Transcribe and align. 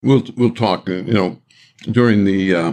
We'll 0.00 0.22
we'll 0.36 0.54
talk. 0.54 0.88
You 0.88 1.02
know, 1.02 1.42
during 1.90 2.24
the 2.24 2.54
uh, 2.54 2.72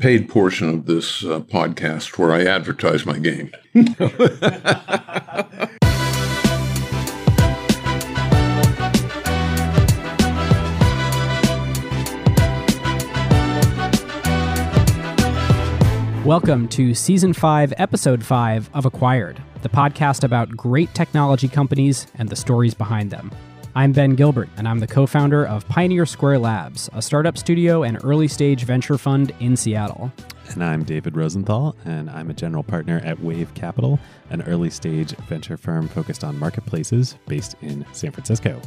paid 0.00 0.28
portion 0.28 0.68
of 0.68 0.86
this 0.86 1.24
uh, 1.24 1.38
podcast 1.38 2.18
where 2.18 2.32
I 2.32 2.44
advertise 2.44 3.06
my 3.06 3.20
game. 3.20 3.52
Welcome 16.24 16.66
to 16.70 16.94
Season 16.94 17.32
5, 17.32 17.74
Episode 17.76 18.24
5 18.24 18.70
of 18.74 18.86
Acquired, 18.86 19.40
the 19.62 19.68
podcast 19.68 20.24
about 20.24 20.48
great 20.56 20.92
technology 20.94 21.46
companies 21.46 22.08
and 22.18 22.28
the 22.28 22.34
stories 22.34 22.74
behind 22.74 23.12
them. 23.12 23.30
I'm 23.76 23.90
Ben 23.90 24.14
Gilbert, 24.14 24.48
and 24.56 24.68
I'm 24.68 24.78
the 24.78 24.86
co 24.86 25.04
founder 25.04 25.44
of 25.44 25.66
Pioneer 25.66 26.06
Square 26.06 26.38
Labs, 26.38 26.88
a 26.92 27.02
startup 27.02 27.36
studio 27.36 27.82
and 27.82 27.98
early 28.04 28.28
stage 28.28 28.62
venture 28.62 28.96
fund 28.96 29.34
in 29.40 29.56
Seattle. 29.56 30.12
And 30.50 30.62
I'm 30.62 30.84
David 30.84 31.16
Rosenthal, 31.16 31.74
and 31.84 32.08
I'm 32.08 32.30
a 32.30 32.34
general 32.34 32.62
partner 32.62 33.00
at 33.04 33.18
Wave 33.18 33.52
Capital, 33.54 33.98
an 34.30 34.42
early 34.42 34.70
stage 34.70 35.16
venture 35.26 35.56
firm 35.56 35.88
focused 35.88 36.22
on 36.22 36.38
marketplaces 36.38 37.16
based 37.26 37.56
in 37.62 37.84
San 37.90 38.12
Francisco. 38.12 38.62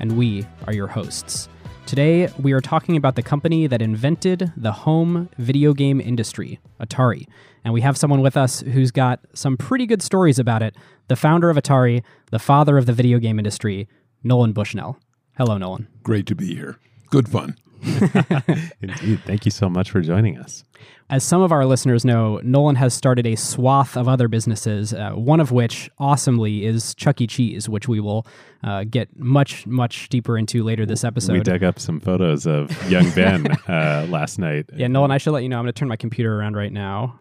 And 0.00 0.18
we 0.18 0.44
are 0.66 0.72
your 0.72 0.88
hosts. 0.88 1.48
Today, 1.86 2.28
we 2.40 2.50
are 2.50 2.60
talking 2.60 2.96
about 2.96 3.14
the 3.14 3.22
company 3.22 3.68
that 3.68 3.80
invented 3.80 4.52
the 4.56 4.72
home 4.72 5.28
video 5.38 5.72
game 5.72 6.00
industry, 6.00 6.58
Atari. 6.80 7.26
And 7.64 7.72
we 7.72 7.80
have 7.82 7.96
someone 7.96 8.22
with 8.22 8.36
us 8.36 8.60
who's 8.60 8.90
got 8.90 9.20
some 9.34 9.56
pretty 9.56 9.86
good 9.86 10.02
stories 10.02 10.40
about 10.40 10.62
it 10.62 10.74
the 11.06 11.16
founder 11.16 11.48
of 11.48 11.56
Atari, 11.56 12.02
the 12.30 12.38
father 12.38 12.76
of 12.76 12.86
the 12.86 12.92
video 12.92 13.18
game 13.18 13.38
industry, 13.38 13.88
Nolan 14.22 14.52
Bushnell. 14.52 14.98
Hello, 15.36 15.56
Nolan. 15.58 15.88
Great 16.02 16.26
to 16.26 16.34
be 16.34 16.54
here. 16.54 16.78
Good 17.10 17.28
fun. 17.28 17.56
Indeed. 18.80 19.20
Thank 19.24 19.44
you 19.44 19.50
so 19.50 19.68
much 19.68 19.90
for 19.90 20.00
joining 20.00 20.36
us. 20.38 20.64
As 21.10 21.24
some 21.24 21.40
of 21.40 21.52
our 21.52 21.64
listeners 21.64 22.04
know, 22.04 22.38
Nolan 22.42 22.76
has 22.76 22.92
started 22.92 23.26
a 23.26 23.34
swath 23.34 23.96
of 23.96 24.08
other 24.08 24.28
businesses, 24.28 24.92
uh, 24.92 25.12
one 25.12 25.40
of 25.40 25.50
which, 25.52 25.88
awesomely, 25.98 26.66
is 26.66 26.94
Chuck 26.96 27.20
E. 27.20 27.26
Cheese, 27.26 27.68
which 27.68 27.88
we 27.88 27.98
will 27.98 28.26
uh, 28.62 28.84
get 28.84 29.16
much, 29.16 29.66
much 29.66 30.08
deeper 30.10 30.36
into 30.36 30.62
later 30.62 30.84
this 30.84 31.04
episode. 31.04 31.32
We 31.32 31.40
dug 31.40 31.62
up 31.62 31.78
some 31.78 31.98
photos 32.00 32.46
of 32.46 32.70
young 32.90 33.10
Ben 33.12 33.46
uh, 33.68 34.06
last 34.10 34.38
night. 34.38 34.66
Yeah, 34.74 34.88
Nolan, 34.88 35.10
I 35.10 35.18
should 35.18 35.32
let 35.32 35.42
you 35.44 35.48
know, 35.48 35.56
I'm 35.58 35.64
going 35.64 35.72
to 35.72 35.78
turn 35.78 35.88
my 35.88 35.96
computer 35.96 36.38
around 36.38 36.56
right 36.56 36.72
now. 36.72 37.18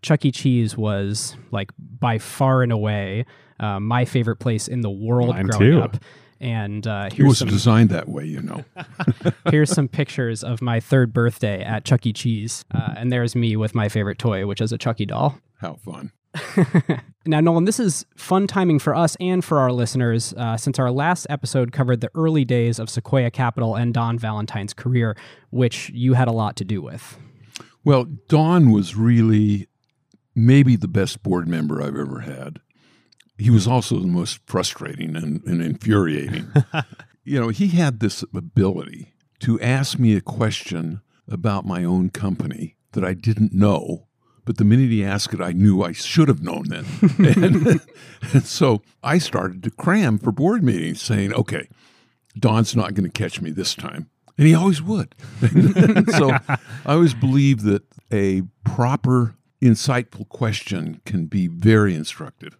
Chuck 0.00 0.24
E. 0.24 0.30
Cheese 0.30 0.76
was, 0.76 1.36
like, 1.50 1.70
by 1.78 2.18
far 2.18 2.62
and 2.62 2.72
away 2.72 3.26
uh, 3.60 3.80
my 3.80 4.04
favorite 4.04 4.36
place 4.36 4.68
in 4.68 4.80
the 4.80 4.90
world 4.90 5.30
Mine 5.30 5.46
growing 5.48 5.72
too. 5.72 5.80
up. 5.80 5.96
And 6.40 6.86
uh, 6.86 7.08
It 7.10 7.14
here's 7.14 7.28
was 7.28 7.38
some 7.38 7.48
designed 7.48 7.90
that 7.90 8.08
way, 8.08 8.24
you 8.24 8.40
know. 8.40 8.64
here's 9.50 9.70
some 9.70 9.88
pictures 9.88 10.44
of 10.44 10.62
my 10.62 10.80
third 10.80 11.12
birthday 11.12 11.62
at 11.62 11.84
Chuck 11.84 12.06
E. 12.06 12.12
Cheese, 12.12 12.64
uh, 12.72 12.94
and 12.96 13.12
there's 13.12 13.34
me 13.34 13.56
with 13.56 13.74
my 13.74 13.88
favorite 13.88 14.18
toy, 14.18 14.46
which 14.46 14.60
is 14.60 14.72
a 14.72 14.78
Chucky 14.78 15.06
doll. 15.06 15.38
How 15.60 15.74
fun. 15.74 16.12
Now, 17.28 17.40
Nolan, 17.40 17.66
this 17.66 17.78
is 17.78 18.06
fun 18.16 18.46
timing 18.46 18.78
for 18.78 18.94
us 18.94 19.14
and 19.20 19.44
for 19.44 19.58
our 19.58 19.70
listeners, 19.70 20.32
uh, 20.38 20.56
since 20.56 20.78
our 20.78 20.90
last 20.90 21.26
episode 21.28 21.72
covered 21.72 22.00
the 22.00 22.10
early 22.14 22.42
days 22.42 22.78
of 22.78 22.88
Sequoia 22.88 23.30
Capital 23.30 23.74
and 23.74 23.92
Don 23.92 24.18
Valentine's 24.18 24.72
career, 24.72 25.14
which 25.50 25.90
you 25.90 26.14
had 26.14 26.26
a 26.26 26.32
lot 26.32 26.56
to 26.56 26.64
do 26.64 26.80
with. 26.80 27.18
Well, 27.84 28.06
Don 28.28 28.70
was 28.70 28.96
really 28.96 29.68
maybe 30.34 30.74
the 30.74 30.88
best 30.88 31.22
board 31.22 31.48
member 31.48 31.82
I've 31.82 31.96
ever 31.96 32.20
had. 32.20 32.60
He 33.38 33.50
was 33.50 33.66
also 33.66 33.98
the 33.98 34.08
most 34.08 34.40
frustrating 34.46 35.16
and, 35.16 35.42
and 35.44 35.62
infuriating. 35.62 36.52
you 37.24 37.40
know, 37.40 37.48
he 37.48 37.68
had 37.68 38.00
this 38.00 38.24
ability 38.34 39.14
to 39.40 39.60
ask 39.60 39.98
me 39.98 40.16
a 40.16 40.20
question 40.20 41.00
about 41.30 41.64
my 41.64 41.84
own 41.84 42.10
company 42.10 42.76
that 42.92 43.04
I 43.04 43.14
didn't 43.14 43.52
know. 43.52 44.08
But 44.44 44.56
the 44.56 44.64
minute 44.64 44.90
he 44.90 45.04
asked 45.04 45.34
it, 45.34 45.40
I 45.40 45.52
knew 45.52 45.82
I 45.82 45.92
should 45.92 46.28
have 46.28 46.42
known 46.42 46.64
then. 46.68 46.86
and, 47.18 47.80
and 48.32 48.44
so 48.44 48.82
I 49.02 49.18
started 49.18 49.62
to 49.64 49.70
cram 49.70 50.18
for 50.18 50.32
board 50.32 50.64
meetings 50.64 51.02
saying, 51.02 51.34
okay, 51.34 51.68
Don's 52.38 52.74
not 52.74 52.94
going 52.94 53.08
to 53.08 53.12
catch 53.12 53.40
me 53.40 53.50
this 53.50 53.74
time. 53.74 54.08
And 54.38 54.46
he 54.46 54.54
always 54.54 54.80
would. 54.80 55.14
so 56.16 56.30
I 56.30 56.58
always 56.86 57.12
believe 57.12 57.62
that 57.62 57.82
a 58.10 58.42
proper, 58.64 59.34
insightful 59.60 60.28
question 60.28 61.02
can 61.04 61.26
be 61.26 61.48
very 61.48 61.94
instructive. 61.94 62.56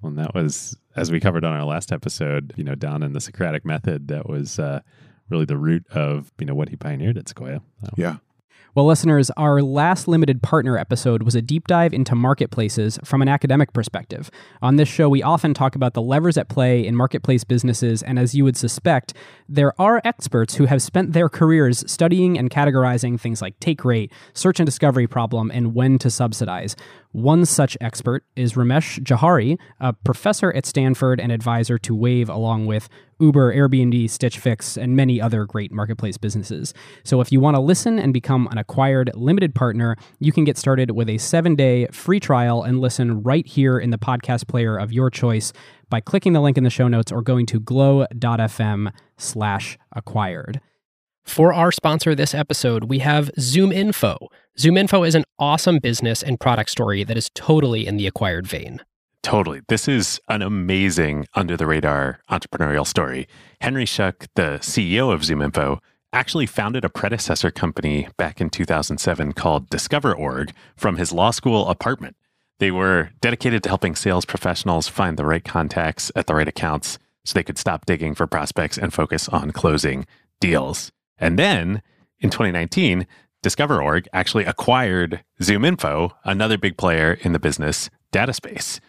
Well, 0.00 0.10
and 0.10 0.18
that 0.18 0.34
was, 0.34 0.76
as 0.96 1.10
we 1.10 1.20
covered 1.20 1.44
on 1.44 1.52
our 1.52 1.64
last 1.64 1.92
episode, 1.92 2.54
you 2.56 2.64
know, 2.64 2.74
down 2.74 3.02
in 3.02 3.12
the 3.12 3.20
Socratic 3.20 3.64
method, 3.64 4.08
that 4.08 4.28
was 4.28 4.58
uh, 4.58 4.80
really 5.28 5.44
the 5.44 5.56
root 5.56 5.84
of, 5.90 6.32
you 6.38 6.46
know, 6.46 6.54
what 6.54 6.68
he 6.68 6.76
pioneered 6.76 7.18
at 7.18 7.28
Sequoia. 7.28 7.60
So, 7.84 7.90
Yeah. 7.96 8.16
Well, 8.74 8.86
listeners, 8.86 9.30
our 9.30 9.60
last 9.60 10.06
limited 10.06 10.40
partner 10.40 10.78
episode 10.78 11.24
was 11.24 11.34
a 11.34 11.42
deep 11.42 11.66
dive 11.66 11.92
into 11.92 12.14
marketplaces 12.14 12.96
from 13.02 13.22
an 13.22 13.28
academic 13.28 13.72
perspective. 13.72 14.30
On 14.62 14.76
this 14.76 14.88
show, 14.88 15.08
we 15.08 15.20
often 15.20 15.52
talk 15.52 15.74
about 15.74 15.94
the 15.94 16.00
levers 16.00 16.36
at 16.36 16.48
play 16.48 16.86
in 16.86 16.94
marketplace 16.94 17.42
businesses, 17.42 18.04
and 18.04 18.20
as 18.20 18.36
you 18.36 18.44
would 18.44 18.56
suspect, 18.56 19.14
there 19.48 19.72
are 19.80 20.00
experts 20.04 20.54
who 20.54 20.66
have 20.66 20.80
spent 20.80 21.12
their 21.12 21.28
careers 21.28 21.82
studying 21.90 22.38
and 22.38 22.50
categorizing 22.50 23.18
things 23.18 23.42
like 23.42 23.58
take 23.58 23.84
rate, 23.84 24.12
search 24.32 24.60
and 24.60 24.66
discovery 24.66 25.08
problem, 25.08 25.50
and 25.50 25.74
when 25.74 25.98
to 25.98 26.10
subsidize. 26.10 26.76
One 27.12 27.46
such 27.46 27.76
expert 27.80 28.24
is 28.36 28.52
Ramesh 28.52 29.00
Johari, 29.00 29.58
a 29.80 29.94
professor 29.94 30.52
at 30.52 30.66
Stanford 30.66 31.20
and 31.20 31.32
advisor 31.32 31.78
to 31.78 31.94
Wave, 31.94 32.28
along 32.28 32.66
with 32.66 32.88
Uber, 33.18 33.54
Airbnb, 33.54 34.10
Stitch 34.10 34.38
Fix, 34.38 34.76
and 34.76 34.94
many 34.94 35.20
other 35.20 35.46
great 35.46 35.72
marketplace 35.72 36.18
businesses. 36.18 36.74
So 37.04 37.22
if 37.22 37.32
you 37.32 37.40
want 37.40 37.56
to 37.56 37.60
listen 37.60 37.98
and 37.98 38.12
become 38.12 38.46
an 38.50 38.58
acquired 38.58 39.10
limited 39.14 39.54
partner, 39.54 39.96
you 40.18 40.32
can 40.32 40.44
get 40.44 40.58
started 40.58 40.90
with 40.90 41.08
a 41.08 41.16
seven 41.16 41.56
day 41.56 41.86
free 41.88 42.20
trial 42.20 42.62
and 42.62 42.78
listen 42.78 43.22
right 43.22 43.46
here 43.46 43.78
in 43.78 43.90
the 43.90 43.98
podcast 43.98 44.46
player 44.46 44.76
of 44.76 44.92
your 44.92 45.08
choice 45.08 45.52
by 45.88 46.00
clicking 46.00 46.34
the 46.34 46.40
link 46.40 46.58
in 46.58 46.64
the 46.64 46.70
show 46.70 46.88
notes 46.88 47.10
or 47.10 47.22
going 47.22 47.46
to 47.46 47.58
glow.fm 47.58 48.92
slash 49.16 49.78
acquired. 49.92 50.60
For 51.28 51.52
our 51.52 51.70
sponsor 51.70 52.14
this 52.14 52.34
episode, 52.34 52.84
we 52.84 53.00
have 53.00 53.30
Zoom 53.38 53.70
Info. 53.70 54.16
Zoom 54.58 54.78
Info 54.78 55.04
is 55.04 55.14
an 55.14 55.24
awesome 55.38 55.78
business 55.78 56.22
and 56.22 56.40
product 56.40 56.70
story 56.70 57.04
that 57.04 57.18
is 57.18 57.30
totally 57.34 57.86
in 57.86 57.98
the 57.98 58.06
acquired 58.06 58.46
vein. 58.46 58.80
Totally. 59.22 59.60
This 59.68 59.86
is 59.86 60.18
an 60.28 60.40
amazing 60.40 61.26
under 61.34 61.56
the 61.56 61.66
radar 61.66 62.20
entrepreneurial 62.30 62.86
story. 62.86 63.28
Henry 63.60 63.84
Schuck, 63.84 64.26
the 64.36 64.58
CEO 64.62 65.12
of 65.12 65.20
ZoomInfo, 65.20 65.78
actually 66.14 66.46
founded 66.46 66.84
a 66.84 66.88
predecessor 66.88 67.50
company 67.50 68.08
back 68.16 68.40
in 68.40 68.48
2007 68.48 69.34
called 69.34 69.68
Discover.org 69.68 70.52
from 70.76 70.96
his 70.96 71.12
law 71.12 71.30
school 71.30 71.68
apartment. 71.68 72.16
They 72.58 72.70
were 72.70 73.10
dedicated 73.20 73.62
to 73.64 73.68
helping 73.68 73.94
sales 73.94 74.24
professionals 74.24 74.88
find 74.88 75.18
the 75.18 75.26
right 75.26 75.44
contacts 75.44 76.10
at 76.16 76.26
the 76.26 76.34
right 76.34 76.48
accounts 76.48 76.98
so 77.24 77.34
they 77.34 77.44
could 77.44 77.58
stop 77.58 77.84
digging 77.84 78.14
for 78.14 78.26
prospects 78.26 78.78
and 78.78 78.94
focus 78.94 79.28
on 79.28 79.52
closing 79.52 80.06
deals. 80.40 80.90
And 81.20 81.38
then 81.38 81.82
in 82.20 82.30
2019, 82.30 83.06
Discover.org 83.42 84.08
actually 84.12 84.44
acquired 84.44 85.22
ZoomInfo, 85.40 86.10
another 86.24 86.58
big 86.58 86.76
player 86.76 87.18
in 87.20 87.32
the 87.32 87.38
business 87.38 87.88
data 88.10 88.32
space. 88.32 88.80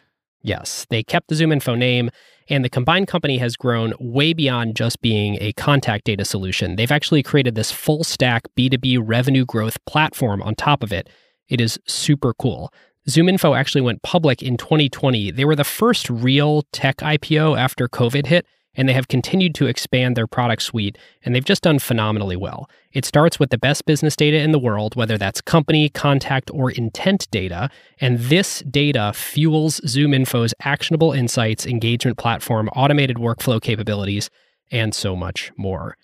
Yes, 0.42 0.88
they 0.90 1.04
kept 1.04 1.28
the 1.28 1.36
ZoomInfo 1.36 1.78
name, 1.78 2.10
and 2.50 2.66
the 2.66 2.70
combined 2.70 3.08
company 3.08 3.38
has 3.38 3.56
grown 3.56 3.94
way 4.00 4.34
beyond 4.34 4.76
just 4.76 5.02
being 5.02 5.38
a 5.40 5.54
contact 5.54 6.06
data 6.06 6.26
solution. 6.26 6.78
They've 6.78 6.92
actually 6.92 7.22
created 7.22 7.54
this 7.54 7.72
full 7.72 8.04
stack 8.04 8.44
B2B 8.58 9.00
revenue 9.04 9.46
growth 9.46 9.84
platform 9.86 10.42
on 10.42 10.56
top 10.56 10.82
of 10.82 10.92
it. 10.92 11.10
It 11.48 11.62
is 11.62 11.80
super 11.86 12.34
cool. 12.34 12.74
ZoomInfo 13.08 13.56
actually 13.58 13.82
went 13.82 14.02
public 14.02 14.42
in 14.42 14.58
2020. 14.58 15.32
They 15.32 15.46
were 15.46 15.56
the 15.56 15.64
first 15.64 16.10
real 16.10 16.64
tech 16.72 16.98
IPO 16.98 17.58
after 17.58 17.88
COVID 17.88 18.26
hit, 18.26 18.48
and 18.80 18.88
they 18.88 18.94
have 18.94 19.10
continued 19.10 19.54
to 19.56 19.68
expand 19.68 20.16
their 20.16 20.26
product 20.26 20.62
suite, 20.62 20.98
and 21.26 21.36
they've 21.36 21.44
just 21.44 21.64
done 21.64 21.80
phenomenally 21.80 22.38
well. 22.38 22.70
It 22.94 23.04
starts 23.04 23.38
with 23.38 23.50
the 23.50 23.58
best 23.58 23.86
business 23.86 24.16
data 24.16 24.40
in 24.40 24.54
the 24.54 24.58
world, 24.58 24.96
whether 24.96 25.18
that's 25.18 25.42
company, 25.42 25.90
contact, 25.90 26.50
or 26.54 26.72
intent 26.72 27.30
data, 27.30 27.70
and 28.00 28.20
this 28.20 28.62
data 28.62 29.12
fuels 29.14 29.82
ZoomInfo's 29.82 30.54
actionable 30.62 31.12
insights, 31.12 31.66
engagement 31.66 32.18
platform, 32.18 32.70
automated 32.70 33.18
workflow 33.18 33.62
capabilities, 33.62 34.30
and 34.72 34.96
so 34.96 35.14
much 35.14 35.52
more. 35.58 35.98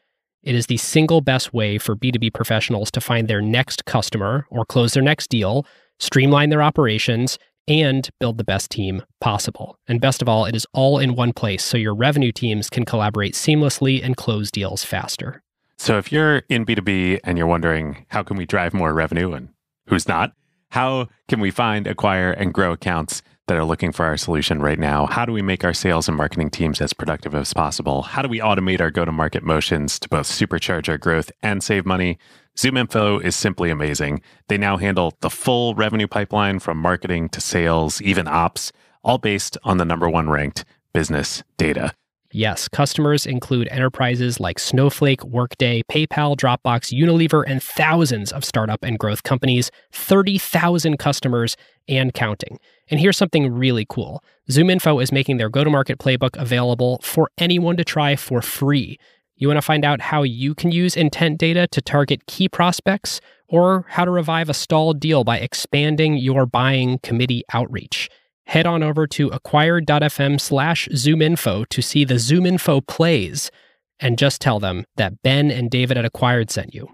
It 0.44 0.54
is 0.54 0.66
the 0.66 0.76
single 0.76 1.22
best 1.22 1.54
way 1.54 1.78
for 1.78 1.96
B2B 1.96 2.34
professionals 2.34 2.92
to 2.92 3.00
find 3.00 3.30
their 3.30 3.42
next 3.42 3.86
customer 3.86 4.48
or 4.50 4.66
close 4.66 4.92
their 4.92 5.02
next 5.02 5.30
deal, 5.30 5.66
streamline 6.00 6.50
their 6.50 6.62
operations, 6.62 7.40
and 7.68 8.10
build 8.20 8.38
the 8.38 8.44
best 8.44 8.70
team 8.70 9.04
possible. 9.22 9.78
And 9.88 10.02
best 10.02 10.22
of 10.22 10.30
all, 10.30 10.46
it 10.46 10.56
is 10.56 10.68
all 10.74 11.00
in 11.00 11.16
one 11.16 11.34
place 11.34 11.64
so 11.64 11.78
your 11.78 11.96
revenue 11.96 12.32
teams 12.32 12.70
can 12.70 12.86
collaborate 12.86 13.34
seamlessly 13.34 14.04
and 14.04 14.18
close 14.18 14.52
deals 14.52 14.84
faster. 14.84 15.42
So 15.78 15.98
if 15.98 16.12
you're 16.12 16.44
in 16.50 16.66
B2B 16.66 17.20
and 17.24 17.38
you're 17.38 17.48
wondering 17.48 18.06
how 18.10 18.24
can 18.24 18.38
we 18.38 18.46
drive 18.46 18.74
more 18.74 18.94
revenue 18.94 19.34
and 19.34 19.50
who's 19.88 20.08
not, 20.08 20.34
how 20.70 21.08
can 21.28 21.40
we 21.40 21.52
find, 21.52 21.88
acquire, 21.88 22.32
and 22.32 22.54
grow 22.54 22.72
accounts? 22.72 23.22
that 23.48 23.58
are 23.58 23.64
looking 23.64 23.92
for 23.92 24.06
our 24.06 24.18
solution 24.18 24.60
right 24.60 24.80
now. 24.80 25.06
How 25.06 25.26
do 25.26 25.32
we 25.32 25.42
make 25.42 25.64
our 25.64 25.74
sales 25.74 26.08
and 26.08 26.18
marketing 26.18 26.50
teams 26.50 26.82
as 26.82 26.94
productive 26.94 27.36
as 27.36 27.54
possible? 27.54 28.02
How 28.02 28.22
do 28.22 28.30
we 28.30 28.40
automate 28.40 28.82
our 28.82 28.90
go 28.90 29.06
to 29.06 29.12
market 29.12 29.44
motions 29.44 30.00
to 30.00 30.10
both 30.10 30.26
supercharge 30.26 30.90
our 30.90 30.98
growth 30.98 31.32
and 31.44 31.64
save 31.64 31.86
money? 31.86 32.18
ZoomInfo 32.56 33.22
is 33.22 33.36
simply 33.36 33.70
amazing. 33.70 34.22
They 34.48 34.58
now 34.58 34.78
handle 34.78 35.14
the 35.20 35.30
full 35.30 35.76
revenue 35.76 36.08
pipeline 36.08 36.60
from 36.60 36.78
marketing 36.78 37.28
to 37.30 37.42
sales, 37.42 38.02
even 38.02 38.28
ops, 38.30 38.72
all 39.04 39.18
based 39.18 39.58
on 39.64 39.78
the 39.78 39.84
number 39.84 40.10
one 40.10 40.30
ranked 40.30 40.64
business 40.94 41.44
data. 41.58 41.94
Yes, 42.32 42.68
customers 42.68 43.26
include 43.26 43.68
enterprises 43.72 44.40
like 44.40 44.60
Snowflake, 44.60 45.24
Workday, 45.24 45.84
PayPal, 45.90 46.36
Dropbox, 46.36 46.94
Unilever, 46.94 47.44
and 47.48 47.62
thousands 47.62 48.32
of 48.32 48.44
startup 48.44 48.84
and 48.84 49.00
growth 49.00 49.24
companies, 49.24 49.70
30,000 49.94 50.98
customers 50.98 51.56
and 51.88 52.14
counting. 52.14 52.60
And 52.90 53.00
here's 53.00 53.18
something 53.18 53.54
really 53.54 53.86
cool 53.88 54.24
ZoomInfo 54.50 55.02
is 55.02 55.12
making 55.12 55.38
their 55.38 55.50
go 55.50 55.64
to 55.64 55.70
market 55.70 55.98
playbook 55.98 56.36
available 56.38 57.00
for 57.04 57.30
anyone 57.38 57.78
to 57.78 57.86
try 57.86 58.16
for 58.16 58.42
free. 58.42 59.00
You 59.38 59.48
want 59.48 59.58
to 59.58 59.62
find 59.62 59.84
out 59.84 60.00
how 60.00 60.24
you 60.24 60.56
can 60.56 60.72
use 60.72 60.96
intent 60.96 61.38
data 61.38 61.68
to 61.68 61.82
target 61.82 62.26
key 62.26 62.48
prospects 62.48 63.20
or 63.48 63.86
how 63.90 64.06
to 64.06 64.12
revive 64.12 64.50
a 64.50 64.54
stalled 64.54 65.00
deal 65.00 65.24
by 65.24 65.40
expanding 65.40 66.16
your 66.16 66.46
buying 66.46 67.00
committee 67.00 67.44
outreach? 67.54 68.10
Head 68.46 68.66
on 68.66 68.82
over 68.82 69.08
to 69.08 69.30
acquired.fm 69.30 70.40
slash 70.40 70.88
zoominfo 70.90 71.68
to 71.68 71.82
see 71.82 72.06
the 72.06 72.14
ZoomInfo 72.14 72.88
plays 72.88 73.52
and 74.00 74.18
just 74.18 74.40
tell 74.40 74.60
them 74.60 74.86
that 74.96 75.22
Ben 75.22 75.52
and 75.52 75.70
David 75.70 75.98
at 75.98 76.06
Acquired 76.06 76.50
sent 76.50 76.74
you. 76.74 76.88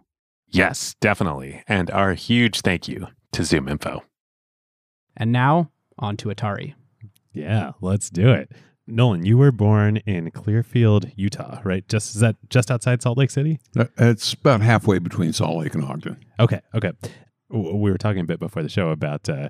Yes, 0.47 0.95
definitely. 0.99 1.63
And 1.67 1.91
our 1.91 2.13
huge 2.13 2.61
thank 2.61 2.87
you 2.87 3.07
to 3.33 3.41
ZoomInfo. 3.41 4.01
And 5.15 5.31
now, 5.31 5.71
on 5.99 6.17
to 6.17 6.29
Atari. 6.29 6.73
Yeah, 7.33 7.71
let's 7.81 8.09
do 8.09 8.31
it. 8.31 8.51
Nolan, 8.91 9.25
you 9.25 9.37
were 9.37 9.51
born 9.51 9.97
in 10.05 10.29
Clearfield, 10.31 11.09
Utah, 11.15 11.61
right? 11.63 11.87
Just 11.87 12.15
is 12.15 12.21
that 12.21 12.35
just 12.49 12.69
outside 12.69 13.01
Salt 13.01 13.17
Lake 13.17 13.31
City? 13.31 13.59
Uh, 13.77 13.85
It's 13.97 14.33
about 14.33 14.61
halfway 14.61 14.99
between 14.99 15.33
Salt 15.33 15.57
Lake 15.57 15.73
and 15.75 15.83
Ogden. 15.83 16.17
Okay, 16.39 16.61
okay. 16.75 16.91
We 17.49 17.91
were 17.91 17.97
talking 17.97 18.21
a 18.21 18.25
bit 18.25 18.39
before 18.39 18.63
the 18.63 18.69
show 18.69 18.89
about 18.89 19.27
uh, 19.29 19.49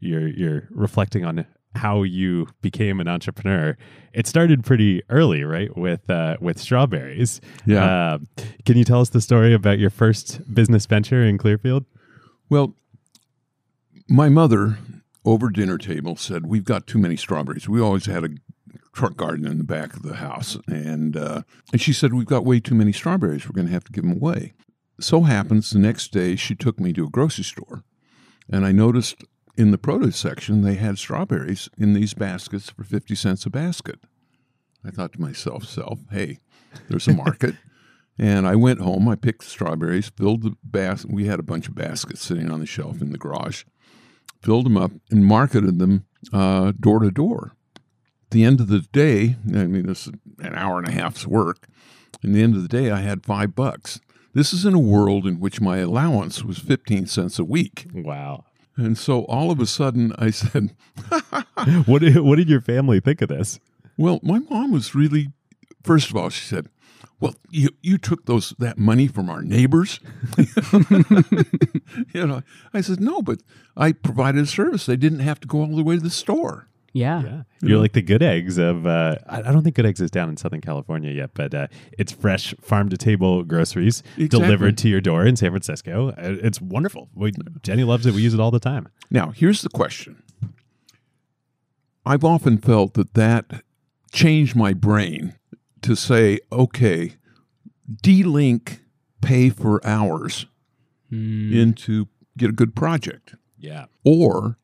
your 0.00 0.26
your 0.28 0.68
reflecting 0.70 1.24
on 1.24 1.46
how 1.74 2.02
you 2.02 2.48
became 2.62 2.98
an 3.00 3.08
entrepreneur. 3.08 3.76
It 4.12 4.26
started 4.26 4.64
pretty 4.64 5.02
early, 5.10 5.44
right? 5.44 5.76
With 5.76 6.08
uh, 6.10 6.36
with 6.40 6.58
strawberries. 6.58 7.40
Yeah. 7.66 7.84
Uh, 7.84 8.18
can 8.64 8.76
you 8.76 8.84
tell 8.84 9.00
us 9.00 9.10
the 9.10 9.20
story 9.20 9.52
about 9.54 9.78
your 9.78 9.90
first 9.90 10.52
business 10.52 10.86
venture 10.86 11.22
in 11.22 11.38
Clearfield? 11.38 11.84
Well, 12.50 12.74
my 14.08 14.28
mother 14.28 14.78
over 15.24 15.50
dinner 15.50 15.78
table 15.78 16.16
said, 16.16 16.46
"We've 16.46 16.64
got 16.64 16.86
too 16.86 16.98
many 16.98 17.16
strawberries. 17.16 17.68
We 17.68 17.80
always 17.80 18.06
had 18.06 18.24
a 18.24 18.28
truck 18.92 19.16
garden 19.16 19.46
in 19.46 19.58
the 19.58 19.64
back 19.64 19.94
of 19.94 20.02
the 20.02 20.16
house, 20.16 20.56
and 20.66 21.16
uh, 21.16 21.42
and 21.72 21.80
she 21.80 21.92
said 21.92 22.12
we've 22.12 22.26
got 22.26 22.44
way 22.44 22.60
too 22.60 22.74
many 22.74 22.92
strawberries. 22.92 23.46
We're 23.46 23.54
going 23.54 23.66
to 23.66 23.72
have 23.72 23.84
to 23.84 23.92
give 23.92 24.04
them 24.04 24.12
away." 24.12 24.54
So 25.00 25.22
happens 25.22 25.70
the 25.70 25.78
next 25.78 26.12
day 26.12 26.34
she 26.36 26.54
took 26.54 26.80
me 26.80 26.92
to 26.94 27.04
a 27.04 27.10
grocery 27.10 27.44
store, 27.44 27.84
and 28.50 28.66
I 28.66 28.72
noticed 28.72 29.24
in 29.56 29.70
the 29.70 29.78
produce 29.78 30.16
section 30.16 30.62
they 30.62 30.74
had 30.74 30.98
strawberries 30.98 31.68
in 31.78 31.92
these 31.94 32.14
baskets 32.14 32.70
for 32.70 32.84
fifty 32.84 33.14
cents 33.14 33.46
a 33.46 33.50
basket. 33.50 34.00
I 34.84 34.90
thought 34.90 35.12
to 35.14 35.20
myself, 35.20 35.64
"Self, 35.64 36.00
hey, 36.10 36.38
there's 36.88 37.08
a 37.08 37.14
market." 37.14 37.54
And 38.20 38.48
I 38.48 38.56
went 38.56 38.80
home. 38.80 39.08
I 39.08 39.14
picked 39.14 39.44
the 39.44 39.48
strawberries, 39.48 40.08
filled 40.08 40.42
the 40.42 40.56
basket. 40.64 41.12
We 41.12 41.26
had 41.26 41.38
a 41.38 41.44
bunch 41.44 41.68
of 41.68 41.76
baskets 41.76 42.20
sitting 42.20 42.50
on 42.50 42.58
the 42.58 42.66
shelf 42.66 43.00
in 43.00 43.12
the 43.12 43.18
garage. 43.18 43.62
Filled 44.42 44.66
them 44.66 44.76
up 44.76 44.90
and 45.10 45.24
marketed 45.24 45.78
them 45.78 46.04
uh, 46.32 46.72
door 46.80 46.98
to 46.98 47.12
door. 47.12 47.52
At 48.28 48.32
the 48.32 48.44
end 48.44 48.60
of 48.60 48.68
the 48.68 48.80
day, 48.80 49.36
I 49.54 49.64
mean, 49.64 49.86
this 49.86 50.06
is 50.06 50.12
an 50.40 50.54
hour 50.54 50.78
and 50.78 50.86
a 50.86 50.90
half's 50.92 51.26
work. 51.26 51.66
In 52.22 52.34
the 52.34 52.42
end 52.42 52.56
of 52.56 52.60
the 52.60 52.68
day, 52.68 52.90
I 52.90 53.00
had 53.00 53.24
five 53.24 53.54
bucks. 53.54 54.00
This 54.34 54.52
is 54.52 54.66
in 54.66 54.74
a 54.74 54.78
world 54.78 55.26
in 55.26 55.40
which 55.40 55.62
my 55.62 55.78
allowance 55.78 56.44
was 56.44 56.58
15 56.58 57.06
cents 57.06 57.38
a 57.38 57.44
week. 57.44 57.86
Wow. 57.94 58.44
And 58.76 58.98
so 58.98 59.24
all 59.24 59.50
of 59.50 59.60
a 59.60 59.66
sudden, 59.66 60.12
I 60.18 60.28
said, 60.28 60.76
what 61.86 62.02
did, 62.02 62.20
what 62.20 62.36
did 62.36 62.50
your 62.50 62.60
family 62.60 63.00
think 63.00 63.22
of 63.22 63.30
this? 63.30 63.60
Well, 63.96 64.20
my 64.22 64.40
mom 64.40 64.72
was 64.72 64.94
really. 64.94 65.28
First 65.82 66.10
of 66.10 66.16
all, 66.16 66.28
she 66.28 66.44
said, 66.44 66.68
"Well, 67.20 67.34
you 67.48 67.70
you 67.82 67.96
took 67.96 68.26
those 68.26 68.54
that 68.58 68.78
money 68.78 69.08
from 69.08 69.30
our 69.30 69.40
neighbors." 69.40 70.00
you 72.12 72.26
know, 72.26 72.42
I 72.74 72.82
said, 72.82 73.00
"No, 73.00 73.22
but 73.22 73.40
I 73.76 73.92
provided 73.92 74.42
a 74.42 74.46
service. 74.46 74.84
They 74.84 74.96
didn't 74.96 75.20
have 75.20 75.40
to 75.40 75.48
go 75.48 75.60
all 75.60 75.74
the 75.74 75.82
way 75.82 75.96
to 75.96 76.02
the 76.02 76.10
store." 76.10 76.68
Yeah. 76.92 77.22
Yeah. 77.22 77.42
You're 77.60 77.78
like 77.78 77.92
the 77.92 78.02
good 78.02 78.22
eggs 78.22 78.56
of, 78.58 78.86
uh, 78.86 79.16
I 79.28 79.40
I 79.40 79.52
don't 79.52 79.62
think 79.62 79.76
good 79.76 79.84
eggs 79.86 80.00
is 80.00 80.10
down 80.10 80.28
in 80.30 80.36
Southern 80.36 80.60
California 80.62 81.10
yet, 81.12 81.30
but 81.34 81.54
uh, 81.54 81.66
it's 81.98 82.12
fresh 82.12 82.54
farm 82.60 82.88
to 82.88 82.96
table 82.96 83.44
groceries 83.44 84.02
Exactly. 84.16 84.28
delivered 84.28 84.78
to 84.78 84.88
your 84.88 85.00
door 85.00 85.24
in 85.26 85.36
San 85.36 85.50
Francisco. 85.50 86.08
Uh, 86.10 86.14
It's 86.42 86.60
wonderful. 86.60 87.08
We, 87.14 87.32
Jenny 87.62 87.84
loves 87.84 88.06
it. 88.06 88.14
We 88.14 88.22
use 88.22 88.32
it 88.34 88.40
all 88.40 88.50
the 88.50 88.58
time. 88.60 88.88
Now, 89.10 89.30
here's 89.30 89.62
the 89.62 89.68
question. 89.68 90.22
I've 92.06 92.24
often 92.24 92.58
felt 92.58 92.94
that 92.94 93.14
that 93.14 93.62
changed 94.12 94.56
my 94.56 94.72
brain 94.72 95.34
to 95.82 95.94
say, 95.94 96.38
okay, 96.50 97.16
de-link 98.02 98.80
pay 99.20 99.50
for 99.50 99.84
hours 99.86 100.46
Mm, 101.10 101.54
into 101.54 102.08
get 102.36 102.50
a 102.50 102.52
good 102.52 102.74
project. 102.76 103.34
Yeah. 103.58 103.86
Or 104.04 104.58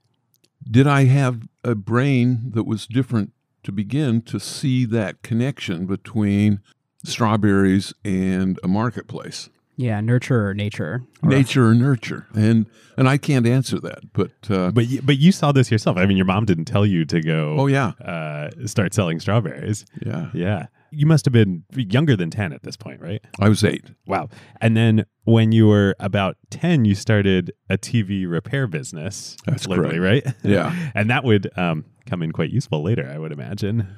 did 0.70 0.86
I 0.86 1.04
have 1.04 1.48
a 1.62 1.74
brain 1.74 2.50
that 2.54 2.64
was 2.64 2.86
different 2.86 3.32
to 3.64 3.72
begin 3.72 4.20
to 4.22 4.38
see 4.40 4.84
that 4.86 5.22
connection 5.22 5.86
between 5.86 6.60
strawberries 7.04 7.92
and 8.04 8.58
a 8.62 8.68
marketplace? 8.68 9.50
yeah, 9.76 10.00
nurture 10.00 10.46
or 10.48 10.54
nature. 10.54 11.02
Or- 11.20 11.28
Nature 11.30 11.66
or 11.66 11.74
nurture? 11.74 12.28
And 12.32 12.66
and 12.96 13.08
I 13.08 13.16
can't 13.18 13.44
answer 13.44 13.80
that, 13.80 14.12
but 14.12 14.30
uh, 14.48 14.70
But 14.70 14.86
you, 14.86 15.02
but 15.02 15.18
you 15.18 15.32
saw 15.32 15.50
this 15.50 15.68
yourself. 15.70 15.96
I 15.96 16.06
mean, 16.06 16.16
your 16.16 16.26
mom 16.26 16.44
didn't 16.44 16.66
tell 16.66 16.86
you 16.86 17.04
to 17.06 17.20
go 17.20 17.56
oh 17.58 17.66
yeah, 17.66 17.88
uh, 18.00 18.50
start 18.66 18.94
selling 18.94 19.18
strawberries. 19.18 19.84
yeah. 20.06 20.30
Yeah. 20.32 20.66
You 20.94 21.06
must 21.06 21.24
have 21.24 21.32
been 21.32 21.64
younger 21.74 22.16
than 22.16 22.30
10 22.30 22.52
at 22.52 22.62
this 22.62 22.76
point, 22.76 23.00
right? 23.00 23.22
I 23.40 23.48
was 23.48 23.64
eight. 23.64 23.84
Wow. 24.06 24.28
And 24.60 24.76
then 24.76 25.04
when 25.24 25.52
you 25.52 25.66
were 25.66 25.96
about 25.98 26.36
10, 26.50 26.84
you 26.84 26.94
started 26.94 27.52
a 27.68 27.76
TV 27.78 28.28
repair 28.28 28.66
business. 28.66 29.36
That's 29.46 29.66
literally, 29.66 29.98
right? 29.98 30.24
Yeah. 30.42 30.90
and 30.94 31.08
that 31.10 31.24
would 31.24 31.50
um, 31.58 31.84
come 32.06 32.22
in 32.22 32.32
quite 32.32 32.50
useful 32.50 32.82
later, 32.82 33.10
I 33.12 33.18
would 33.18 33.32
imagine. 33.32 33.88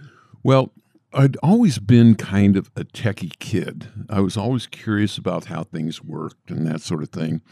Well, 0.43 0.73
I'd 1.13 1.37
always 1.43 1.79
been 1.79 2.15
kind 2.15 2.57
of 2.57 2.71
a 2.77 2.85
techie 2.85 3.39
kid. 3.39 3.89
I 4.09 4.21
was 4.21 4.37
always 4.37 4.67
curious 4.67 5.19
about 5.19 5.47
how 5.47 5.65
things 5.65 6.03
worked 6.03 6.51
and 6.51 6.67
that 6.67 6.81
sort 6.83 7.03
of 7.03 7.09
thing. 7.11 7.43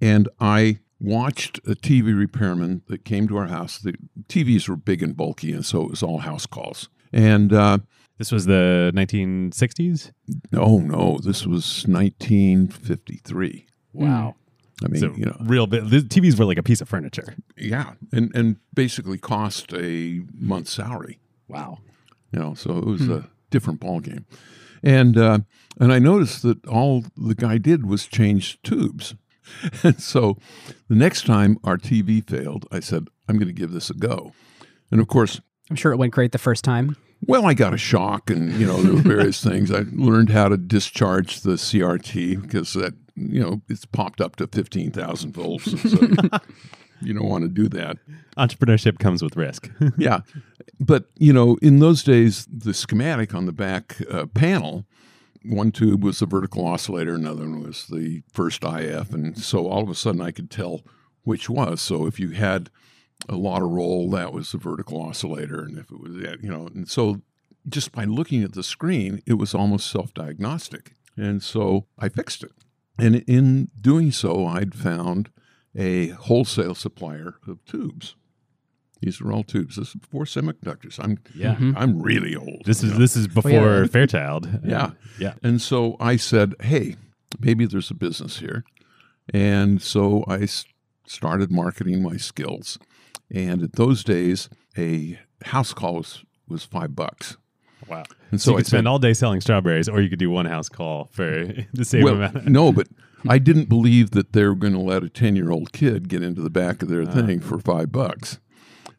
And 0.00 0.28
I 0.38 0.78
watched 1.00 1.58
a 1.58 1.74
TV 1.74 2.16
repairman 2.16 2.82
that 2.88 3.04
came 3.04 3.28
to 3.28 3.36
our 3.36 3.46
house. 3.46 3.78
The 3.78 3.94
TVs 4.28 4.68
were 4.68 4.76
big 4.76 5.02
and 5.02 5.16
bulky, 5.16 5.52
and 5.52 5.64
so 5.64 5.82
it 5.84 5.90
was 5.90 6.02
all 6.02 6.18
house 6.18 6.46
calls. 6.46 6.88
And 7.12 7.52
uh, 7.52 7.78
This 8.18 8.32
was 8.32 8.46
the 8.46 8.92
1960s? 8.94 10.10
oh 10.54 10.78
no, 10.78 11.18
this 11.22 11.46
was 11.46 11.84
1953. 11.86 13.66
Wow. 13.92 14.34
I 14.84 14.88
mean, 14.88 15.00
so, 15.00 15.12
you 15.16 15.24
know, 15.24 15.36
real 15.40 15.66
bit. 15.66 15.88
The 15.90 15.98
TVs 15.98 16.38
were 16.38 16.44
like 16.44 16.58
a 16.58 16.62
piece 16.62 16.80
of 16.80 16.88
furniture. 16.88 17.34
yeah, 17.56 17.94
and 18.12 18.30
and 18.34 18.56
basically 18.74 19.18
cost 19.18 19.72
a 19.72 20.22
month's 20.34 20.70
salary. 20.72 21.18
Wow. 21.48 21.78
you 22.32 22.38
know 22.38 22.54
so 22.54 22.76
it 22.76 22.84
was 22.84 23.08
a 23.08 23.30
different 23.50 23.80
ball 23.80 24.00
game 24.00 24.26
and 24.82 25.16
uh, 25.16 25.38
and 25.80 25.92
i 25.94 25.98
noticed 25.98 26.42
that 26.42 26.62
all 26.66 27.04
the 27.16 27.34
guy 27.34 27.56
did 27.56 27.86
was 27.86 28.06
change 28.06 28.60
tubes 28.62 29.14
and 29.82 29.98
so 29.98 30.36
the 30.88 30.94
next 30.94 31.24
time 31.24 31.56
our 31.64 31.78
tv 31.78 32.22
failed 32.22 32.66
i 32.70 32.80
said 32.80 33.08
i'm 33.26 33.38
going 33.38 33.48
to 33.48 33.54
give 33.54 33.70
this 33.72 33.88
a 33.88 33.94
go 33.94 34.32
and 34.90 35.00
of 35.00 35.08
course 35.08 35.40
I'm 35.70 35.76
sure 35.76 35.92
it 35.92 35.96
went 35.96 36.12
great 36.14 36.32
the 36.32 36.38
first 36.38 36.64
time. 36.64 36.96
Well 37.26 37.46
i 37.46 37.54
got 37.54 37.74
a 37.74 37.78
shock 37.78 38.30
and 38.30 38.52
you 38.54 38.66
know 38.66 38.80
there 38.82 38.94
were 38.94 39.00
various 39.00 39.42
things 39.42 39.70
i 39.70 39.84
learned 39.92 40.30
how 40.30 40.48
to 40.48 40.56
discharge 40.56 41.40
the 41.40 41.52
crt 41.52 42.40
because 42.42 42.72
that 42.72 42.94
you 43.16 43.40
know 43.40 43.60
it's 43.68 43.84
popped 43.84 44.20
up 44.20 44.36
to 44.36 44.46
15000 44.46 45.32
volts 45.32 45.66
and 45.66 45.80
so 45.80 46.38
you 47.00 47.12
don't 47.12 47.28
want 47.28 47.42
to 47.42 47.48
do 47.48 47.68
that 47.68 47.98
Entrepreneurship 48.38 48.98
comes 49.00 49.22
with 49.22 49.36
risk. 49.36 49.70
yeah. 49.98 50.20
But, 50.78 51.06
you 51.16 51.32
know, 51.32 51.58
in 51.60 51.80
those 51.80 52.04
days, 52.04 52.46
the 52.46 52.72
schematic 52.72 53.34
on 53.34 53.46
the 53.46 53.52
back 53.52 53.96
uh, 54.10 54.26
panel, 54.26 54.86
one 55.44 55.72
tube 55.72 56.04
was 56.04 56.20
the 56.20 56.26
vertical 56.26 56.64
oscillator, 56.64 57.14
another 57.14 57.42
one 57.42 57.62
was 57.62 57.86
the 57.88 58.22
first 58.32 58.62
IF. 58.62 59.12
And 59.12 59.36
so 59.36 59.66
all 59.66 59.82
of 59.82 59.90
a 59.90 59.94
sudden 59.94 60.20
I 60.20 60.30
could 60.30 60.50
tell 60.50 60.82
which 61.24 61.50
was. 61.50 61.80
So 61.80 62.06
if 62.06 62.20
you 62.20 62.30
had 62.30 62.70
a 63.28 63.36
lot 63.36 63.62
of 63.62 63.70
roll, 63.70 64.10
that 64.10 64.32
was 64.32 64.52
the 64.52 64.58
vertical 64.58 65.00
oscillator. 65.00 65.62
And 65.62 65.78
if 65.78 65.90
it 65.90 66.00
was, 66.00 66.14
that, 66.22 66.42
you 66.42 66.50
know, 66.50 66.66
and 66.74 66.88
so 66.88 67.20
just 67.68 67.92
by 67.92 68.04
looking 68.04 68.42
at 68.42 68.52
the 68.52 68.62
screen, 68.62 69.22
it 69.26 69.34
was 69.34 69.54
almost 69.54 69.90
self 69.90 70.12
diagnostic. 70.14 70.92
And 71.16 71.42
so 71.42 71.86
I 71.98 72.08
fixed 72.08 72.42
it. 72.44 72.52
And 72.98 73.16
in 73.26 73.70
doing 73.80 74.12
so, 74.12 74.46
I'd 74.46 74.74
found 74.74 75.30
a 75.76 76.08
wholesale 76.08 76.74
supplier 76.74 77.34
of 77.46 77.64
tubes. 77.64 78.14
These 79.00 79.20
are 79.20 79.30
all 79.32 79.44
tubes. 79.44 79.76
This 79.76 79.88
is 79.90 79.94
before 79.94 80.24
semiconductors. 80.24 80.98
I'm 81.02 81.18
Yeah. 81.34 81.54
Mhm. 81.54 81.74
I'm 81.76 82.00
really 82.02 82.34
old. 82.34 82.62
This 82.64 82.82
is 82.82 82.92
know? 82.92 82.98
this 82.98 83.16
is 83.16 83.28
before 83.28 83.50
yeah. 83.82 83.86
Fairchild. 83.86 84.48
Yeah. 84.64 84.90
Yeah. 85.20 85.34
And 85.42 85.60
so 85.62 85.96
I 86.00 86.16
said, 86.16 86.54
hey, 86.60 86.96
maybe 87.38 87.66
there's 87.66 87.90
a 87.90 87.94
business 87.94 88.38
here. 88.38 88.64
And 89.32 89.80
so 89.82 90.24
I 90.26 90.38
s- 90.40 90.64
started 91.06 91.50
marketing 91.52 92.02
my 92.02 92.16
skills. 92.16 92.78
And 93.30 93.62
at 93.62 93.74
those 93.74 94.04
days, 94.04 94.48
a 94.76 95.18
house 95.44 95.72
call 95.72 95.96
was, 95.96 96.24
was 96.48 96.64
five 96.64 96.96
bucks. 96.96 97.36
Wow. 97.88 98.04
And 98.30 98.40
So, 98.40 98.46
so, 98.46 98.50
you 98.52 98.56
I 98.56 98.60
could 98.60 98.66
spend 98.66 98.84
said, 98.84 98.86
all 98.86 98.98
day 98.98 99.14
selling 99.14 99.40
strawberries, 99.40 99.88
or 99.88 100.00
you 100.00 100.08
could 100.08 100.18
do 100.18 100.30
one 100.30 100.46
house 100.46 100.68
call 100.68 101.08
for 101.12 101.46
the 101.72 101.84
same 101.84 102.02
well, 102.02 102.14
amount. 102.14 102.46
no, 102.46 102.72
but 102.72 102.88
I 103.28 103.38
didn't 103.38 103.68
believe 103.68 104.12
that 104.12 104.32
they 104.32 104.44
were 104.44 104.54
going 104.54 104.72
to 104.72 104.78
let 104.80 105.02
a 105.02 105.08
10 105.08 105.36
year 105.36 105.50
old 105.50 105.72
kid 105.72 106.08
get 106.08 106.22
into 106.22 106.42
the 106.42 106.50
back 106.50 106.82
of 106.82 106.88
their 106.88 107.02
ah. 107.02 107.12
thing 107.12 107.40
for 107.40 107.58
five 107.58 107.92
bucks. 107.92 108.38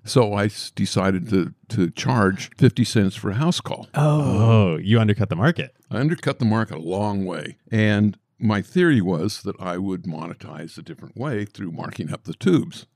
So 0.05 0.33
I 0.33 0.49
decided 0.75 1.29
to, 1.29 1.53
to 1.69 1.91
charge 1.91 2.49
50 2.57 2.83
cents 2.83 3.15
for 3.15 3.31
a 3.31 3.35
house 3.35 3.61
call. 3.61 3.87
Oh. 3.93 4.73
Oh, 4.73 4.77
you 4.77 4.99
undercut 4.99 5.29
the 5.29 5.35
market. 5.35 5.75
I 5.91 5.99
undercut 5.99 6.39
the 6.39 6.45
market 6.45 6.77
a 6.77 6.81
long 6.81 7.25
way. 7.25 7.57
And 7.69 8.17
my 8.39 8.61
theory 8.61 9.01
was 9.01 9.41
that 9.43 9.59
I 9.59 9.77
would 9.77 10.03
monetize 10.03 10.77
a 10.77 10.81
different 10.81 11.17
way 11.17 11.45
through 11.45 11.71
marking 11.71 12.11
up 12.11 12.23
the 12.23 12.33
tubes. 12.33 12.87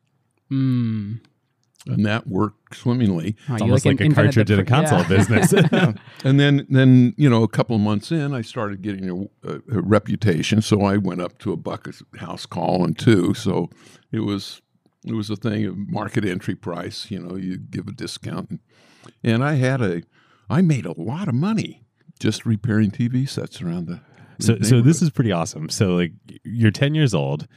Mm. 0.54 1.20
And 1.86 2.06
that 2.06 2.28
worked 2.28 2.78
swimmingly. 2.78 3.36
Oh, 3.50 3.54
It's 3.54 3.62
almost 3.62 3.86
like, 3.86 4.00
in- 4.00 4.12
a 4.12 4.16
cartridge 4.16 4.50
in 4.50 4.60
a 4.60 4.66
console 4.66 5.00
yeah. 5.00 5.08
business. 5.08 5.54
And 6.24 6.40
then, 6.40 6.66
then 6.70 7.14
you 7.18 7.30
know, 7.30 7.44
a 7.44 7.48
couple 7.50 7.76
of 7.76 7.82
months 7.82 8.12
in, 8.12 8.34
I 8.34 8.42
started 8.42 8.82
getting 8.82 9.10
a, 9.10 9.50
a, 9.50 9.56
a 9.56 9.82
reputation. 9.82 10.62
So 10.62 10.84
I 10.84 10.96
went 10.98 11.22
up 11.22 11.38
to 11.40 11.52
a 11.52 11.58
buck 11.58 11.88
a 11.88 12.20
house 12.20 12.46
call 12.46 12.86
and 12.86 12.98
two. 12.98 13.34
So 13.34 13.70
it 14.12 14.22
was 14.22 14.62
it 15.06 15.14
was 15.14 15.30
a 15.30 15.36
thing 15.36 15.66
of 15.66 15.76
market 15.78 16.24
entry 16.24 16.56
price. 16.56 17.12
You 17.12 17.20
know, 17.20 17.36
you 17.36 17.58
give 17.58 17.88
a 17.88 17.92
discount, 17.92 18.62
and 19.22 19.44
I 19.44 19.56
had 19.56 19.82
a 19.82 20.04
I 20.50 20.62
made 20.62 20.86
a 20.86 21.00
lot 21.00 21.28
of 21.28 21.36
money 21.36 21.84
just 22.20 22.46
repairing 22.46 22.92
TV 22.92 23.28
sets 23.28 23.62
around 23.62 23.88
the. 23.88 24.02
the 24.38 24.44
so, 24.44 24.60
so 24.62 24.82
this 24.82 25.02
is 25.02 25.10
pretty 25.10 25.32
awesome. 25.32 25.70
So, 25.70 25.96
like, 25.96 26.14
you're 26.44 26.72
10 26.72 26.96
years 26.96 27.14
old. 27.14 27.48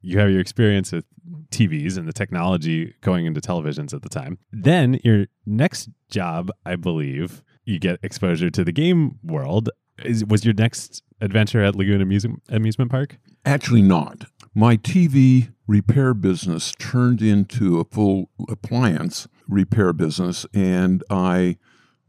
You 0.00 0.18
have 0.18 0.30
your 0.30 0.40
experience 0.40 0.92
with 0.92 1.04
TVs 1.50 1.96
and 1.96 2.06
the 2.06 2.12
technology 2.12 2.94
going 3.00 3.26
into 3.26 3.40
televisions 3.40 3.94
at 3.94 4.02
the 4.02 4.08
time. 4.08 4.38
Then 4.52 5.00
your 5.04 5.26
next 5.46 5.88
job, 6.10 6.50
I 6.64 6.76
believe, 6.76 7.42
you 7.64 7.78
get 7.78 7.98
exposure 8.02 8.50
to 8.50 8.64
the 8.64 8.72
game 8.72 9.18
world. 9.22 9.70
Is, 10.04 10.24
was 10.24 10.44
your 10.44 10.54
next 10.54 11.02
adventure 11.20 11.62
at 11.62 11.74
Lagoon 11.74 12.00
Amusement 12.00 12.42
Amusement 12.48 12.90
Park? 12.90 13.18
Actually, 13.44 13.82
not. 13.82 14.26
My 14.54 14.76
TV 14.76 15.52
repair 15.66 16.14
business 16.14 16.72
turned 16.78 17.22
into 17.22 17.78
a 17.78 17.84
full 17.84 18.30
appliance 18.48 19.28
repair 19.48 19.92
business, 19.92 20.46
and 20.54 21.02
I 21.10 21.58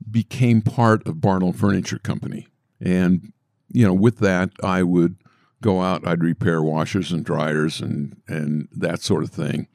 became 0.10 0.62
part 0.62 1.06
of 1.08 1.22
Barnell 1.22 1.54
Furniture 1.54 2.00
Company. 2.00 2.48
And, 2.80 3.34
you 3.70 3.86
know, 3.86 3.94
with 3.94 4.20
that, 4.20 4.52
I 4.64 4.84
would 4.84 5.18
go 5.62 5.82
out, 5.82 6.08
I'd 6.08 6.24
repair 6.24 6.62
washers 6.62 7.12
and 7.12 7.24
dryers 7.24 7.82
and, 7.82 8.22
and 8.28 8.68
that 8.72 9.02
sort 9.02 9.24
of 9.24 9.32
thing. 9.32 9.68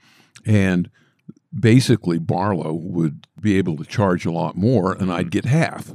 And 0.47 0.91
basically, 1.59 2.19
Barlow 2.19 2.73
would 2.73 3.26
be 3.41 3.59
able 3.59 3.76
to 3.76 3.85
charge 3.85 4.26
a 4.26 4.33
lot 4.33 4.57
more, 4.57 4.93
and 4.93 5.12
I'd 5.12 5.31
get 5.31 5.45
half. 5.45 5.95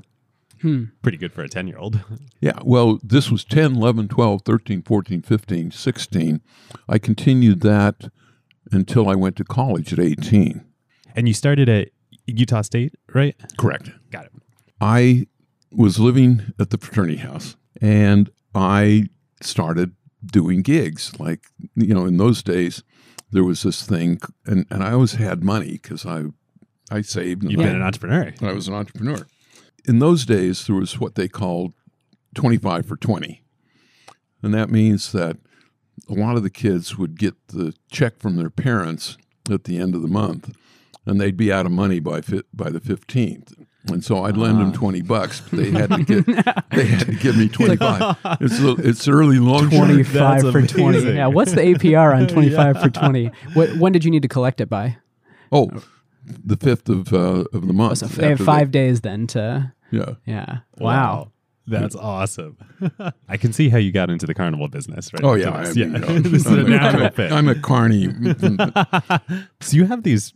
Hmm. 0.61 0.85
Pretty 1.01 1.17
good 1.17 1.33
for 1.33 1.41
a 1.41 1.49
10 1.49 1.67
year 1.67 1.77
old. 1.77 2.01
Yeah, 2.41 2.59
well, 2.63 3.01
this 3.03 3.29
was 3.29 3.43
10, 3.43 3.75
11, 3.75 4.07
12, 4.07 4.43
13, 4.45 4.81
14, 4.83 5.21
15, 5.21 5.71
16. 5.71 6.41
I 6.87 6.97
continued 6.97 7.59
that 7.61 8.09
until 8.71 9.09
I 9.09 9.15
went 9.15 9.35
to 9.37 9.43
college 9.43 9.91
at 9.91 9.99
18. 9.99 10.63
And 11.17 11.27
you 11.27 11.33
started 11.33 11.67
at 11.67 11.89
Utah 12.27 12.61
State, 12.61 12.95
right? 13.13 13.35
Correct. 13.57 13.89
Got 14.09 14.27
it. 14.27 14.31
I 14.79 15.27
was 15.69 15.99
living 15.99 16.53
at 16.57 16.69
the 16.69 16.77
fraternity 16.77 17.17
house 17.17 17.57
and 17.81 18.29
I 18.55 19.09
started 19.41 19.95
doing 20.25 20.61
gigs. 20.61 21.17
Like, 21.19 21.41
you 21.75 21.93
know, 21.93 22.05
in 22.05 22.17
those 22.17 22.43
days, 22.43 22.83
there 23.31 23.43
was 23.43 23.63
this 23.63 23.83
thing, 23.85 24.19
and, 24.45 24.65
and 24.69 24.83
I 24.83 24.91
always 24.91 25.13
had 25.13 25.43
money 25.43 25.73
because 25.73 26.05
I, 26.05 26.25
I 26.91 27.01
saved. 27.01 27.43
You've 27.43 27.59
I- 27.59 27.63
been 27.65 27.75
an 27.77 27.81
entrepreneur. 27.83 28.33
I 28.41 28.53
was 28.53 28.67
an 28.67 28.73
entrepreneur. 28.73 29.27
In 29.85 29.99
those 29.99 30.25
days, 30.25 30.65
there 30.67 30.75
was 30.75 30.99
what 30.99 31.15
they 31.15 31.27
called 31.27 31.73
25 32.35 32.85
for 32.85 32.95
20. 32.97 33.43
And 34.43 34.53
that 34.53 34.69
means 34.69 35.11
that 35.13 35.37
a 36.09 36.13
lot 36.13 36.37
of 36.37 36.43
the 36.43 36.49
kids 36.49 36.97
would 36.97 37.17
get 37.19 37.35
the 37.47 37.73
check 37.91 38.19
from 38.19 38.35
their 38.35 38.49
parents 38.49 39.17
at 39.51 39.63
the 39.65 39.77
end 39.77 39.95
of 39.95 40.01
the 40.01 40.07
month, 40.07 40.55
and 41.05 41.19
they'd 41.19 41.37
be 41.37 41.51
out 41.51 41.65
of 41.65 41.71
money 41.71 41.99
by 41.99 42.21
fi- 42.21 42.43
by 42.53 42.69
the 42.69 42.79
15th. 42.79 43.65
And 43.87 44.03
so 44.03 44.25
I'd 44.25 44.35
lend 44.37 44.59
them 44.59 44.73
20 44.73 45.01
bucks, 45.03 45.39
but 45.41 45.59
they 45.59 45.71
had 45.71 45.89
to 45.89 46.03
get 46.03 46.25
they 46.71 46.85
had 46.85 47.05
to 47.07 47.13
give 47.15 47.37
me 47.37 47.47
25. 47.47 48.17
It's 48.41 48.59
a- 48.59 48.75
it's 48.87 49.07
early 49.07 49.39
loan 49.39 49.69
shark. 49.69 49.85
25 49.85 50.13
That's 50.13 50.51
for 50.51 50.61
20. 50.61 51.13
Yeah, 51.13 51.27
what's 51.27 51.53
the 51.53 51.61
APR 51.61 52.15
on 52.15 52.27
25 52.33 52.81
for 52.81 52.89
20? 52.89 53.31
What, 53.53 53.77
when 53.77 53.91
did 53.93 54.03
you 54.03 54.11
need 54.11 54.21
to 54.23 54.27
collect 54.27 54.59
it 54.61 54.69
by? 54.69 54.97
Oh, 55.51 55.69
the 56.25 56.57
5th 56.57 56.89
of 56.89 57.13
uh, 57.13 57.45
of 57.57 57.67
the 57.67 57.73
month. 57.73 57.99
So 57.99 58.07
they 58.07 58.23
have 58.23 58.33
after 58.33 58.43
five 58.43 58.69
days 58.71 59.01
then 59.01 59.25
to, 59.27 59.73
yeah. 59.91 60.15
yeah. 60.25 60.59
Wow. 60.77 61.31
That's 61.65 61.95
awesome. 61.95 62.57
I 63.29 63.37
can 63.37 63.53
see 63.53 63.69
how 63.69 63.77
you 63.77 63.91
got 63.91 64.09
into 64.09 64.25
the 64.25 64.33
carnival 64.33 64.67
business, 64.69 65.13
right? 65.13 65.23
Oh 65.23 65.35
yeah, 65.35 65.51
I 65.55 65.63
this. 65.65 65.75
mean, 65.75 65.91
yeah. 65.93 65.99
no, 65.99 66.19
this 66.19 66.45
is 66.45 66.47
I'm 66.47 66.59
a 66.59 66.65
a- 66.65 66.69
natural 66.69 67.03
I'm 67.05 67.11
fit. 67.13 67.31
a- 67.31 67.35
I'm 67.35 67.47
a 67.47 67.55
carny. 67.55 68.07
so 69.61 69.77
you 69.77 69.85
have 69.85 70.03
these 70.03 70.33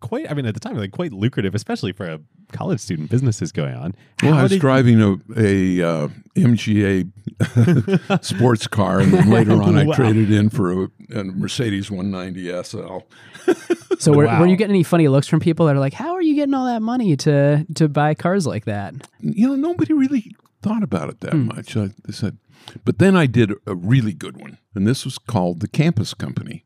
quite, 0.00 0.30
I 0.30 0.34
mean, 0.34 0.46
at 0.46 0.54
the 0.54 0.60
time, 0.60 0.76
like 0.76 0.92
quite 0.92 1.12
lucrative, 1.12 1.54
especially 1.54 1.92
for 1.92 2.06
a 2.06 2.20
college 2.52 2.80
student, 2.80 3.10
businesses 3.10 3.52
going 3.52 3.74
on. 3.74 3.94
Well, 4.22 4.32
How 4.34 4.38
I 4.40 4.42
was 4.44 4.52
did- 4.52 4.60
driving 4.60 5.00
a, 5.00 5.12
a 5.36 5.82
uh, 5.82 6.08
MGA 6.36 7.10
sports 8.24 8.66
car, 8.66 9.00
and 9.00 9.12
then 9.12 9.30
later 9.30 9.52
on, 9.62 9.76
I 9.76 9.84
Wow. 9.86 9.94
traded 9.94 10.30
in 10.30 10.50
for 10.50 10.84
a, 10.84 10.88
a 11.14 11.24
Mercedes 11.24 11.90
190 11.90 12.62
SL. 12.64 12.98
So 14.00 14.12
were, 14.12 14.26
Wow. 14.26 14.40
were 14.40 14.46
you 14.46 14.54
getting 14.56 14.76
any 14.76 14.84
funny 14.84 15.08
looks 15.08 15.26
from 15.26 15.40
people 15.40 15.66
that 15.66 15.74
are 15.74 15.80
like, 15.80 15.94
how 15.94 16.12
are 16.12 16.22
you 16.22 16.36
getting 16.36 16.54
all 16.54 16.66
that 16.66 16.82
money 16.82 17.16
to, 17.16 17.66
to 17.74 17.88
buy 17.88 18.14
cars 18.14 18.46
like 18.46 18.64
that? 18.66 18.94
You 19.18 19.48
know, 19.48 19.56
nobody 19.56 19.92
really 19.92 20.36
thought 20.62 20.84
about 20.84 21.08
it 21.08 21.20
that 21.22 21.34
much. 21.34 21.76
I, 21.76 21.90
they 22.04 22.12
said, 22.12 22.38
but 22.84 22.98
then 23.00 23.16
I 23.16 23.26
did 23.26 23.50
a 23.66 23.74
really 23.74 24.12
good 24.12 24.36
one, 24.40 24.58
and 24.74 24.86
this 24.86 25.04
was 25.04 25.18
called 25.18 25.58
the 25.60 25.66
Campus 25.66 26.14
Company. 26.14 26.64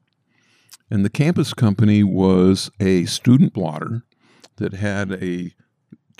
And 0.91 1.07
the 1.07 1.11
Campus 1.11 1.55
Company 1.55 2.03
was 2.03 2.71
a 2.81 3.07
student 3.07 3.55
blotter 3.55 4.03
that 4.57 4.75
had 4.75 5.12
a 5.12 5.55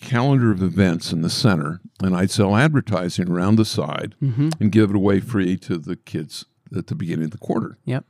calendar 0.03 0.51
of 0.51 0.63
events 0.63 1.13
in 1.13 1.23
the 1.23 1.31
center, 1.31 1.81
and 2.03 2.15
I'd 2.17 2.31
sell 2.31 2.57
advertising 2.57 3.29
around 3.31 3.57
the 3.57 3.65
side 3.65 4.15
Mm-hmm. 4.23 4.51
and 4.61 4.73
give 4.73 4.91
it 4.91 4.97
away 4.97 5.21
free 5.21 5.57
to 5.59 5.79
the 5.79 5.97
kids 5.97 6.45
at 6.77 6.89
the 6.89 6.95
beginning 6.95 7.27
of 7.27 7.31
the 7.31 7.39
quarter. 7.39 7.79
Yep. 7.85 8.05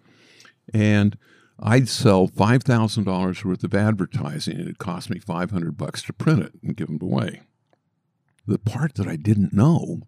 And 0.75 1.17
I'd 1.61 1.89
sell 1.89 2.27
five 2.27 2.63
thousand 2.65 3.05
dollars 3.05 3.45
worth 3.45 3.63
of 3.65 3.75
advertising, 3.75 4.59
and 4.59 4.69
it 4.69 4.79
cost 4.79 5.11
me 5.11 5.19
five 5.19 5.51
hundred 5.51 5.77
bucks 5.77 6.03
to 6.05 6.13
print 6.13 6.43
it 6.43 6.53
and 6.63 6.77
give 6.77 6.89
them 6.89 6.99
away. 7.03 7.43
The 8.47 8.59
part 8.59 8.95
that 8.97 9.07
I 9.07 9.17
didn't 9.17 9.53
know 9.53 10.01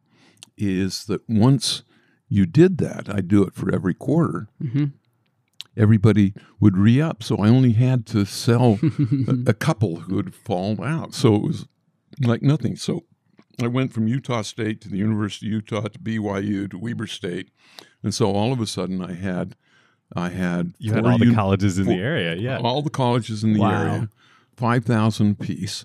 is 0.57 1.05
that 1.05 1.29
once 1.29 1.83
you 2.29 2.47
did 2.47 2.79
that, 2.79 3.09
I 3.13 3.21
do 3.21 3.43
it 3.45 3.55
for 3.55 3.73
every 3.73 3.95
quarter. 3.95 4.49
Mm-hmm. 4.63 4.85
Everybody 5.77 6.35
would 6.61 6.77
re 6.77 7.01
up, 7.01 7.23
so 7.23 7.37
I 7.39 7.49
only 7.49 7.73
had 7.73 8.07
to 8.07 8.25
sell 8.25 8.79
a, 9.29 9.51
a 9.51 9.55
couple 9.55 9.97
who 10.01 10.15
would 10.17 10.35
fall 10.35 10.83
out. 10.83 11.15
So 11.15 11.35
it 11.35 11.43
was 11.43 11.67
like 12.21 12.43
nothing. 12.43 12.77
So 12.77 13.05
I 13.63 13.67
went 13.69 13.93
from 13.93 14.09
Utah 14.09 14.43
State 14.43 14.81
to 14.83 14.89
the 14.89 14.97
University 14.99 15.47
of 15.47 15.53
Utah 15.53 15.83
to 15.89 15.99
BYU 15.99 16.71
to 16.71 16.79
Weber 16.79 17.07
State, 17.07 17.51
and 18.03 18.13
so 18.15 18.31
all 18.33 18.53
of 18.53 18.61
a 18.61 18.67
sudden 18.67 19.03
I 19.03 19.13
had, 19.15 19.55
I 20.17 20.29
had 20.31 20.75
You 20.79 20.93
had 20.93 21.07
all 21.07 21.19
the 21.19 21.25
uni- 21.27 21.37
colleges 21.37 21.79
in 21.79 21.87
the 21.87 21.95
area. 21.95 22.35
Yeah. 22.37 22.59
all 22.59 22.83
the 22.83 22.91
colleges 22.91 23.45
in 23.45 23.53
the 23.53 23.61
Wow. 23.61 23.83
area, 23.83 24.09
five 24.57 24.85
thousand 24.85 25.39
piece, 25.39 25.85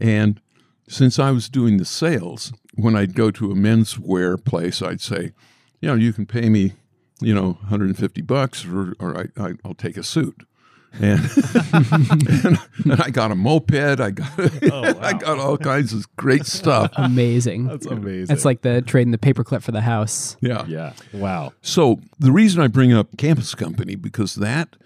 and 0.00 0.40
since 0.88 1.18
I 1.18 1.30
was 1.32 1.48
doing 1.48 1.78
the 1.78 1.84
sales, 1.84 2.52
when 2.74 2.94
I'd 2.94 3.14
go 3.14 3.30
to 3.32 3.50
a 3.50 3.54
menswear 3.54 4.42
place, 4.42 4.80
I'd 4.82 5.00
say, 5.00 5.32
you 5.80 5.88
know, 5.88 5.94
you 5.94 6.12
can 6.12 6.26
pay 6.26 6.48
me, 6.48 6.74
you 7.20 7.34
know, 7.34 7.58
150 7.62 8.22
bucks, 8.22 8.64
or, 8.64 8.94
or 9.00 9.18
I, 9.18 9.24
I, 9.42 9.52
I'll 9.64 9.74
take 9.74 9.96
a 9.96 10.04
suit. 10.04 10.46
And, 10.94 11.20
and, 11.72 12.58
and 12.84 13.02
I 13.02 13.10
got 13.10 13.30
a 13.30 13.34
moped. 13.34 13.74
I 13.74 14.10
got 14.10 14.30
I 15.02 15.12
got 15.12 15.38
all 15.38 15.58
kinds 15.58 15.92
of 15.92 16.14
great 16.16 16.46
stuff. 16.46 16.90
Amazing. 16.96 17.66
That's 17.66 17.86
amazing. 17.86 18.34
It's 18.34 18.44
like 18.44 18.62
the 18.62 18.82
trading 18.82 19.10
the 19.10 19.18
paperclip 19.18 19.62
for 19.62 19.72
the 19.72 19.82
house. 19.82 20.36
Yeah. 20.40 20.64
yeah. 20.66 20.92
Wow. 21.12 21.52
So 21.60 22.00
the 22.18 22.32
reason 22.32 22.62
I 22.62 22.68
bring 22.68 22.92
up 22.92 23.16
Campus 23.18 23.54
Company 23.54 23.94
because 23.94 24.36
that 24.36 24.76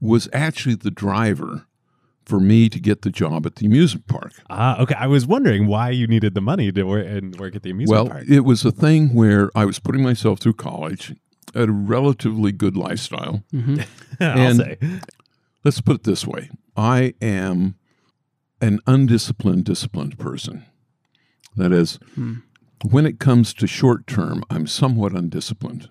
was 0.00 0.28
actually 0.32 0.76
the 0.76 0.90
driver 0.90 1.66
for 2.24 2.40
me 2.40 2.68
to 2.68 2.78
get 2.78 3.02
the 3.02 3.10
job 3.10 3.44
at 3.44 3.56
the 3.56 3.66
amusement 3.66 4.06
park. 4.06 4.32
Ah, 4.48 4.80
okay. 4.80 4.94
I 4.94 5.08
was 5.08 5.26
wondering 5.26 5.66
why 5.66 5.90
you 5.90 6.06
needed 6.06 6.34
the 6.34 6.40
money 6.40 6.70
to 6.70 6.84
work 6.84 7.06
and 7.06 7.38
work 7.38 7.56
at 7.56 7.62
the 7.62 7.70
amusement 7.70 8.04
well, 8.04 8.08
park. 8.08 8.24
Well, 8.28 8.36
it 8.38 8.44
was 8.44 8.64
a 8.64 8.70
thing 8.70 9.14
where 9.14 9.50
I 9.54 9.64
was 9.64 9.78
putting 9.78 10.02
myself 10.02 10.38
through 10.38 10.54
college 10.54 11.16
at 11.54 11.68
a 11.68 11.72
relatively 11.72 12.52
good 12.52 12.76
lifestyle. 12.76 13.42
Mm-hmm. 13.52 13.80
I'll 14.20 14.38
and- 14.38 14.56
say. 14.56 14.78
Let's 15.64 15.80
put 15.80 15.96
it 15.96 16.02
this 16.04 16.26
way 16.26 16.50
I 16.76 17.14
am 17.20 17.74
an 18.60 18.80
undisciplined, 18.86 19.64
disciplined 19.64 20.18
person. 20.18 20.64
That 21.56 21.72
is, 21.72 21.98
Hmm. 22.14 22.34
when 22.84 23.06
it 23.06 23.18
comes 23.18 23.52
to 23.54 23.66
short 23.66 24.06
term, 24.06 24.44
I'm 24.50 24.66
somewhat 24.66 25.12
undisciplined. 25.14 25.88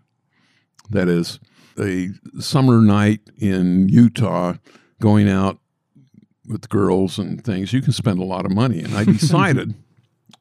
That 0.89 1.07
is, 1.07 1.39
a 1.79 2.09
summer 2.39 2.81
night 2.81 3.21
in 3.37 3.89
Utah, 3.89 4.55
going 4.99 5.29
out 5.29 5.59
with 6.47 6.67
girls 6.69 7.17
and 7.19 7.43
things, 7.43 7.73
you 7.73 7.81
can 7.81 7.93
spend 7.93 8.19
a 8.19 8.23
lot 8.25 8.45
of 8.45 8.51
money. 8.51 8.79
And 8.81 8.95
I 8.95 9.03
decided 9.19 9.75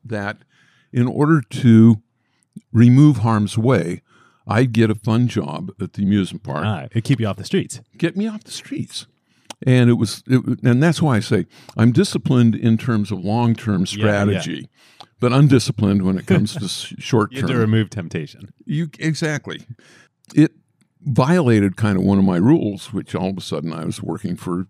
that 0.05 0.39
in 0.93 1.07
order 1.07 1.41
to 1.43 2.03
remove 2.73 3.19
harm's 3.19 3.59
way, 3.59 4.03
I'd 4.47 4.73
get 4.73 4.91
a 4.91 4.95
fun 4.95 5.29
job 5.29 5.71
at 5.81 5.93
the 5.95 6.03
amusement 6.03 6.43
park 6.43 6.65
Ah, 6.65 6.89
it 6.93 7.05
keep 7.05 7.21
you 7.21 7.27
off 7.27 7.37
the 7.37 7.45
streets. 7.45 7.81
get 7.99 8.17
me 8.17 8.27
off 8.27 8.45
the 8.45 8.51
streets. 8.53 9.07
And 9.67 9.91
it 9.91 9.95
was, 9.95 10.23
it, 10.29 10.63
and 10.63 10.81
that's 10.83 11.03
why 11.03 11.17
I 11.17 11.21
say 11.21 11.47
I'm 11.77 11.91
disciplined 11.93 12.55
in 12.55 12.79
terms 12.79 13.11
of 13.11 13.19
long 13.25 13.55
term 13.57 13.87
strategy, 13.87 14.69
but 15.19 15.33
undisciplined 15.33 16.03
when 16.03 16.17
it 16.17 16.27
comes 16.27 16.55
to 16.55 16.69
short 17.01 17.33
You 17.33 17.41
had 17.41 17.47
to 17.49 17.53
term. 17.55 17.61
remove 17.63 17.91
temptation. 17.91 18.53
You 18.65 18.89
exactly. 19.01 19.63
It 20.35 20.53
violated 21.01 21.77
kind 21.77 21.99
of 21.99 22.05
one 22.05 22.19
of 22.19 22.25
my 22.25 22.37
rules, 22.37 22.93
which 22.93 23.15
all 23.15 23.31
of 23.31 23.37
a 23.39 23.41
sudden 23.41 23.73
I 23.73 23.85
was 23.85 24.03
working 24.03 24.37
for 24.37 24.69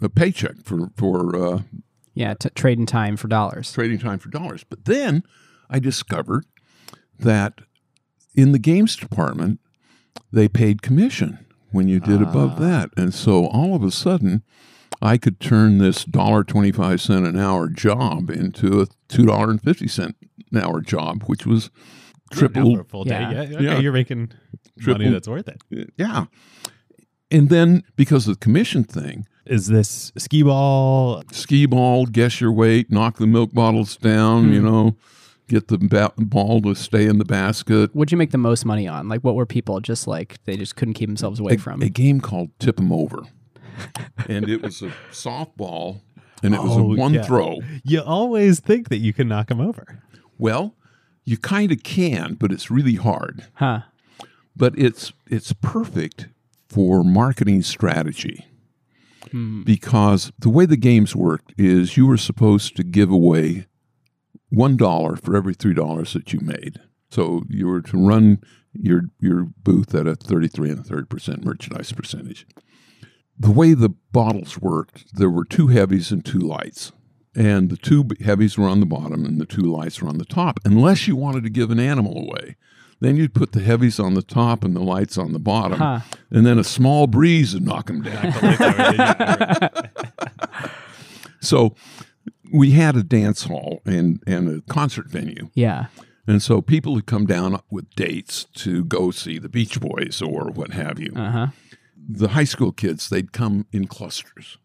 a 0.00 0.08
paycheck 0.08 0.62
for 0.62 0.90
for 0.96 1.34
uh, 1.36 1.62
Yeah, 2.14 2.34
t- 2.34 2.50
trading 2.54 2.86
time 2.86 3.16
for 3.16 3.26
dollars. 3.26 3.72
trading 3.72 3.98
time 3.98 4.18
for 4.20 4.28
dollars. 4.28 4.62
But 4.62 4.84
then 4.84 5.24
I 5.68 5.80
discovered 5.80 6.44
that 7.18 7.54
in 8.36 8.52
the 8.52 8.58
games 8.60 8.94
department, 8.94 9.58
they 10.30 10.46
paid 10.48 10.80
commission 10.82 11.44
when 11.70 11.88
you 11.88 12.00
did 12.00 12.22
above 12.22 12.54
ah. 12.56 12.60
that. 12.60 12.90
And 12.96 13.12
so 13.12 13.46
all 13.46 13.74
of 13.74 13.82
a 13.82 13.90
sudden, 13.90 14.42
I 15.00 15.16
could 15.16 15.40
turn 15.40 15.78
this 15.78 16.04
dollar 16.04 16.44
twenty 16.44 16.72
five 16.72 17.00
cent 17.00 17.26
an 17.26 17.38
hour 17.38 17.68
job 17.68 18.30
into 18.30 18.80
a 18.80 18.86
$2.50 19.08 19.98
an 19.98 20.14
hour 20.62 20.80
job, 20.80 21.24
which 21.24 21.46
was 21.46 21.70
Now 22.32 22.38
triple. 22.38 22.74
for 22.74 22.80
a 22.80 22.84
full 22.84 23.06
Yeah. 23.06 23.30
day. 23.30 23.34
Yeah, 23.34 23.56
okay, 23.56 23.64
Yeah. 23.64 23.78
you're 23.78 23.92
making 23.92 24.32
Triple- 24.80 25.00
money 25.00 25.10
that's 25.10 25.28
worth 25.28 25.48
it. 25.48 25.62
Yeah. 25.96 26.26
And 27.30 27.48
then 27.48 27.82
because 27.96 28.26
of 28.26 28.34
the 28.38 28.44
commission 28.44 28.84
thing, 28.84 29.26
Is 29.46 29.66
this 29.66 30.12
skee 30.16 30.42
ball? 30.42 31.22
skee 31.32 31.66
ball, 31.66 32.06
guess 32.06 32.40
your 32.40 32.52
weight, 32.52 32.90
knock 32.90 33.18
the 33.18 33.26
milk 33.26 33.52
bottles 33.52 33.96
down, 33.96 34.52
you 34.52 34.60
hmm. 34.60 34.66
know, 34.66 34.96
get 35.48 35.68
the 35.68 35.78
ba- 35.78 36.12
ball 36.16 36.60
to 36.62 36.74
stay 36.74 37.06
in 37.06 37.18
the 37.18 37.24
basket. 37.24 37.94
What'd 37.94 38.12
you 38.12 38.18
make 38.18 38.30
the 38.30 38.38
most 38.38 38.64
money 38.64 38.86
on? 38.86 39.08
Like, 39.08 39.22
what 39.22 39.34
were 39.34 39.46
people 39.46 39.80
just 39.80 40.06
like? 40.06 40.42
They 40.44 40.56
just 40.56 40.76
couldn't 40.76 40.94
keep 40.94 41.08
themselves 41.08 41.40
away 41.40 41.54
a, 41.54 41.58
from. 41.58 41.82
a 41.82 41.88
game 41.88 42.20
called 42.20 42.50
Tip 42.58 42.78
'em 42.78 42.92
Over. 42.92 43.22
and 44.28 44.48
it 44.48 44.62
was 44.62 44.82
a 44.82 44.92
softball 45.10 46.00
and 46.42 46.54
it 46.54 46.62
was 46.62 46.72
Oh, 46.76 46.92
a 46.92 46.96
one 46.96 47.14
yeah. 47.14 47.22
throw. 47.22 47.58
You 47.84 48.00
always 48.02 48.60
think 48.60 48.88
that 48.88 48.98
you 48.98 49.12
can 49.12 49.28
knock 49.28 49.48
them 49.48 49.60
over. 49.60 50.02
Well, 50.36 50.74
you 51.24 51.36
kind 51.36 51.70
of 51.72 51.82
can, 51.82 52.34
but 52.34 52.52
it's 52.52 52.70
really 52.70 52.94
hard. 52.94 53.46
huh? 53.54 53.80
But 54.56 54.76
it's 54.78 55.12
it's 55.28 55.52
perfect 55.52 56.28
for 56.68 57.04
marketing 57.04 57.62
strategy. 57.62 58.44
Hmm. 59.30 59.62
Because 59.62 60.32
the 60.38 60.48
way 60.48 60.64
the 60.66 60.76
games 60.76 61.14
worked 61.14 61.52
is 61.58 61.96
you 61.96 62.06
were 62.06 62.16
supposed 62.16 62.74
to 62.76 62.82
give 62.82 63.10
away 63.10 63.66
one 64.50 64.76
dollar 64.76 65.16
for 65.16 65.36
every 65.36 65.54
three 65.54 65.74
dollars 65.74 66.12
that 66.14 66.32
you 66.32 66.40
made. 66.40 66.80
So 67.10 67.42
you 67.48 67.66
were 67.66 67.82
to 67.82 67.96
run 68.06 68.40
your 68.72 69.02
your 69.20 69.48
booth 69.62 69.94
at 69.94 70.06
a 70.06 70.14
thirty 70.16 70.48
three 70.48 70.70
and 70.70 70.80
a 70.80 70.82
third 70.82 71.08
percent 71.08 71.44
merchandise 71.44 71.92
percentage. 71.92 72.46
The 73.38 73.50
way 73.50 73.74
the 73.74 73.90
bottles 74.12 74.58
worked, 74.58 75.14
there 75.16 75.30
were 75.30 75.44
two 75.44 75.68
heavies 75.68 76.10
and 76.10 76.24
two 76.24 76.40
lights. 76.40 76.92
And 77.36 77.70
the 77.70 77.76
two 77.76 78.04
heavies 78.24 78.58
were 78.58 78.66
on 78.68 78.80
the 78.80 78.86
bottom 78.86 79.24
and 79.24 79.40
the 79.40 79.46
two 79.46 79.62
lights 79.62 80.02
were 80.02 80.08
on 80.08 80.18
the 80.18 80.24
top, 80.24 80.58
unless 80.64 81.06
you 81.06 81.14
wanted 81.14 81.44
to 81.44 81.50
give 81.50 81.70
an 81.70 81.78
animal 81.78 82.18
away. 82.18 82.56
Then 83.00 83.14
you'd 83.16 83.32
put 83.34 83.52
the 83.52 83.60
heavies 83.60 84.00
on 84.00 84.14
the 84.14 84.22
top 84.22 84.64
and 84.64 84.74
the 84.74 84.80
lights 84.82 85.16
on 85.16 85.32
the 85.32 85.38
bottom, 85.38 85.78
Huh. 85.78 86.00
and 86.32 86.44
then 86.44 86.58
a 86.58 86.64
small 86.64 87.06
breeze 87.06 87.54
would 87.54 87.64
knock 87.64 87.86
them 87.86 88.02
down. 88.02 89.70
So 91.40 91.76
we 92.52 92.72
had 92.72 92.96
a 92.96 93.02
dance 93.02 93.44
hall 93.44 93.80
and, 93.84 94.22
and 94.26 94.48
a 94.48 94.72
concert 94.72 95.08
venue. 95.08 95.50
Yeah. 95.54 95.86
And 96.26 96.42
so 96.42 96.60
people 96.60 96.92
would 96.94 97.06
come 97.06 97.26
down 97.26 97.60
with 97.70 97.88
dates 97.94 98.44
to 98.56 98.84
go 98.84 99.10
see 99.10 99.38
the 99.38 99.48
Beach 99.48 99.80
Boys 99.80 100.20
or 100.20 100.50
what 100.50 100.72
have 100.72 100.98
you. 100.98 101.12
Uh 101.16 101.30
huh. 101.30 101.46
The 102.08 102.28
high 102.28 102.44
school 102.44 102.72
kids, 102.72 103.08
they'd 103.08 103.32
come 103.32 103.66
in 103.72 103.86
clusters. 103.86 104.58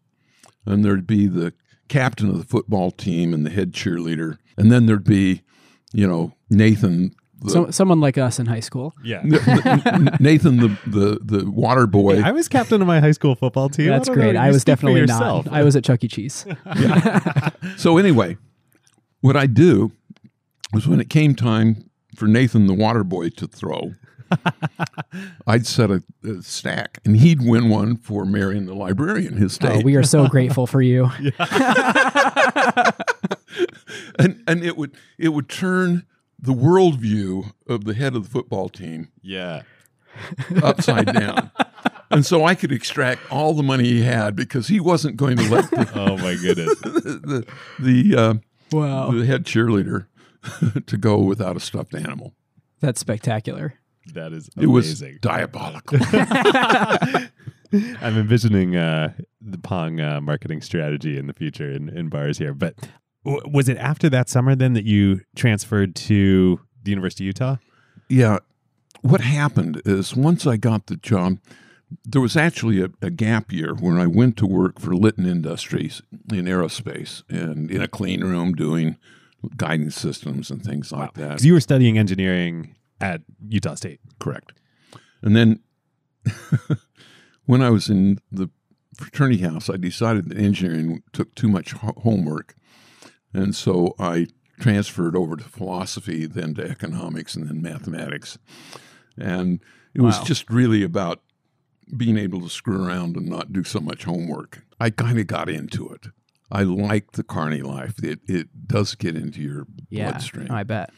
And 0.66 0.84
there'd 0.84 1.06
be 1.06 1.26
the 1.26 1.52
captain 1.88 2.28
of 2.28 2.38
the 2.38 2.44
football 2.44 2.90
team 2.90 3.34
and 3.34 3.44
the 3.44 3.50
head 3.50 3.72
cheerleader. 3.72 4.38
And 4.56 4.70
then 4.70 4.86
there'd 4.86 5.04
be, 5.04 5.42
you 5.92 6.06
know, 6.06 6.34
Nathan. 6.50 7.14
The, 7.40 7.50
So 7.50 7.70
someone 7.70 8.00
like 8.00 8.16
us 8.18 8.38
in 8.38 8.46
high 8.46 8.60
school. 8.60 8.94
Yeah. 9.02 9.22
the- 9.22 10.16
Nathan, 10.20 10.56
the, 10.58 10.78
the, 10.86 11.18
the 11.22 11.50
water 11.50 11.86
boy. 11.86 12.20
I 12.22 12.32
was 12.32 12.48
captain 12.48 12.80
of 12.80 12.86
my 12.86 13.00
high 13.00 13.10
school 13.12 13.34
football 13.34 13.68
team. 13.68 13.88
That's 13.88 14.06
don't 14.08 14.16
great. 14.16 14.36
I 14.36 14.50
was 14.50 14.64
definitely 14.64 15.04
not. 15.06 15.48
I 15.48 15.62
was 15.62 15.76
at 15.76 15.84
Chuck 15.84 16.02
E. 16.04 16.08
Cheese. 16.08 16.46
So 17.76 17.98
anyway, 17.98 18.36
what 19.20 19.36
I 19.36 19.46
do 19.46 19.92
was 20.72 20.86
when 20.86 21.00
it 21.00 21.08
came 21.10 21.34
time 21.34 21.90
for 22.14 22.26
Nathan 22.26 22.66
the 22.66 22.74
water 22.74 23.02
boy 23.04 23.30
to 23.30 23.46
throw, 23.46 23.92
I'd 25.46 25.66
set 25.66 25.90
a, 25.90 26.02
a 26.24 26.42
stack, 26.42 26.98
and 27.04 27.16
he'd 27.16 27.42
win 27.42 27.68
one 27.68 27.96
for 27.96 28.24
Marion 28.24 28.66
the 28.66 28.74
librarian, 28.74 29.36
his 29.36 29.58
Oh, 29.62 29.80
we 29.82 29.96
are 29.96 30.02
so 30.02 30.28
grateful 30.28 30.66
for 30.66 30.80
you. 30.82 31.10
and 34.18 34.42
and 34.46 34.64
it 34.64 34.76
would 34.76 34.96
it 35.18 35.28
would 35.30 35.48
turn 35.48 36.04
the 36.44 36.52
worldview 36.54 37.52
of 37.68 37.84
the 37.84 37.94
head 37.94 38.14
of 38.14 38.24
the 38.24 38.30
football 38.30 38.68
team 38.68 39.08
Yeah. 39.22 39.62
upside 40.62 41.12
down. 41.12 41.50
And 42.10 42.24
so 42.24 42.44
I 42.44 42.54
could 42.54 42.70
extract 42.70 43.22
all 43.32 43.54
the 43.54 43.62
money 43.64 43.84
he 43.84 44.02
had 44.02 44.36
because 44.36 44.68
he 44.68 44.78
wasn't 44.78 45.16
going 45.16 45.36
to 45.36 45.50
let 45.50 45.68
the 45.70 45.90
Oh 45.96 46.16
my 46.18 46.36
goodness. 46.36 46.78
the, 46.82 47.44
the, 47.80 48.16
uh, 48.16 48.34
Wow. 48.70 49.10
the 49.10 49.26
head 49.26 49.44
cheerleader 49.44 50.06
to 50.86 50.96
go 50.96 51.18
without 51.18 51.56
a 51.56 51.60
stuffed 51.60 51.92
animal. 51.94 52.34
That's 52.78 53.00
spectacular. 53.00 53.74
That 54.12 54.32
is 54.32 54.48
It 54.56 54.66
was 54.66 55.00
diabolical. 55.22 55.98
I'm 57.72 58.16
envisioning 58.16 58.76
uh, 58.76 59.14
the 59.40 59.58
Pong 59.58 60.00
uh, 60.00 60.20
marketing 60.20 60.60
strategy 60.60 61.18
in 61.18 61.26
the 61.26 61.32
future 61.34 61.70
in, 61.70 61.88
in 61.88 62.08
bars 62.10 62.38
here. 62.38 62.54
But 62.54 62.76
w- 62.76 62.92
was 63.24 63.68
it 63.68 63.76
after 63.78 64.08
that 64.10 64.28
summer 64.28 64.54
then 64.54 64.74
that 64.74 64.84
you 64.84 65.20
transferred 65.34 65.94
to 65.94 66.60
the 66.82 66.90
University 66.90 67.24
of 67.24 67.28
Utah? 67.28 67.56
yeah. 68.08 68.38
What 69.02 69.20
happened 69.20 69.82
is 69.84 70.16
once 70.16 70.46
I 70.46 70.56
got 70.56 70.86
the 70.86 70.96
job, 70.96 71.38
there 72.04 72.22
was 72.22 72.38
actually 72.38 72.80
a, 72.80 72.88
a 73.02 73.10
gap 73.10 73.52
year 73.52 73.74
when 73.74 73.98
I 73.98 74.06
went 74.06 74.38
to 74.38 74.46
work 74.46 74.80
for 74.80 74.94
Litton 74.94 75.26
Industries 75.26 76.00
in 76.32 76.46
aerospace 76.46 77.22
and 77.28 77.70
in 77.70 77.82
a 77.82 77.88
clean 77.88 78.22
room 78.22 78.54
doing 78.54 78.96
guidance 79.56 79.94
systems 79.94 80.50
and 80.50 80.62
things 80.62 80.90
like 80.90 81.12
that. 81.14 81.28
Because 81.28 81.44
you 81.44 81.52
were 81.52 81.60
studying 81.60 81.98
engineering 81.98 82.76
at 83.00 83.20
Utah 83.46 83.74
State. 83.74 84.00
Correct. 84.18 84.52
And 85.22 85.36
then 85.36 85.60
when 87.46 87.62
I 87.62 87.70
was 87.70 87.88
in 87.88 88.18
the 88.32 88.48
fraternity 88.96 89.42
house, 89.42 89.68
I 89.68 89.76
decided 89.76 90.28
that 90.28 90.38
engineering 90.38 91.02
took 91.12 91.34
too 91.34 91.48
much 91.48 91.72
homework. 91.72 92.54
And 93.34 93.54
so 93.54 93.94
I 93.98 94.28
transferred 94.60 95.16
over 95.16 95.36
to 95.36 95.44
philosophy, 95.44 96.26
then 96.26 96.54
to 96.54 96.62
economics, 96.68 97.34
and 97.34 97.48
then 97.48 97.60
mathematics. 97.60 98.38
And 99.18 99.60
it 99.94 100.00
was 100.00 100.20
just 100.20 100.48
really 100.50 100.82
about 100.82 101.20
being 101.96 102.16
able 102.16 102.40
to 102.40 102.48
screw 102.48 102.84
around 102.86 103.16
and 103.16 103.26
not 103.28 103.52
do 103.52 103.62
so 103.64 103.80
much 103.80 104.04
homework. 104.04 104.62
I 104.80 104.90
kind 104.90 105.18
of 105.18 105.26
got 105.26 105.48
into 105.48 105.88
it. 105.90 106.06
I 106.50 106.62
like 106.62 107.12
the 107.12 107.22
carny 107.24 107.62
life. 107.62 108.02
It, 108.02 108.20
it 108.26 108.68
does 108.68 108.94
get 108.94 109.16
into 109.16 109.40
your 109.42 109.66
Yeah. 109.90 110.10
bloodstream. 110.10 110.50
I 110.50 110.62
bet. 110.62 110.90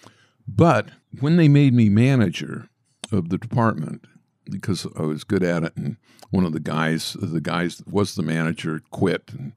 But 0.46 0.90
when 1.20 1.36
they 1.36 1.48
made 1.48 1.72
me 1.74 1.88
manager 1.88 2.68
of 3.10 3.30
the 3.30 3.38
department, 3.38 4.06
because 4.48 4.86
I 4.96 5.02
was 5.02 5.24
good 5.24 5.42
at 5.42 5.64
it, 5.64 5.72
and 5.76 5.96
one 6.30 6.44
of 6.44 6.52
the 6.52 6.60
guys, 6.60 7.16
the 7.20 7.40
guys 7.40 7.78
that 7.78 7.88
was 7.88 8.14
the 8.14 8.22
manager, 8.22 8.80
quit, 8.90 9.30
and, 9.36 9.52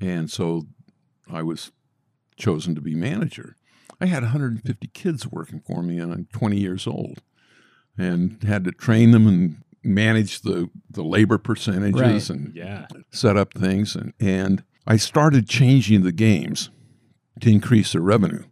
and 0.00 0.30
so 0.30 0.66
I 1.30 1.42
was 1.42 1.70
chosen 2.36 2.74
to 2.74 2.80
be 2.80 2.94
manager. 2.94 3.56
I 4.00 4.06
had 4.06 4.22
150 4.22 4.88
kids 4.88 5.26
working 5.26 5.60
for 5.66 5.82
me, 5.82 5.98
and 5.98 6.12
I'm 6.12 6.26
20 6.32 6.58
years 6.58 6.86
old, 6.86 7.22
and 7.96 8.42
had 8.42 8.64
to 8.64 8.72
train 8.72 9.12
them 9.12 9.26
and 9.26 9.58
manage 9.86 10.40
the 10.40 10.68
the 10.90 11.04
labor 11.04 11.36
percentages 11.38 12.00
Right. 12.00 12.30
and 12.30 12.54
Yeah. 12.54 12.86
set 13.10 13.36
up 13.36 13.52
things 13.52 13.94
and, 13.94 14.14
and 14.18 14.64
I 14.86 14.96
started 14.96 15.46
changing 15.46 16.02
the 16.04 16.12
games 16.12 16.70
to 17.40 17.50
increase 17.50 17.92
their 17.92 18.00
revenue. 18.00 18.44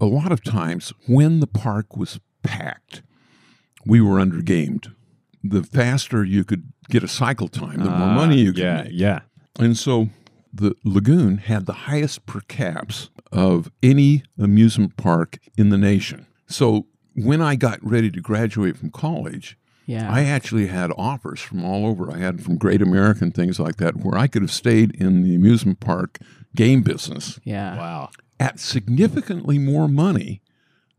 A 0.00 0.06
lot 0.06 0.32
of 0.32 0.42
times 0.42 0.92
when 1.06 1.38
the 1.40 1.46
park 1.46 1.96
was 1.96 2.18
packed, 2.42 3.02
we 3.86 4.00
were 4.00 4.18
undergamed 4.18 4.92
the 5.44 5.62
faster 5.62 6.24
you 6.24 6.42
could 6.44 6.72
get 6.90 7.04
a 7.04 7.08
cycle 7.08 7.46
time, 7.48 7.78
the 7.78 7.90
more 7.90 8.08
Ah, 8.08 8.14
money 8.14 8.40
you 8.40 8.52
could 8.52 8.62
yeah, 8.62 8.82
make. 8.82 8.92
Yeah. 8.92 9.20
And 9.60 9.76
so 9.76 10.08
the 10.52 10.74
lagoon 10.84 11.38
had 11.38 11.66
the 11.66 11.72
highest 11.72 12.26
per 12.26 12.40
caps 12.40 13.10
of 13.30 13.70
any 13.82 14.22
amusement 14.38 14.96
park 14.96 15.38
in 15.56 15.70
the 15.70 15.78
nation. 15.78 16.26
So 16.46 16.86
when 17.14 17.40
I 17.40 17.56
got 17.56 17.78
ready 17.82 18.10
to 18.10 18.20
graduate 18.20 18.76
from 18.76 18.90
college, 18.90 19.56
Yeah. 19.86 20.10
I 20.12 20.24
actually 20.24 20.66
had 20.68 20.90
offers 20.96 21.40
from 21.40 21.64
all 21.64 21.86
over. 21.86 22.10
I 22.12 22.18
had 22.18 22.42
from 22.42 22.56
Great 22.58 22.82
American 22.82 23.32
things 23.32 23.58
like 23.58 23.76
that, 23.78 23.96
where 23.96 24.18
I 24.18 24.26
could 24.26 24.42
have 24.42 24.52
stayed 24.52 24.94
in 24.94 25.22
the 25.22 25.34
amusement 25.34 25.80
park 25.80 26.18
game 26.54 26.82
business 26.82 27.40
yeah. 27.44 27.76
Wow. 27.76 28.10
at 28.38 28.60
significantly 28.60 29.58
more 29.58 29.88
money 29.88 30.42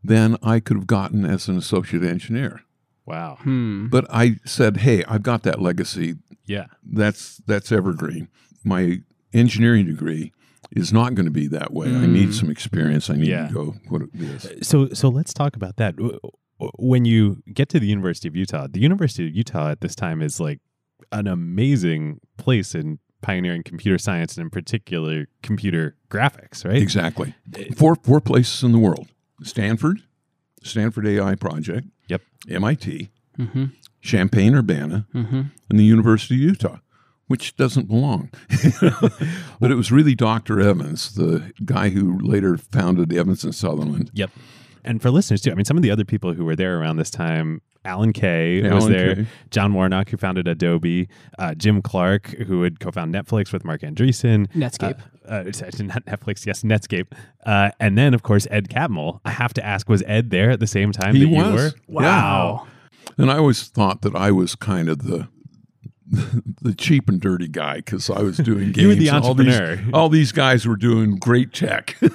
than 0.02 0.36
I 0.42 0.60
could 0.60 0.76
have 0.76 0.86
gotten 0.86 1.24
as 1.24 1.48
an 1.48 1.56
associate 1.56 2.02
engineer. 2.02 2.60
Wow. 3.06 3.38
Hmm. 3.42 3.86
But 3.88 4.06
I 4.10 4.36
said, 4.44 4.78
"Hey, 4.78 5.04
I've 5.04 5.22
got 5.22 5.42
that 5.44 5.60
legacy. 5.62 6.16
Yeah. 6.46 6.66
That's 6.82 7.38
that's 7.46 7.70
evergreen. 7.72 8.28
My 8.64 9.00
engineering 9.34 9.86
degree 9.86 10.32
is 10.72 10.92
not 10.92 11.14
going 11.14 11.26
to 11.26 11.30
be 11.32 11.46
that 11.48 11.72
way. 11.72 11.88
I 11.94 12.06
need 12.06 12.34
some 12.34 12.50
experience. 12.50 13.10
I 13.10 13.16
need 13.16 13.28
Yeah. 13.28 13.48
to 13.48 13.52
go 13.54 13.74
what 13.88 14.02
is." 14.14 14.48
So 14.62 14.88
so 14.92 15.08
let's 15.08 15.34
talk 15.34 15.56
about 15.56 15.76
that. 15.76 15.94
When 16.78 17.04
you 17.04 17.42
get 17.52 17.68
to 17.70 17.80
the 17.80 17.86
University 17.86 18.28
of 18.28 18.36
Utah, 18.36 18.66
the 18.70 18.80
University 18.80 19.26
of 19.28 19.34
Utah 19.34 19.70
at 19.70 19.80
this 19.80 19.94
time 19.94 20.22
is 20.22 20.40
like 20.40 20.60
an 21.12 21.26
amazing 21.26 22.20
place 22.38 22.74
in 22.74 22.98
pioneering 23.22 23.62
computer 23.62 23.98
science 23.98 24.36
and 24.36 24.44
in 24.44 24.50
particular 24.50 25.26
computer 25.42 25.96
graphics, 26.10 26.64
right? 26.64 26.80
Exactly. 26.80 27.34
Four 27.76 27.96
four 27.96 28.20
places 28.20 28.62
in 28.62 28.72
the 28.72 28.78
world: 28.78 29.08
Stanford, 29.42 30.02
Stanford 30.62 31.06
AI 31.06 31.34
Project, 31.34 31.88
Yep. 32.08 32.22
MIT, 32.48 33.10
Mm-hmm. 33.38 33.64
Champaign 34.00 34.54
Urbana, 34.54 35.06
Mm-hmm. 35.14 35.40
and 35.70 35.78
the 35.78 35.84
University 35.84 36.34
of 36.36 36.40
Utah, 36.40 36.78
which 37.26 37.56
doesn't 37.56 37.88
belong. 37.88 38.30
but 39.60 39.70
it 39.70 39.76
was 39.76 39.90
really 39.90 40.14
Dr. 40.14 40.60
Evans, 40.60 41.14
the 41.14 41.52
guy 41.64 41.88
who 41.90 42.18
later 42.18 42.56
founded 42.56 43.12
Evans 43.12 43.44
and 43.44 43.54
Sutherland. 43.54 44.10
Yep. 44.14 44.30
And 44.84 45.00
for 45.00 45.10
listeners 45.10 45.40
too, 45.40 45.50
I 45.50 45.54
mean, 45.54 45.64
some 45.64 45.76
of 45.78 45.82
the 45.82 45.90
other 45.90 46.04
people 46.04 46.34
who 46.34 46.44
were 46.44 46.56
there 46.56 46.78
around 46.78 46.96
this 46.96 47.10
time, 47.10 47.62
Alan 47.86 48.12
Kay 48.12 48.62
was 48.70 48.86
there, 48.88 49.14
Kay. 49.14 49.26
John 49.50 49.72
Warnock, 49.74 50.10
who 50.10 50.16
founded 50.16 50.46
Adobe, 50.48 51.08
uh, 51.38 51.54
Jim 51.54 51.80
Clark, 51.82 52.28
who 52.28 52.62
had 52.62 52.80
co-founded 52.80 53.26
Netflix 53.26 53.52
with 53.52 53.64
Marc 53.64 53.82
Andreessen, 53.82 54.46
Netscape. 54.52 55.00
uh, 55.26 55.30
uh, 55.30 55.42
not 55.84 56.04
Netflix, 56.06 56.46
yes, 56.46 56.62
Netscape, 56.62 57.06
uh, 57.46 57.70
and 57.80 57.96
then 57.96 58.14
of 58.14 58.22
course 58.22 58.46
Ed 58.50 58.68
Catmull. 58.68 59.20
I 59.24 59.30
have 59.30 59.52
to 59.54 59.64
ask, 59.64 59.88
was 59.88 60.02
Ed 60.06 60.30
there 60.30 60.50
at 60.50 60.60
the 60.60 60.66
same 60.66 60.92
time 60.92 61.14
He 61.14 61.24
that 61.24 61.30
you 61.30 61.36
was. 61.36 61.54
were? 61.54 61.72
wow. 61.88 62.66
And 63.16 63.30
I 63.30 63.36
always 63.36 63.62
thought 63.64 64.02
that 64.02 64.16
I 64.16 64.30
was 64.30 64.54
kind 64.54 64.88
of 64.88 65.02
the 65.04 65.28
the 66.62 66.74
cheap 66.74 67.08
and 67.08 67.20
dirty 67.20 67.48
guy 67.48 67.76
because 67.76 68.08
I 68.10 68.22
was 68.22 68.36
doing 68.38 68.72
games. 68.72 68.76
You 68.82 68.88
were 68.88 68.94
the 68.94 69.08
and 69.08 69.24
all 69.24 69.34
these- 69.34 69.80
All 69.92 70.08
these, 70.08 70.32
guys 70.32 70.66
were 70.66 70.76
doing 70.76 71.16
great 71.16 71.52
tech. 71.52 71.96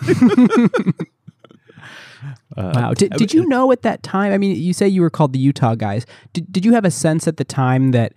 Uh, 2.57 2.71
Wow. 2.75 2.93
Did, 2.93 3.11
did 3.13 3.33
you 3.33 3.47
know 3.47 3.71
at 3.71 3.83
that 3.83 4.03
time? 4.03 4.33
I 4.33 4.37
mean, 4.37 4.55
you 4.55 4.73
say 4.73 4.87
you 4.87 5.01
were 5.01 5.09
called 5.09 5.31
the 5.31 5.39
Utah 5.39 5.75
guys. 5.75 6.05
Did, 6.33 6.51
did 6.51 6.65
you 6.65 6.73
have 6.73 6.83
a 6.83 6.91
sense 6.91 7.27
at 7.27 7.37
the 7.37 7.45
time 7.45 7.91
that 7.91 8.13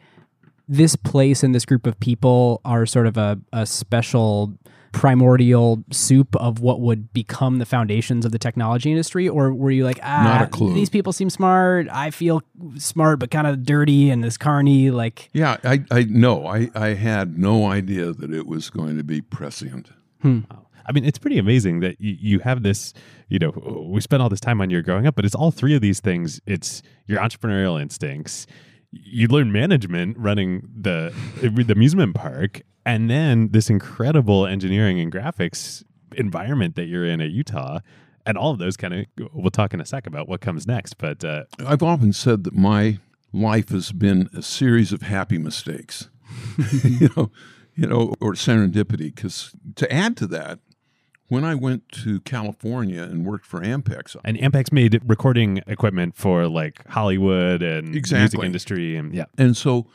this 0.66 0.96
place 0.96 1.42
and 1.44 1.54
this 1.54 1.64
group 1.64 1.86
of 1.86 2.00
people 2.00 2.60
are 2.64 2.84
sort 2.86 3.06
of 3.06 3.16
a, 3.16 3.38
a 3.52 3.64
special 3.66 4.54
primordial 4.92 5.82
soup 5.90 6.36
of 6.36 6.60
what 6.60 6.80
would 6.80 7.12
become 7.12 7.58
the 7.58 7.66
foundations 7.66 8.24
of 8.24 8.32
the 8.32 8.38
technology 8.38 8.90
industry? 8.90 9.28
Or 9.28 9.52
were 9.52 9.70
you 9.70 9.84
like, 9.84 9.98
ah, 10.02 10.22
Not 10.22 10.42
a 10.42 10.46
clue. 10.46 10.74
these 10.74 10.90
people 10.90 11.12
seem 11.12 11.30
smart. 11.30 11.88
I 11.90 12.10
feel 12.10 12.42
smart, 12.78 13.18
but 13.18 13.30
kind 13.30 13.46
of 13.46 13.64
dirty 13.64 14.10
and 14.10 14.22
this 14.22 14.36
carny? 14.36 14.90
Like, 14.90 15.30
yeah, 15.32 15.56
I, 15.64 15.84
I 15.90 16.02
no, 16.04 16.46
I, 16.46 16.70
I 16.74 16.88
had 16.88 17.38
no 17.38 17.66
idea 17.66 18.12
that 18.12 18.32
it 18.32 18.46
was 18.46 18.70
going 18.70 18.96
to 18.98 19.04
be 19.04 19.20
prescient. 19.20 19.90
Hmm. 20.20 20.40
I 20.84 20.92
mean, 20.92 21.04
it's 21.04 21.18
pretty 21.18 21.38
amazing 21.38 21.80
that 21.80 22.00
you, 22.00 22.16
you 22.20 22.38
have 22.40 22.62
this, 22.62 22.92
you 23.28 23.38
know, 23.38 23.50
we 23.88 24.00
spent 24.00 24.22
all 24.22 24.28
this 24.28 24.40
time 24.40 24.60
on 24.60 24.68
your 24.68 24.82
growing 24.82 25.06
up, 25.06 25.14
but 25.14 25.24
it's 25.24 25.34
all 25.34 25.50
three 25.50 25.74
of 25.74 25.80
these 25.80 26.00
things. 26.00 26.40
It's 26.46 26.82
your 27.06 27.20
entrepreneurial 27.20 27.80
instincts. 27.80 28.46
You 28.90 29.28
learn 29.28 29.52
management 29.52 30.18
running 30.18 30.68
the, 30.76 31.14
the 31.40 31.72
amusement 31.72 32.14
park, 32.14 32.62
and 32.84 33.08
then 33.08 33.48
this 33.50 33.70
incredible 33.70 34.46
engineering 34.46 35.00
and 35.00 35.12
graphics 35.12 35.84
environment 36.16 36.76
that 36.76 36.86
you're 36.86 37.04
in 37.04 37.20
at 37.20 37.30
Utah. 37.30 37.80
And 38.24 38.38
all 38.38 38.52
of 38.52 38.58
those 38.58 38.76
kind 38.76 38.94
of, 38.94 39.06
we'll 39.32 39.50
talk 39.50 39.74
in 39.74 39.80
a 39.80 39.86
sec 39.86 40.06
about 40.06 40.28
what 40.28 40.40
comes 40.40 40.66
next. 40.66 40.98
But 40.98 41.24
uh, 41.24 41.44
I've 41.64 41.82
often 41.82 42.12
said 42.12 42.44
that 42.44 42.54
my 42.54 42.98
life 43.32 43.70
has 43.70 43.92
been 43.92 44.28
a 44.36 44.42
series 44.42 44.92
of 44.92 45.02
happy 45.02 45.38
mistakes, 45.38 46.08
you 46.84 47.10
know, 47.16 47.32
you 47.74 47.86
know, 47.86 48.14
or 48.20 48.34
serendipity. 48.34 49.12
Because 49.14 49.52
to 49.74 49.92
add 49.92 50.16
to 50.18 50.26
that, 50.28 50.60
when 51.28 51.44
I 51.44 51.54
went 51.54 51.88
to 52.04 52.20
California 52.20 53.02
and 53.02 53.26
worked 53.26 53.46
for 53.46 53.60
Ampex, 53.60 54.14
and 54.24 54.36
Ampex 54.36 54.70
made 54.70 55.00
recording 55.04 55.62
equipment 55.66 56.14
for 56.14 56.46
like 56.46 56.86
Hollywood 56.88 57.62
and 57.62 57.88
music 57.90 58.40
industry. 58.40 58.96
And 58.96 59.14
yeah. 59.14 59.24
and 59.36 59.56
so 59.56 59.86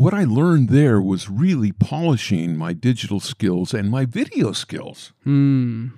what 0.00 0.14
I 0.14 0.24
learned 0.24 0.70
there 0.70 1.00
was 1.00 1.28
really 1.28 1.72
polishing 1.72 2.56
my 2.56 2.72
digital 2.72 3.20
skills 3.20 3.74
and 3.74 3.90
my 3.90 4.04
video 4.04 4.52
skills. 4.52 5.12
hmm. 5.24 5.88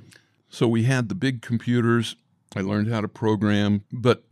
So 0.49 0.69
we 0.69 0.83
had 0.83 1.09
the 1.09 1.15
big 1.15 1.41
computers. 1.41 2.17
I 2.55 2.61
learned 2.61 2.93
how 2.93 3.01
to 3.01 3.09
program, 3.09 3.85
but 3.91 4.25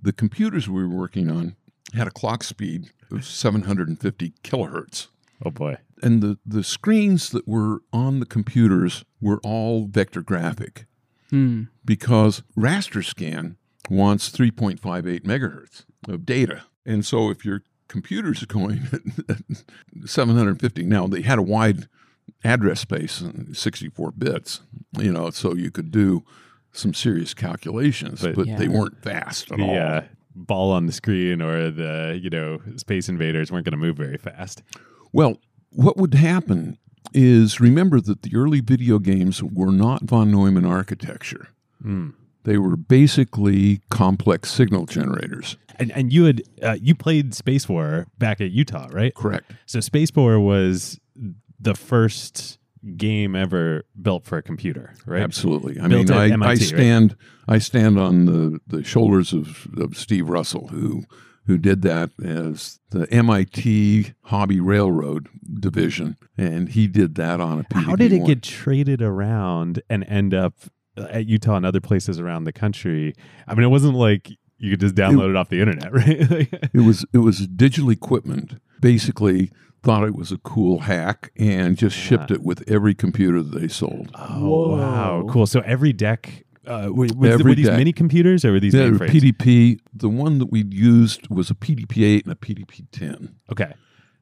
the 0.00 0.12
computers 0.12 0.68
we 0.68 0.82
were 0.82 0.96
working 0.96 1.30
on 1.30 1.54
had 1.94 2.08
a 2.08 2.10
clock 2.10 2.42
speed 2.42 2.90
of 3.12 3.24
750 3.24 4.32
kilohertz. 4.42 5.06
Oh 5.44 5.50
boy. 5.50 5.76
And 6.02 6.20
the, 6.22 6.38
the 6.44 6.64
screens 6.64 7.30
that 7.30 7.46
were 7.46 7.82
on 7.92 8.18
the 8.20 8.26
computers 8.26 9.04
were 9.20 9.40
all 9.44 9.86
vector 9.86 10.22
graphic 10.22 10.86
Hmm. 11.30 11.64
because 11.84 12.42
raster 12.56 13.04
scan 13.04 13.56
wants 13.90 14.30
3.58 14.30 15.20
megahertz 15.24 15.84
of 16.08 16.24
data. 16.24 16.62
And 16.86 17.04
so 17.04 17.30
if 17.30 17.44
your 17.44 17.62
computer's 17.88 18.44
going 18.44 18.86
at 19.28 19.38
750, 20.04 20.84
now 20.84 21.06
they 21.06 21.22
had 21.22 21.38
a 21.38 21.42
wide 21.42 21.88
address 22.44 22.80
space, 22.80 23.22
64 23.52 24.12
bits, 24.12 24.60
you 24.98 25.12
know, 25.12 25.30
so 25.30 25.54
you 25.54 25.70
could 25.70 25.90
do 25.90 26.22
some 26.72 26.94
serious 26.94 27.34
calculations, 27.34 28.20
But- 28.22 28.36
but, 28.36 28.46
Yeah. 28.46 28.56
they 28.58 28.68
weren't 28.68 29.02
fast 29.02 29.50
at 29.50 29.58
the 29.58 29.64
all. 29.64 29.76
uh, 29.78 30.02
ball 30.34 30.70
on 30.70 30.86
the 30.86 30.92
screen 30.92 31.42
or 31.42 31.68
the 31.70 32.16
you 32.22 32.30
know 32.30 32.60
space 32.76 33.08
invaders 33.08 33.50
weren't 33.50 33.64
going 33.64 33.72
to 33.72 33.76
move 33.78 33.96
very 33.96 34.18
fast. 34.18 34.62
Well, 35.12 35.40
what 35.70 35.96
would 35.96 36.14
happen 36.14 36.78
is 37.12 37.58
remember 37.60 38.00
that 38.00 38.22
the 38.22 38.36
early 38.36 38.60
video 38.60 39.00
games 39.00 39.42
were 39.42 39.72
not 39.72 40.02
von 40.04 40.30
Neumann 40.30 40.64
architecture. 40.64 41.48
Mm. 41.84 42.12
They 42.44 42.58
were 42.58 42.76
basically 42.76 43.80
complex 43.90 44.50
signal 44.50 44.86
generators. 44.86 45.56
And 45.78 45.92
and 45.92 46.12
you 46.12 46.24
had 46.24 46.42
uh, 46.62 46.76
you 46.80 46.94
played 46.94 47.34
Space 47.34 47.68
War 47.68 48.06
back 48.18 48.40
at 48.40 48.50
Utah, 48.50 48.88
right? 48.90 49.14
Correct. 49.14 49.52
So 49.66 49.80
Space 49.80 50.10
War 50.14 50.40
was 50.40 50.98
the 51.60 51.74
first 51.74 52.58
game 52.96 53.34
ever 53.34 53.84
built 54.00 54.24
for 54.24 54.38
a 54.38 54.42
computer, 54.42 54.94
right? 55.06 55.22
Absolutely. 55.22 55.78
I 55.80 55.88
Built 55.88 56.08
mean, 56.08 56.16
I, 56.16 56.30
MIT, 56.30 56.44
I 56.44 56.48
right? 56.48 56.58
stand 56.58 57.16
I 57.48 57.58
stand 57.58 57.98
on 57.98 58.26
the, 58.26 58.60
the 58.66 58.84
shoulders 58.84 59.32
of, 59.32 59.66
of 59.78 59.96
Steve 59.96 60.28
Russell, 60.28 60.68
who 60.68 61.04
who 61.46 61.56
did 61.56 61.80
that 61.82 62.10
as 62.22 62.78
the 62.90 63.10
MIT 63.12 64.12
Hobby 64.24 64.60
Railroad 64.60 65.28
division, 65.60 66.16
and 66.36 66.68
he 66.68 66.86
did 66.86 67.14
that 67.14 67.40
on 67.40 67.60
a 67.60 67.64
PDP. 67.64 67.84
How 67.84 67.96
did 67.96 68.12
it 68.12 68.26
get 68.26 68.42
traded 68.42 69.00
around 69.00 69.80
and 69.88 70.04
end 70.04 70.34
up 70.34 70.54
at 71.10 71.26
Utah 71.26 71.56
and 71.56 71.66
other 71.66 71.80
places 71.80 72.18
around 72.18 72.44
the 72.44 72.52
country? 72.52 73.14
I 73.46 73.54
mean, 73.54 73.64
it 73.64 73.68
wasn't 73.70 73.94
like 73.94 74.30
you 74.58 74.70
could 74.70 74.80
just 74.80 74.94
download 74.94 75.30
it, 75.30 75.36
off 75.36 75.48
the 75.50 75.60
internet, 75.60 75.92
right? 75.92 76.48
It 76.74 76.84
was 76.84 77.04
it 77.12 77.18
was 77.18 77.46
digital 77.46 77.90
equipment. 77.90 78.60
Basically, 78.80 79.50
thought 79.82 80.04
it 80.04 80.14
was 80.14 80.32
a 80.32 80.38
cool 80.38 80.80
hack 80.80 81.30
and 81.36 81.76
just 81.76 81.96
shipped 81.96 82.30
it 82.30 82.42
with 82.42 82.62
every 82.68 82.94
computer 82.94 83.42
that 83.42 83.58
they 83.60 83.68
sold. 83.68 84.10
oh 84.14 84.76
wow, 84.76 85.26
cool. 85.30 85.46
So 85.46 85.60
every 85.60 85.92
DEC. 85.92 86.44
Uh, 86.66 86.90
were, 86.92 87.06
was- 87.16 87.30
Every 87.30 87.52
were 87.52 87.54
these 87.54 87.66
DEC. 87.68 87.76
mini 87.78 87.92
computers 87.94 88.44
or 88.44 88.52
were 88.52 88.60
these 88.60 88.74
Yeah. 88.74 88.90
PDP. 88.90 89.78
The 89.94 90.08
one 90.10 90.38
that 90.38 90.50
we 90.52 90.64
used 90.68 91.26
was 91.30 91.48
a 91.50 91.54
PDP 91.54 92.04
eight 92.04 92.24
and 92.26 92.32
a 92.32 92.36
PDP 92.36 92.86
ten. 92.92 93.36
okay. 93.50 93.72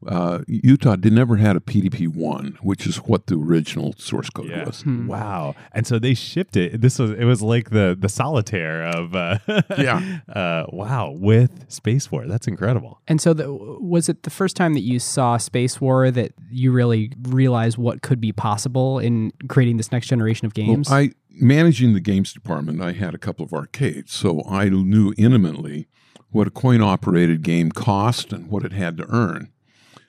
Uh, 0.06 0.40
Utah 0.46 0.94
did 0.96 1.12
never 1.12 1.37
had 1.37 1.56
a 1.56 1.61
PDP 1.61 2.06
one, 2.06 2.59
which 2.61 2.87
is 2.87 2.96
what 2.98 3.26
the 3.26 3.35
original 3.37 3.94
source 3.98 4.28
code 4.30 4.50
Yeah. 4.50 4.66
was. 4.66 4.85
Wow. 4.85 5.54
And 5.72 5.87
so 5.87 5.98
they 5.98 6.12
shipped 6.14 6.56
it. 6.56 6.80
This 6.80 6.98
was 6.98 7.12
it 7.12 7.24
was 7.24 7.40
like 7.42 7.70
the 7.70 7.96
the 7.98 8.09
solitaire 8.09 8.82
of 8.85 9.14
uh 9.16 9.38
Yeah. 9.78 10.18
Uh 10.28 10.64
wow, 10.68 11.11
with 11.16 11.64
Space 11.72 12.12
War. 12.12 12.26
That's 12.26 12.46
incredible. 12.46 13.00
And 13.09 13.20
so, 13.20 13.32
the, 13.35 13.52
was 13.52 14.09
it 14.09 14.22
the 14.24 14.30
first 14.30 14.54
time 14.56 14.74
that 14.74 14.82
you 14.82 14.98
saw 14.98 15.38
Space 15.38 15.80
War 15.80 16.11
that 16.11 16.32
you 16.50 16.72
really 16.72 17.12
realized 17.22 17.78
what 17.78 18.02
could 18.02 18.20
be 18.20 18.32
possible 18.32 18.98
in 18.98 19.32
creating 19.48 19.76
this 19.78 19.90
next 19.92 20.09
generation 20.09 20.46
of 20.46 20.52
Well, 20.56 20.66
games? 20.66 20.90
I 20.90 21.12
managing 21.30 21.94
the 21.94 22.00
games 22.00 22.32
department. 22.32 22.80
I 22.82 22.92
had 22.92 23.14
a 23.14 23.18
couple 23.18 23.44
of 23.44 23.52
arcades, 23.52 24.12
so 24.12 24.42
I 24.48 24.68
knew 24.68 25.14
intimately 25.16 25.88
what 26.30 26.46
a 26.46 26.50
coin 26.50 26.82
operated 26.82 27.42
game 27.42 27.70
cost 27.70 28.32
and 28.32 28.48
what 28.50 28.64
it 28.64 28.72
had 28.72 28.96
to 28.98 29.06
earn. 29.09 29.50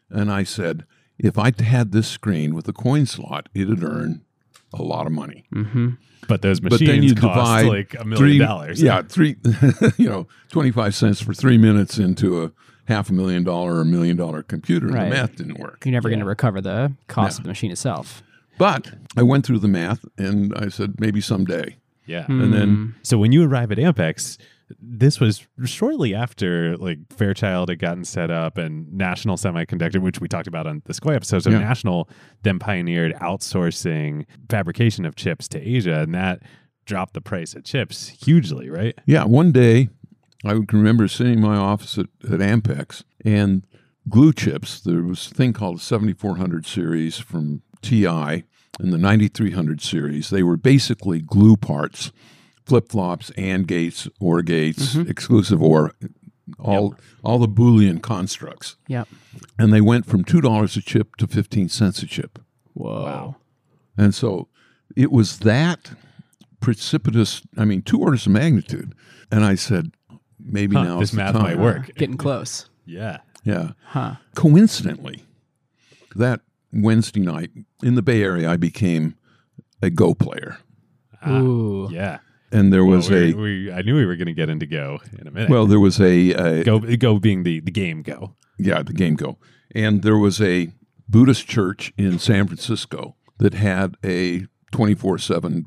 And 0.10 0.32
I 0.32 0.43
said, 0.43 0.86
if 1.17 1.38
I 1.38 1.52
had 1.62 1.91
this 1.91 2.08
screen 2.08 2.54
with 2.56 2.67
a 2.67 2.74
coin 2.74 3.06
slot, 3.06 3.50
it'd 3.54 3.84
earn 3.84 4.24
a 4.74 4.82
lot 4.84 5.06
of 5.06 5.12
money. 5.12 5.46
Mm-hmm. 5.54 5.89
But 6.28 6.41
those 6.41 6.60
But 6.60 6.74
machines 6.74 6.89
then 6.89 7.04
you 7.04 7.15
cost 7.15 7.22
divide 7.38 7.65
like 7.67 7.93
a 8.00 8.04
million 8.06 8.17
three, 8.17 8.38
dollars. 8.38 8.82
Yeah, 8.82 9.02
three, 9.04 9.38
you 9.98 10.10
know, 10.10 10.28
25 10.52 10.93
cents 10.93 11.22
for 11.22 11.34
three 11.34 11.58
minutes 11.58 11.98
into 11.98 12.43
a 12.43 12.52
half 12.86 13.10
a 13.10 13.13
million 13.13 13.43
dollar 13.43 13.76
or 13.76 13.82
a 13.82 13.86
million 13.86 14.17
dollar 14.17 14.43
computer. 14.43 14.88
And 14.88 14.96
Right. 14.96 15.04
the 15.06 15.15
math 15.15 15.36
didn't 15.36 15.60
work. 15.60 15.84
You're 15.86 15.93
never 15.93 16.10
going 16.10 16.20
to 16.20 16.26
recover 16.26 16.60
the 16.62 16.93
cost 17.08 17.38
of 17.39 17.43
the 17.43 17.50
machine 17.50 17.72
itself. 17.72 18.24
But 18.58 18.91
I 19.15 19.24
went 19.24 19.46
through 19.46 19.60
the 19.60 19.67
math 19.67 20.04
and 20.17 20.54
I 20.56 20.70
said, 20.70 21.00
maybe 21.00 21.22
someday. 21.22 21.78
Yeah. 22.06 22.26
And 22.28 22.54
then 22.54 22.96
So 23.04 23.17
when 23.17 23.32
you 23.32 23.43
arrive 23.48 23.72
at 23.72 23.78
Ampex, 23.78 24.38
this 24.80 25.19
was 25.19 25.47
shortly 25.65 26.13
after 26.13 26.75
like 26.77 26.99
Fairchild 27.12 27.69
had 27.69 27.80
gotten 27.80 28.03
set 28.03 28.30
up 28.30 28.58
and 28.58 28.91
National 28.91 29.38
Semiconductor, 29.38 29.99
which 30.01 30.19
we 30.19 30.27
talked 30.27 30.47
about 30.47 30.67
on 30.67 30.82
the 30.86 30.93
Square 30.93 31.15
episode. 31.17 31.43
So 31.43 31.49
Yeah. 31.49 31.60
National 31.60 32.10
then 32.43 32.60
pioneered 32.60 33.13
outsourcing 33.15 34.25
fabrication 34.49 35.06
of 35.06 35.15
chips 35.15 35.47
to 35.49 35.60
Asia, 35.62 35.99
and 35.99 36.13
that 36.13 36.41
dropped 36.86 37.13
the 37.13 37.21
price 37.21 37.53
of 37.56 37.63
chips 37.63 38.10
hugely, 38.10 38.69
right? 38.69 38.97
Yeah, 39.06 39.23
one 39.25 39.51
day 39.51 39.89
I 40.45 40.51
can 40.51 40.65
remember 40.71 41.08
sitting 41.08 41.34
in 41.34 41.41
my 41.41 41.58
office 41.58 41.97
at, 41.97 42.08
at 42.23 42.39
Ampex 42.39 43.03
and 43.25 43.65
glue 44.10 44.32
chips. 44.34 44.80
There 44.80 45.01
was 45.03 45.32
a 45.32 45.34
thing 45.36 45.53
called 45.53 45.77
the 45.77 45.82
7400 45.82 46.65
series 46.65 47.17
from 47.17 47.62
TI 47.82 48.43
and 48.80 48.93
the 48.93 48.97
9300 48.97 49.82
series. 49.82 50.30
They 50.30 50.43
were 50.43 50.58
basically 50.58 51.19
glue 51.21 51.58
parts, 51.58 52.12
flip 52.67 52.89
flops, 52.89 53.32
and 53.38 53.67
gates, 53.67 54.08
or 54.19 54.41
gates, 54.41 54.95
exclusive 54.95 55.62
or, 55.63 55.93
all 56.60 56.95
all 57.23 57.39
the 57.39 57.47
Boolean 57.47 58.01
constructs. 58.01 58.75
Yep. 58.88 59.08
And 59.58 59.71
they 59.73 59.82
went 59.82 60.06
from 60.06 60.23
two 60.23 60.41
dollars 60.41 60.75
a 60.77 60.82
chip 60.82 61.15
to 61.17 61.27
fifteen 61.27 61.69
cents 61.69 62.03
a 62.03 62.08
chip. 62.08 62.39
Whoa. 62.73 63.36
And 63.97 64.13
so 64.13 64.47
it 64.95 65.12
was 65.12 65.39
that 65.39 65.91
precipitous, 66.60 67.41
I 67.58 67.65
mean, 67.65 67.82
two 67.82 67.99
orders 67.99 68.25
of 68.25 68.32
magnitude. 68.34 68.93
And 69.32 69.43
I 69.43 69.56
said, 69.56 69.91
maybe 70.39 70.75
Huh, 70.75 70.84
now 70.84 70.99
this 70.99 71.10
is 71.10 71.15
the 71.15 71.23
math 71.23 71.34
time. 71.34 71.43
might 71.43 71.60
work. 71.60 71.93
Getting 71.95 72.17
close. 72.17 72.69
Yeah. 72.86 73.17
Yeah. 73.43 73.71
Huh. 73.86 74.15
Coincidentally, 74.36 75.23
that 76.15 76.41
Wednesday 76.71 77.19
night 77.21 77.51
in 77.84 77.95
the 77.95 78.01
Bay 78.01 78.21
Area, 78.23 78.49
I 78.49 78.58
became 78.58 79.15
a 79.82 79.89
Go 79.89 80.13
player. 80.13 80.58
Ah, 81.21 81.39
Ooh. 81.39 81.89
Yeah. 81.91 82.19
And 82.52 82.72
there 82.72 82.86
was 82.86 83.10
Well, 83.10 83.20
we- 83.20 83.34
a, 83.34 83.36
we- 83.36 83.72
I 83.72 83.82
knew 83.82 83.96
we 83.96 84.06
were 84.06 84.16
going 84.16 84.28
to 84.28 84.34
get 84.34 84.50
into 84.50 84.66
Go 84.66 85.00
in 85.20 85.28
a 85.28 85.32
minute. 85.32 85.50
well, 85.50 85.66
there 85.66 85.80
was 85.80 86.00
a, 86.00 86.32
a 86.32 86.64
Go, 86.64 86.80
Go 86.80 87.20
being 87.20 87.44
the, 87.44 87.60
the 87.60 87.72
game 87.72 88.02
Go. 88.04 88.36
yeah, 88.58 88.82
the 88.84 88.94
game 88.94 89.16
Go. 89.16 89.38
And 89.76 90.02
there 90.02 90.18
was 90.18 90.40
a 90.42 90.70
Buddhist 91.10 91.48
church 91.48 91.94
in 91.98 92.20
San 92.20 92.48
Francisco 92.48 93.16
that 93.40 93.54
had 93.54 93.96
a 94.04 94.46
24 94.72 95.18
7 95.18 95.66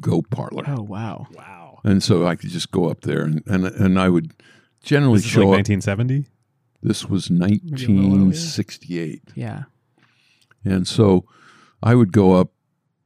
Go 0.00 0.22
parlor. 0.22 0.64
Oh, 0.66 0.82
wow. 0.82 1.26
Wow. 1.34 1.80
And 1.84 2.02
so 2.02 2.26
I 2.26 2.34
could 2.36 2.50
just 2.50 2.70
go 2.70 2.88
up 2.88 3.02
there 3.02 3.22
and, 3.22 3.42
and, 3.46 3.66
and 3.66 3.98
I 4.00 4.08
would 4.08 4.32
generally 4.82 5.18
This 5.18 5.26
show 5.26 5.40
like 5.40 5.60
up. 5.60 5.68
1970? 5.68 6.26
This 6.82 7.06
was 7.06 7.28
1968. 7.30 9.22
Yeah. 9.34 9.64
And 10.64 10.86
so 10.88 11.24
I 11.82 11.94
would 11.94 12.12
go 12.12 12.32
up 12.32 12.52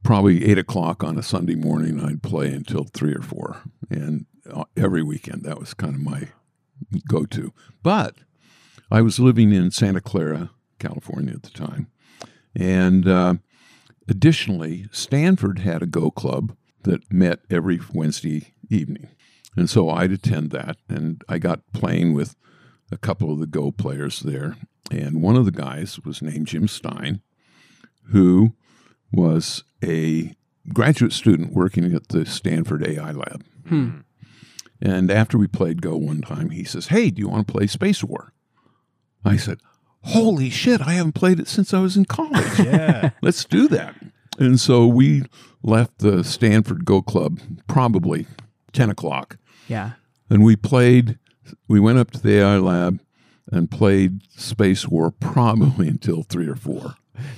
probably 0.03 0.47
eight 0.47 0.59
o'clock 0.59 1.03
on 1.05 1.19
a 1.19 1.23
Sunday 1.23 1.55
morning. 1.55 2.01
I'd 2.01 2.23
play 2.23 2.49
until 2.53 2.85
three 2.85 3.15
or 3.15 3.23
four. 3.23 3.63
And 3.91 4.27
uh, 4.51 4.65
every 4.77 5.03
weekend, 5.03 5.43
that 5.45 5.59
was 5.59 5.75
kind 5.75 5.95
of 5.95 6.01
my 6.01 6.29
go 7.09 7.25
to. 7.27 7.53
But 7.83 8.17
I 8.91 9.03
was 9.03 9.19
living 9.19 9.53
in 9.53 9.71
Santa 9.71 10.01
Clara, 10.01 10.51
California 10.79 11.35
at 11.35 11.43
the 11.43 11.51
time. 11.51 11.89
And 12.55 13.07
uh, 13.07 13.35
additionally, 14.09 14.89
Stanford 14.93 15.61
had 15.61 15.83
a 15.83 15.87
Go 15.87 16.11
Club 16.11 16.57
that 16.85 17.13
met 17.13 17.41
every 17.51 17.81
Wednesday 17.93 18.55
evening. 18.71 19.09
And 19.57 19.69
so 19.69 19.91
I'd 19.91 20.13
attend 20.13 20.51
that. 20.53 20.77
And 20.89 21.23
I 21.29 21.39
got 21.39 21.73
playing 21.73 22.15
with 22.15 22.37
a 22.91 22.97
couple 22.97 23.33
of 23.33 23.41
the 23.41 23.47
Go 23.47 23.71
players 23.71 24.21
there. 24.21 24.57
And 24.91 25.21
one 25.21 25.37
of 25.37 25.45
the 25.45 25.51
guys 25.53 26.01
was 26.01 26.23
named 26.23 26.47
Jim 26.47 26.69
Stein, 26.69 27.21
who 28.11 28.55
was 29.13 29.65
a 29.85 30.35
graduate 30.73 31.13
student 31.13 31.53
working 31.53 31.95
at 31.95 32.09
the 32.09 32.27
Stanford 32.27 32.87
AI 32.87 33.13
lab. 33.13 33.45
Hmm. 33.67 33.91
And 34.81 35.11
after 35.11 35.39
we 35.39 35.49
played 35.49 35.83
Go 35.83 35.97
one 35.97 36.21
time, 36.21 36.51
he 36.51 36.65
says, 36.65 36.89
Hey, 36.89 37.11
do 37.11 37.21
you 37.21 37.29
want 37.29 37.47
to 37.47 37.53
play 37.53 37.67
Space 37.67 38.05
War? 38.05 38.33
I 39.25 39.37
said, 39.37 39.59
Holy 40.03 40.51
shit, 40.51 40.81
I 40.81 40.93
haven't 40.93 41.15
played 41.15 41.41
it 41.41 41.49
since 41.49 41.75
I 41.75 41.81
was 41.81 41.97
in 41.97 42.05
college. 42.05 42.59
Yeah. 42.59 43.11
Let's 43.23 43.45
do 43.45 43.69
that. 43.69 43.95
And 44.39 44.61
so 44.61 44.87
we 44.87 45.25
left 45.63 45.99
the 45.99 46.23
Stanford 46.23 46.85
Go 46.85 47.03
Club 47.03 47.41
probably 47.67 48.27
10 48.73 48.91
o'clock. 48.91 49.37
Yeah. 49.67 49.93
And 50.31 50.45
we 50.45 50.55
played, 50.55 51.19
we 51.67 51.81
went 51.81 51.99
up 51.99 52.13
to 52.13 52.23
the 52.23 52.41
AI 52.41 52.59
lab 52.59 53.01
and 53.51 53.71
played 53.71 54.21
Space 54.31 54.87
War 54.87 55.11
probably 55.11 55.89
until 55.95 56.23
three 56.23 56.47
or 56.47 56.57
four. 56.57 56.95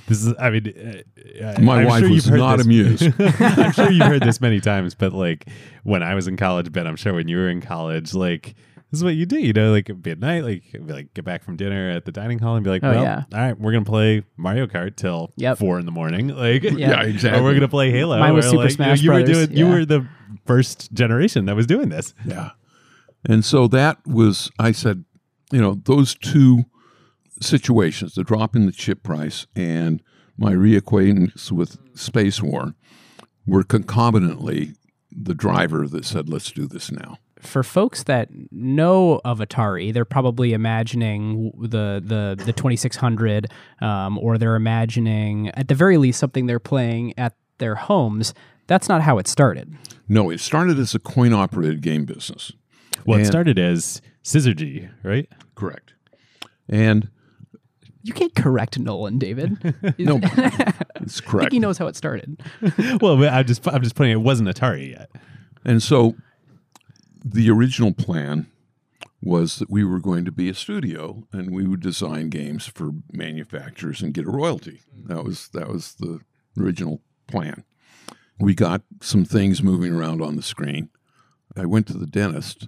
This 0.07 0.23
is, 0.25 0.33
I 0.39 0.49
mean, 0.49 1.03
uh, 1.43 1.61
My 1.61 1.81
I'm 1.81 1.87
wife 1.87 1.99
sure 2.01 2.09
was 2.09 2.25
you've 2.27 2.35
not 2.37 2.57
this- 2.57 2.65
amused. 2.65 3.03
I'm 3.41 3.71
sure 3.73 3.91
you've 3.91 4.07
heard 4.07 4.23
this 4.23 4.41
many 4.41 4.59
times, 4.59 4.95
but 4.95 5.13
like 5.13 5.47
when 5.83 6.03
I 6.03 6.15
was 6.15 6.27
in 6.27 6.37
college, 6.37 6.71
Ben, 6.71 6.87
I'm 6.87 6.95
sure 6.95 7.13
when 7.13 7.27
you 7.27 7.37
were 7.37 7.49
in 7.49 7.61
college, 7.61 8.13
like 8.13 8.55
this 8.91 8.99
is 8.99 9.03
what 9.05 9.15
you 9.15 9.25
do, 9.25 9.39
you 9.39 9.53
know, 9.53 9.71
like 9.71 9.89
it'd 9.89 10.01
be 10.03 10.11
at 10.11 10.19
night, 10.19 10.43
like 10.43 10.63
be 10.73 10.79
like 10.93 11.13
get 11.13 11.23
back 11.23 11.43
from 11.43 11.55
dinner 11.55 11.89
at 11.91 12.03
the 12.05 12.11
dining 12.11 12.39
hall 12.39 12.55
and 12.55 12.63
be 12.63 12.69
like, 12.69 12.83
Oh, 12.83 12.91
well, 12.91 13.03
yeah. 13.03 13.23
all 13.33 13.39
right, 13.39 13.57
we're 13.59 13.71
gonna 13.71 13.85
play 13.85 14.23
Mario 14.37 14.67
Kart 14.67 14.95
till 14.97 15.31
Yep. 15.37 15.59
four 15.59 15.79
in 15.79 15.85
the 15.85 15.91
morning, 15.93 16.27
like, 16.27 16.63
Yeah, 16.63 17.01
exactly. 17.03 17.39
or 17.39 17.43
we're 17.43 17.53
gonna 17.53 17.67
play 17.69 17.89
Halo. 17.91 18.19
Mine 18.19 18.33
was 18.33 18.47
or, 18.47 18.49
Super 18.49 18.63
like, 18.63 18.71
Smash 18.71 19.01
you, 19.01 19.11
know, 19.11 19.17
you 19.17 19.23
Brothers, 19.25 19.37
were 19.37 19.45
doing, 19.47 19.57
you 19.57 19.67
were 19.67 19.85
the 19.85 20.07
first 20.45 20.91
generation 20.93 21.45
that 21.45 21.55
was 21.55 21.65
doing 21.67 21.87
this. 21.89 22.13
Yeah. 22.25 22.51
And 23.25 23.45
so 23.45 23.67
that 23.67 23.99
was, 24.05 24.51
I 24.59 24.71
said, 24.73 25.05
you 25.51 25.61
know, 25.61 25.79
those 25.85 26.15
two 26.15 26.65
situations, 27.41 28.15
the 28.15 28.23
drop 28.23 28.55
in 28.55 28.65
the 28.65 28.71
chip 28.71 29.03
price 29.03 29.47
and 29.55 30.01
my 30.37 30.53
reacquaintance 30.53 31.51
with 31.51 31.77
Space 31.97 32.41
War, 32.41 32.75
were 33.45 33.63
concomitantly 33.63 34.73
the 35.11 35.33
driver 35.33 35.87
that 35.87 36.05
said, 36.05 36.29
let's 36.29 36.51
do 36.51 36.67
this 36.67 36.91
now. 36.91 37.17
For 37.39 37.63
folks 37.63 38.03
that 38.03 38.29
know 38.51 39.19
of 39.25 39.39
Atari, 39.39 39.91
they're 39.91 40.05
probably 40.05 40.53
imagining 40.53 41.51
the 41.59 42.01
the 42.05 42.39
the 42.45 42.53
2600, 42.53 43.47
um, 43.81 44.19
or 44.19 44.37
they're 44.37 44.55
imagining 44.55 45.49
at 45.49 45.67
the 45.67 45.73
very 45.73 45.97
least 45.97 46.19
something 46.19 46.45
they're 46.45 46.59
playing 46.59 47.17
at 47.17 47.33
their 47.57 47.73
homes. 47.73 48.35
That's 48.67 48.87
not 48.87 49.01
how 49.01 49.17
it 49.17 49.27
started. 49.27 49.75
No, 50.07 50.29
it 50.29 50.39
started 50.39 50.77
as 50.77 50.93
a 50.93 50.99
coin 50.99 51.33
operated 51.33 51.81
game 51.81 52.05
business. 52.05 52.51
Well, 53.07 53.19
it 53.19 53.25
started 53.25 53.57
as 53.57 54.03
Syzygy, 54.23 54.91
right? 55.03 55.27
Correct. 55.55 55.93
And 56.69 57.09
You 58.03 58.13
can't 58.13 58.33
correct 58.35 58.79
Nolan, 58.79 59.17
David. 59.19 59.57
no, 59.99 60.19
I 60.23 60.73
it's 61.01 61.19
think 61.19 61.29
correct. 61.29 61.53
he 61.53 61.59
knows 61.59 61.77
how 61.77 61.87
it 61.87 61.95
started. 61.95 62.41
well, 63.01 63.23
I'm 63.23 63.45
just, 63.45 63.67
I'm 63.67 63.83
just 63.83 63.95
putting 63.95 64.11
it 64.11 64.21
wasn't 64.21 64.49
Atari 64.49 64.91
yet. 64.91 65.11
And 65.63 65.83
so 65.83 66.15
the 67.23 67.49
original 67.49 67.93
plan 67.93 68.47
was 69.21 69.59
that 69.59 69.69
we 69.69 69.83
were 69.83 69.99
going 69.99 70.25
to 70.25 70.31
be 70.31 70.49
a 70.49 70.53
studio 70.53 71.23
and 71.31 71.51
we 71.51 71.67
would 71.67 71.81
design 71.81 72.29
games 72.29 72.65
for 72.65 72.91
manufacturers 73.11 74.01
and 74.01 74.13
get 74.13 74.25
a 74.25 74.31
royalty. 74.31 74.81
That 75.05 75.23
was 75.23 75.49
that 75.49 75.67
was 75.67 75.93
the 75.93 76.21
original 76.59 77.01
plan. 77.27 77.63
We 78.39 78.55
got 78.55 78.81
some 78.99 79.23
things 79.25 79.61
moving 79.61 79.93
around 79.93 80.21
on 80.21 80.35
the 80.35 80.41
screen. 80.41 80.89
I 81.55 81.65
went 81.65 81.85
to 81.87 81.93
the 81.97 82.07
dentist 82.07 82.67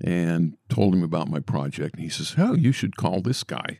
and 0.00 0.56
told 0.68 0.94
him 0.94 1.04
about 1.04 1.28
my 1.28 1.38
project 1.38 1.94
and 1.94 2.02
he 2.02 2.10
says, 2.10 2.34
"Oh, 2.36 2.54
you 2.54 2.72
should 2.72 2.96
call 2.96 3.20
this 3.20 3.44
guy," 3.44 3.78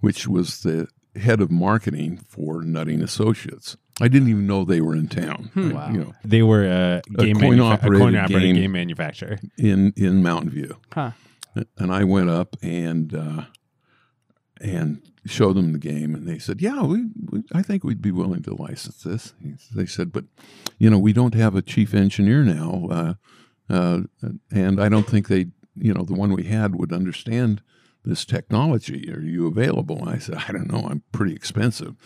which 0.00 0.26
was 0.28 0.60
the 0.60 0.88
head 1.14 1.40
of 1.40 1.50
marketing 1.50 2.18
for 2.28 2.62
Nutting 2.62 3.02
Associates. 3.02 3.76
I 4.00 4.08
didn't 4.08 4.28
even 4.28 4.46
know 4.46 4.64
they 4.64 4.82
were 4.82 4.94
in 4.94 5.08
town. 5.08 5.50
I- 5.56 5.60
wow. 5.72 5.90
You 5.90 5.98
know, 6.00 6.14
They 6.24 6.42
were 6.42 6.64
a 6.64 7.00
game 7.18 7.36
coin 7.40 7.56
manufa- 7.58 7.62
a 7.62 7.72
operated 7.72 7.98
coin-operated 8.00 8.42
game. 8.42 8.56
game 8.56 8.72
manufacturer. 8.72 9.38
in 9.58 9.92
in 9.96 10.22
Mountain 10.22 10.50
View. 10.50 10.76
Huh. 10.92 11.12
and 11.78 11.90
I 11.90 12.04
went 12.04 12.28
up 12.28 12.56
and 12.62 13.14
uh, 13.14 13.44
and 14.60 15.00
showed 15.24 15.54
them 15.56 15.72
the 15.72 15.78
game, 15.78 16.14
and 16.14 16.26
they 16.26 16.38
said, 16.38 16.60
"Yeah, 16.60 16.82
we, 16.82 17.06
we 17.30 17.42
I 17.52 17.62
think 17.62 17.82
we'd 17.84 18.02
be 18.02 18.12
willing 18.12 18.42
to 18.42 18.54
license 18.54 19.02
this." 19.02 19.34
They 19.74 19.86
said, 19.86 20.12
"But 20.12 20.24
you 20.78 20.90
know, 20.90 20.98
we 20.98 21.12
don't 21.12 21.34
have 21.34 21.54
a 21.56 21.62
chief 21.62 21.94
engineer 21.94 22.42
now, 22.42 22.88
uh, 22.90 23.14
uh, 23.68 24.00
and 24.50 24.80
I 24.80 24.88
don't 24.88 25.06
think 25.06 25.28
they, 25.28 25.46
you 25.74 25.92
know, 25.94 26.04
the 26.04 26.14
one 26.14 26.32
we 26.34 26.44
had 26.44 26.74
would 26.76 26.92
understand." 26.92 27.62
This 28.06 28.24
technology, 28.24 29.12
are 29.12 29.20
you 29.20 29.46
available? 29.48 29.98
And 29.98 30.08
I 30.10 30.18
said, 30.18 30.36
I 30.48 30.52
don't 30.52 30.70
know. 30.72 30.86
I'm 30.88 31.02
pretty 31.12 31.34
expensive. 31.34 31.96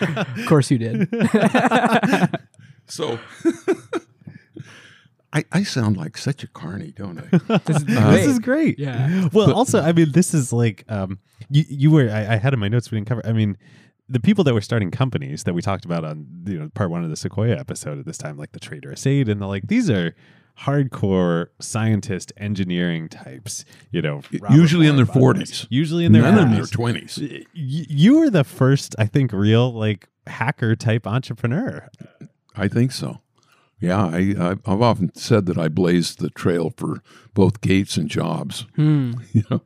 Of 0.00 0.46
course 0.46 0.70
you 0.70 0.78
did. 0.78 1.08
So 2.86 3.20
I, 5.32 5.44
I 5.52 5.62
sound 5.62 5.96
like 5.96 6.18
such 6.18 6.42
a 6.42 6.48
carny, 6.48 6.90
don't 6.90 7.18
I? 7.20 7.58
This 7.58 7.76
is 7.76 7.96
Uh, 7.96 8.10
this 8.10 8.26
is 8.26 8.40
great. 8.40 8.80
Yeah. 8.80 9.28
Well, 9.32 9.46
But- 9.46 9.54
also, 9.54 9.80
I 9.80 9.92
mean, 9.92 10.10
this 10.10 10.34
is 10.34 10.52
like 10.52 10.84
um, 10.88 11.20
you, 11.48 11.64
you 11.68 11.90
were. 11.92 12.10
I, 12.10 12.34
I 12.34 12.36
had 12.36 12.52
in 12.52 12.58
my 12.58 12.66
notes 12.66 12.90
we 12.90 12.96
didn't 12.98 13.06
cover. 13.06 13.24
I 13.24 13.32
mean, 13.32 13.56
the 14.08 14.18
people 14.18 14.42
that 14.42 14.54
were 14.54 14.60
starting 14.60 14.90
companies 14.90 15.44
that 15.44 15.54
we 15.54 15.62
talked 15.62 15.84
about 15.84 16.04
on 16.04 16.26
you 16.46 16.58
know 16.58 16.68
part 16.74 16.90
one 16.90 17.04
of 17.04 17.10
the 17.10 17.16
Sequoia 17.16 17.56
episode 17.56 17.96
at 18.00 18.06
this 18.06 18.18
time, 18.18 18.36
like 18.36 18.50
the 18.50 18.58
Traitorous 18.60 19.06
Eight, 19.06 19.28
and 19.28 19.40
the 19.40 19.46
like. 19.46 19.68
These 19.68 19.88
are 19.88 20.16
hardcore 20.62 21.46
scientist 21.58 22.32
engineering 22.36 23.08
types. 23.08 23.64
You 23.90 24.02
know, 24.02 24.22
Robert 24.40 24.56
Usually 24.56 24.86
in 24.86 24.96
their 24.96 25.06
Bob 25.06 25.16
40s. 25.16 25.66
Usually 25.70 26.04
in 26.04 26.12
their 26.12 26.22
None 26.22 26.38
in 26.38 26.54
their 26.54 26.66
twenties. 26.66 27.18
You 27.52 28.18
were 28.18 28.30
the 28.30 28.44
first, 28.44 28.94
I 28.98 29.06
think, 29.06 29.32
real 29.32 29.72
like 29.72 30.08
hacker 30.26 30.76
type 30.76 31.06
entrepreneur. 31.06 31.88
I 32.56 32.68
think 32.68 32.92
so. 32.92 33.20
Yeah, 33.80 34.04
I, 34.04 34.34
I 34.38 34.50
I've 34.66 34.82
often 34.82 35.14
said 35.14 35.46
that 35.46 35.56
I 35.56 35.68
blazed 35.68 36.18
the 36.18 36.30
trail 36.30 36.72
for 36.76 37.02
both 37.32 37.62
Gates 37.62 37.96
and 37.96 38.08
Jobs. 38.08 38.66
Hmm. 38.76 39.12
You 39.32 39.44
know, 39.50 39.62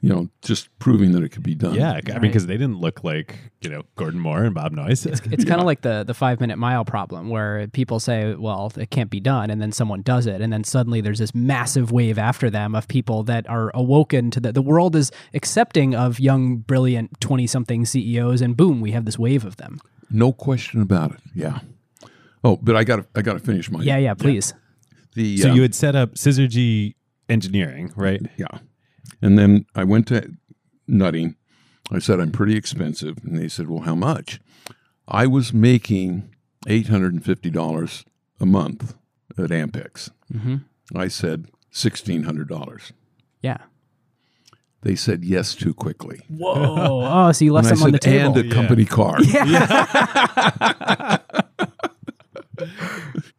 you 0.00 0.08
know, 0.08 0.28
just 0.42 0.68
proving 0.78 1.12
that 1.12 1.22
it 1.24 1.30
could 1.30 1.42
be 1.42 1.54
done. 1.54 1.74
Yeah, 1.74 1.90
I 1.92 1.94
mean, 1.94 2.02
Right. 2.08 2.20
because 2.22 2.46
they 2.46 2.56
didn't 2.56 2.78
look 2.80 3.02
like 3.02 3.36
you 3.60 3.68
know 3.70 3.82
Gordon 3.96 4.20
Moore 4.20 4.44
and 4.44 4.54
Bob 4.54 4.72
Noyce. 4.72 5.06
It's 5.06 5.44
kind 5.50 5.60
of 5.60 5.66
like 5.66 5.80
the 5.82 6.04
the 6.04 6.14
five 6.14 6.40
minute 6.40 6.56
mile 6.58 6.84
problem, 6.84 7.30
where 7.30 7.66
people 7.68 7.98
say, 7.98 8.34
"Well, 8.34 8.72
it 8.76 8.90
can't 8.90 9.10
be 9.10 9.20
done," 9.20 9.50
and 9.50 9.60
then 9.60 9.72
someone 9.72 10.02
does 10.02 10.26
it, 10.26 10.40
and 10.40 10.52
then 10.52 10.62
suddenly 10.64 11.00
there's 11.00 11.18
this 11.18 11.34
massive 11.34 11.90
wave 11.90 12.18
after 12.18 12.48
them 12.50 12.74
of 12.74 12.86
people 12.88 13.22
that 13.24 13.48
are 13.48 13.70
awoken 13.74 14.30
to 14.30 14.40
that 14.40 14.54
the 14.54 14.62
world 14.62 14.94
is 14.94 15.10
accepting 15.34 15.94
of 15.94 16.20
young, 16.20 16.58
brilliant 16.58 17.20
twenty 17.20 17.46
something 17.46 17.84
CEOs, 17.84 18.40
and 18.40 18.56
boom, 18.56 18.80
we 18.80 18.92
have 18.92 19.04
this 19.04 19.18
wave 19.18 19.44
of 19.44 19.56
them. 19.56 19.78
no 20.10 20.32
question 20.32 20.80
about 20.80 21.10
it. 21.12 21.20
Yeah. 21.34 21.58
Oh, 22.44 22.56
but 22.62 22.76
I 22.76 22.84
got 22.84 22.96
to 22.96 23.06
I 23.16 23.22
got 23.22 23.32
to 23.32 23.40
finish 23.40 23.68
my 23.70 23.82
Yeah, 23.82 23.96
yeah, 23.98 24.14
please. 24.14 24.54
the 25.14 25.36
so 25.38 25.50
uh, 25.50 25.54
you 25.54 25.62
had 25.62 25.74
set 25.74 25.96
up 25.96 26.16
Scissor 26.16 26.46
G 26.46 26.94
Engineering, 27.28 27.92
right? 27.96 28.22
Yeah. 28.36 28.46
And 29.20 29.38
then 29.38 29.66
I 29.74 29.84
went 29.84 30.06
to 30.08 30.32
nutting. 30.86 31.36
I 31.90 31.98
said, 31.98 32.20
I'm 32.20 32.32
pretty 32.32 32.56
expensive. 32.56 33.18
And 33.24 33.38
they 33.38 33.48
said, 33.48 33.68
Well, 33.68 33.82
how 33.82 33.94
much? 33.94 34.40
I 35.06 35.26
was 35.26 35.52
making 35.52 36.34
$850 36.66 38.04
a 38.40 38.46
month 38.46 38.94
at 39.38 39.50
Ampex. 39.50 40.10
hmm 40.30 40.56
I 40.94 41.08
said, 41.08 41.50
$1,600. 41.74 42.92
Yeah. 43.42 43.58
They 44.82 44.94
said 44.94 45.24
yes 45.24 45.54
too 45.54 45.74
quickly. 45.74 46.20
Whoa. 46.28 46.54
oh, 47.28 47.32
so 47.32 47.44
you 47.44 47.52
left 47.52 47.66
and 47.66 47.74
I 47.74 47.76
some 47.76 47.86
on 47.86 47.92
the 47.92 47.98
table. 47.98 48.38
and 48.38 48.52
a 48.52 48.54
company 48.54 48.84
car. 48.84 49.18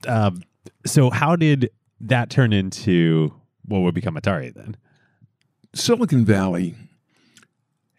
Um, 0.07 0.43
so 0.85 1.09
how 1.09 1.35
did 1.35 1.71
that 1.99 2.29
turn 2.29 2.53
into 2.53 3.33
what 3.65 3.79
would 3.79 3.93
become 3.93 4.15
Atari 4.15 4.53
then? 4.53 4.77
Silicon 5.73 6.25
Valley 6.25 6.75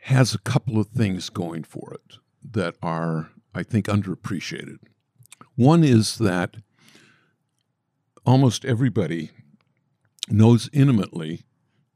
has 0.02 0.35
a 0.35 0.38
couple 0.38 0.78
of 0.80 0.88
things 0.88 1.30
going 1.30 1.62
for 1.62 1.94
it 1.94 2.16
that 2.42 2.74
are, 2.83 3.30
I 3.54 3.62
think, 3.62 3.87
underappreciated. 3.87 4.78
One 5.54 5.85
is 5.85 6.18
that 6.18 6.56
almost 8.26 8.64
everybody 8.64 9.30
knows 10.28 10.68
intimately 10.72 11.42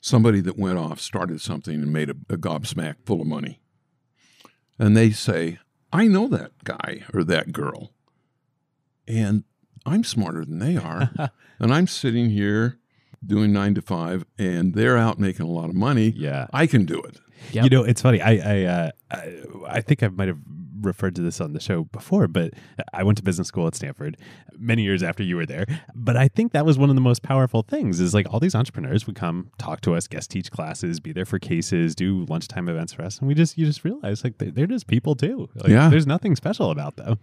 somebody 0.00 0.40
that 0.42 0.58
went 0.58 0.78
off, 0.78 1.00
started 1.00 1.40
something, 1.40 1.74
and 1.74 1.92
made 1.92 2.10
a, 2.10 2.16
a 2.28 2.37
gobsmack 2.37 2.96
full 3.04 3.20
of 3.20 3.26
money. 3.26 3.60
And 4.78 4.96
they 4.96 5.10
say, 5.10 5.58
I 5.92 6.06
know 6.06 6.28
that 6.28 6.52
guy 6.64 7.04
or 7.12 7.24
that 7.24 7.52
girl. 7.52 7.92
And 9.08 9.44
I'm 9.87 10.04
smarter 10.04 10.44
than 10.44 10.58
they 10.58 10.76
are. 10.76 11.10
and 11.58 11.72
I'm 11.72 11.87
sitting 11.87 12.30
here 12.30 12.78
doing 13.26 13.52
nine 13.52 13.74
to 13.74 13.82
five, 13.82 14.24
and 14.38 14.74
they're 14.74 14.96
out 14.98 15.18
making 15.18 15.46
a 15.46 15.50
lot 15.50 15.68
of 15.68 15.74
money. 15.74 16.12
Yeah. 16.16 16.46
I 16.52 16.66
can 16.66 16.84
do 16.84 17.00
it. 17.02 17.18
Yep. 17.52 17.64
You 17.64 17.70
know, 17.70 17.84
it's 17.84 18.00
funny. 18.02 18.20
I 18.22 18.32
I, 18.32 18.64
uh, 18.64 18.90
I 19.10 19.32
I 19.68 19.80
think 19.80 20.02
I 20.02 20.08
might 20.08 20.28
have 20.28 20.38
referred 20.80 21.14
to 21.16 21.22
this 21.22 21.40
on 21.40 21.52
the 21.54 21.60
show 21.60 21.84
before, 21.84 22.28
but 22.28 22.52
I 22.92 23.02
went 23.04 23.16
to 23.16 23.24
business 23.24 23.48
school 23.48 23.66
at 23.66 23.74
Stanford 23.74 24.18
many 24.58 24.82
years 24.82 25.02
after 25.02 25.22
you 25.22 25.37
were 25.37 25.46
there. 25.46 25.64
But 25.94 26.16
I 26.16 26.28
think 26.28 26.52
that 26.52 26.66
was 26.66 26.76
one 26.78 26.90
of 26.90 26.94
the 26.94 27.00
most 27.00 27.22
powerful 27.22 27.62
things 27.62 28.00
is 28.00 28.12
like 28.12 28.26
all 28.32 28.38
these 28.38 28.54
entrepreneurs 28.54 29.06
would 29.06 29.16
come 29.16 29.50
talk 29.58 29.80
to 29.82 29.94
us, 29.94 30.06
guest 30.06 30.30
teach 30.30 30.50
classes, 30.50 31.00
be 31.00 31.12
there 31.12 31.24
for 31.24 31.38
cases, 31.38 31.94
do 31.94 32.26
lunchtime 32.28 32.68
events 32.68 32.92
for 32.92 33.02
us, 33.02 33.18
and 33.18 33.28
we 33.28 33.34
just 33.34 33.56
you 33.58 33.64
just 33.66 33.82
realize 33.84 34.24
like 34.24 34.38
they- 34.38 34.50
they're 34.50 34.66
just 34.66 34.87
people 34.87 35.14
too. 35.14 35.48
Like, 35.54 35.68
Yeah. 35.68 35.88
there's 35.88 36.06
nothing 36.06 36.37
special 36.37 36.70
about 36.70 36.96
them. 36.96 37.18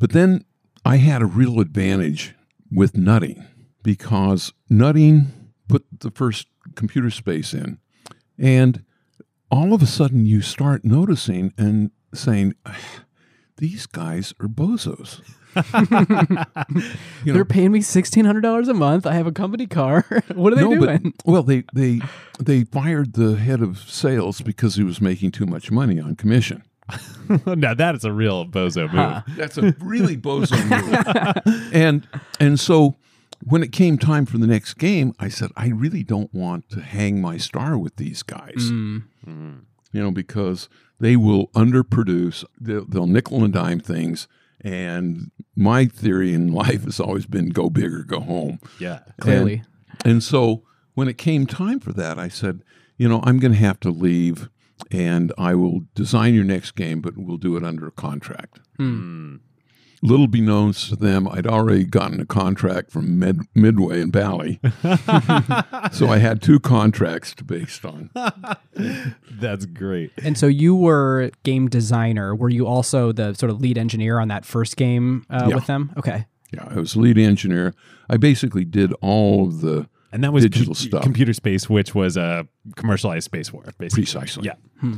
But 0.00 0.10
then 0.10 0.44
I 0.84 0.96
had 0.96 1.22
a 1.22 1.26
real 1.26 1.60
advantage 1.60 2.34
with 2.72 2.96
nutting 2.96 3.44
because 3.88 4.52
nutting 4.68 5.28
put 5.66 5.82
the 6.00 6.10
first 6.10 6.46
computer 6.74 7.08
space 7.08 7.54
in. 7.54 7.78
And 8.38 8.84
all 9.50 9.72
of 9.72 9.80
a 9.80 9.86
sudden 9.86 10.26
you 10.26 10.42
start 10.42 10.84
noticing 10.84 11.54
and 11.56 11.90
saying, 12.12 12.52
these 13.56 13.86
guys 13.86 14.34
are 14.40 14.46
bozos. 14.46 15.22
You 17.24 17.32
They're 17.32 17.46
paying 17.46 17.72
me 17.72 17.80
sixteen 17.80 18.26
hundred 18.26 18.42
dollars 18.42 18.68
a 18.68 18.74
month. 18.74 19.06
I 19.06 19.14
have 19.14 19.26
a 19.26 19.32
company 19.32 19.66
car. 19.66 20.04
what 20.34 20.52
are 20.52 20.56
they 20.56 20.62
no, 20.62 20.74
doing? 20.74 21.14
but 21.16 21.32
well, 21.32 21.42
they 21.42 21.64
they 21.72 22.00
they 22.38 22.64
fired 22.64 23.14
the 23.14 23.36
head 23.36 23.62
of 23.62 23.78
sales 23.78 24.42
because 24.42 24.76
he 24.76 24.84
was 24.84 25.00
making 25.00 25.30
too 25.32 25.46
much 25.46 25.70
money 25.70 25.98
on 25.98 26.14
commission. 26.14 26.62
now 27.46 27.74
that 27.74 27.94
is 27.94 28.04
a 28.04 28.12
real 28.12 28.44
bozo 28.46 28.82
move. 28.82 28.90
Huh. 28.90 29.22
That's 29.36 29.56
a 29.56 29.74
really 29.80 30.16
bozo 30.16 30.58
move. 30.68 31.72
and 31.72 32.06
and 32.38 32.60
so 32.60 32.96
when 33.42 33.62
it 33.62 33.72
came 33.72 33.98
time 33.98 34.26
for 34.26 34.38
the 34.38 34.46
next 34.46 34.74
game, 34.74 35.14
I 35.18 35.28
said, 35.28 35.50
I 35.56 35.68
really 35.68 36.02
don't 36.02 36.32
want 36.34 36.68
to 36.70 36.80
hang 36.80 37.20
my 37.20 37.36
star 37.36 37.78
with 37.78 37.96
these 37.96 38.22
guys. 38.22 38.70
Mm. 38.70 39.04
You 39.92 40.02
know, 40.02 40.10
because 40.10 40.68
they 41.00 41.16
will 41.16 41.48
underproduce. 41.48 42.44
They'll, 42.60 42.84
they'll 42.84 43.06
nickel 43.06 43.44
and 43.44 43.52
dime 43.52 43.80
things. 43.80 44.28
And 44.60 45.30
my 45.54 45.86
theory 45.86 46.34
in 46.34 46.52
life 46.52 46.84
has 46.84 47.00
always 47.00 47.26
been 47.26 47.50
go 47.50 47.70
big 47.70 47.92
or 47.92 48.02
go 48.02 48.20
home. 48.20 48.60
Yeah. 48.78 49.00
Clearly. 49.20 49.62
And 50.04 50.22
so 50.22 50.64
when 50.94 51.08
it 51.08 51.16
came 51.16 51.46
time 51.46 51.80
for 51.80 51.92
that, 51.92 52.18
I 52.18 52.28
said, 52.28 52.62
you 52.96 53.08
know, 53.08 53.20
I'm 53.24 53.38
going 53.38 53.52
to 53.52 53.58
have 53.58 53.80
to 53.80 53.90
leave 53.90 54.48
and 54.90 55.32
I 55.38 55.54
will 55.54 55.82
design 55.94 56.34
your 56.34 56.44
next 56.44 56.72
game, 56.72 57.00
but 57.00 57.16
we'll 57.16 57.36
do 57.36 57.56
it 57.56 57.64
under 57.64 57.86
a 57.86 57.92
contract. 57.92 58.60
Hmm. 58.76 59.36
Little 60.02 60.26
be 60.28 60.40
known 60.40 60.72
to 60.74 60.94
them, 60.96 61.26
I'd 61.28 61.46
already 61.46 61.84
gotten 61.84 62.20
a 62.20 62.24
contract 62.26 62.90
from 62.92 63.18
Med- 63.18 63.40
Midway 63.54 64.00
and 64.00 64.12
Bally. 64.12 64.60
so 65.92 66.08
I 66.08 66.18
had 66.18 66.40
two 66.40 66.60
contracts 66.60 67.34
to 67.34 67.44
based 67.44 67.84
on. 67.84 68.10
That's 69.30 69.66
great. 69.66 70.12
And 70.22 70.36
so 70.38 70.46
you 70.46 70.74
were 70.76 71.30
game 71.42 71.68
designer. 71.68 72.34
Were 72.34 72.48
you 72.48 72.66
also 72.66 73.12
the 73.12 73.34
sort 73.34 73.50
of 73.50 73.60
lead 73.60 73.76
engineer 73.78 74.18
on 74.20 74.28
that 74.28 74.44
first 74.44 74.76
game 74.76 75.26
uh, 75.30 75.46
Yeah. 75.48 75.54
with 75.56 75.66
them? 75.66 75.92
Okay. 75.96 76.26
Yeah, 76.52 76.66
I 76.68 76.74
was 76.78 76.96
lead 76.96 77.18
engineer. 77.18 77.74
I 78.08 78.16
basically 78.16 78.64
did 78.64 78.92
all 79.00 79.48
of 79.48 79.60
the 79.60 79.88
And 80.12 80.24
that 80.24 80.32
was 80.32 80.44
Digital 80.44 80.74
com- 80.74 80.74
stuff. 80.74 81.02
computer 81.02 81.32
space, 81.32 81.68
which 81.68 81.94
was 81.94 82.16
a 82.16 82.46
commercialized 82.76 83.24
space 83.24 83.52
war, 83.52 83.64
basically. 83.78 84.04
Precisely. 84.04 84.46
Yeah. 84.46 84.92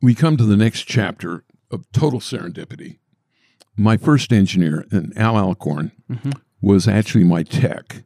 we 0.00 0.14
come 0.14 0.36
to 0.36 0.44
the 0.44 0.56
next 0.56 0.84
chapter 0.84 1.44
of 1.70 1.90
total 1.92 2.20
serendipity. 2.20 2.98
My 3.76 3.96
first 3.96 4.32
engineer, 4.32 4.86
and 4.90 5.16
Al 5.18 5.36
Alcorn, 5.36 5.92
was 6.60 6.88
actually 6.88 7.24
my 7.24 7.42
tech, 7.42 8.04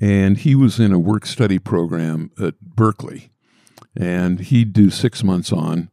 and 0.00 0.36
he 0.38 0.54
was 0.54 0.78
in 0.78 0.92
a 0.92 0.98
work 0.98 1.26
study 1.26 1.58
program 1.58 2.30
at 2.40 2.60
Berkeley, 2.60 3.30
and 3.96 4.40
he'd 4.40 4.72
do 4.72 4.90
six 4.90 5.24
months 5.24 5.52
on, 5.52 5.90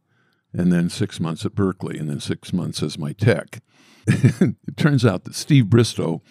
and 0.52 0.72
then 0.72 0.88
six 0.88 1.18
months 1.18 1.44
at 1.44 1.54
Berkeley, 1.54 1.98
and 1.98 2.08
then 2.08 2.20
six 2.20 2.52
months 2.52 2.82
as 2.82 2.98
my 2.98 3.12
tech. 3.12 3.60
it 4.06 4.76
turns 4.76 5.04
out 5.04 5.24
that 5.24 5.34
Steve 5.34 5.68
Bristow 5.68 6.22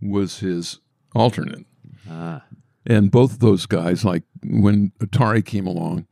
was 0.00 0.38
his 0.38 0.80
alternate. 1.14 1.66
Ah. 2.08 2.44
And 2.86 3.10
both 3.10 3.32
of 3.32 3.38
those 3.40 3.66
guys, 3.66 4.04
like 4.04 4.22
when 4.44 4.92
Atari 5.00 5.44
came 5.44 5.66
along, 5.66 6.06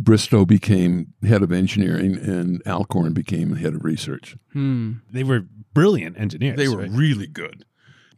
Bristow 0.00 0.46
became 0.46 1.12
head 1.22 1.42
of 1.42 1.52
engineering 1.52 2.16
and 2.16 2.62
Alcorn 2.66 3.12
became 3.12 3.56
head 3.56 3.74
of 3.74 3.84
research. 3.84 4.36
Hmm. 4.52 4.94
They 5.12 5.22
were 5.22 5.44
brilliant 5.74 6.18
engineers. 6.18 6.56
They 6.56 6.68
were 6.68 6.78
right? 6.78 6.90
really 6.90 7.26
good, 7.26 7.66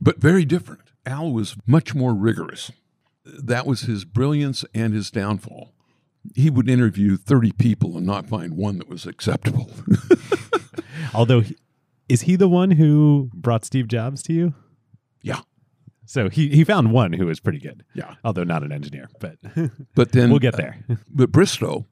but 0.00 0.20
very 0.20 0.44
different. 0.44 0.92
Al 1.04 1.32
was 1.32 1.56
much 1.66 1.92
more 1.92 2.14
rigorous. 2.14 2.70
That 3.24 3.66
was 3.66 3.82
his 3.82 4.04
brilliance 4.04 4.64
and 4.72 4.94
his 4.94 5.11
downfall. 5.11 5.72
He 6.36 6.50
would 6.50 6.70
interview 6.70 7.16
30 7.16 7.50
people 7.52 7.96
and 7.96 8.06
not 8.06 8.28
find 8.28 8.56
one 8.56 8.78
that 8.78 8.88
was 8.88 9.04
acceptable. 9.04 9.68
Although, 11.14 11.42
is 12.09 12.22
he 12.22 12.36
the 12.36 12.48
one 12.48 12.72
who 12.72 13.28
brought 13.34 13.64
Steve 13.64 13.88
Jobs 13.88 14.22
to 14.24 14.32
you? 14.32 14.54
Yeah. 16.16 16.24
So 16.24 16.28
he, 16.30 16.48
he 16.48 16.64
found 16.64 16.92
one 16.92 17.12
who 17.12 17.26
was 17.26 17.40
pretty 17.40 17.58
good, 17.58 17.84
Yeah. 17.94 18.14
although 18.24 18.44
not 18.44 18.62
an 18.62 18.72
engineer. 18.72 19.08
But 19.20 19.36
But 19.94 20.12
then 20.12 20.30
we'll 20.30 20.38
get 20.38 20.56
there. 20.56 20.84
But 21.14 21.32
Bristow, 21.32 21.86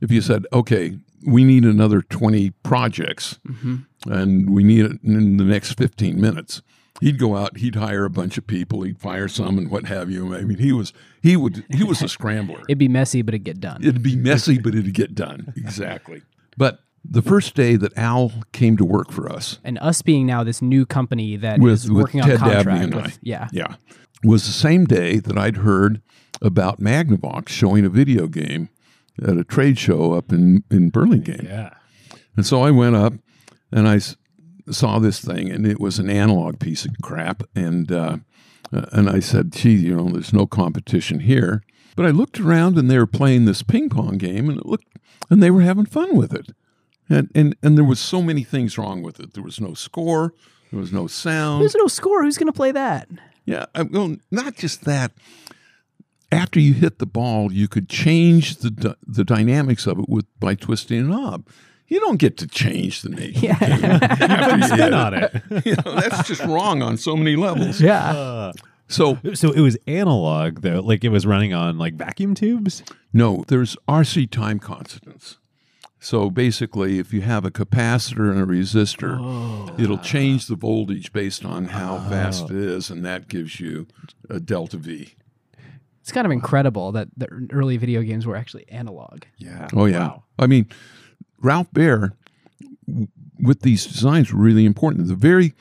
if 0.00 0.10
you 0.10 0.20
said, 0.20 0.46
okay, 0.52 0.98
we 1.26 1.44
need 1.44 1.64
another 1.64 2.02
20 2.02 2.50
projects 2.62 3.38
Mm-hmm. 3.48 4.12
and 4.12 4.50
we 4.50 4.64
need 4.64 4.84
it 4.84 5.02
in 5.04 5.36
the 5.36 5.44
next 5.44 5.74
15 5.78 6.20
minutes, 6.20 6.62
he'd 7.00 7.18
go 7.18 7.36
out, 7.36 7.56
he'd 7.58 7.76
hire 7.76 8.04
a 8.04 8.10
bunch 8.10 8.36
of 8.38 8.46
people, 8.46 8.82
he'd 8.82 8.98
fire 9.00 9.28
some 9.28 9.58
and 9.58 9.70
what 9.70 9.86
have 9.86 10.10
you. 10.10 10.34
I 10.34 10.42
mean, 10.42 10.58
he 10.58 10.72
was 10.72 10.92
he 11.22 11.36
would 11.36 11.64
he 11.70 11.84
was 11.84 12.02
a 12.02 12.08
scrambler. 12.16 12.60
It'd 12.68 12.78
be 12.78 12.88
messy, 12.88 13.22
but 13.22 13.34
it'd 13.34 13.44
get 13.44 13.60
done. 13.60 13.82
It'd 13.82 14.02
be 14.02 14.16
messy, 14.16 14.58
but 14.58 14.74
it'd 14.74 14.94
get 14.94 15.14
done. 15.14 15.52
Exactly. 15.56 16.22
But 16.56 16.80
the 17.04 17.22
first 17.22 17.54
day 17.54 17.76
that 17.76 17.96
Al 17.98 18.32
came 18.52 18.76
to 18.76 18.84
work 18.84 19.10
for 19.10 19.30
us, 19.30 19.58
and 19.64 19.78
us 19.78 20.02
being 20.02 20.26
now 20.26 20.44
this 20.44 20.62
new 20.62 20.86
company 20.86 21.36
that 21.36 21.58
With- 21.60 21.84
with 21.84 21.90
working 21.90 22.20
on 22.20 22.28
Ted 22.28 22.38
Dabney 22.40 22.54
contract 22.54 22.82
and 22.84 22.94
with, 22.94 23.06
I. 23.14 23.18
yeah. 23.22 23.48
yeah, 23.52 23.74
was 24.24 24.46
the 24.46 24.52
same 24.52 24.84
day 24.84 25.18
that 25.18 25.36
I'd 25.36 25.56
heard 25.58 26.00
about 26.40 26.80
Magnavox 26.80 27.48
showing 27.48 27.84
a 27.84 27.88
video 27.88 28.26
game 28.28 28.68
at 29.22 29.36
a 29.36 29.44
trade 29.44 29.78
show 29.78 30.12
up 30.14 30.32
in 30.32 30.64
in 30.70 30.90
Burlingame. 30.90 31.44
Yeah. 31.44 31.70
And 32.36 32.46
so 32.46 32.62
I 32.62 32.70
went 32.70 32.96
up 32.96 33.12
and 33.70 33.86
I 33.86 33.96
s- 33.96 34.16
saw 34.70 34.98
this 34.98 35.20
thing, 35.20 35.50
and 35.50 35.66
it 35.66 35.78
was 35.80 35.98
an 35.98 36.08
analog 36.08 36.58
piece 36.60 36.84
of 36.86 36.92
crap. 37.02 37.42
And 37.54 37.90
uh, 37.92 38.18
uh, 38.72 38.86
and 38.92 39.10
I 39.10 39.18
said, 39.20 39.52
"Gee, 39.52 39.74
you 39.74 39.96
know, 39.96 40.08
there's 40.08 40.32
no 40.32 40.46
competition 40.46 41.20
here." 41.20 41.62
But 41.94 42.06
I 42.06 42.10
looked 42.10 42.40
around, 42.40 42.78
and 42.78 42.90
they 42.90 42.96
were 42.98 43.06
playing 43.06 43.44
this 43.44 43.62
ping 43.62 43.90
pong 43.90 44.16
game, 44.16 44.48
and 44.48 44.58
it 44.58 44.64
looked, 44.66 44.86
and 45.28 45.42
they 45.42 45.50
were 45.50 45.60
having 45.60 45.84
fun 45.84 46.16
with 46.16 46.32
it. 46.32 46.52
And 47.08 47.30
and 47.34 47.56
and 47.62 47.76
there 47.76 47.84
was 47.84 48.00
so 48.00 48.22
many 48.22 48.42
things 48.44 48.78
wrong 48.78 49.02
with 49.02 49.20
it. 49.20 49.34
There 49.34 49.42
was 49.42 49.60
no 49.60 49.74
score. 49.74 50.32
There 50.70 50.80
was 50.80 50.92
no 50.92 51.06
sound. 51.06 51.60
There's 51.62 51.74
no 51.74 51.86
score. 51.88 52.22
Who's 52.22 52.38
going 52.38 52.46
to 52.46 52.52
play 52.52 52.72
that? 52.72 53.08
Yeah, 53.44 53.66
I, 53.74 53.82
well, 53.82 54.16
not 54.30 54.56
just 54.56 54.84
that. 54.84 55.12
After 56.30 56.58
you 56.60 56.72
hit 56.72 56.98
the 56.98 57.06
ball, 57.06 57.52
you 57.52 57.68
could 57.68 57.88
change 57.90 58.56
the 58.58 58.96
the 59.06 59.24
dynamics 59.24 59.86
of 59.86 59.98
it 59.98 60.08
with 60.08 60.24
by 60.40 60.54
twisting 60.54 61.00
a 61.00 61.02
knob. 61.02 61.46
You 61.88 62.00
don't 62.00 62.16
get 62.16 62.38
to 62.38 62.46
change 62.46 63.02
the 63.02 63.10
nature. 63.10 63.46
Yeah. 63.48 63.58
after 63.60 64.56
you 64.56 64.62
Spin 64.64 64.94
on 64.94 65.12
it. 65.12 65.42
it. 65.50 65.66
You 65.66 65.76
know, 65.84 66.00
that's 66.00 66.26
just 66.26 66.42
wrong 66.44 66.80
on 66.80 66.96
so 66.96 67.14
many 67.16 67.36
levels. 67.36 67.80
yeah. 67.82 68.12
Uh, 68.12 68.52
So 68.88 69.18
so 69.34 69.52
it 69.52 69.60
was 69.60 69.76
analog 69.86 70.62
though, 70.62 70.80
like 70.80 71.04
it 71.04 71.10
was 71.10 71.26
running 71.26 71.52
on 71.52 71.76
like 71.76 71.94
vacuum 71.94 72.34
tubes. 72.34 72.82
no, 73.12 73.44
there's 73.48 73.76
RC 73.88 74.30
time 74.30 74.58
constants. 74.58 75.36
So 76.02 76.30
basically, 76.30 76.98
if 76.98 77.12
you 77.12 77.20
have 77.20 77.44
a 77.44 77.50
capacitor 77.52 78.28
and 78.28 78.40
a 78.40 78.44
resistor, 78.44 79.18
oh. 79.20 79.72
it'll 79.78 79.98
change 79.98 80.48
the 80.48 80.56
voltage 80.56 81.12
based 81.12 81.44
on 81.44 81.66
how 81.66 81.98
fast 82.10 82.42
oh. 82.42 82.46
it 82.46 82.56
is, 82.56 82.90
and 82.90 83.04
that 83.04 83.28
gives 83.28 83.60
you 83.60 83.86
a 84.28 84.40
delta 84.40 84.78
V. 84.78 85.14
It's 86.00 86.10
kind 86.10 86.26
of 86.26 86.32
incredible 86.32 86.90
that 86.90 87.06
the 87.16 87.28
early 87.52 87.76
video 87.76 88.02
games 88.02 88.26
were 88.26 88.34
actually 88.34 88.68
analog. 88.68 89.22
Yeah. 89.38 89.68
Oh 89.74 89.84
yeah. 89.84 90.14
I 90.40 90.48
mean, 90.48 90.66
Ralph 91.40 91.72
Baer 91.72 92.14
with 93.40 93.60
these 93.62 93.86
designs 93.86 94.32
were 94.32 94.40
really 94.40 94.64
important. 94.64 95.06
The 95.06 95.14
very, 95.14 95.54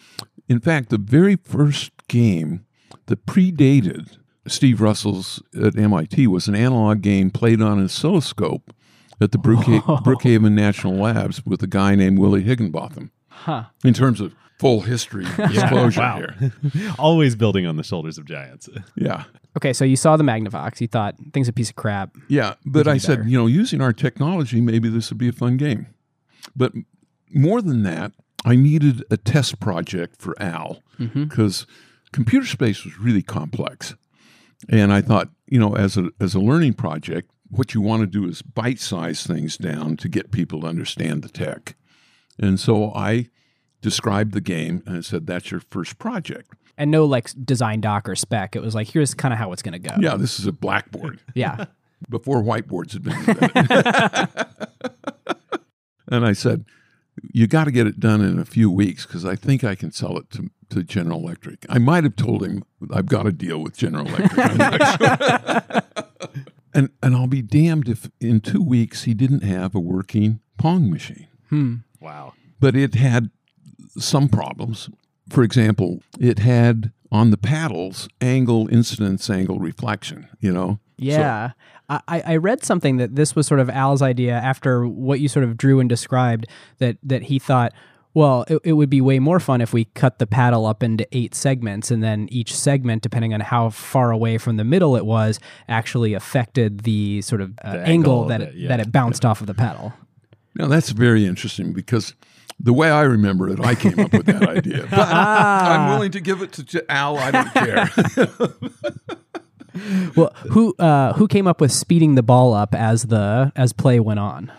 in 0.50 0.60
fact, 0.60 0.89
the 0.89 0.98
very 0.98 1.36
first 1.36 1.92
game 2.08 2.66
that 3.06 3.28
predated 3.28 4.18
Steve 4.48 4.82
Russell's 4.82 5.44
at 5.56 5.78
MIT 5.78 6.26
was 6.26 6.48
an 6.48 6.56
analog 6.56 7.02
game 7.02 7.30
played 7.30 7.62
on 7.62 7.78
an 7.78 7.86
oscilloscope 7.86 8.74
at 9.22 9.32
the 9.32 9.38
Brookha- 9.38 9.84
oh. 9.88 9.97
Brookhaven 9.97 10.53
National 10.53 10.95
Labs 10.95 11.45
with 11.45 11.61
a 11.63 11.67
guy 11.67 11.95
named 11.95 12.19
Willie 12.19 12.43
Higinbotham. 12.43 13.11
Huh. 13.30 13.65
In 13.84 13.93
terms 13.93 14.19
of 14.19 14.36
full 14.59 14.82
history 14.82 15.26
disclosure 15.26 15.99
Wow. 16.01 16.17
here, 16.39 16.53
Always 16.99 17.36
building 17.36 17.65
on 17.65 17.78
the 17.78 17.84
shoulders 17.84 18.17
of 18.17 18.26
giants. 18.26 18.69
yeah. 18.95 19.24
Okay, 19.57 19.74
so 19.74 19.84
you 19.84 19.95
saw 19.95 20.15
the 20.17 20.24
Magnavox. 20.24 20.80
You 20.80 20.88
thought 20.88 21.15
thing's 21.34 21.47
a 21.47 21.53
piece 21.53 21.69
of 21.69 21.76
crap. 21.76 22.15
Yeah, 22.30 22.53
but 22.65 22.88
I 22.88 22.93
be 22.93 22.99
said, 22.99 23.17
better. 23.19 23.30
you 23.30 23.38
know, 23.38 23.47
using 23.47 23.82
our 23.82 23.91
technology, 23.91 24.61
maybe 24.61 24.88
this 24.88 25.09
would 25.09 25.17
be 25.17 25.28
a 25.28 25.34
fun 25.34 25.57
game. 25.57 25.88
But 26.55 26.74
more 27.34 27.61
than 27.61 27.84
that, 27.84 28.13
I 28.45 28.55
needed 28.55 29.03
a 29.11 29.17
test 29.17 29.59
project 29.59 30.22
for 30.22 30.41
Al 30.41 30.82
mm-hmm. 30.99 31.26
because 31.26 31.67
computer 32.13 32.45
space 32.45 32.86
was 32.86 32.97
really 32.97 33.22
complex, 33.22 33.95
and 34.69 34.93
I 34.93 35.01
thought, 35.01 35.30
you 35.47 35.59
know, 35.59 35.76
as 35.76 35.97
a 35.97 36.09
as 36.19 36.34
a 36.34 36.39
learning 36.39 36.74
project, 36.74 37.30
what 37.52 37.74
you 37.74 37.82
want 37.82 38.02
to 38.02 38.08
do 38.08 38.28
is 38.28 38.41
bite 38.41 38.80
size 38.80 39.26
things 39.28 39.58
down 39.58 39.97
to 39.97 40.10
get 40.10 40.32
people 40.32 40.62
to 40.62 40.68
understand 40.68 41.22
the 41.22 41.30
tech, 41.30 41.76
and 42.39 42.60
so 42.60 42.91
I 42.93 43.30
described 43.82 44.34
the 44.34 44.41
game 44.41 44.84
and 44.86 44.97
I 44.97 45.02
said, 45.02 45.26
that's 45.26 45.52
your 45.52 45.62
first 45.72 45.97
project. 45.97 46.52
And 46.78 46.91
no 46.91 47.06
like 47.06 47.30
design 47.45 47.82
doc 47.82 48.08
or 48.08 48.16
spec. 48.16 48.56
It 48.56 48.62
was 48.62 48.74
like 48.76 48.88
here's 48.88 49.14
kind 49.14 49.34
of 49.34 49.38
how 49.39 49.52
it's 49.52 49.62
going 49.62 49.74
to 49.74 49.80
go. 49.80 49.95
Yeah, 49.99 50.16
this 50.16 50.39
is 50.39 50.47
a 50.47 50.52
blackboard. 50.52 51.20
Yeah. 51.36 51.66
before 52.10 52.41
whiteboards 52.41 52.93
had 52.93 53.04
been 53.04 53.18
invented. 53.18 54.47
and 56.08 56.26
I 56.26 56.34
said, 56.34 56.66
You 57.34 57.47
got 57.47 57.66
to 57.66 57.72
get 57.72 57.88
it 57.88 57.99
done 57.99 58.22
in 58.22 58.39
a 58.39 58.45
few 58.45 58.72
weeks 58.72 59.06
because 59.06 59.26
I 59.26 59.36
think 59.36 59.64
I 59.64 59.76
can 59.76 59.91
sell 59.91 60.18
it 60.18 60.30
to, 60.32 60.49
to 60.70 60.84
General 60.84 61.20
Electric. 61.20 61.66
I 61.70 61.78
might 61.78 62.04
have 62.04 62.16
told 62.16 62.43
him 62.43 62.64
I've 62.91 63.08
got 63.08 63.28
a 63.28 63.32
deal 63.32 63.60
with 63.60 63.78
General 63.78 64.08
Electric. 64.08 64.36
I'm 66.74 66.82
not 66.84 66.89
sure. 66.89 66.89
and, 67.01 67.15
and 67.15 67.15
I'll 67.15 67.28
be 67.28 67.41
damned 67.41 67.89
if 67.89 68.09
in 68.19 68.39
two 68.39 68.63
weeks 68.63 69.03
he 69.03 69.13
didn't 69.13 69.43
have 69.43 69.76
a 69.76 69.80
working 69.80 70.39
Pong 70.57 70.89
machine. 70.89 71.28
Hmm. 71.49 71.76
Wow. 71.99 72.34
But 72.59 72.76
it 72.76 72.95
had 72.95 73.30
some 73.97 74.30
problems. 74.30 74.89
For 75.30 75.43
example, 75.43 76.01
it 76.19 76.39
had 76.39 76.91
on 77.11 77.32
the 77.32 77.38
paddles 77.38 78.07
angle 78.22 78.67
incidence, 78.69 79.30
angle 79.30 79.59
reflection, 79.59 80.28
you 80.39 80.51
know? 80.51 80.80
Yeah. 80.97 81.51
I, 81.89 82.24
I 82.26 82.36
read 82.38 82.63
something 82.63 82.97
that 82.97 83.15
this 83.15 83.36
was 83.36 83.47
sort 83.47 83.59
of 83.59 83.69
Al's 83.69 84.01
idea 84.01 84.34
after 84.34 84.88
what 84.88 85.19
you 85.19 85.28
sort 85.28 85.43
of 85.43 85.57
drew 85.57 85.80
and 85.82 85.89
described 85.89 86.45
that 86.78 86.97
that 87.03 87.24
he 87.24 87.38
thought, 87.38 87.74
well, 88.14 88.43
it, 88.47 88.59
it 88.64 88.74
would 88.74 88.89
be 88.89 89.01
way 89.01 89.20
more 89.20 89.39
fun 89.39 89.62
if 89.62 89.74
we 89.74 89.86
cut 89.86 90.20
the 90.20 90.28
paddle 90.28 90.66
up 90.66 90.84
into 90.84 91.07
eight 91.12 91.34
segments 91.36 91.91
and 91.91 92.03
then 92.03 92.28
each 92.32 92.55
segment, 92.55 93.01
depending 93.01 93.34
on 93.34 93.39
how 93.39 93.70
far 93.70 94.12
away 94.12 94.38
from 94.38 94.57
the 94.57 94.64
middle 94.64 94.95
it 94.95 95.05
was, 95.05 95.39
actually 95.70 96.14
affected 96.14 96.82
the 96.82 97.22
sort 97.22 97.41
of 97.41 97.53
uh, 97.64 97.74
The 97.74 97.80
angle, 97.80 98.14
angle 98.14 98.26
that 98.26 98.41
it, 98.41 98.49
it, 98.49 98.55
yeah. 98.55 98.68
that 98.70 98.80
it 98.80 98.91
bounced 98.91 99.24
off 99.26 99.41
of 99.41 99.47
the 99.47 99.53
paddle. 99.53 99.93
Now 100.55 100.68
that's 100.68 100.89
very 100.89 101.26
interesting 101.26 101.72
because 101.72 102.14
the 102.59 102.74
way 102.74 102.91
I 102.91 103.01
remember 103.03 103.49
it, 103.49 103.59
I 103.59 103.74
came 103.76 103.97
up 103.99 104.12
with 104.12 104.26
that 104.26 104.47
idea. 104.47 104.86
But 104.91 105.07
I'm 105.14 105.89
willing 105.89 106.12
to 106.12 106.20
give 106.20 106.41
it 106.41 106.51
to 106.53 106.64
J- 106.64 106.82
Al. 106.89 107.18
I 107.18 107.32
don't 107.32 107.53
care. 107.53 107.89
Well, 110.18 110.34
who 110.49 110.76
uh, 110.80 111.14
who 111.14 111.30
came 111.30 111.47
up 111.47 111.62
with 111.62 111.72
speeding 111.72 112.16
the 112.16 112.24
ball 112.24 112.53
up 112.53 112.76
as 112.76 113.03
the 113.03 113.53
as 113.55 113.72
play 113.72 114.01
went 114.01 114.20
on? 114.20 114.51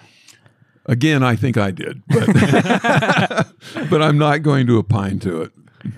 Again, 0.86 1.22
I 1.22 1.36
think 1.36 1.56
I 1.56 1.70
did, 1.70 2.02
but, 2.08 2.26
but 3.90 4.02
I'm 4.02 4.18
not 4.18 4.42
going 4.42 4.66
to 4.66 4.78
opine 4.78 5.20
to 5.20 5.42
it. 5.42 5.52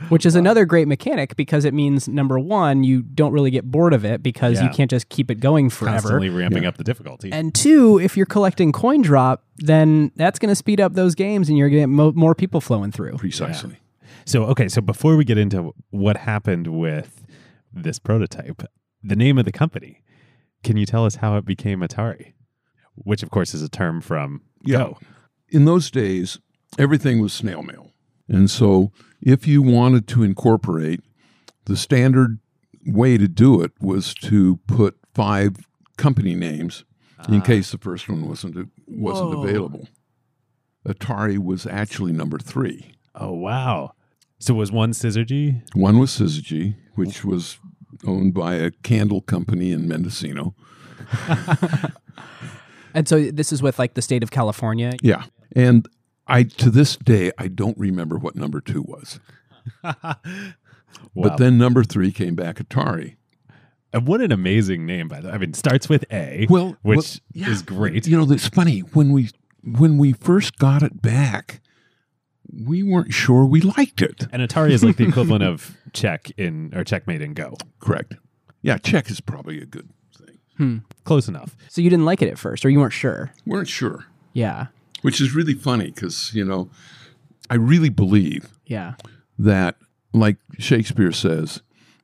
Which 0.09 0.25
is 0.25 0.35
another 0.35 0.65
great 0.65 0.89
mechanic 0.89 1.37
because 1.37 1.65
it 1.65 1.75
means 1.75 2.09
number 2.09 2.39
one, 2.39 2.85
you 2.85 3.03
don't 3.03 3.33
really 3.33 3.51
get 3.51 3.71
bored 3.71 3.93
of 3.93 4.05
it 4.05 4.23
because 4.23 4.61
you 4.63 4.69
can't 4.71 4.91
just 4.91 5.11
keep 5.11 5.31
it 5.31 5.41
going 5.41 5.69
forever. 5.69 5.97
Constantly 5.97 6.31
ramping 6.31 6.65
up 6.65 6.79
the 6.79 6.85
difficulty. 6.85 7.31
And 7.31 7.55
two, 7.55 7.99
if 7.99 8.17
you're 8.17 8.25
collecting 8.27 8.73
coin 8.73 9.03
drop, 9.03 9.45
then 9.57 10.11
that's 10.17 10.39
going 10.39 10.49
to 10.49 10.55
speed 10.55 10.81
up 10.81 10.95
those 10.95 11.15
games 11.15 11.51
and 11.51 11.59
you're 11.59 11.69
going 11.69 11.83
to 11.83 11.83
get 11.83 11.95
mo- 11.95 12.13
more 12.13 12.35
people 12.35 12.63
flowing 12.63 12.93
through. 12.93 13.19
Precisely. 13.19 13.79
So, 14.25 14.45
okay, 14.45 14.69
so 14.69 14.81
before 14.81 15.17
we 15.17 15.25
get 15.25 15.37
into 15.37 15.75
what 15.91 16.17
happened 16.17 16.67
with 16.69 17.23
this 17.73 17.99
prototype, 17.99 18.63
the 19.03 19.17
name 19.17 19.37
of 19.37 19.45
the 19.45 19.53
company, 19.53 20.03
can 20.63 20.79
you 20.79 20.87
tell 20.87 21.05
us 21.05 21.17
how 21.17 21.37
it 21.37 21.45
became 21.45 21.81
Atari? 21.81 22.33
Which, 22.95 23.23
of 23.23 23.31
course, 23.31 23.53
is 23.53 23.61
a 23.63 23.69
term 23.69 24.01
from 24.01 24.41
Yeah. 24.65 24.91
In 25.49 25.65
those 25.65 25.91
days, 25.91 26.39
everything 26.79 27.21
was 27.21 27.33
snail 27.33 27.63
mail. 27.63 27.91
And 28.29 28.51
so 28.51 28.93
if 29.21 29.47
you 29.47 29.63
wanted 29.63 30.07
to 30.09 30.23
incorporate, 30.23 31.01
the 31.67 31.77
standard 31.77 32.39
way 32.87 33.17
to 33.17 33.29
do 33.29 33.63
it 33.63 33.73
was 33.81 34.15
to 34.15 34.59
put 34.67 34.97
five 35.15 35.57
company 35.97 36.35
names 36.35 36.85
in 37.29 37.41
ah. 37.41 37.45
case 37.45 37.71
the 37.71 37.79
first 37.79 38.09
one 38.09 38.29
wasn't 38.29 38.69
wasn't 38.87 39.31
Whoa. 39.31 39.43
available. 39.43 39.89
Atari 40.87 41.39
was 41.39 41.67
actually 41.67 42.13
number 42.13 42.39
three. 42.39 42.95
Oh, 43.15 43.33
wow. 43.33 43.93
So, 44.39 44.55
was 44.55 44.71
one 44.71 44.93
Syzygy? 44.93 45.63
One 45.75 45.99
was 45.99 46.11
Syzygy, 46.11 46.77
which 46.95 47.25
was 47.25 47.59
owned 48.07 48.35
by 48.35 48.55
a 48.57 48.71
candle 48.71 49.23
company 49.23 49.73
in 49.73 49.89
Mendocino. 49.89 50.55
And 52.95 53.09
so 53.09 53.31
this 53.31 53.53
is 53.53 53.63
with 53.63 53.79
like 53.79 53.95
the 53.95 54.03
state 54.03 54.23
of 54.23 54.31
California. 54.31 54.93
Yeah. 55.03 55.25
And 55.55 55.89
I 56.27 56.45
to 56.45 56.71
this 56.71 56.97
day 56.97 57.33
I 57.39 57.49
don't 57.49 57.77
remember 57.77 58.17
what 58.17 58.37
number 58.37 58.61
two 58.61 58.83
was. 58.83 59.21
Wow. 61.13 61.29
But 61.29 61.39
then 61.39 61.59
number 61.59 61.85
three 61.85 62.13
came 62.13 62.35
back 62.35 62.57
Atari. 62.57 63.17
And 63.93 64.07
what 64.07 64.21
an 64.21 64.33
amazing 64.33 64.87
name, 64.87 65.09
by 65.09 65.21
the 65.21 65.29
way. 65.29 65.35
I 65.35 65.39
mean, 65.39 65.51
it 65.51 65.57
starts 65.57 65.89
with 65.89 66.05
A, 66.13 66.47
Well, 66.51 66.77
which 66.83 66.97
well, 66.97 67.05
yeah. 67.33 67.51
is 67.51 67.63
great. 67.63 68.07
You 68.07 68.17
know, 68.17 68.33
it's 68.33 68.49
funny 68.49 68.81
when 68.81 69.13
we 69.13 69.31
when 69.63 69.99
we 69.99 70.13
first 70.13 70.59
got 70.59 70.83
it 70.83 71.01
back, 71.01 71.61
we 72.53 72.83
weren't 72.83 73.13
sure 73.13 73.45
we 73.47 73.61
liked 73.61 74.03
it. 74.03 74.27
And 74.33 74.43
Atari 74.43 74.71
is 74.71 74.83
like 74.85 74.97
the 74.97 75.05
equivalent 75.09 75.45
of 75.45 75.77
check 75.93 76.31
in 76.37 76.73
or 76.75 76.85
checkmate 76.85 77.23
in 77.23 77.35
Go. 77.35 77.57
Correct. 77.81 78.15
Yeah, 78.63 78.79
check 78.79 79.11
is 79.11 79.21
probably 79.21 79.61
a 79.61 79.67
good 79.67 79.89
thing. 80.57 80.85
Close 81.05 81.29
enough. 81.29 81.57
So 81.69 81.81
you 81.81 81.91
didn't 81.91 82.05
like 82.05 82.23
it 82.23 82.29
at 82.29 82.39
first 82.39 82.65
or 82.65 82.71
you 82.71 82.81
weren't 82.81 82.93
sure. 82.93 83.33
Weren't 83.47 83.69
sure, 83.69 84.07
Yeah. 84.33 84.67
which 85.03 85.21
is 85.21 85.35
really 85.35 85.55
funny 85.55 85.91
because 85.91 86.33
you 86.35 86.45
know, 86.45 86.71
I 87.51 87.57
really 87.57 87.89
believe 87.91 88.49
Yeah. 88.67 88.95
that 89.39 89.77
like 90.13 90.37
Shakespeare 90.59 91.13
says, 91.13 91.63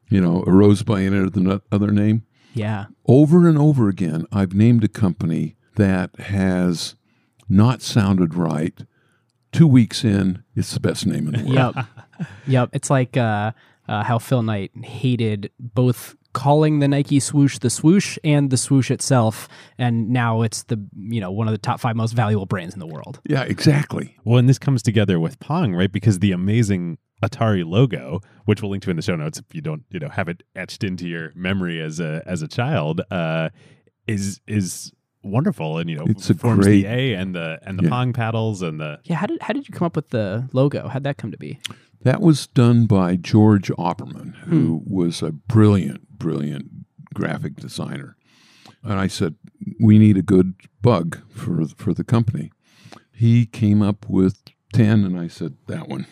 you 0.08 0.20
know, 0.20 0.42
a 0.46 0.50
rose 0.52 0.82
by 0.82 1.02
any 1.02 1.18
other 1.18 1.60
other 1.70 1.90
name. 1.92 2.22
Yeah. 2.54 2.86
Over 3.06 3.48
and 3.48 3.56
over 3.56 3.88
again, 3.88 4.26
I've 4.32 4.54
named 4.54 4.82
a 4.84 4.88
company 4.88 5.56
that 5.76 6.10
has 6.18 6.96
not 7.48 7.80
sounded 7.82 8.34
right. 8.34 8.84
Two 9.52 9.66
weeks 9.66 10.04
in, 10.04 10.42
it's 10.54 10.74
the 10.74 10.80
best 10.80 11.06
name 11.06 11.28
in 11.32 11.44
the 11.44 11.54
world. 11.54 11.74
Yep. 11.76 11.86
yep. 12.46 12.68
It's 12.72 12.90
like 12.90 13.16
uh, 13.16 13.52
uh, 13.88 14.02
how 14.04 14.18
Phil 14.18 14.42
Knight 14.42 14.72
hated 14.84 15.50
both 15.58 16.16
calling 16.32 16.78
the 16.78 16.88
Nike 16.88 17.20
swoosh 17.20 17.58
the 17.58 17.70
swoosh 17.70 18.18
and 18.24 18.50
the 18.50 18.56
swoosh 18.56 18.90
itself, 18.90 19.48
and 19.78 20.10
now 20.10 20.42
it's 20.42 20.62
the 20.64 20.78
you 20.96 21.20
know 21.20 21.30
one 21.30 21.48
of 21.48 21.52
the 21.52 21.58
top 21.58 21.80
five 21.80 21.96
most 21.96 22.12
valuable 22.12 22.46
brands 22.46 22.74
in 22.74 22.80
the 22.80 22.86
world. 22.86 23.20
Yeah, 23.28 23.42
exactly. 23.42 24.16
Well, 24.24 24.38
and 24.38 24.48
this 24.48 24.58
comes 24.58 24.82
together 24.82 25.18
with 25.20 25.38
Pong, 25.40 25.74
right? 25.74 25.90
Because 25.90 26.18
the 26.20 26.32
amazing 26.32 26.98
Atari 27.22 27.64
logo, 27.66 28.20
which 28.46 28.62
we'll 28.62 28.70
link 28.70 28.82
to 28.84 28.90
in 28.90 28.96
the 28.96 29.02
show 29.02 29.16
notes 29.16 29.38
if 29.38 29.54
you 29.54 29.60
don't, 29.60 29.82
you 29.90 30.00
know, 30.00 30.08
have 30.08 30.28
it 30.28 30.42
etched 30.56 30.82
into 30.84 31.06
your 31.08 31.32
memory 31.34 31.80
as 31.80 32.00
a 32.00 32.22
as 32.26 32.42
a 32.42 32.48
child, 32.48 33.00
uh, 33.10 33.48
is 34.06 34.40
is 34.46 34.92
wonderful, 35.22 35.76
and 35.76 35.90
you 35.90 35.96
know, 35.96 36.04
It's 36.08 36.30
a 36.30 36.34
forms 36.34 36.64
great- 36.64 36.82
the 36.84 36.88
A 36.88 37.14
and 37.14 37.34
the 37.34 37.58
and 37.66 37.78
the 37.78 37.82
Yeah. 37.84 37.90
Pong 37.90 38.12
paddles 38.14 38.62
and 38.62 38.80
the 38.80 39.00
Yeah. 39.04 39.16
How 39.16 39.26
did 39.26 39.42
how 39.42 39.52
did 39.52 39.68
you 39.68 39.74
come 39.74 39.84
up 39.86 39.96
with 39.96 40.08
the 40.10 40.48
logo? 40.54 40.88
How'd 40.88 41.04
that 41.04 41.18
come 41.18 41.30
to 41.30 41.36
be? 41.38 41.58
That 42.02 42.20
was 42.20 42.46
done 42.46 42.86
by 42.86 43.16
George 43.16 43.68
Opperman, 43.70 44.34
hmm. 44.44 44.50
who 44.50 44.82
was 44.86 45.22
a 45.22 45.32
brilliant, 45.32 46.18
brilliant 46.18 46.70
graphic 47.14 47.56
designer. 47.56 48.16
And 48.82 48.94
I 48.98 49.06
said, 49.06 49.34
"We 49.78 49.98
need 49.98 50.16
a 50.16 50.22
good 50.22 50.54
bug 50.80 51.20
for 51.28 51.64
for 51.76 51.92
the 51.92 52.04
company." 52.04 52.52
He 53.12 53.44
came 53.44 53.82
up 53.82 54.08
with 54.08 54.38
ten, 54.72 55.04
and 55.04 55.18
I 55.18 55.28
said, 55.28 55.56
"That 55.66 55.88
one." 55.88 56.06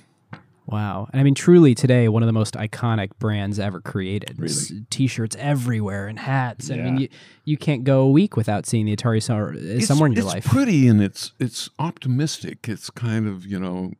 Wow. 0.67 1.09
And 1.11 1.19
I 1.19 1.25
mean, 1.25 1.35
truly 1.35 1.75
today, 1.75 2.09
one 2.09 2.23
of 2.23 2.27
the 2.27 2.33
most 2.35 2.53
iconic 2.53 3.13
brands 3.19 3.59
ever 3.59 3.81
created. 3.81 4.39
Really? 4.39 4.53
S- 4.53 4.73
T-shirts 4.91 5.35
everywhere 5.39 6.09
and 6.09 6.19
hats. 6.19 6.71
I 6.71 6.77
mean, 6.77 6.99
you, 6.99 7.09
you 7.47 7.57
can't 7.57 7.85
go 7.85 8.03
a 8.03 8.11
week 8.11 8.37
without 8.37 8.67
seeing 8.67 8.85
the 8.85 8.95
Atari 8.95 9.23
so- 9.23 9.37
uh, 9.37 9.81
somewhere 9.81 10.09
in 10.09 10.13
your 10.13 10.27
it's 10.27 10.35
life. 10.35 10.45
pretty 10.45 10.87
and 10.87 11.03
it's 11.03 11.33
it's 11.39 11.71
optimistic. 11.79 12.69
It's 12.69 12.91
kind 12.91 13.27
of 13.27 13.47
you 13.47 13.59
know 13.59 13.93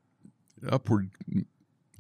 upward 0.69 1.09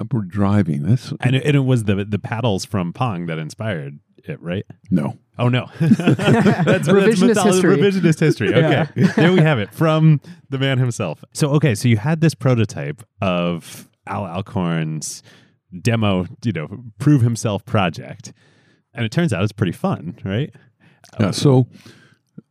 upward 0.00 0.28
driving. 0.30 0.82
That's 0.82 1.12
and 1.20 1.36
it, 1.36 1.44
and 1.44 1.56
it 1.56 1.60
was 1.60 1.84
the 1.84 2.04
the 2.04 2.18
paddles 2.18 2.64
from 2.64 2.92
Pong 2.92 3.26
that 3.26 3.38
inspired 3.38 3.98
it, 4.24 4.40
right? 4.42 4.64
no. 4.90 5.18
Oh 5.40 5.48
no, 5.48 5.66
that's, 5.80 6.88
Revisionist 6.88 7.34
mytholo- 7.34 7.44
history. 7.44 7.76
Revisionist 7.76 8.18
history. 8.18 8.52
Okay, 8.52 8.86
there 9.14 9.32
we 9.32 9.38
have 9.40 9.60
it 9.60 9.72
from 9.72 10.20
the 10.50 10.58
man 10.58 10.78
himself. 10.78 11.24
So 11.32 11.50
okay, 11.50 11.76
so 11.76 11.86
you 11.86 11.96
had 11.96 12.20
this 12.20 12.34
prototype 12.34 13.04
of 13.22 13.88
Al 14.08 14.26
Alcorn's 14.26 15.22
demo, 15.80 16.26
you 16.42 16.50
know, 16.50 16.66
prove 16.98 17.22
himself 17.22 17.64
project, 17.64 18.32
and 18.92 19.04
it 19.04 19.12
turns 19.12 19.32
out 19.32 19.44
it's 19.44 19.52
pretty 19.52 19.70
fun, 19.70 20.18
right? 20.24 20.52
Yeah, 21.20 21.30
so 21.30 21.68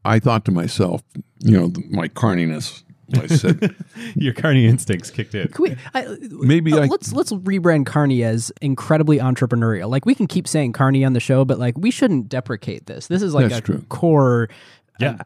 I 0.06 0.20
thought 0.20 0.46
to 0.46 0.52
myself, 0.52 1.04
you 1.40 1.60
know, 1.60 1.74
my 1.90 2.08
carniness. 2.08 2.86
I 3.16 3.28
said, 3.28 3.76
Your 4.16 4.34
carny 4.34 4.66
instincts 4.66 5.10
kicked 5.10 5.34
in. 5.36 5.48
Can 5.50 5.64
we, 5.64 5.76
I, 5.94 6.18
Maybe 6.30 6.74
uh, 6.74 6.80
I- 6.82 6.86
let's 6.88 7.14
let's 7.14 7.32
rebrand 7.32 7.86
Carney 7.86 8.24
as 8.24 8.52
incredibly 8.62 9.18
entrepreneurial. 9.20 9.90
Like 9.90 10.06
we 10.06 10.14
can 10.16 10.28
keep 10.28 10.48
saying 10.48 10.74
Carney 10.74 11.06
on 11.06 11.14
the 11.14 11.20
show, 11.20 11.46
but 11.46 11.58
like 11.60 11.78
we 11.78 11.90
shouldn't 11.92 12.28
deprecate 12.30 12.86
this. 12.88 13.08
This 13.08 13.22
is 13.22 13.34
like 13.34 13.50
That's 13.50 13.60
a 13.60 13.62
true. 13.62 13.86
core, 13.90 14.50
Yeah. 15.00 15.18
uh, 15.20 15.24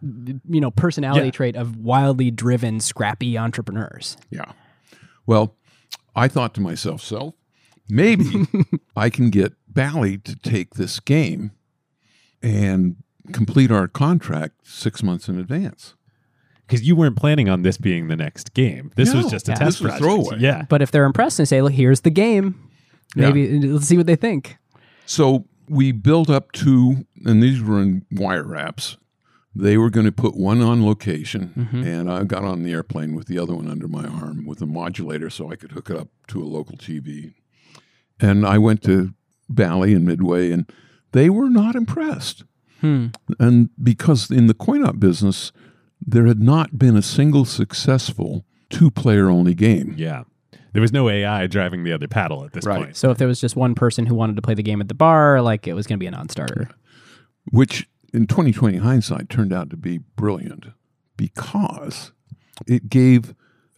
you 0.48 0.62
know, 0.62 0.70
personality 0.72 1.26
Yeah. 1.28 1.32
trait 1.32 1.56
of 1.56 1.78
wildly 1.78 2.30
driven, 2.32 2.80
scrappy 2.80 3.38
entrepreneurs. 3.38 4.16
Yeah. 4.30 4.52
Well, 5.26 5.56
I 6.16 6.28
thought 6.28 6.54
to 6.56 6.62
myself, 6.62 7.02
so 7.02 7.36
maybe 7.90 8.46
I 8.96 9.10
can 9.10 9.30
get 9.30 9.54
Bally 9.68 10.18
to 10.20 10.36
take 10.36 10.74
this 10.76 11.00
game 11.00 11.52
and 12.44 12.98
complete 13.34 13.72
our 13.72 13.88
contract 13.88 14.68
six 14.68 15.02
months 15.04 15.30
in 15.30 15.40
advance. 15.40 15.96
Because 16.72 16.88
you 16.88 16.96
weren't 16.96 17.18
planning 17.18 17.50
on 17.50 17.64
this 17.64 17.78
being 17.78 18.08
the 18.08 18.16
next 18.16 18.54
game. 18.54 18.92
This 18.96 19.14
was 19.14 19.30
just 19.30 19.50
a 19.50 19.52
Yeah. 19.52 19.56
test 19.56 19.66
This 19.66 19.82
was 19.82 19.90
project. 20.00 20.04
throwaway. 20.04 20.38
Yeah. 20.40 20.66
But 20.70 20.82
if 20.82 20.90
they're 20.92 21.04
impressed 21.06 21.38
and 21.38 21.48
say, 21.48 21.62
"Look, 21.62 21.74
here's 21.74 22.02
the 22.02 22.10
game," 22.10 22.56
maybe 23.16 23.60
let's 23.68 23.86
see 23.88 23.98
what 23.98 24.06
they 24.08 24.16
think. 24.16 24.58
So 25.06 25.46
we 25.68 25.92
built 25.92 26.30
up 26.30 26.54
two, 26.54 27.06
and 27.26 27.44
these 27.44 27.62
were 27.62 27.82
in 27.82 28.06
wire 28.12 28.44
wraps. 28.46 28.96
They 29.54 29.78
were 29.78 29.90
going 29.90 30.06
to 30.06 30.14
put 30.14 30.38
one 30.38 30.62
on 30.62 30.86
location, 30.86 31.68
and 31.74 32.10
I 32.10 32.24
got 32.24 32.46
on 32.46 32.64
the 32.64 32.72
airplane 32.72 33.16
with 33.16 33.28
the 33.28 33.38
other 33.38 33.54
one 33.54 33.68
under 33.68 33.90
my 33.90 34.06
arm 34.06 34.46
with 34.46 34.62
a 34.62 34.66
modulator 34.66 35.30
so 35.30 35.52
I 35.52 35.58
could 35.58 35.74
hook 35.74 35.90
it 35.90 35.98
up 35.98 36.08
to 36.30 36.42
a 36.42 36.46
local 36.46 36.78
TV. 36.78 37.34
And 38.22 38.46
I 38.46 38.58
went 38.58 38.82
to 38.84 39.14
Bally 39.50 39.94
and 39.94 40.06
Midway, 40.06 40.52
and 40.52 40.72
they 41.12 41.30
were 41.30 41.50
not 41.50 41.76
impressed. 41.76 42.46
Hmm. 42.80 43.08
And 43.40 43.70
because 43.84 44.32
in 44.32 44.48
the 44.48 44.54
coin 44.54 44.86
op 44.86 45.00
business, 45.02 45.52
there 46.06 46.26
had 46.26 46.40
not 46.40 46.78
been 46.80 46.96
a 46.98 47.02
single 47.02 47.46
successful 47.46 48.46
two 48.70 48.90
player 48.92 49.30
only 49.30 49.54
game. 49.54 49.94
Yeah. 49.98 50.24
There 50.74 50.82
was 50.82 50.94
no 50.94 51.10
AI 51.10 51.48
driving 51.48 51.84
the 51.84 51.92
other 51.92 52.08
paddle 52.08 52.46
at 52.46 52.54
this 52.54 52.66
Right. 52.66 52.84
point. 52.84 52.96
So 52.96 53.12
if 53.12 53.18
there 53.18 53.28
was 53.28 53.42
just 53.42 53.56
one 53.58 53.76
person 53.76 54.06
who 54.06 54.16
wanted 54.16 54.38
to 54.38 54.42
play 54.42 54.54
the 54.54 54.64
game 54.64 54.80
at 54.82 54.88
the 54.88 54.94
bar, 54.94 55.42
like 55.42 55.68
it 55.68 55.74
was 55.74 55.86
going 55.86 55.98
to 56.00 56.04
be 56.04 56.08
a 56.08 56.12
non-starter. 56.12 56.70
which 57.52 57.88
in 58.14 58.28
2020 58.28 58.78
hindsight 58.78 59.28
turned 59.30 59.52
out 59.52 59.70
to 59.72 59.76
be 59.78 59.98
brilliant 60.16 60.68
because 61.18 62.12
it 62.68 62.88
gave 62.90 63.34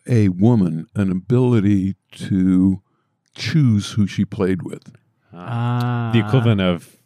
a 0.07 0.29
woman 0.29 0.85
an 0.95 1.09
ability 1.11 1.95
to 2.11 2.81
choose 3.35 3.91
who 3.91 4.05
she 4.05 4.25
played 4.25 4.61
with. 4.63 4.91
Ah, 5.33 6.11
the 6.13 6.19
equivalent 6.19 6.61
of 6.61 6.97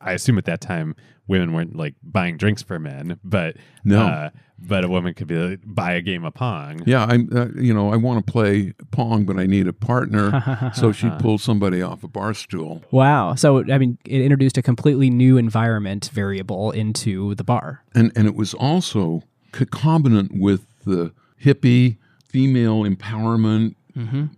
I 0.00 0.12
assume 0.12 0.38
at 0.38 0.44
that 0.46 0.60
time 0.60 0.94
women 1.26 1.52
weren't 1.52 1.76
like 1.76 1.94
buying 2.02 2.36
drinks 2.36 2.62
for 2.62 2.78
men, 2.78 3.18
but 3.24 3.56
No. 3.84 4.00
uh, 4.06 4.30
but 4.62 4.84
a 4.84 4.88
woman 4.88 5.14
could 5.14 5.26
be 5.26 5.36
like, 5.36 5.60
buy 5.64 5.92
a 5.92 6.02
game 6.02 6.24
of 6.24 6.34
pong. 6.34 6.82
Yeah, 6.84 7.06
I'm. 7.08 7.30
Uh, 7.34 7.46
you 7.58 7.72
know, 7.72 7.90
I 7.92 7.96
want 7.96 8.26
to 8.26 8.30
play 8.30 8.74
pong, 8.90 9.24
but 9.24 9.38
I 9.38 9.46
need 9.46 9.66
a 9.66 9.72
partner. 9.72 10.70
so 10.74 10.92
she 10.92 11.08
pulled 11.18 11.40
somebody 11.40 11.80
off 11.80 12.02
a 12.04 12.08
bar 12.08 12.34
stool. 12.34 12.82
Wow. 12.90 13.34
So 13.36 13.64
I 13.72 13.78
mean, 13.78 13.96
it 14.04 14.20
introduced 14.20 14.58
a 14.58 14.62
completely 14.62 15.08
new 15.08 15.38
environment 15.38 16.10
variable 16.12 16.72
into 16.72 17.34
the 17.36 17.44
bar. 17.44 17.82
and 17.94 18.12
and 18.14 18.26
it 18.26 18.34
was 18.34 18.52
also 18.52 19.22
concomitant 19.52 20.32
with 20.34 20.66
the 20.84 21.12
hippie 21.42 21.96
female 22.26 22.82
empowerment. 22.82 23.74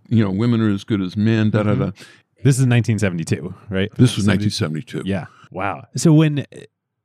You 0.09 0.23
know, 0.23 0.29
women 0.31 0.59
are 0.61 0.69
as 0.69 0.83
good 0.83 0.99
as 1.01 1.15
men. 1.15 1.49
Da 1.49 1.63
da 1.63 1.75
da. 1.75 1.91
This 2.43 2.55
is 2.59 2.65
1972, 2.67 3.53
right? 3.69 3.89
This 3.91 4.15
was 4.15 4.27
1972. 4.27 5.03
Yeah. 5.05 5.25
Wow. 5.51 5.85
So 5.95 6.13
when 6.13 6.45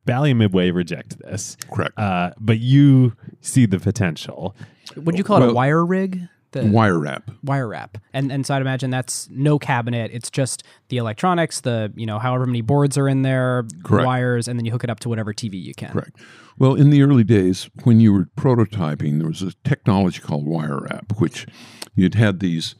Bally 0.05 0.31
and 0.31 0.39
Midway 0.39 0.71
reject 0.71 1.19
this, 1.19 1.55
correct. 1.71 1.97
uh, 1.97 2.31
but 2.39 2.59
you 2.59 3.13
see 3.41 3.65
the 3.65 3.79
potential. 3.79 4.55
Would 4.95 5.17
you 5.17 5.23
call 5.23 5.41
it 5.43 5.49
a 5.49 5.53
wire 5.53 5.85
rig? 5.85 6.21
The 6.51 6.65
Wire 6.65 6.97
wrap. 6.97 7.29
wire 7.43 7.67
wrap. 7.67 7.99
And 8.11 8.31
and 8.31 8.43
so 8.43 8.55
I'd 8.55 8.61
imagine 8.63 8.89
that's 8.89 9.29
no 9.29 9.59
cabinet. 9.59 10.09
It's 10.11 10.31
just 10.31 10.63
the 10.87 10.97
electronics, 10.97 11.61
the 11.61 11.93
you 11.95 12.07
know 12.07 12.17
however 12.17 12.47
many 12.47 12.61
boards 12.61 12.97
are 12.97 13.07
in 13.07 13.21
there, 13.21 13.67
Correct. 13.83 14.07
wires, 14.07 14.47
and 14.47 14.57
then 14.57 14.65
you 14.65 14.71
hook 14.71 14.83
it 14.83 14.89
up 14.89 14.99
to 15.01 15.09
whatever 15.09 15.31
TV 15.31 15.61
you 15.61 15.75
can. 15.75 15.91
Correct. 15.91 16.17
Well, 16.57 16.73
in 16.73 16.89
the 16.89 17.03
early 17.03 17.23
days, 17.23 17.69
when 17.83 17.99
you 17.99 18.11
were 18.11 18.25
prototyping, 18.35 19.19
there 19.19 19.27
was 19.27 19.43
a 19.43 19.53
technology 19.63 20.21
called 20.21 20.47
wire 20.47 20.79
wrap, 20.89 21.19
which 21.19 21.45
you'd 21.93 22.15
had 22.15 22.39
these 22.39 22.73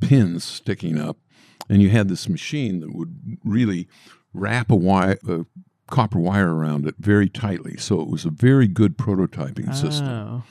pins 0.00 0.42
sticking 0.42 0.98
up, 0.98 1.18
and 1.68 1.82
you 1.82 1.90
had 1.90 2.08
this 2.08 2.28
machine 2.28 2.80
that 2.80 2.94
would 2.94 3.38
really 3.44 3.88
wrap 4.32 4.70
a 4.70 4.76
wire, 4.76 5.18
a 5.28 5.44
copper 5.88 6.18
wire 6.18 6.54
around 6.54 6.86
it 6.86 6.94
very 6.98 7.28
tightly. 7.28 7.76
So 7.76 8.00
it 8.00 8.08
was 8.08 8.24
a 8.24 8.30
very 8.30 8.66
good 8.68 8.96
prototyping 8.96 9.74
system. 9.74 10.08
Oh. 10.08 10.42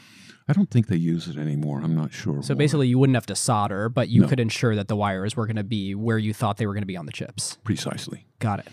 I 0.48 0.54
don't 0.54 0.72
think 0.72 0.88
they 0.88 0.96
use 0.96 1.28
it 1.28 1.38
anymore. 1.38 1.82
I'm 1.84 1.96
not 1.96 2.12
sure. 2.12 2.42
So 2.42 2.54
why. 2.56 2.58
basically, 2.58 2.88
you 2.88 2.98
wouldn't 2.98 3.16
have 3.16 3.28
to 3.28 3.36
solder, 3.36 3.88
but 3.88 4.10
you 4.10 4.22
No. 4.24 4.28
could 4.28 4.40
ensure 4.40 4.76
that 4.76 4.88
the 4.88 4.96
wires 4.96 5.36
were 5.36 5.46
going 5.46 5.58
to 5.58 5.64
be 5.64 5.94
where 5.94 6.18
you 6.18 6.34
thought 6.34 6.58
they 6.58 6.66
were 6.66 6.74
going 6.74 6.82
to 6.82 6.88
be 6.88 6.98
on 6.98 7.06
the 7.06 7.12
chips. 7.12 7.58
precisely. 7.64 8.26
Got 8.40 8.60
it. 8.62 8.68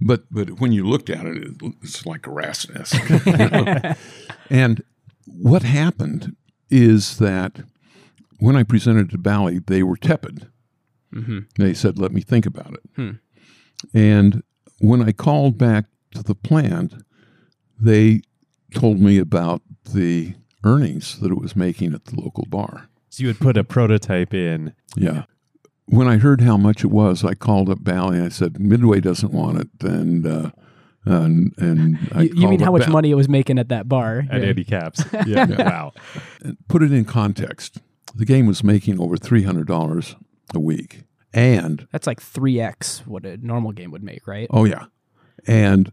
But 0.00 0.24
but 0.30 0.58
when 0.60 0.72
you 0.72 0.84
looked 0.86 1.10
at 1.10 1.26
it, 1.26 1.36
it- 1.36 1.74
it's 1.82 2.06
like 2.06 2.26
a 2.26 2.30
rat's 2.30 2.68
nest. 2.70 2.94
you 3.26 3.32
know? 3.36 3.94
And 4.50 4.82
what 5.26 5.62
happened 5.62 6.34
is 6.70 7.18
that 7.18 7.60
when 8.38 8.56
I 8.56 8.62
presented 8.62 9.10
to 9.10 9.18
Bally, 9.18 9.58
they 9.58 9.82
were 9.82 9.96
tepid. 9.98 10.48
Mm-hmm. 11.14 11.38
They 11.56 11.74
said, 11.74 11.98
"Let 11.98 12.12
me 12.12 12.20
think 12.20 12.46
about 12.46 12.74
it." 12.74 12.80
Hmm. 12.96 13.10
And 13.94 14.42
when 14.80 15.02
I 15.02 15.12
called 15.12 15.56
back 15.58 15.86
to 16.12 16.22
the 16.22 16.34
plant, 16.34 16.94
they 17.80 18.22
told 18.74 19.00
me 19.00 19.18
about 19.18 19.62
the 19.92 20.34
earnings 20.64 21.18
that 21.20 21.30
it 21.30 21.38
was 21.40 21.56
making 21.56 21.94
at 21.94 22.04
the 22.06 22.20
local 22.20 22.44
bar. 22.48 22.88
So 23.10 23.22
you 23.22 23.28
would 23.28 23.40
put 23.40 23.56
a 23.56 23.64
prototype 23.64 24.34
in. 24.34 24.74
Yeah. 24.96 25.24
When 25.86 26.06
I 26.06 26.18
heard 26.18 26.42
how 26.42 26.58
much 26.58 26.84
it 26.84 26.88
was, 26.90 27.24
I 27.24 27.32
called 27.34 27.70
up 27.70 27.82
Bally. 27.82 28.20
I 28.20 28.28
said, 28.28 28.60
"Midway 28.60 29.00
doesn't 29.00 29.32
want 29.32 29.58
it," 29.60 29.68
and 29.82 30.26
uh, 30.26 30.50
and 31.06 31.54
and 31.56 31.98
I 32.14 32.22
You, 32.24 32.30
you 32.34 32.48
mean 32.48 32.60
how 32.60 32.72
much 32.72 32.84
Ba- 32.84 32.90
money 32.90 33.10
it 33.10 33.14
was 33.14 33.28
making 33.28 33.58
at 33.58 33.70
that 33.70 33.88
bar? 33.88 34.24
At 34.30 34.42
Yeah. 34.42 34.48
Andy 34.48 34.64
Capp's. 34.64 35.02
Yeah. 35.26 35.46
wow. 35.46 35.92
And 36.42 36.58
Put 36.68 36.82
it 36.82 36.92
in 36.92 37.06
context. 37.06 37.78
The 38.14 38.26
game 38.26 38.46
was 38.46 38.62
making 38.62 39.00
over 39.00 39.16
three 39.16 39.44
hundred 39.44 39.66
dollars 39.66 40.14
a 40.54 40.60
week, 40.60 41.02
And 41.34 41.86
That's 41.92 42.06
like 42.06 42.20
3x 42.20 43.06
what 43.06 43.24
a 43.26 43.36
normal 43.38 43.72
game 43.72 43.90
would 43.90 44.02
make, 44.02 44.26
right? 44.26 44.46
oh 44.50 44.64
yeah, 44.64 44.86
and 45.46 45.92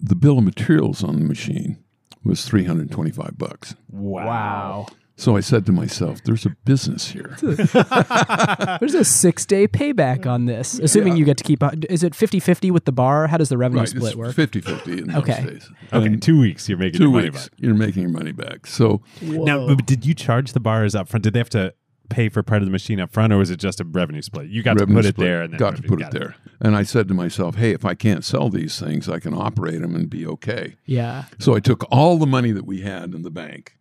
the 0.00 0.14
bill 0.16 0.38
of 0.38 0.44
materials 0.44 1.02
on 1.04 1.18
the 1.18 1.24
machine 1.24 1.78
was 2.24 2.44
325 2.46 3.36
bucks. 3.38 3.74
Wow. 3.90 4.86
So 5.16 5.36
I 5.36 5.40
said 5.40 5.64
to 5.66 5.72
myself, 5.72 6.22
"There's 6.24 6.44
a 6.44 6.50
business 6.64 7.08
here." 7.12 7.36
There's 7.42 8.94
a 8.94 9.04
six 9.04 9.46
day 9.46 9.68
payback 9.68 10.26
on 10.26 10.46
this, 10.46 10.78
assuming 10.80 11.16
you 11.16 11.24
get 11.24 11.36
to 11.36 11.44
keep. 11.44 11.62
Is 11.88 12.02
it 12.02 12.14
50 12.16 12.40
50 12.40 12.70
with 12.72 12.84
the 12.84 12.92
bar? 12.92 13.28
How 13.28 13.36
does 13.36 13.48
the 13.48 13.56
revenue 13.58 13.80
right, 13.80 13.88
split 13.88 14.04
it's 14.08 14.16
work? 14.16 14.34
50-50 14.34 15.02
in 15.02 15.14
Okay. 15.16 15.34
those 15.42 15.52
days. 15.52 15.70
Okay, 15.92 16.06
And 16.06 16.20
two 16.22 16.38
weeks 16.40 16.68
you're 16.68 16.78
making 16.78 16.98
two 16.98 17.04
your 17.04 17.12
money 17.12 17.30
weeks, 17.30 17.48
back. 17.48 17.58
you're 17.60 17.74
making 17.74 18.02
your 18.02 18.10
money 18.10 18.32
back. 18.32 18.66
So 18.66 19.02
Now, 19.22 19.66
but 19.68 19.86
did 19.86 20.04
you 20.04 20.14
charge 20.14 20.52
the 20.52 20.60
bars 20.60 20.94
up 20.96 21.08
front? 21.08 21.22
Did 21.22 21.32
they 21.34 21.38
have 21.40 21.50
to 21.50 21.74
pay 22.10 22.28
for 22.28 22.42
part 22.42 22.62
of 22.62 22.66
the 22.66 22.72
machine 22.72 23.00
up 23.00 23.12
front, 23.12 23.32
or 23.32 23.38
was 23.38 23.50
it 23.50 23.58
just 23.58 23.80
a 23.80 23.84
revenue 23.84 24.22
split? 24.22 24.48
You 24.48 24.62
got 24.62 24.78
revenue 24.78 25.02
to 25.02 25.02
put 25.02 25.06
it 25.06 25.16
there, 25.16 25.42
and 25.42 25.52
then 25.52 25.58
got 25.58 25.76
to 25.76 25.82
revenue- 25.82 25.88
put 25.88 26.00
it 26.02 26.10
there. 26.18 26.36
And 26.60 26.76
I 26.76 26.82
said 26.82 27.08
to 27.08 27.14
myself, 27.14 27.56
"Hey, 27.56 27.70
if 27.72 27.84
I 27.84 27.94
can't 27.94 28.24
sell 28.24 28.48
these 28.50 28.78
things, 28.78 29.08
I 29.08 29.18
can 29.18 29.34
operate 29.34 29.80
them 29.80 29.94
and 29.94 30.08
be 30.08 30.26
okay." 30.26 30.76
Yeah. 30.86 31.24
So 31.38 31.54
I 31.54 31.60
took 31.60 31.84
all 31.90 32.18
the 32.18 32.26
money 32.26 32.52
that 32.52 32.66
we 32.66 32.80
had 32.82 33.14
in 33.14 33.22
the 33.22 33.30
bank, 33.30 33.76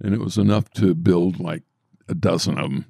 and 0.00 0.14
it 0.14 0.20
was 0.20 0.38
enough 0.38 0.70
to 0.74 0.94
build 0.94 1.40
like 1.40 1.62
a 2.08 2.14
dozen 2.14 2.58
of 2.58 2.70
them. 2.70 2.86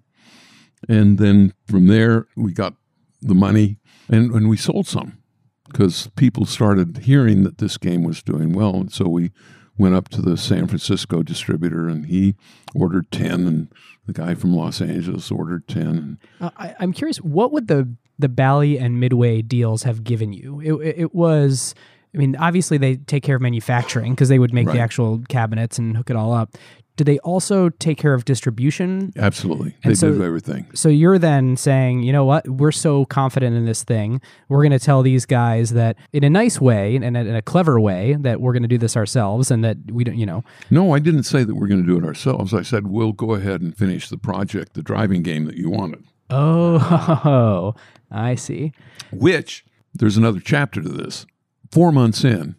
And 0.89 1.19
then 1.19 1.53
from 1.67 1.87
there, 1.87 2.27
we 2.37 2.53
got 2.53 2.75
the 3.23 3.35
money, 3.35 3.79
and, 4.09 4.31
and 4.33 4.49
we 4.49 4.57
sold 4.57 4.87
some 4.87 5.19
because 5.67 6.09
people 6.17 6.47
started 6.47 6.99
hearing 6.99 7.43
that 7.45 7.59
this 7.59 7.77
game 7.79 8.05
was 8.05 8.23
doing 8.23 8.53
well. 8.53 8.75
And 8.77 8.93
so 8.93 9.09
we 9.09 9.33
went 9.79 9.95
up 9.95 10.09
to 10.11 10.23
the 10.23 10.37
San 10.37 10.67
Francisco 10.67 11.23
distributor, 11.23 11.89
and 11.89 12.07
he 12.07 12.35
ordered 12.75 13.11
10, 13.11 13.47
and 13.47 13.69
the 14.07 14.13
guy 14.13 14.35
from 14.35 14.55
Los 14.55 14.81
Angeles 14.81 15.31
ordered 15.31 15.67
10. 15.69 15.87
And 15.87 16.19
Uh, 16.41 16.51
I, 16.57 16.75
I'm 16.81 16.93
curious, 16.93 17.19
what 17.19 17.53
would 17.53 17.69
the 17.69 17.89
the 18.19 18.29
Bally 18.31 18.79
and 18.79 18.99
Midway 18.99 19.43
deals 19.43 19.83
have 19.83 20.03
given 20.03 20.33
you? 20.33 20.59
It, 20.61 20.73
it, 20.89 20.99
it 21.01 21.15
was, 21.15 21.75
I 22.15 22.19
mean, 22.19 22.35
obviously 22.37 22.79
they 22.79 22.97
take 22.97 23.23
care 23.23 23.37
of 23.37 23.43
manufacturing 23.43 24.15
because 24.15 24.31
they 24.31 24.39
would 24.39 24.55
make 24.55 24.67
the 24.69 24.79
actual 24.81 25.23
cabinets 25.29 25.79
and 25.79 25.95
hook 25.99 26.09
it 26.09 26.17
all 26.17 26.33
up. 26.33 26.57
Do 26.97 27.05
they 27.05 27.19
also 27.19 27.69
take 27.69 27.99
care 27.99 28.15
of 28.15 28.25
distribution? 28.25 29.13
absolutely, 29.17 29.77
And 29.85 29.91
they 29.91 29.95
so- 29.95 30.13
did 30.13 30.23
everything. 30.23 30.67
So 30.75 30.89
you're 30.89 31.19
then 31.19 31.57
saying, 31.57 32.03
you 32.03 32.13
know 32.13 32.25
what? 32.25 32.49
We're 32.49 32.73
so 32.73 33.05
confident 33.05 33.55
in 33.55 33.67
this 33.67 33.85
thing. 33.85 34.21
We're 34.49 34.63
going 34.63 34.73
to 34.73 34.79
tell 34.79 35.03
these 35.03 35.27
guys 35.27 35.71
that 35.75 35.97
in 36.13 36.25
a 36.25 36.31
nice 36.31 36.61
way 36.61 36.97
and 36.97 37.05
in 37.05 37.15
a, 37.17 37.21
in 37.21 37.35
a 37.37 37.43
clever 37.43 37.79
way 37.79 38.17
that 38.21 38.41
we're 38.41 38.53
going 38.53 38.63
to 38.63 38.69
do 38.69 38.79
this 38.79 38.97
ourselves 38.97 39.51
and 39.51 39.63
that 39.63 39.77
we 39.91 40.05
don't, 40.05 40.17
you 40.17 40.27
know, 40.27 40.43
No, 40.71 40.93
I 40.95 40.99
didn't 40.99 41.25
say 41.25 41.45
that 41.45 41.55
we're 41.55 41.69
going 41.69 41.83
to 41.83 41.87
do 41.87 41.99
it 41.99 42.05
ourselves. 42.07 42.55
I 42.55 42.63
said, 42.63 42.87
we'll 42.87 43.13
go 43.13 43.35
ahead 43.35 43.61
and 43.61 43.77
finish 43.77 44.09
the 44.09 44.19
project, 44.19 44.73
the 44.75 44.83
driving 44.83 45.23
game 45.23 45.45
that 45.45 45.57
you 45.57 45.69
wanted. 45.71 46.03
oh, 46.31 47.75
I 48.11 48.35
see. 48.37 48.73
Which, 49.13 49.65
there's 49.95 50.17
another 50.17 50.41
chapter 50.41 50.81
to 50.81 50.89
this. 50.89 51.27
Four 51.71 51.93
months 51.93 52.25
in, 52.25 52.57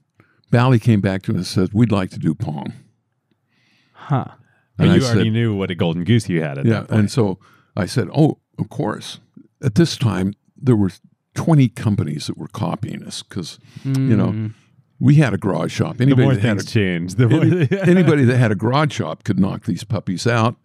Bally 0.52 0.80
came 0.80 1.02
back 1.02 1.24
to 1.24 1.32
us 1.32 1.36
and 1.38 1.46
said, 1.48 1.70
we'd 1.74 1.92
like 1.92 2.10
to 2.12 2.20
do 2.20 2.34
Pong. 2.36 2.74
Huh. 4.08 4.26
But 4.78 4.84
And 4.84 4.92
I 4.92 4.96
you 4.98 5.04
already 5.06 5.24
said- 5.26 5.34
knew 5.34 5.56
what 5.56 5.72
a 5.72 5.76
golden 5.76 6.04
goose 6.04 6.30
you 6.30 6.42
had 6.42 6.58
at 6.58 6.66
Yeah. 6.66 6.72
that 6.74 6.80
point. 6.88 6.92
Yeah. 6.92 7.00
And 7.00 7.12
so 7.12 7.40
I 7.76 7.86
said, 7.86 8.08
oh, 8.16 8.40
of 8.60 8.70
course. 8.70 9.20
At 9.62 9.76
this 9.76 9.98
time, 9.98 10.34
there 10.56 10.76
were 10.76 10.92
20 11.36 11.70
companies 11.70 12.28
that 12.28 12.38
were 12.38 12.48
copying 12.48 13.04
us 13.04 13.24
because, 13.24 13.60
you 13.84 14.16
know, 14.16 14.32
hmm. 14.32 14.48
we 15.00 15.16
had 15.16 15.34
a 15.34 15.38
garage 15.38 15.72
shop. 15.74 15.98
the 15.98 16.04
Anybody 16.04 16.24
more 16.24 16.34
that 16.36 16.42
had 16.42 16.58
things 16.58 16.64
a 16.64 16.74
change, 16.74 17.16
the 17.16 17.28
more 17.30 17.42
Any- 17.44 17.68
anybody 17.82 18.24
that 18.26 18.38
had 18.38 18.52
a 18.52 18.56
garage 18.56 18.94
shop 18.94 19.24
could 19.24 19.40
knock 19.40 19.66
these 19.66 19.84
puppies 19.84 20.26
out. 20.26 20.56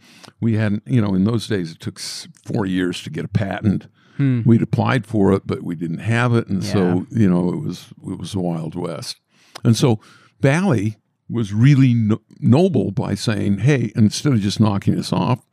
We 0.40 0.54
hadn't, 0.54 0.82
you 0.86 1.00
know, 1.02 1.14
in 1.14 1.24
those 1.24 1.46
days 1.48 1.72
it 1.72 1.80
took 1.80 1.98
four 1.98 2.64
years 2.66 3.02
to 3.02 3.10
get 3.10 3.24
a 3.24 3.28
patent. 3.28 3.86
Hmm. 4.18 4.42
We'd 4.44 4.62
applied 4.62 5.06
for 5.06 5.32
it, 5.32 5.42
but 5.46 5.62
we 5.62 5.74
didn't 5.74 6.00
have 6.00 6.34
it, 6.34 6.46
and 6.48 6.62
so 6.62 7.06
you 7.10 7.28
know 7.30 7.48
it 7.50 7.56
was 7.64 7.86
it 8.06 8.18
was 8.18 8.32
the 8.32 8.40
wild 8.40 8.74
west. 8.74 9.16
And 9.64 9.74
so 9.74 10.00
Bally 10.42 10.98
was 11.32 11.52
really 11.52 11.94
no- 11.94 12.22
noble 12.40 12.90
by 12.90 13.14
saying, 13.14 13.58
"Hey, 13.58 13.92
instead 13.96 14.32
of 14.32 14.40
just 14.40 14.60
knocking 14.60 14.98
us 14.98 15.12
off, 15.12 15.46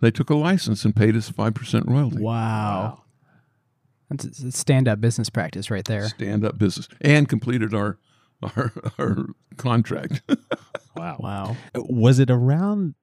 they 0.00 0.10
took 0.10 0.30
a 0.30 0.34
license 0.34 0.84
and 0.84 0.94
paid 0.96 1.16
us 1.16 1.28
five 1.28 1.54
percent 1.54 1.86
royalty." 1.86 2.20
Wow. 2.20 3.02
That's 4.10 4.24
a 4.40 4.52
stand 4.52 4.86
up 4.86 5.00
business 5.00 5.28
practice 5.30 5.70
right 5.70 5.84
there. 5.84 6.08
Stand 6.08 6.44
up 6.44 6.58
business 6.58 6.88
and 7.00 7.28
completed 7.28 7.74
our 7.74 7.98
our, 8.42 8.72
our 8.98 9.26
contract. 9.56 10.22
wow. 10.96 11.16
Wow. 11.18 11.56
Was 11.74 12.18
it 12.18 12.30
around 12.30 12.94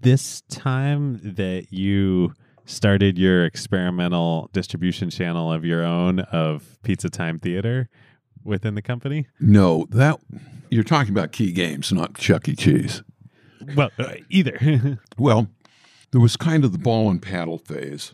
this 0.00 0.42
time 0.42 1.20
that 1.22 1.66
you 1.70 2.32
started 2.64 3.18
your 3.18 3.44
experimental 3.44 4.50
distribution 4.52 5.10
channel 5.10 5.52
of 5.52 5.64
your 5.64 5.84
own 5.84 6.20
of 6.20 6.78
Pizza 6.82 7.08
Time 7.10 7.38
Theater 7.38 7.88
within 8.44 8.74
the 8.74 8.82
company? 8.82 9.26
no, 9.40 9.86
that 9.90 10.18
you're 10.70 10.84
talking 10.84 11.12
about 11.12 11.32
Kee 11.32 11.52
Games, 11.52 11.92
not 11.92 12.16
Chuck 12.16 12.48
E. 12.48 12.56
Cheese. 12.56 13.02
Well, 13.74 13.90
uh, 13.98 14.14
either. 14.30 14.98
Well, 15.18 15.48
there 16.12 16.20
was 16.20 16.36
kind 16.36 16.64
of 16.64 16.72
the 16.72 16.78
ball 16.78 17.10
and 17.10 17.20
paddle 17.20 17.58
phase. 17.58 18.12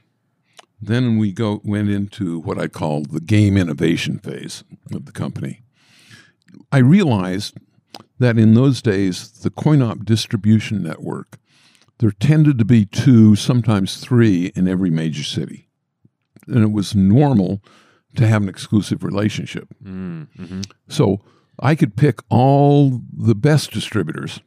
Then 0.81 1.19
we 1.19 1.33
go 1.33 1.61
went 1.65 1.91
into 1.91 2.41
what 2.41 2.59
I 2.59 2.69
call 2.69 3.03
the 3.03 3.21
game 3.21 3.57
innovation 3.57 4.19
phase 4.19 4.65
of 4.93 5.05
the 5.05 5.13
company. 5.13 5.63
I 6.71 6.79
realized 6.79 7.57
that 8.19 8.39
in 8.39 8.55
those 8.55 8.83
days, 8.83 9.31
the 9.31 9.51
CoinOp 9.51 10.05
distribution 10.05 10.83
network, 10.83 11.39
there 11.99 12.11
tended 12.11 12.59
to 12.59 12.65
be 12.65 12.85
two, 12.85 13.37
sometimes 13.37 13.99
three 13.99 14.47
in 14.57 14.67
every 14.67 14.91
major 14.91 15.23
city. 15.23 15.69
And 16.47 16.65
it 16.65 16.73
was 16.73 16.95
normal 16.95 17.63
to 18.17 18.27
have 18.27 18.43
an 18.43 18.49
exclusive 18.49 19.05
relationship. 19.05 19.69
mm-hmm. 19.83 20.63
So 20.89 21.21
I 21.63 21.77
could 21.77 21.97
pick 21.97 22.19
all 22.29 23.01
the 23.17 23.37
best 23.37 23.71
distributors. 23.71 24.41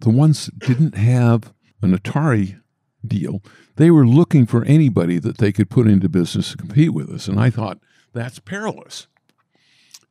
The 0.00 0.10
ones 0.10 0.46
that 0.46 0.58
didn't 0.58 0.96
have 0.96 1.54
an 1.80 1.96
Atari 1.96 2.60
deal, 3.04 3.42
they 3.76 3.90
were 3.90 4.06
looking 4.06 4.44
for 4.44 4.62
anybody 4.64 5.18
that 5.18 5.38
they 5.38 5.50
could 5.50 5.70
put 5.70 5.86
into 5.86 6.10
business 6.10 6.50
to 6.50 6.58
compete 6.58 6.92
with 6.92 7.08
us. 7.08 7.26
And 7.26 7.40
I 7.40 7.48
thought, 7.48 7.78
that's 8.12 8.38
perilous. 8.38 9.06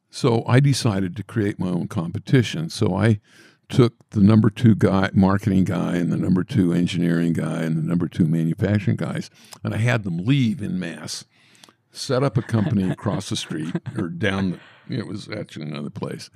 So 0.10 0.44
I 0.48 0.60
decided 0.60 1.16
to 1.16 1.24
create 1.24 1.60
my 1.60 1.70
own 1.70 1.88
competition. 1.88 2.70
So 2.70 2.96
I 2.96 3.20
took 3.70 3.94
the 4.10 4.20
number 4.20 4.50
two 4.50 4.76
guy, 4.76 5.12
marketing 5.14 5.64
guy, 5.66 5.96
and 5.96 6.12
the 6.12 6.18
number 6.18 6.44
two 6.44 6.74
engineering 6.74 7.34
guy, 7.34 7.62
and 7.62 7.78
the 7.78 7.88
number 7.88 8.08
two 8.08 8.26
manufacturing 8.26 8.98
guys, 8.98 9.30
and 9.64 9.74
I 9.74 9.78
had 9.78 10.04
them 10.04 10.18
leave 10.18 10.62
in 10.62 10.80
mass, 10.80 11.26
set 11.92 12.24
up 12.24 12.38
a 12.38 12.42
company 12.42 12.90
across 12.90 13.30
the 13.30 13.36
street 13.36 13.76
or 13.98 14.08
down 14.10 14.52
the. 14.52 14.60
It 14.90 15.08
was 15.08 15.30
actually 15.30 15.68
another 15.68 15.90
place, 15.90 16.30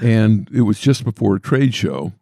and 0.00 0.48
it 0.54 0.60
was 0.62 0.78
just 0.78 1.02
before 1.02 1.34
a 1.36 1.40
trade 1.40 1.74
show, 1.74 2.12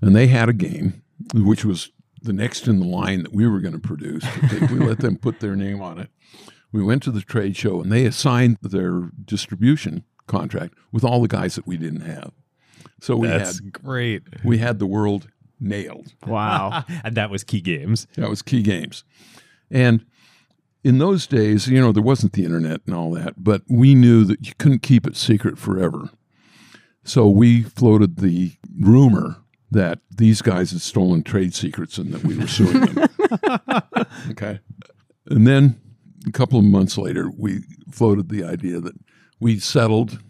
and 0.00 0.16
they 0.16 0.28
had 0.28 0.48
a 0.48 0.54
game, 0.54 1.02
which 1.34 1.62
was 1.62 1.90
the 2.22 2.32
next 2.32 2.66
in 2.66 2.80
the 2.80 2.86
line 2.86 3.22
that 3.24 3.32
we 3.34 3.46
were 3.46 3.60
going 3.60 3.74
to 3.74 3.78
produce. 3.80 4.24
They- 4.50 4.66
we 4.74 4.78
let 4.78 5.00
them 5.00 5.16
put 5.16 5.40
their 5.40 5.56
name 5.56 5.82
on 5.82 5.98
it. 5.98 6.08
We 6.72 6.82
went 6.82 7.02
to 7.02 7.10
the 7.10 7.20
trade 7.20 7.54
show, 7.56 7.82
and 7.82 7.92
they 7.92 8.06
assigned 8.06 8.56
their 8.62 9.10
distribution 9.22 10.04
contract 10.26 10.72
with 10.92 11.04
all 11.04 11.20
the 11.20 11.28
guys 11.28 11.54
that 11.56 11.66
we 11.66 11.76
didn't 11.76 12.02
have. 12.02 12.32
So 13.00 13.16
we 13.16 13.26
That's 13.28 13.58
had 13.58 13.72
great. 13.72 14.22
we 14.44 14.58
had 14.58 14.78
the 14.78 14.86
world 14.86 15.28
nailed. 15.58 16.14
Wow. 16.26 16.84
and 17.04 17.14
that 17.16 17.28
was 17.28 17.44
Kee 17.44 17.60
Games. 17.60 18.06
That 18.16 18.30
was 18.30 18.40
Kee 18.40 18.62
Games. 18.62 19.04
And 19.70 20.06
in 20.82 20.98
those 20.98 21.26
days, 21.26 21.68
you 21.68 21.80
know, 21.80 21.92
there 21.92 22.02
wasn't 22.02 22.32
the 22.32 22.44
internet 22.44 22.80
and 22.86 22.94
all 22.94 23.10
that, 23.12 23.42
but 23.42 23.62
we 23.68 23.94
knew 23.94 24.24
that 24.24 24.46
you 24.46 24.52
couldn't 24.58 24.82
keep 24.82 25.06
it 25.06 25.16
secret 25.16 25.58
forever. 25.58 26.10
So 27.04 27.28
we 27.28 27.62
floated 27.62 28.16
the 28.16 28.52
rumor 28.78 29.36
that 29.70 30.00
these 30.10 30.42
guys 30.42 30.72
had 30.72 30.80
stolen 30.80 31.22
trade 31.22 31.54
secrets 31.54 31.98
and 31.98 32.12
that 32.12 32.24
we 32.24 32.36
were 32.36 32.46
suing 32.46 32.80
them. 32.80 33.08
okay. 34.30 34.60
And 35.26 35.46
then 35.46 35.80
a 36.26 36.32
couple 36.32 36.58
of 36.58 36.64
months 36.64 36.98
later, 36.98 37.30
we 37.36 37.60
floated 37.90 38.28
the 38.28 38.44
idea 38.44 38.80
that 38.80 38.94
we'd 39.38 39.62
settled 39.62 40.20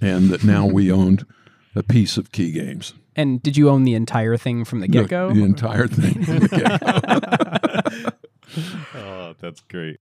and 0.00 0.28
that 0.30 0.44
now 0.44 0.66
we 0.66 0.92
owned 0.92 1.24
a 1.74 1.82
piece 1.82 2.16
of 2.16 2.32
Kee 2.32 2.52
Games. 2.52 2.94
And 3.16 3.42
did 3.42 3.56
you 3.56 3.68
own 3.68 3.84
the 3.84 3.94
entire 3.94 4.36
thing 4.36 4.64
from 4.64 4.80
the 4.80 4.88
get 4.88 5.08
go? 5.08 5.28
The, 5.28 5.34
the 5.34 5.44
entire 5.44 5.86
thing. 5.86 6.24
from 6.24 6.38
the 6.40 6.48
get-go. 6.48 8.10
Oh, 8.96 9.34
that's 9.40 9.60
great. 9.60 10.00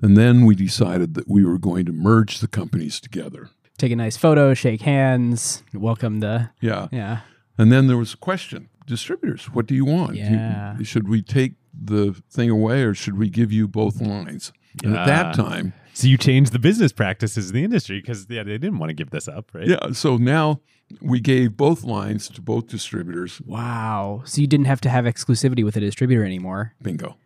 And 0.00 0.16
then 0.16 0.44
we 0.44 0.54
decided 0.54 1.14
that 1.14 1.28
we 1.28 1.44
were 1.44 1.58
going 1.58 1.84
to 1.86 1.92
merge 1.92 2.38
the 2.38 2.46
companies 2.46 3.00
together. 3.00 3.50
Take 3.76 3.90
a 3.90 3.96
nice 3.96 4.16
photo, 4.16 4.54
shake 4.54 4.82
hands, 4.82 5.64
welcome 5.74 6.20
the. 6.20 6.50
Yeah. 6.60 6.86
Yeah. 6.92 7.20
And 7.58 7.72
then 7.72 7.88
there 7.88 7.96
was 7.96 8.14
a 8.14 8.16
question 8.16 8.68
distributors, 8.86 9.46
what 9.46 9.66
do 9.66 9.74
you 9.74 9.84
want? 9.84 10.12
Do 10.14 10.18
you- 10.18 10.24
Yeah. 10.24 10.76
should 10.82 11.08
we 11.08 11.22
take 11.22 11.54
the 11.72 12.14
thing 12.30 12.50
away 12.50 12.82
or 12.82 12.94
should 12.94 13.16
we 13.18 13.28
give 13.30 13.52
you 13.52 13.68
both 13.68 14.00
lines? 14.00 14.52
And 14.82 14.96
at 14.96 15.06
that 15.06 15.26
ah. 15.26 15.32
time, 15.32 15.72
So 15.92 16.06
you 16.08 16.16
changed 16.16 16.52
the 16.52 16.58
business 16.58 16.92
practices 16.92 17.48
of 17.48 17.52
the 17.52 17.64
industry 17.64 18.00
because 18.00 18.26
yeah, 18.28 18.42
they 18.42 18.58
didn't 18.58 18.78
want 18.78 18.90
to 18.90 18.94
give 18.94 19.10
this 19.10 19.28
up, 19.28 19.50
right? 19.54 19.66
yeah, 19.68 19.92
so 19.92 20.16
now 20.16 20.60
we 21.00 21.20
gave 21.20 21.56
both 21.56 21.84
lines 21.84 22.28
to 22.30 22.42
both 22.42 22.68
distributors. 22.68 23.40
Wow. 23.42 24.22
So 24.24 24.40
you 24.40 24.46
didn't 24.46 24.66
have 24.66 24.80
to 24.82 24.90
have 24.90 25.04
exclusivity 25.04 25.64
with 25.64 25.76
a 25.76 25.80
distributor 25.80 26.24
anymore. 26.24 26.74
Bingo. 26.82 27.16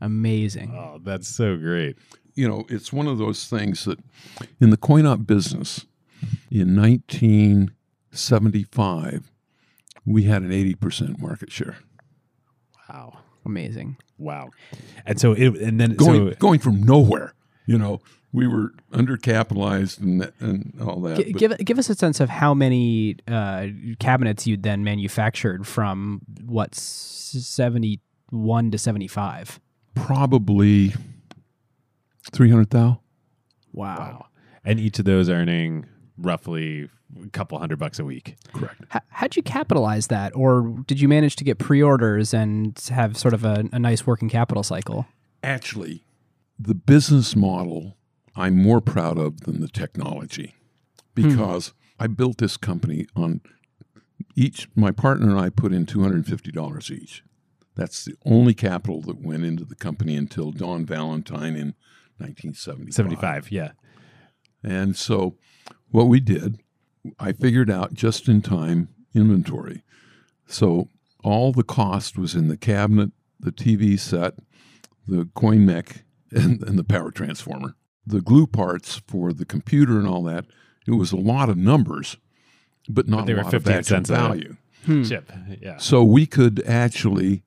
Amazing. 0.00 0.72
Oh, 0.74 0.98
that's 1.02 1.28
so 1.28 1.56
great. 1.56 1.96
you 2.34 2.48
know, 2.48 2.64
it's 2.68 2.92
one 2.92 3.06
of 3.06 3.18
those 3.18 3.46
things 3.46 3.84
that 3.84 4.00
in 4.60 4.70
the 4.70 4.76
coin 4.76 5.06
op 5.06 5.24
business 5.26 5.86
in 6.50 6.74
1975, 6.76 9.30
we 10.04 10.24
had 10.24 10.42
an 10.42 10.50
80% 10.50 11.20
market 11.20 11.52
share. 11.52 11.76
Wow. 12.88 13.18
Amazing. 13.44 13.96
Wow. 14.18 14.50
And 15.04 15.20
so 15.20 15.32
it 15.32 15.56
and 15.60 15.80
then 15.80 15.94
Going, 15.94 16.30
so 16.30 16.36
going 16.38 16.60
from 16.60 16.80
nowhere, 16.82 17.34
you 17.66 17.76
know, 17.76 18.00
we 18.32 18.46
were 18.46 18.72
undercapitalized 18.92 20.00
and, 20.00 20.32
and 20.40 20.80
all 20.80 21.00
that. 21.02 21.18
G- 21.18 21.32
give 21.32 21.56
give 21.58 21.78
us 21.78 21.90
a 21.90 21.94
sense 21.94 22.18
of 22.20 22.28
how 22.30 22.54
many 22.54 23.16
uh, 23.28 23.66
cabinets 23.98 24.46
you 24.46 24.56
then 24.56 24.84
manufactured 24.84 25.66
from 25.66 26.20
what 26.44 26.74
seventy 26.74 28.00
one 28.30 28.70
to 28.70 28.78
seventy 28.78 29.08
five. 29.08 29.60
probably 29.94 30.94
300,000. 32.32 32.98
wow. 33.72 34.26
And 34.64 34.78
each 34.78 34.98
of 35.00 35.04
those 35.04 35.28
earning 35.28 35.86
roughly 36.16 36.88
a 37.22 37.28
couple 37.30 37.58
hundred 37.58 37.78
bucks 37.80 37.98
a 37.98 38.04
week. 38.04 38.36
Correct. 38.54 38.80
H- 38.94 39.02
how'd 39.08 39.34
you 39.36 39.42
capitalize 39.42 40.06
that, 40.06 40.34
or 40.36 40.74
did 40.86 41.00
you 41.00 41.08
manage 41.08 41.34
to 41.36 41.44
get 41.44 41.58
pre 41.58 41.82
orders 41.82 42.32
and 42.32 42.78
have 42.90 43.16
sort 43.16 43.34
of 43.34 43.44
a, 43.44 43.64
a 43.72 43.78
nice 43.78 44.06
working 44.06 44.28
capital 44.28 44.62
cycle? 44.62 45.06
Actually, 45.42 46.04
the 46.58 46.74
business 46.74 47.34
model 47.34 47.96
I'm 48.34 48.60
more 48.60 48.80
proud 48.80 49.18
of 49.18 49.42
than 49.42 49.60
the 49.60 49.68
technology 49.68 50.54
hmm. 51.16 51.28
because 51.28 51.72
I 51.98 52.06
built 52.06 52.38
this 52.38 52.56
company 52.56 53.06
on 53.14 53.40
each, 54.34 54.68
my 54.74 54.90
partner 54.90 55.30
and 55.30 55.38
I 55.38 55.50
put 55.50 55.72
in 55.72 55.86
$250 55.86 56.90
each. 56.90 57.22
That's 57.74 58.04
the 58.04 58.14
only 58.24 58.54
capital 58.54 59.00
that 59.02 59.20
went 59.20 59.44
into 59.44 59.64
the 59.64 59.74
company 59.74 60.16
until 60.16 60.52
Don 60.52 60.84
Valentine 60.84 61.56
in 61.56 61.74
1975. 62.18 62.94
75, 62.94 63.50
yeah. 63.50 63.72
And 64.62 64.96
so 64.96 65.36
what 65.90 66.08
we 66.08 66.20
did, 66.20 66.60
I 67.18 67.32
figured 67.32 67.70
out 67.70 67.94
just 67.94 68.28
in 68.28 68.42
time 68.42 68.88
inventory. 69.14 69.82
So 70.46 70.88
all 71.24 71.52
the 71.52 71.64
cost 71.64 72.18
was 72.18 72.34
in 72.34 72.48
the 72.48 72.56
cabinet, 72.56 73.10
the 73.40 73.52
TV 73.52 73.98
set, 73.98 74.34
the 75.06 75.28
coin 75.34 75.64
mech, 75.64 76.04
and, 76.30 76.62
and 76.62 76.78
the 76.78 76.84
power 76.84 77.10
transformer. 77.10 77.74
The 78.06 78.20
glue 78.20 78.46
parts 78.46 79.00
for 79.06 79.32
the 79.32 79.44
computer 79.44 79.98
and 79.98 80.06
all 80.06 80.22
that, 80.24 80.46
it 80.86 80.92
was 80.92 81.12
a 81.12 81.16
lot 81.16 81.48
of 81.48 81.56
numbers, 81.56 82.16
but 82.88 83.08
not 83.08 83.26
they 83.26 83.32
a 83.32 83.36
were 83.36 83.42
lot 83.44 83.54
of 83.54 83.62
15 83.64 83.78
actual 83.78 83.96
cents 83.96 84.10
a- 84.10 84.14
value. 84.14 84.56
Chip. 84.86 85.30
Yeah. 85.60 85.76
So 85.78 86.02
we 86.02 86.26
could 86.26 86.60
actually, 86.66 87.44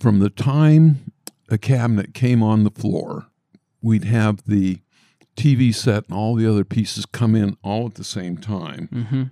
from 0.00 0.20
the 0.20 0.30
time 0.30 1.12
a 1.50 1.58
cabinet 1.58 2.14
came 2.14 2.42
on 2.42 2.64
the 2.64 2.70
floor, 2.70 3.26
we'd 3.82 4.04
have 4.04 4.42
the 4.46 4.80
TV 5.36 5.74
set 5.74 6.04
and 6.08 6.16
all 6.16 6.34
the 6.34 6.50
other 6.50 6.64
pieces 6.64 7.04
come 7.04 7.34
in 7.34 7.58
all 7.62 7.86
at 7.86 7.94
the 7.96 8.04
same 8.04 8.38
time. 8.38 8.88
Mm-hmm. 8.90 9.22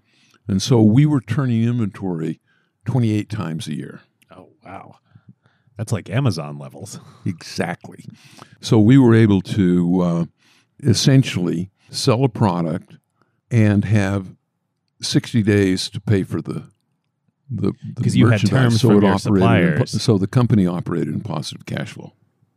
And 0.47 0.61
so 0.61 0.83
we 0.83 1.07
were 1.07 1.23
turning 1.23 1.65
inventory 1.65 2.41
28 2.85 3.31
times 3.31 3.67
a 3.69 3.75
year. 3.75 4.03
Oh, 4.31 4.51
wow. 4.63 4.97
That's 5.79 5.93
like 5.93 6.11
Amazon 6.11 6.59
levels. 6.59 7.01
Exactly. 7.25 8.05
So 8.61 8.79
we 8.79 8.99
were 8.99 9.15
able 9.15 9.41
to 9.41 10.01
uh, 10.03 10.25
essentially 10.87 11.71
sell 11.91 12.25
a 12.25 12.29
product 12.29 12.97
and 13.51 13.85
have 13.85 14.35
60 15.01 15.43
days 15.43 15.89
to 15.91 16.01
pay 16.01 16.23
for 16.23 16.41
the 16.41 16.65
the 17.51 17.73
you 17.99 18.27
had 18.27 18.43
merchandise. 18.43 18.51
terms 18.51 18.81
so 18.81 18.89
from 18.89 18.99
it 18.99 19.03
your 19.03 19.15
operated 19.15 19.45
in 19.45 19.87
suppliers. 19.87 20.03
so 20.03 20.17
the 20.17 20.27
company 20.27 20.67
operated 20.67 21.09
in 21.09 21.21
positive 21.21 21.67
cash 21.67 21.93
flow. 21.93 22.13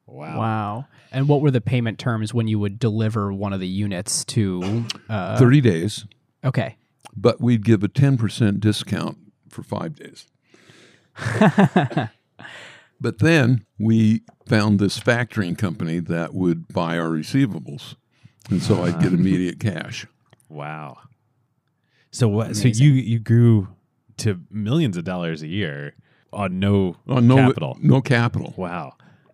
Wow. 0.05 0.39
Wow. 0.39 0.85
And 1.11 1.27
what 1.27 1.41
were 1.41 1.51
the 1.51 1.61
payment 1.61 1.99
terms 1.99 2.33
when 2.33 2.47
you 2.47 2.57
would 2.59 2.79
deliver 2.79 3.33
one 3.33 3.51
of 3.51 3.59
the 3.59 3.67
units 3.67 4.23
to? 4.25 4.85
Uh, 5.09 5.37
30 5.37 5.61
days, 5.61 6.05
okay. 6.43 6.77
but 7.15 7.41
we'd 7.41 7.65
give 7.65 7.83
a 7.83 7.89
10% 7.89 8.59
discount 8.59 9.17
for 9.49 9.61
five 9.61 9.95
days. 9.95 10.25
But 12.99 13.19
then 13.19 13.65
we 13.77 14.21
found 14.47 14.79
this 14.79 14.99
factoring 14.99 15.57
company 15.57 15.99
that 15.99 16.33
would 16.33 16.67
buy 16.67 16.97
our 16.97 17.09
receivables. 17.09 17.95
And 18.49 18.61
so 18.61 18.83
I'd 18.83 18.99
get 19.01 19.13
immediate 19.13 19.59
cash. 19.59 20.07
Wow. 20.49 20.97
So 22.11 22.27
what? 22.27 22.55
So 22.55 22.67
you 22.67 22.91
you 22.91 23.19
grew 23.19 23.67
to 24.17 24.39
millions 24.49 24.97
of 24.97 25.03
dollars 25.03 25.41
a 25.41 25.47
year 25.47 25.93
on 26.33 26.59
no 26.59 26.95
Oh, 27.07 27.19
no 27.19 27.35
capital. 27.35 27.77
No 27.81 28.01
capital. 28.01 28.53
Wow. 28.57 28.93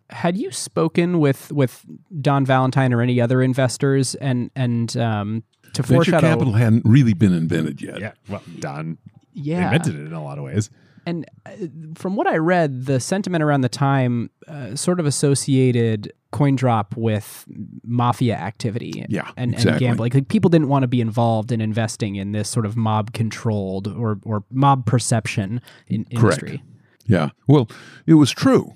Had 0.10 0.38
you 0.38 0.52
spoken 0.52 1.20
with 1.20 1.52
with 1.52 1.86
Don 2.22 2.46
Valentine 2.46 2.94
or 2.94 3.02
any 3.02 3.22
other 3.22 3.42
investors 3.42 4.16
and 4.16 4.52
and 4.56 4.96
um, 4.98 5.44
to 5.74 5.82
Venture 5.82 5.94
foreshadow? 6.12 6.28
capital 6.28 6.54
hadn't 6.54 6.84
really 6.86 7.14
been 7.14 7.34
invented 7.34 7.82
yet. 7.82 8.00
Yeah. 8.00 8.12
Well, 8.28 8.42
Don 8.60 8.98
yeah. 9.34 9.66
invented 9.66 9.96
it 9.96 10.06
in 10.06 10.14
a 10.14 10.24
lot 10.24 10.38
of 10.38 10.44
ways. 10.44 10.70
And 11.06 11.26
uh, 11.46 11.52
from 11.96 12.16
what 12.16 12.28
I 12.28 12.38
read, 12.38 12.86
the 12.86 13.00
sentiment 13.00 13.44
around 13.44 13.62
the 13.62 13.70
time 13.70 14.30
uh, 14.48 14.76
sort 14.76 15.00
of 15.00 15.06
associated 15.06 16.14
CoinDrop 16.32 16.98
with 16.98 17.46
mafia 17.84 18.36
activity 18.36 19.06
Yeah, 19.08 19.32
and, 19.38 19.54
and 19.54 19.80
gambling. 19.80 20.12
Like 20.14 20.28
people 20.28 20.50
didn't 20.50 20.68
want 20.68 20.84
to 20.84 20.88
be 20.88 21.00
involved 21.02 21.52
in 21.52 21.62
investing 21.62 22.16
in 22.16 22.32
this 22.32 22.50
sort 22.50 22.66
of 22.66 22.76
mob 22.76 23.14
controlled 23.14 23.88
or, 23.88 24.20
or 24.24 24.44
mob 24.50 24.86
perception 24.86 25.62
in 25.88 26.06
Correct. 26.06 26.44
industry. 26.44 26.64
Yeah. 27.06 27.30
Well, 27.48 27.70
it 28.06 28.16
was 28.16 28.32
true. 28.32 28.74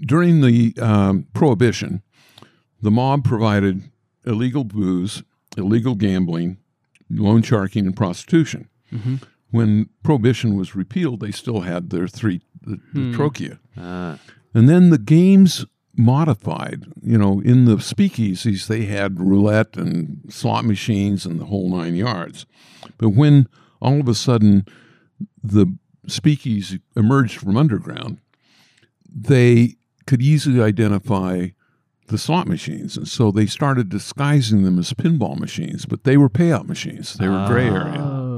During 0.00 0.40
the 0.40 0.74
um, 0.80 1.26
Prohibition, 1.34 2.02
the 2.80 2.90
mob 2.90 3.24
provided 3.24 3.82
illegal 4.26 4.64
booze, 4.64 5.22
illegal 5.56 5.94
gambling, 5.94 6.58
loan 7.08 7.42
sharking, 7.42 7.86
and 7.86 7.96
prostitution. 7.96 8.68
When 9.52 9.88
Prohibition 10.02 10.56
was 10.56 10.74
repealed, 10.74 11.20
they 11.20 11.30
still 11.30 11.60
had 11.60 11.90
their 11.90 12.08
three, 12.08 12.40
the, 12.60 12.80
the 12.92 13.16
trochea. 13.16 13.58
Ah. 13.76 14.18
And 14.54 14.68
then 14.68 14.90
the 14.90 14.98
games 14.98 15.64
modified. 15.96 16.86
You 17.02 17.18
know, 17.18 17.40
in 17.40 17.66
the 17.66 17.76
speakeasies, 17.76 18.66
they 18.66 18.86
had 18.86 19.20
roulette 19.20 19.76
and 19.76 20.22
slot 20.28 20.64
machines 20.64 21.26
and 21.26 21.38
the 21.38 21.44
whole 21.44 21.70
nine 21.70 21.94
yards. 21.94 22.46
But 22.98 23.10
when 23.10 23.46
all 23.80 24.00
of 24.00 24.08
a 24.08 24.14
sudden 24.14 24.64
the 25.42 25.66
speakeasy 26.06 26.80
emerged 26.96 27.38
from 27.38 27.56
underground, 27.56 28.18
they 29.14 29.76
could 30.06 30.22
easily 30.22 30.62
identify 30.62 31.48
the 32.08 32.18
slot 32.18 32.46
machines. 32.48 32.96
And 32.96 33.06
so 33.06 33.30
they 33.30 33.46
started 33.46 33.88
disguising 33.88 34.62
them 34.62 34.78
as 34.78 34.92
pinball 34.92 35.38
machines, 35.38 35.86
but 35.86 36.04
they 36.04 36.16
were 36.16 36.30
payout 36.30 36.66
machines. 36.66 37.14
They 37.14 37.28
were 37.28 37.46
gray 37.46 37.66
area. 37.66 38.00
Oh. 38.00 38.31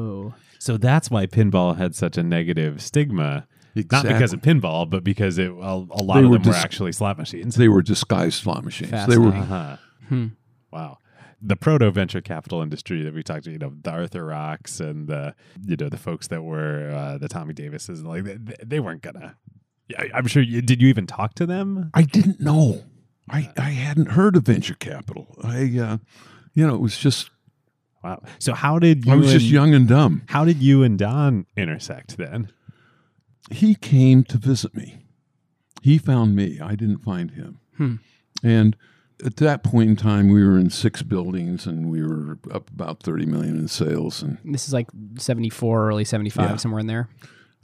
So 0.64 0.78
that's 0.78 1.10
why 1.10 1.26
pinball 1.26 1.76
had 1.76 1.94
such 1.94 2.16
a 2.16 2.22
negative 2.22 2.80
stigma. 2.80 3.46
Not 3.74 4.06
because 4.06 4.32
of 4.32 4.40
pinball, 4.40 4.88
but 4.88 5.04
because 5.04 5.36
it, 5.36 5.50
a, 5.50 5.52
a 5.52 6.02
lot 6.02 6.14
They 6.14 6.24
of 6.24 6.30
were 6.30 6.38
them 6.38 6.52
were 6.52 6.56
actually 6.56 6.92
slot 6.92 7.18
machines. 7.18 7.56
They 7.56 7.68
were 7.68 7.82
disguised 7.82 8.42
slot 8.42 8.64
machines. 8.64 9.06
They 9.06 9.18
were 9.18 9.28
Uh-huh. 9.28 9.76
Hmm. 10.08 10.26
Wow. 10.72 11.00
The 11.42 11.56
proto 11.56 11.90
venture 11.90 12.22
capital 12.22 12.62
industry 12.62 13.02
that 13.02 13.12
we 13.12 13.22
talked 13.22 13.44
to, 13.44 13.50
you 13.50 13.58
know, 13.58 13.74
the 13.82 13.90
Arthur 13.90 14.24
Rocks 14.24 14.80
and 14.80 15.06
the, 15.06 15.34
you 15.66 15.76
know, 15.76 15.90
the 15.90 15.98
folks 15.98 16.28
that 16.28 16.42
were 16.42 16.90
uh, 16.90 17.18
the 17.18 17.28
Tommy 17.28 17.52
Davises, 17.52 18.00
and 18.00 18.08
like 18.08 18.24
they, 18.24 18.38
they 18.64 18.80
weren't 18.80 19.02
gonna. 19.02 19.36
Yeah, 19.88 20.04
I'm 20.14 20.26
sure. 20.28 20.42
You, 20.42 20.62
did 20.62 20.80
you 20.80 20.88
even 20.88 21.06
talk 21.06 21.34
to 21.34 21.44
them? 21.44 21.90
I 21.92 22.04
didn't 22.04 22.40
know. 22.40 22.84
I, 23.28 23.52
I 23.58 23.70
hadn't 23.70 24.12
heard 24.12 24.34
of 24.34 24.44
venture 24.44 24.76
capital. 24.76 25.36
I, 25.44 25.78
uh, 25.78 25.98
you 26.54 26.66
know, 26.66 26.74
it 26.74 26.80
was 26.80 26.96
just, 26.96 27.28
Wow. 28.04 28.22
So 28.38 28.52
how 28.54 28.78
did 28.78 29.06
you? 29.06 29.12
I 29.12 29.16
was 29.16 29.32
just 29.32 29.46
young 29.46 29.74
and 29.74 29.88
dumb. 29.88 30.22
How 30.28 30.44
did 30.44 30.58
you 30.62 30.82
and 30.82 30.98
Don 30.98 31.46
intersect 31.56 32.16
then? 32.18 32.52
He 33.50 33.74
came 33.74 34.24
to 34.24 34.38
visit 34.38 34.74
me. 34.76 35.06
He 35.82 35.98
found 35.98 36.36
me. 36.36 36.60
I 36.60 36.74
didn't 36.76 36.98
find 36.98 37.30
him. 37.32 37.60
Hmm. 37.76 37.94
And 38.42 38.76
at 39.24 39.36
that 39.36 39.62
point 39.64 39.90
in 39.90 39.96
time, 39.96 40.28
we 40.30 40.44
were 40.44 40.58
in 40.58 40.70
six 40.70 41.02
buildings 41.02 41.66
and 41.66 41.90
we 41.90 42.02
were 42.02 42.38
up 42.52 42.70
about 42.70 43.02
30 43.02 43.26
million 43.26 43.56
in 43.58 43.68
sales. 43.68 44.22
And, 44.22 44.38
This 44.44 44.66
is 44.66 44.72
like 44.74 44.88
74, 45.18 45.88
early 45.88 46.04
75, 46.04 46.50
Yeah. 46.50 46.56
somewhere 46.56 46.80
in 46.80 46.86
there. 46.86 47.08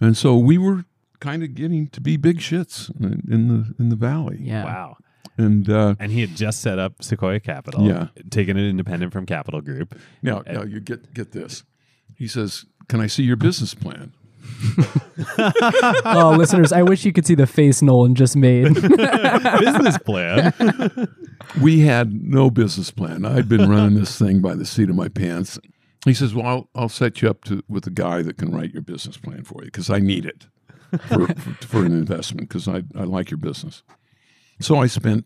and 0.01 0.17
so 0.17 0.37
we 0.39 0.57
were 0.59 0.85
kind 1.21 1.43
of 1.43 1.55
getting 1.55 1.87
to 1.89 2.01
be 2.01 2.17
big 2.17 2.39
shits 2.39 2.89
in 2.99 3.23
in 3.31 3.49
the, 3.49 3.75
in 3.79 3.89
the 3.91 3.97
valley. 3.97 4.39
Yeah. 4.41 4.65
Wow. 4.65 4.97
And, 5.37 5.71
uh, 5.71 5.95
And 5.99 6.13
he 6.13 6.21
had 6.21 6.37
just 6.37 6.61
set 6.61 6.79
up 6.79 7.03
Sequoia 7.03 7.41
Capital. 7.41 7.87
Yeah. 7.87 8.09
Taken 8.31 8.57
it 8.57 8.69
independent 8.69 9.13
from 9.13 9.27
Capital 9.27 9.61
Group. 9.61 9.99
now, 10.23 10.43
now 10.47 10.63
you 10.65 10.81
get, 10.81 11.15
get 11.15 11.33
this. 11.33 11.65
He 12.17 12.29
says, 12.29 12.67
Can 12.89 13.01
I 13.01 13.07
see 13.07 13.23
your 13.23 13.37
business 13.37 13.75
plan? 13.75 14.13
oh, 16.05 16.35
listeners, 16.37 16.73
I 16.73 16.83
wish 16.83 17.05
you 17.05 17.13
could 17.13 17.27
see 17.27 17.35
the 17.35 17.47
face 17.47 17.83
Nolan 17.83 18.15
just 18.15 18.37
made. 18.37 18.75
Business 18.75 19.99
plan. 19.99 20.53
We 21.61 21.81
had 21.81 22.13
no 22.13 22.51
business 22.51 22.91
plan. 22.91 23.25
I'd 23.25 23.49
been 23.49 23.69
running 23.69 23.99
this 23.99 24.19
thing 24.19 24.41
by 24.41 24.55
the 24.55 24.67
seat 24.67 24.91
of 24.91 24.97
my 24.97 25.09
pants. 25.09 25.59
He 26.05 26.15
says, 26.15 26.35
"Well, 26.35 26.47
I'll, 26.47 26.69
I'll 26.75 26.89
set 26.89 27.23
you 27.23 27.29
up 27.29 27.45
to 27.45 27.63
with 27.69 27.87
a 27.87 27.91
guy 27.91 28.23
that 28.23 28.39
can 28.39 28.53
write 28.53 28.73
your 28.73 28.83
business 28.83 29.17
plan 29.17 29.45
for 29.45 29.63
you 29.63 29.67
because 29.67 29.91
I 29.91 29.99
need 29.99 30.25
it 30.25 30.47
for, 31.09 31.27
for, 31.27 31.67
for 31.67 31.85
an 31.85 31.93
investment 31.93 32.49
because 32.49 32.69
I, 32.69 32.83
I 32.95 33.05
like 33.05 33.31
your 33.31 33.39
business." 33.39 33.83
So 34.61 34.77
I 34.79 34.87
spent 34.87 35.25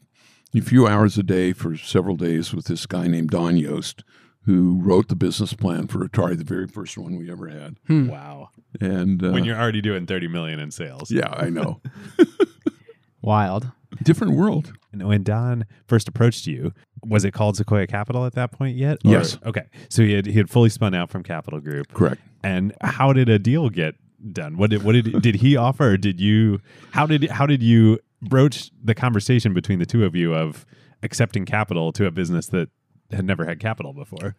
a 0.56 0.60
few 0.60 0.86
hours 0.86 1.18
a 1.18 1.22
day 1.22 1.52
for 1.52 1.76
several 1.76 2.16
days 2.16 2.54
with 2.54 2.66
this 2.66 2.86
guy 2.86 3.06
named 3.08 3.30
Don 3.30 3.56
Yost, 3.56 4.04
who 4.44 4.78
wrote 4.82 5.08
the 5.08 5.16
business 5.16 5.52
plan 5.54 5.86
for 5.88 6.06
Atari, 6.06 6.38
the 6.38 6.44
very 6.44 6.66
first 6.68 6.96
one 6.96 7.16
we 7.16 7.30
ever 7.30 7.48
had. 7.48 7.76
Wow. 7.88 8.50
And 8.80 9.24
uh, 9.24 9.30
When 9.30 9.44
you're 9.44 9.56
already 9.58 9.80
doing 9.80 10.06
30 10.06 10.28
million 10.28 10.60
in 10.60 10.70
sales. 10.70 11.10
yeah, 11.10 11.30
I 11.32 11.48
know, 11.48 11.80
Wild. 13.22 13.70
different 14.02 14.34
world. 14.34 14.72
And 14.92 15.06
when 15.08 15.22
Don 15.22 15.64
first 15.86 16.08
approached 16.08 16.46
you, 16.46 16.72
was 17.04 17.24
it 17.24 17.32
called 17.32 17.56
Sequoia 17.56 17.86
Capital 17.86 18.26
at 18.26 18.34
that 18.34 18.52
point 18.52 18.76
yet? 18.76 18.98
Or- 19.04 19.10
Yes. 19.12 19.38
Okay. 19.46 19.64
So 19.88 20.02
he 20.02 20.12
had 20.12 20.26
he 20.26 20.34
had 20.34 20.50
fully 20.50 20.68
spun 20.68 20.94
out 20.94 21.10
from 21.10 21.22
Capital 21.22 21.60
Group. 21.60 21.92
Correct. 21.92 22.20
And 22.42 22.74
how 22.82 23.12
did 23.12 23.28
a 23.28 23.38
deal 23.38 23.70
get 23.70 23.94
done? 24.32 24.56
What 24.58 24.70
did 24.70 24.82
what 24.82 24.92
did 24.92 25.20
did 25.22 25.36
he 25.36 25.56
offer? 25.56 25.90
Or 25.92 25.96
did 25.96 26.20
you 26.20 26.60
how 26.92 27.06
did 27.06 27.28
how 27.30 27.46
did 27.46 27.62
you 27.62 27.98
broach 28.28 28.70
the 28.82 28.94
conversation 28.94 29.54
between 29.54 29.78
the 29.78 29.86
two 29.86 30.04
of 30.04 30.14
you 30.14 30.34
of 30.34 30.64
accepting 31.02 31.44
capital 31.44 31.92
to 31.92 32.06
a 32.06 32.10
business 32.10 32.46
that 32.48 32.68
had 33.12 33.24
never 33.24 33.44
had 33.44 33.60
capital 33.60 33.92
before? 33.92 34.34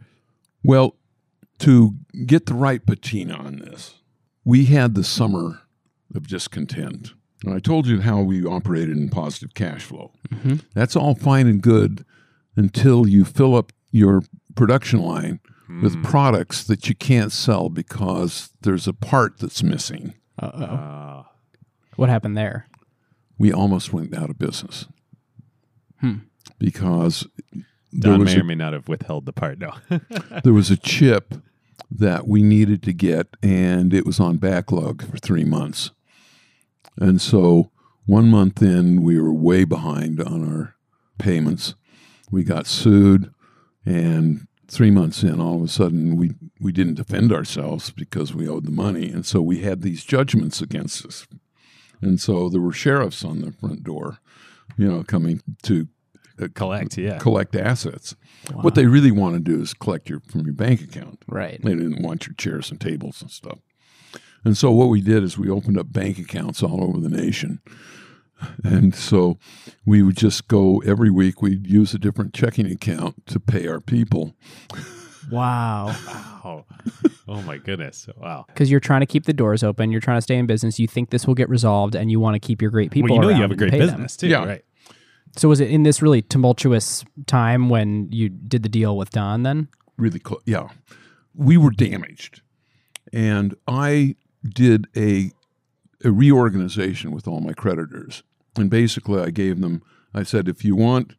Well, 0.63 0.95
to 1.59 1.95
get 2.25 2.47
the 2.47 2.53
right 2.53 2.85
patina 2.85 3.35
on 3.35 3.57
this, 3.59 3.95
we 4.43 4.65
had 4.65 4.95
the 4.95 5.03
summer 5.03 5.61
of 6.13 6.27
discontent. 6.27 7.13
And 7.43 7.53
I 7.53 7.59
told 7.59 7.85
you 7.87 8.01
how 8.01 8.21
we 8.21 8.43
operated 8.45 8.97
in 8.97 9.09
positive 9.09 9.53
cash 9.53 9.83
flow. 9.83 10.11
That's 10.73 10.95
all 10.95 11.15
fine 11.15 11.47
and 11.47 11.61
good 11.61 12.03
until 12.55 13.07
you 13.07 13.25
fill 13.25 13.55
up 13.55 13.71
your 13.91 14.23
production 14.55 14.99
line 15.01 15.39
with 15.81 16.01
products 16.03 16.63
that 16.65 16.87
you 16.87 16.95
can't 16.95 17.31
sell 17.31 17.69
because 17.69 18.49
there's 18.61 18.87
a 18.87 18.93
part 18.93 19.39
that's 19.39 19.63
missing. 19.63 20.13
Uh-oh. 20.39 20.63
Uh, 20.63 21.23
What 21.95 22.09
happened 22.09 22.37
there? 22.37 22.67
We 23.37 23.51
almost 23.51 23.91
went 23.93 24.13
out 24.15 24.29
of 24.29 24.37
business 24.39 24.87
Hmm. 25.99 26.19
because 26.59 27.27
there 27.91 28.11
Don 28.11 28.23
may 28.23 28.35
a 28.35 28.39
or 28.41 28.43
may 28.43 28.55
not 28.55 28.73
have 28.73 28.87
withheld 28.87 29.25
the 29.25 29.33
part. 29.33 29.59
No. 29.59 29.73
there 30.43 30.53
was 30.53 30.69
a 30.69 30.77
chip 30.77 31.35
that 31.89 32.27
we 32.27 32.43
needed 32.43 32.83
to 32.83 32.93
get, 32.93 33.27
and 33.41 33.93
it 33.93 34.05
was 34.05 34.19
on 34.19 34.37
backlog 34.37 35.05
for 35.09 35.17
three 35.17 35.45
months. 35.45 35.91
And 36.97 37.21
so 37.21 37.71
one 38.05 38.29
month 38.29 38.61
in, 38.61 39.01
we 39.01 39.19
were 39.19 39.33
way 39.33 39.63
behind 39.65 40.21
on 40.21 40.47
our 40.47 40.75
payments. 41.17 41.75
We 42.31 42.43
got 42.43 42.67
sued, 42.67 43.31
and 43.85 44.47
three 44.67 44.91
months 44.91 45.23
in, 45.23 45.39
all 45.39 45.57
of 45.57 45.61
a 45.63 45.67
sudden, 45.67 46.17
we, 46.17 46.31
we 46.59 46.71
didn't 46.71 46.95
defend 46.95 47.31
ourselves 47.31 47.91
because 47.91 48.33
we 48.33 48.47
owed 48.47 48.65
the 48.65 48.71
money. 48.71 49.09
And 49.09 49.25
so 49.25 49.41
we 49.41 49.61
had 49.61 49.81
these 49.81 50.03
judgments 50.03 50.61
against 50.61 51.05
us. 51.05 51.27
And 52.01 52.19
so 52.19 52.49
there 52.49 52.61
were 52.61 52.73
sheriffs 52.73 53.23
on 53.23 53.41
the 53.41 53.51
front 53.51 53.83
door, 53.83 54.19
you 54.77 54.87
know, 54.87 55.03
coming 55.03 55.41
to 55.63 55.87
uh, 56.41 56.47
Collect, 56.53 56.97
yeah. 56.97 57.17
collect 57.17 57.55
assets. 57.55 58.15
What 58.53 58.75
they 58.75 58.85
really 58.85 59.11
want 59.11 59.35
to 59.35 59.39
do 59.39 59.61
is 59.61 59.73
collect 59.73 60.09
your 60.09 60.19
from 60.19 60.41
your 60.41 60.53
bank 60.53 60.81
account. 60.81 61.23
Right. 61.27 61.59
They 61.63 61.73
didn't 61.73 62.01
want 62.01 62.27
your 62.27 62.35
chairs 62.35 62.69
and 62.71 62.79
tables 62.79 63.21
and 63.21 63.31
stuff. 63.31 63.59
And 64.43 64.57
so 64.57 64.69
what 64.71 64.89
we 64.89 65.01
did 65.01 65.23
is 65.23 65.37
we 65.37 65.49
opened 65.49 65.79
up 65.79 65.91
bank 65.91 66.19
accounts 66.19 66.61
all 66.61 66.83
over 66.83 66.99
the 66.99 67.09
nation. 67.09 67.61
And 68.63 68.93
so 68.93 69.37
we 69.85 70.03
would 70.03 70.17
just 70.17 70.47
go 70.47 70.79
every 70.85 71.09
week, 71.09 71.41
we'd 71.41 71.65
use 71.65 71.93
a 71.93 71.99
different 71.99 72.33
checking 72.33 72.69
account 72.69 73.25
to 73.27 73.39
pay 73.39 73.67
our 73.67 73.79
people. 73.79 74.35
Wow. 75.31 75.95
Oh, 76.47 76.63
oh 77.27 77.41
my 77.43 77.57
goodness! 77.57 78.07
Wow. 78.17 78.45
Because 78.47 78.69
you're 78.71 78.79
trying 78.79 79.01
to 79.01 79.05
keep 79.05 79.25
the 79.25 79.33
doors 79.33 79.63
open, 79.63 79.91
you're 79.91 80.01
trying 80.01 80.17
to 80.17 80.21
stay 80.21 80.37
in 80.37 80.45
business, 80.45 80.79
you 80.79 80.87
think 80.87 81.09
this 81.09 81.25
will 81.27 81.35
get 81.35 81.49
resolved, 81.49 81.95
and 81.95 82.09
you 82.11 82.19
want 82.19 82.35
to 82.35 82.39
keep 82.39 82.61
your 82.61 82.71
great 82.71 82.91
people. 82.91 83.09
well, 83.09 83.25
you 83.25 83.31
know 83.31 83.35
you 83.35 83.41
have 83.41 83.51
a 83.51 83.55
great 83.55 83.71
pay 83.71 83.79
them. 83.79 83.89
business 83.89 84.17
too, 84.17 84.27
Yeah. 84.27 84.45
right? 84.45 84.65
So 85.37 85.49
was 85.49 85.59
it 85.59 85.69
in 85.69 85.83
this 85.83 86.01
really 86.01 86.21
tumultuous 86.21 87.03
time 87.27 87.67
when 87.67 88.09
you 88.11 88.29
did 88.29 88.63
the 88.63 88.69
deal 88.69 88.95
with 88.95 89.09
Don? 89.09 89.43
Then 89.43 89.67
Really 89.97 90.19
close. 90.19 90.41
Yeah. 90.45 90.69
We 91.33 91.57
were 91.57 91.71
damaged. 91.71 92.41
And 93.11 93.55
I 93.67 94.15
did 94.47 94.87
a, 94.95 95.31
a 96.05 96.11
reorganization 96.11 97.11
with 97.11 97.27
all 97.27 97.41
my 97.41 97.51
creditors. 97.53 98.23
And 98.55 98.69
basically, 98.69 99.21
I 99.21 99.29
gave 99.31 99.59
them, 99.59 99.81
I 100.13 100.23
said, 100.23 100.47
if 100.47 100.63
you 100.63 100.75
want 100.75 101.15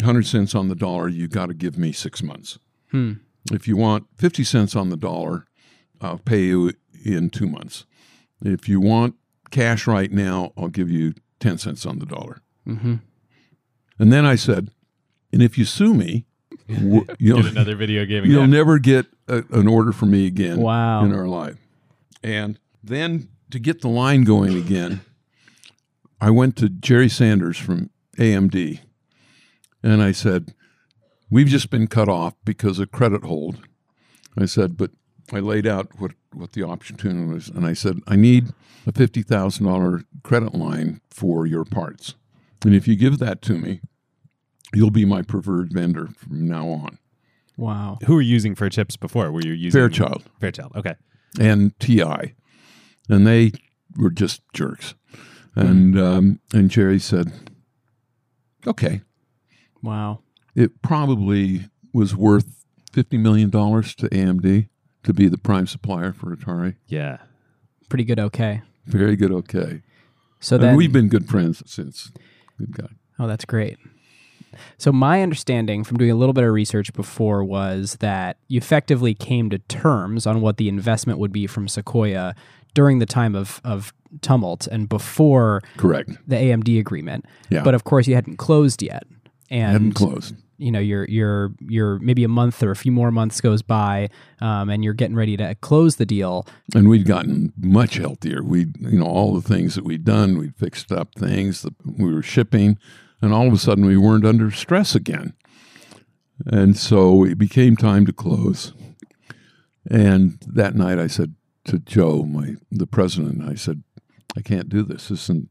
100 0.00 0.26
cents 0.26 0.54
on 0.54 0.68
the 0.68 0.76
dollar, 0.76 1.08
you 1.08 1.26
got 1.26 1.46
to 1.46 1.54
give 1.54 1.76
me 1.76 1.90
six 1.90 2.22
months. 2.22 2.58
Hmm. 2.92 3.14
If 3.52 3.68
you 3.68 3.76
want 3.76 4.06
50 4.16 4.44
cents 4.44 4.74
on 4.76 4.90
the 4.90 4.96
dollar, 4.96 5.46
I'll 6.00 6.18
pay 6.18 6.44
you 6.44 6.72
in 7.04 7.30
two 7.30 7.46
months. 7.46 7.84
If 8.42 8.68
you 8.68 8.80
want 8.80 9.14
cash 9.50 9.86
right 9.86 10.10
now, 10.10 10.52
I'll 10.56 10.68
give 10.68 10.90
you 10.90 11.14
10 11.40 11.58
cents 11.58 11.86
on 11.86 11.98
the 11.98 12.06
dollar. 12.06 12.42
mm-hmm. 12.66 12.96
And 13.98 14.12
then 14.12 14.26
I 14.26 14.34
said, 14.34 14.70
and 15.32 15.40
if 15.42 15.56
you 15.56 15.64
sue 15.64 15.94
me, 15.94 16.26
you'll, 17.18 17.42
Get 17.42 17.52
another 17.52 17.76
video 17.76 18.04
game. 18.04 18.24
you'll 18.26 18.46
never 18.46 18.78
get 18.78 19.06
a, 19.28 19.42
an 19.50 19.66
order 19.68 19.92
from 19.92 20.10
me 20.10 20.26
again 20.26 20.60
Wow. 20.60 21.04
in 21.04 21.14
our 21.14 21.26
life. 21.26 21.56
And 22.22 22.58
then 22.82 23.28
to 23.50 23.58
get 23.58 23.80
the 23.80 23.88
line 23.88 24.24
going 24.24 24.56
again, 24.56 25.00
I 26.20 26.30
went 26.30 26.56
to 26.56 26.68
Jerry 26.68 27.08
Sanders 27.08 27.56
from 27.56 27.90
AMD 28.18 28.80
and 29.82 30.02
I 30.02 30.12
said, 30.12 30.54
We've 31.30 31.46
just 31.48 31.70
been 31.70 31.86
cut 31.86 32.08
off 32.08 32.34
because 32.44 32.78
of 32.78 32.92
credit 32.92 33.24
hold. 33.24 33.66
I 34.38 34.46
said, 34.46 34.76
but 34.76 34.90
I 35.32 35.40
laid 35.40 35.66
out 35.66 35.88
what, 35.98 36.12
what 36.32 36.52
the 36.52 36.62
opportunity 36.62 37.32
was. 37.32 37.48
And 37.48 37.66
I 37.66 37.72
said, 37.72 38.00
I 38.06 38.16
need 38.16 38.52
a 38.86 38.92
$50,000 38.92 40.04
credit 40.22 40.54
line 40.54 41.00
for 41.10 41.46
your 41.46 41.64
parts. 41.64 42.14
And 42.64 42.74
if 42.74 42.86
you 42.86 42.96
give 42.96 43.18
that 43.18 43.42
to 43.42 43.58
me, 43.58 43.80
you'll 44.72 44.90
be 44.90 45.04
my 45.04 45.22
preferred 45.22 45.72
vendor 45.72 46.08
from 46.16 46.46
now 46.46 46.68
on. 46.68 46.98
Wow. 47.56 47.98
Who 48.06 48.14
were 48.14 48.20
you 48.20 48.32
using 48.32 48.54
for 48.54 48.68
chips 48.68 48.96
before? 48.96 49.32
Were 49.32 49.40
you 49.40 49.52
using 49.52 49.78
Fairchild. 49.78 50.24
Fairchild. 50.40 50.72
Okay. 50.76 50.94
and 51.40 51.78
TI, 51.80 52.34
and 53.08 53.26
they 53.26 53.52
were 53.96 54.10
just 54.10 54.42
jerks. 54.52 54.94
And 55.54 55.98
um, 55.98 56.40
and 56.52 56.70
Jerry 56.70 56.98
said, 56.98 57.32
"Okay, 58.66 59.00
Wow. 59.82 60.20
It 60.56 60.82
probably 60.82 61.68
was 61.92 62.16
worth 62.16 62.64
fifty 62.92 63.16
million 63.18 63.50
dollars 63.50 63.94
to 63.96 64.08
AMD 64.08 64.68
to 65.04 65.12
be 65.14 65.28
the 65.28 65.38
prime 65.38 65.68
supplier 65.68 66.12
for 66.12 66.34
Atari. 66.34 66.74
Yeah. 66.88 67.18
Pretty 67.88 68.02
good. 68.04 68.18
Okay. 68.18 68.62
Very 68.86 69.14
good. 69.16 69.30
Okay, 69.30 69.82
So 70.40 70.56
and 70.56 70.64
then 70.64 70.76
we've 70.76 70.92
been 70.92 71.08
good 71.08 71.28
friends 71.28 71.62
since. 71.66 72.10
Good 72.58 72.72
guy. 72.76 72.88
Oh, 73.18 73.26
that's 73.28 73.44
great. 73.44 73.78
So 74.78 74.90
my 74.90 75.22
understanding 75.22 75.84
from 75.84 75.98
doing 75.98 76.10
a 76.10 76.14
little 76.14 76.32
bit 76.32 76.44
of 76.44 76.52
research 76.52 76.92
before 76.94 77.44
was 77.44 77.96
that 78.00 78.38
you 78.48 78.58
effectively 78.58 79.12
came 79.14 79.50
to 79.50 79.58
terms 79.58 80.26
on 80.26 80.40
what 80.40 80.56
the 80.56 80.68
investment 80.68 81.18
would 81.18 81.32
be 81.32 81.46
from 81.46 81.68
Sequoia 81.68 82.34
during 82.74 82.98
the 82.98 83.06
time 83.06 83.34
of, 83.34 83.60
of 83.64 83.92
tumult 84.22 84.66
and 84.66 84.88
before 84.88 85.62
Correct. 85.76 86.10
the 86.26 86.36
AMD 86.36 86.78
agreement. 86.80 87.26
Yeah. 87.50 87.62
But 87.62 87.74
of 87.74 87.84
course 87.84 88.06
you 88.06 88.14
hadn't 88.14 88.36
closed 88.36 88.82
yet. 88.82 89.02
And 89.50 89.72
Hadn't 89.72 89.92
closed. 89.94 90.34
You 90.58 90.70
know 90.70 90.78
you're 90.78 91.06
you're 91.08 91.52
you're 91.60 91.98
maybe 91.98 92.24
a 92.24 92.28
month 92.28 92.62
or 92.62 92.70
a 92.70 92.76
few 92.76 92.92
more 92.92 93.10
months 93.10 93.40
goes 93.40 93.62
by 93.62 94.08
um, 94.40 94.70
and 94.70 94.84
you're 94.84 94.94
getting 94.94 95.16
ready 95.16 95.36
to 95.36 95.54
close 95.56 95.96
the 95.96 96.06
deal 96.06 96.46
And 96.74 96.88
we'd 96.88 97.06
gotten 97.06 97.52
much 97.58 97.96
healthier. 97.96 98.42
We, 98.42 98.66
you 98.80 98.98
know, 98.98 99.06
all 99.06 99.34
the 99.34 99.46
things 99.46 99.74
that 99.74 99.84
we'd 99.84 100.04
done, 100.04 100.38
we'd 100.38 100.56
fixed 100.56 100.92
up 100.92 101.14
things 101.14 101.62
that 101.62 101.74
we 101.84 102.12
were 102.12 102.22
shipping, 102.22 102.78
and 103.20 103.32
all 103.32 103.46
of 103.46 103.52
a 103.52 103.58
sudden 103.58 103.86
we 103.86 103.96
weren't 103.96 104.26
under 104.26 104.50
stress 104.50 104.94
again. 104.94 105.34
And 106.44 106.76
so 106.76 107.24
it 107.24 107.38
became 107.38 107.76
time 107.76 108.04
to 108.06 108.12
close. 108.12 108.72
And 109.88 110.38
that 110.46 110.74
night 110.74 110.98
I 110.98 111.06
said 111.06 111.34
to 111.66 111.78
Joe, 111.78 112.24
my 112.24 112.56
the 112.70 112.86
president, 112.86 113.42
I 113.48 113.54
said, 113.54 113.82
I 114.36 114.42
can't 114.42 114.68
do 114.68 114.82
this. 114.82 115.08
This 115.08 115.22
isn't 115.22 115.48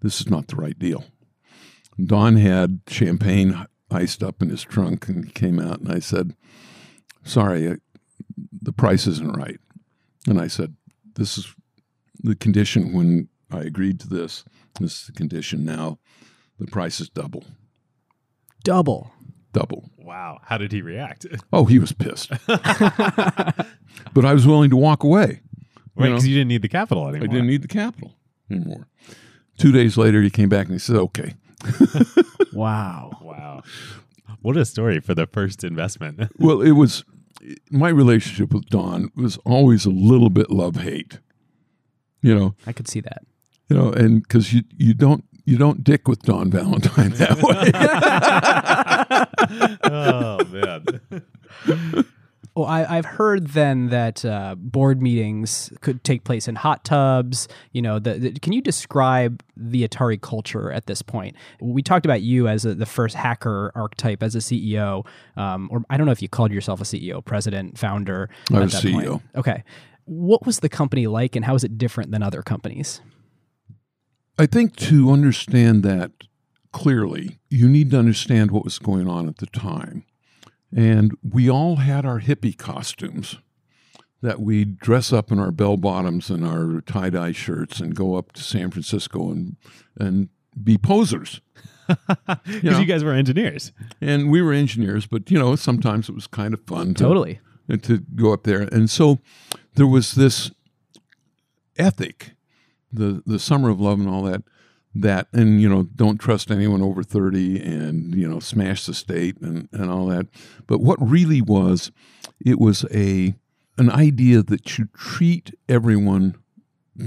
this 0.00 0.20
is 0.20 0.28
not 0.28 0.48
the 0.48 0.56
right 0.56 0.78
deal. 0.78 1.04
Don 2.04 2.36
had 2.36 2.80
champagne 2.88 3.66
iced 3.92 4.22
up 4.22 4.42
in 4.42 4.48
his 4.48 4.62
trunk 4.62 5.08
and 5.08 5.24
he 5.24 5.30
came 5.30 5.58
out 5.60 5.80
and 5.80 5.92
I 5.92 5.98
said, 5.98 6.34
Sorry, 7.24 7.70
I, 7.70 7.76
the 8.60 8.72
price 8.72 9.06
isn't 9.06 9.36
right. 9.36 9.60
And 10.26 10.40
I 10.40 10.46
said, 10.48 10.74
This 11.14 11.38
is 11.38 11.54
the 12.22 12.34
condition 12.34 12.92
when 12.92 13.28
I 13.50 13.60
agreed 13.60 14.00
to 14.00 14.08
this. 14.08 14.44
This 14.80 15.00
is 15.00 15.06
the 15.06 15.12
condition 15.12 15.64
now. 15.64 15.98
The 16.58 16.66
price 16.66 17.00
is 17.00 17.08
double. 17.08 17.44
double 18.64 19.12
Double. 19.52 19.90
Wow. 19.98 20.40
How 20.44 20.56
did 20.56 20.72
he 20.72 20.80
react? 20.80 21.26
Oh, 21.52 21.66
he 21.66 21.78
was 21.78 21.92
pissed. 21.92 22.30
but 22.46 24.24
I 24.24 24.32
was 24.32 24.46
willing 24.46 24.70
to 24.70 24.76
walk 24.76 25.04
away. 25.04 25.42
Right, 25.94 26.06
know? 26.06 26.12
because 26.12 26.26
you 26.26 26.34
didn't 26.34 26.48
need 26.48 26.62
the 26.62 26.68
capital 26.68 27.06
anymore. 27.08 27.28
I 27.28 27.30
didn't 27.30 27.48
need 27.48 27.60
the 27.60 27.68
capital 27.68 28.16
anymore. 28.50 28.88
Two 29.58 29.70
days 29.70 29.98
later, 29.98 30.22
he 30.22 30.30
came 30.30 30.48
back 30.48 30.66
and 30.66 30.74
he 30.74 30.78
said, 30.78 30.96
Okay. 30.96 31.34
wow 32.52 33.10
Wow. 33.20 33.62
What 34.40 34.56
a 34.56 34.64
story 34.64 35.00
for 35.00 35.14
the 35.14 35.26
first 35.26 35.62
investment. 35.62 36.20
Well, 36.38 36.60
it 36.62 36.72
was 36.72 37.04
my 37.70 37.88
relationship 37.88 38.52
with 38.52 38.66
Don 38.66 39.10
was 39.14 39.36
always 39.44 39.84
a 39.84 39.90
little 39.90 40.30
bit 40.30 40.50
love 40.50 40.76
hate. 40.76 41.20
You 42.20 42.34
know, 42.34 42.54
i 42.66 42.72
could 42.72 42.88
see 42.88 43.00
that 43.00 43.22
you 43.72 43.78
know, 43.78 43.90
and 43.90 44.22
because 44.22 44.52
you 44.52 44.62
you 44.76 44.92
don't 44.92 45.24
you 45.46 45.56
don't 45.56 45.82
dick 45.82 46.06
with 46.06 46.22
Don 46.22 46.50
Valentine 46.50 47.10
that 47.12 47.42
way. 47.42 47.70
oh 49.90 50.44
man. 50.52 52.04
Well, 52.54 52.66
I, 52.66 52.84
I've 52.84 53.06
heard 53.06 53.48
then 53.48 53.88
that 53.88 54.24
uh, 54.24 54.56
board 54.58 55.00
meetings 55.00 55.72
could 55.80 56.04
take 56.04 56.24
place 56.24 56.48
in 56.48 56.54
hot 56.54 56.84
tubs. 56.84 57.48
You 57.72 57.80
know, 57.80 57.98
the, 57.98 58.14
the, 58.14 58.32
can 58.32 58.52
you 58.52 58.60
describe 58.60 59.42
the 59.56 59.88
Atari 59.88 60.20
culture 60.20 60.70
at 60.70 60.86
this 60.86 61.00
point? 61.00 61.34
We 61.60 61.82
talked 61.82 62.04
about 62.04 62.20
you 62.20 62.48
as 62.48 62.66
a, 62.66 62.74
the 62.74 62.84
first 62.84 63.14
hacker 63.14 63.72
archetype 63.74 64.22
as 64.22 64.34
a 64.34 64.38
CEO, 64.38 65.06
um, 65.36 65.70
or 65.72 65.82
I 65.88 65.96
don't 65.96 66.04
know 66.04 66.12
if 66.12 66.20
you 66.20 66.28
called 66.28 66.52
yourself 66.52 66.82
a 66.82 66.84
CEO, 66.84 67.24
president, 67.24 67.78
founder. 67.78 68.28
I 68.50 68.56
at 68.56 68.62
was 68.64 68.72
that 68.72 68.82
CEO. 68.82 69.10
point. 69.10 69.22
Okay, 69.36 69.64
what 70.04 70.44
was 70.44 70.60
the 70.60 70.68
company 70.68 71.06
like, 71.06 71.34
and 71.36 71.46
how 71.46 71.54
is 71.54 71.64
it 71.64 71.78
different 71.78 72.10
than 72.10 72.22
other 72.22 72.42
companies? 72.42 73.00
I 74.38 74.44
think 74.46 74.76
to 74.76 75.10
understand 75.10 75.82
that 75.84 76.12
clearly, 76.72 77.38
you 77.48 77.68
need 77.68 77.90
to 77.92 77.98
understand 77.98 78.50
what 78.50 78.64
was 78.64 78.78
going 78.78 79.08
on 79.08 79.28
at 79.28 79.38
the 79.38 79.46
time. 79.46 80.04
And 80.74 81.16
we 81.22 81.50
all 81.50 81.76
had 81.76 82.04
our 82.06 82.20
hippie 82.20 82.56
costumes 82.56 83.38
that 84.22 84.40
we'd 84.40 84.78
dress 84.78 85.12
up 85.12 85.30
in 85.30 85.38
our 85.38 85.50
bell 85.50 85.76
bottoms 85.76 86.30
and 86.30 86.46
our 86.46 86.80
tie 86.82 87.10
dye 87.10 87.32
shirts 87.32 87.80
and 87.80 87.94
go 87.94 88.14
up 88.14 88.32
to 88.32 88.42
San 88.42 88.70
Francisco 88.70 89.30
and, 89.30 89.56
and 89.98 90.28
be 90.62 90.78
posers. 90.78 91.40
Because 92.46 92.62
know. 92.62 92.78
you 92.78 92.86
guys 92.86 93.04
were 93.04 93.12
engineers. 93.12 93.72
And 94.00 94.30
we 94.30 94.40
were 94.40 94.52
engineers, 94.52 95.04
but 95.04 95.30
you 95.30 95.38
know, 95.38 95.56
sometimes 95.56 96.08
it 96.08 96.14
was 96.14 96.26
kind 96.26 96.54
of 96.54 96.64
fun 96.64 96.94
to, 96.94 97.02
Totally. 97.02 97.40
to 97.82 97.98
go 98.14 98.32
up 98.32 98.44
there. 98.44 98.62
And 98.62 98.88
so 98.88 99.18
there 99.74 99.86
was 99.86 100.12
this 100.12 100.52
ethic, 101.76 102.30
the 102.92 103.22
the 103.26 103.38
summer 103.38 103.68
of 103.68 103.80
love 103.80 103.98
and 103.98 104.08
all 104.08 104.22
that, 104.22 104.42
that 104.94 105.28
and 105.32 105.60
you 105.60 105.68
know, 105.68 105.84
don't 105.84 106.18
trust 106.18 106.50
anyone 106.50 106.82
over 106.82 107.02
30 107.02 107.62
and 107.62 108.14
you 108.14 108.28
know, 108.28 108.40
smash 108.40 108.86
the 108.86 108.94
state 108.94 109.40
and, 109.40 109.68
and 109.72 109.90
all 109.90 110.06
that. 110.06 110.26
But 110.66 110.80
what 110.80 110.98
really 111.00 111.40
was, 111.40 111.90
it 112.44 112.58
was 112.58 112.84
a 112.92 113.34
an 113.78 113.90
idea 113.90 114.42
that 114.42 114.78
you 114.78 114.88
treat 114.94 115.54
everyone 115.68 116.36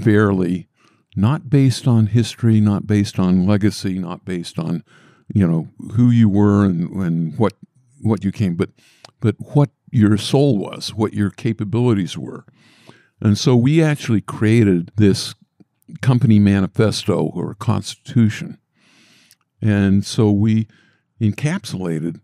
fairly, 0.02 0.68
not 1.14 1.48
based 1.48 1.86
on 1.86 2.08
history, 2.08 2.60
not 2.60 2.86
based 2.86 3.18
on 3.18 3.46
legacy, 3.46 3.98
not 3.98 4.24
based 4.24 4.58
on, 4.58 4.82
you 5.32 5.46
know, 5.46 5.68
who 5.94 6.10
you 6.10 6.28
were 6.28 6.64
and, 6.64 6.90
and 6.90 7.38
what 7.38 7.54
what 8.02 8.24
you 8.24 8.32
came, 8.32 8.56
but 8.56 8.70
but 9.20 9.36
what 9.54 9.70
your 9.90 10.16
soul 10.16 10.58
was, 10.58 10.94
what 10.94 11.14
your 11.14 11.30
capabilities 11.30 12.18
were. 12.18 12.44
And 13.20 13.38
so 13.38 13.56
we 13.56 13.82
actually 13.82 14.20
created 14.20 14.92
this 14.96 15.34
company 16.00 16.38
manifesto 16.38 17.30
or 17.34 17.54
constitution. 17.54 18.58
And 19.60 20.04
so 20.04 20.30
we 20.30 20.66
encapsulated 21.20 22.20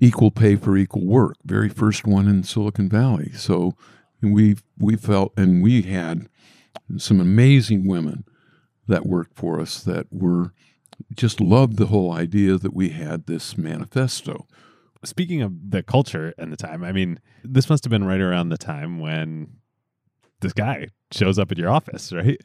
equal 0.00 0.30
pay 0.30 0.56
for 0.56 0.76
equal 0.76 1.06
work, 1.06 1.36
very 1.44 1.68
first 1.68 2.06
one 2.06 2.28
in 2.28 2.42
Silicon 2.42 2.88
Valley. 2.88 3.30
So 3.32 3.74
we 4.20 4.56
we 4.78 4.96
felt 4.96 5.32
and 5.36 5.62
we 5.62 5.82
had 5.82 6.28
some 6.96 7.20
amazing 7.20 7.86
women 7.86 8.24
that 8.88 9.06
worked 9.06 9.36
for 9.36 9.60
us 9.60 9.82
that 9.84 10.06
were 10.10 10.52
just 11.14 11.40
loved 11.40 11.76
the 11.76 11.86
whole 11.86 12.12
idea 12.12 12.56
that 12.56 12.74
we 12.74 12.90
had 12.90 13.26
this 13.26 13.56
manifesto. 13.56 14.46
Speaking 15.04 15.42
of 15.42 15.70
the 15.70 15.82
culture 15.82 16.32
and 16.38 16.52
the 16.52 16.56
time, 16.56 16.84
I 16.84 16.92
mean, 16.92 17.18
this 17.42 17.68
must 17.68 17.84
have 17.84 17.90
been 17.90 18.04
right 18.04 18.20
around 18.20 18.50
the 18.50 18.58
time 18.58 19.00
when 19.00 19.48
this 20.40 20.52
guy 20.52 20.88
shows 21.10 21.38
up 21.38 21.50
at 21.50 21.58
your 21.58 21.70
office, 21.70 22.12
right? 22.12 22.40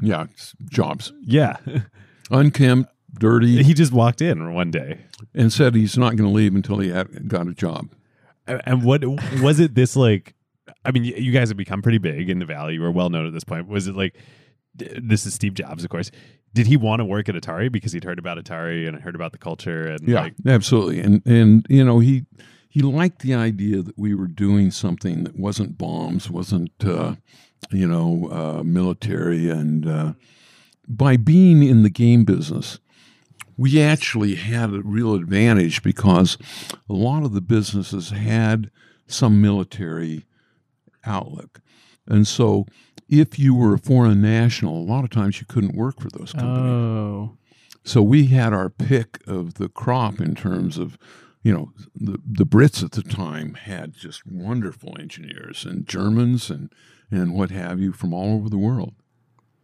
Yeah, 0.00 0.26
jobs. 0.70 1.12
Yeah. 1.22 1.56
Unkempt, 2.30 2.90
dirty, 3.18 3.62
he 3.62 3.74
just 3.74 3.92
walked 3.92 4.22
in 4.22 4.54
one 4.54 4.70
day. 4.70 5.00
and 5.34 5.52
said 5.52 5.74
he's 5.74 5.98
not 5.98 6.16
going 6.16 6.28
to 6.28 6.34
leave 6.34 6.54
until 6.54 6.78
he 6.78 6.88
had 6.88 7.28
got 7.28 7.46
a 7.46 7.54
job. 7.54 7.88
And 8.46 8.60
and 8.66 8.82
what 8.84 9.02
was 9.42 9.60
it 9.60 9.74
this 9.74 9.96
like? 9.96 10.34
I 10.84 10.90
mean, 10.90 11.04
you 11.04 11.32
guys 11.32 11.48
have 11.48 11.56
become 11.56 11.82
pretty 11.82 11.98
big 11.98 12.28
in 12.28 12.38
the 12.38 12.46
valley. 12.46 12.74
You 12.74 12.82
were 12.82 12.90
well 12.90 13.10
known 13.10 13.26
at 13.26 13.32
this 13.32 13.44
point. 13.44 13.68
Was 13.68 13.86
it 13.86 13.94
like 13.96 14.14
this 14.74 15.24
is 15.26 15.34
Steve 15.34 15.54
Jobs, 15.54 15.84
of 15.84 15.90
course? 15.90 16.10
Did 16.52 16.66
he 16.66 16.76
want 16.76 17.00
to 17.00 17.04
work 17.04 17.28
at 17.28 17.34
Atari 17.34 17.70
because 17.70 17.92
he'd 17.92 18.04
heard 18.04 18.18
about 18.18 18.38
Atari 18.38 18.86
and 18.88 19.00
heard 19.00 19.14
about 19.14 19.32
the 19.32 19.38
culture 19.38 19.88
and 19.88 20.06
Yeah, 20.08 20.20
like 20.22 20.34
absolutely. 20.46 21.00
And 21.00 21.22
and 21.26 21.66
you 21.68 21.84
know 21.84 21.98
he 22.00 22.24
he 22.68 22.80
liked 22.80 23.20
the 23.22 23.34
idea 23.34 23.82
that 23.82 23.96
we 23.98 24.14
were 24.14 24.26
doing 24.28 24.70
something 24.70 25.24
that 25.24 25.38
wasn't 25.38 25.78
bombs, 25.78 26.28
wasn't 26.30 26.72
uh, 26.84 27.14
you 27.70 27.86
know 27.86 28.28
uh, 28.30 28.62
military, 28.62 29.48
and 29.48 29.88
uh, 29.88 30.12
by 30.88 31.16
being 31.16 31.62
in 31.62 31.82
the 31.82 31.90
game 31.90 32.24
business, 32.24 32.78
we 33.56 33.80
actually 33.80 34.34
had 34.36 34.70
a 34.70 34.82
real 34.82 35.14
advantage 35.14 35.82
because 35.82 36.36
a 36.88 36.92
lot 36.92 37.24
of 37.24 37.32
the 37.32 37.40
businesses 37.40 38.10
had 38.10 38.70
some 39.06 39.40
military 39.40 40.26
outlook, 41.04 41.60
and 42.06 42.26
so. 42.26 42.66
If 43.06 43.38
you 43.38 43.54
were 43.54 43.74
a 43.74 43.78
foreign 43.78 44.22
national, 44.22 44.78
a 44.78 44.88
lot 44.90 45.04
of 45.04 45.10
times 45.10 45.38
you 45.38 45.46
couldn't 45.46 45.76
work 45.76 46.00
for 46.00 46.08
those 46.08 46.32
companies. 46.32 46.70
Oh, 46.70 47.36
So 47.84 48.02
we 48.02 48.26
had 48.28 48.54
our 48.54 48.70
pick 48.70 49.20
of 49.26 49.54
the 49.54 49.68
crop 49.68 50.20
in 50.20 50.34
terms 50.34 50.78
of, 50.78 50.96
you 51.42 51.52
know, 51.52 51.70
the 51.94 52.18
the 52.26 52.46
Brits 52.46 52.82
at 52.82 52.92
the 52.92 53.02
time 53.02 53.54
had 53.54 53.92
just 53.92 54.26
wonderful 54.26 54.96
engineers 54.98 55.66
and 55.66 55.86
Germans 55.86 56.48
and 56.48 56.72
and 57.16 57.34
what 57.34 57.50
have 57.50 57.80
you 57.80 57.92
from 57.92 58.12
all 58.14 58.34
over 58.36 58.48
the 58.48 58.58
world. 58.58 58.94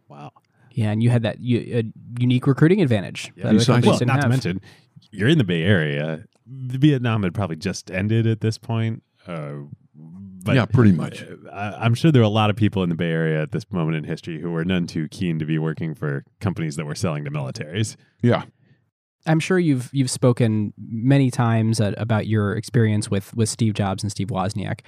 wow. 0.07 0.31
yeah, 0.71 0.91
and 0.91 1.01
you 1.03 1.09
had 1.09 1.23
that 1.23 1.39
u- 1.39 1.79
a 1.79 1.83
unique 2.21 2.47
recruiting 2.47 2.81
advantage. 2.81 3.31
that 3.37 3.53
Besides- 3.53 3.85
Well, 3.85 3.97
didn't 3.97 4.07
not 4.13 4.21
to 4.21 4.29
mention, 4.29 4.61
you're 5.11 5.29
in 5.29 5.37
the 5.37 5.43
Bay 5.43 5.63
Area. 5.63 6.25
The 6.45 6.77
Vietnam 6.77 7.23
had 7.23 7.33
probably 7.33 7.55
just 7.57 7.89
ended 7.91 8.27
at 8.27 8.41
this 8.41 8.57
point. 8.57 9.03
Uh, 9.27 9.53
but 10.43 10.55
yeah, 10.55 10.65
pretty 10.65 10.91
much. 10.91 11.23
I, 11.53 11.73
I'm 11.73 11.93
sure 11.93 12.11
there 12.11 12.21
are 12.21 12.25
a 12.25 12.29
lot 12.29 12.49
of 12.49 12.55
people 12.55 12.81
in 12.83 12.89
the 12.89 12.95
Bay 12.95 13.11
Area 13.11 13.41
at 13.41 13.51
this 13.51 13.69
moment 13.71 13.97
in 13.97 14.03
history 14.05 14.39
who 14.41 14.49
were 14.51 14.65
none 14.65 14.87
too 14.87 15.07
keen 15.09 15.37
to 15.39 15.45
be 15.45 15.57
working 15.59 15.93
for 15.93 16.23
companies 16.39 16.75
that 16.77 16.85
were 16.85 16.95
selling 16.95 17.23
to 17.25 17.31
militaries. 17.31 17.95
Yeah. 18.21 18.43
I'm 19.27 19.39
sure 19.39 19.59
you've 19.59 19.89
you've 19.93 20.09
spoken 20.09 20.73
many 20.79 21.29
times 21.29 21.79
at, 21.79 21.93
about 22.01 22.25
your 22.25 22.55
experience 22.55 23.11
with 23.11 23.35
with 23.35 23.49
Steve 23.49 23.73
Jobs 23.75 24.01
and 24.01 24.11
Steve 24.11 24.29
Wozniak. 24.29 24.79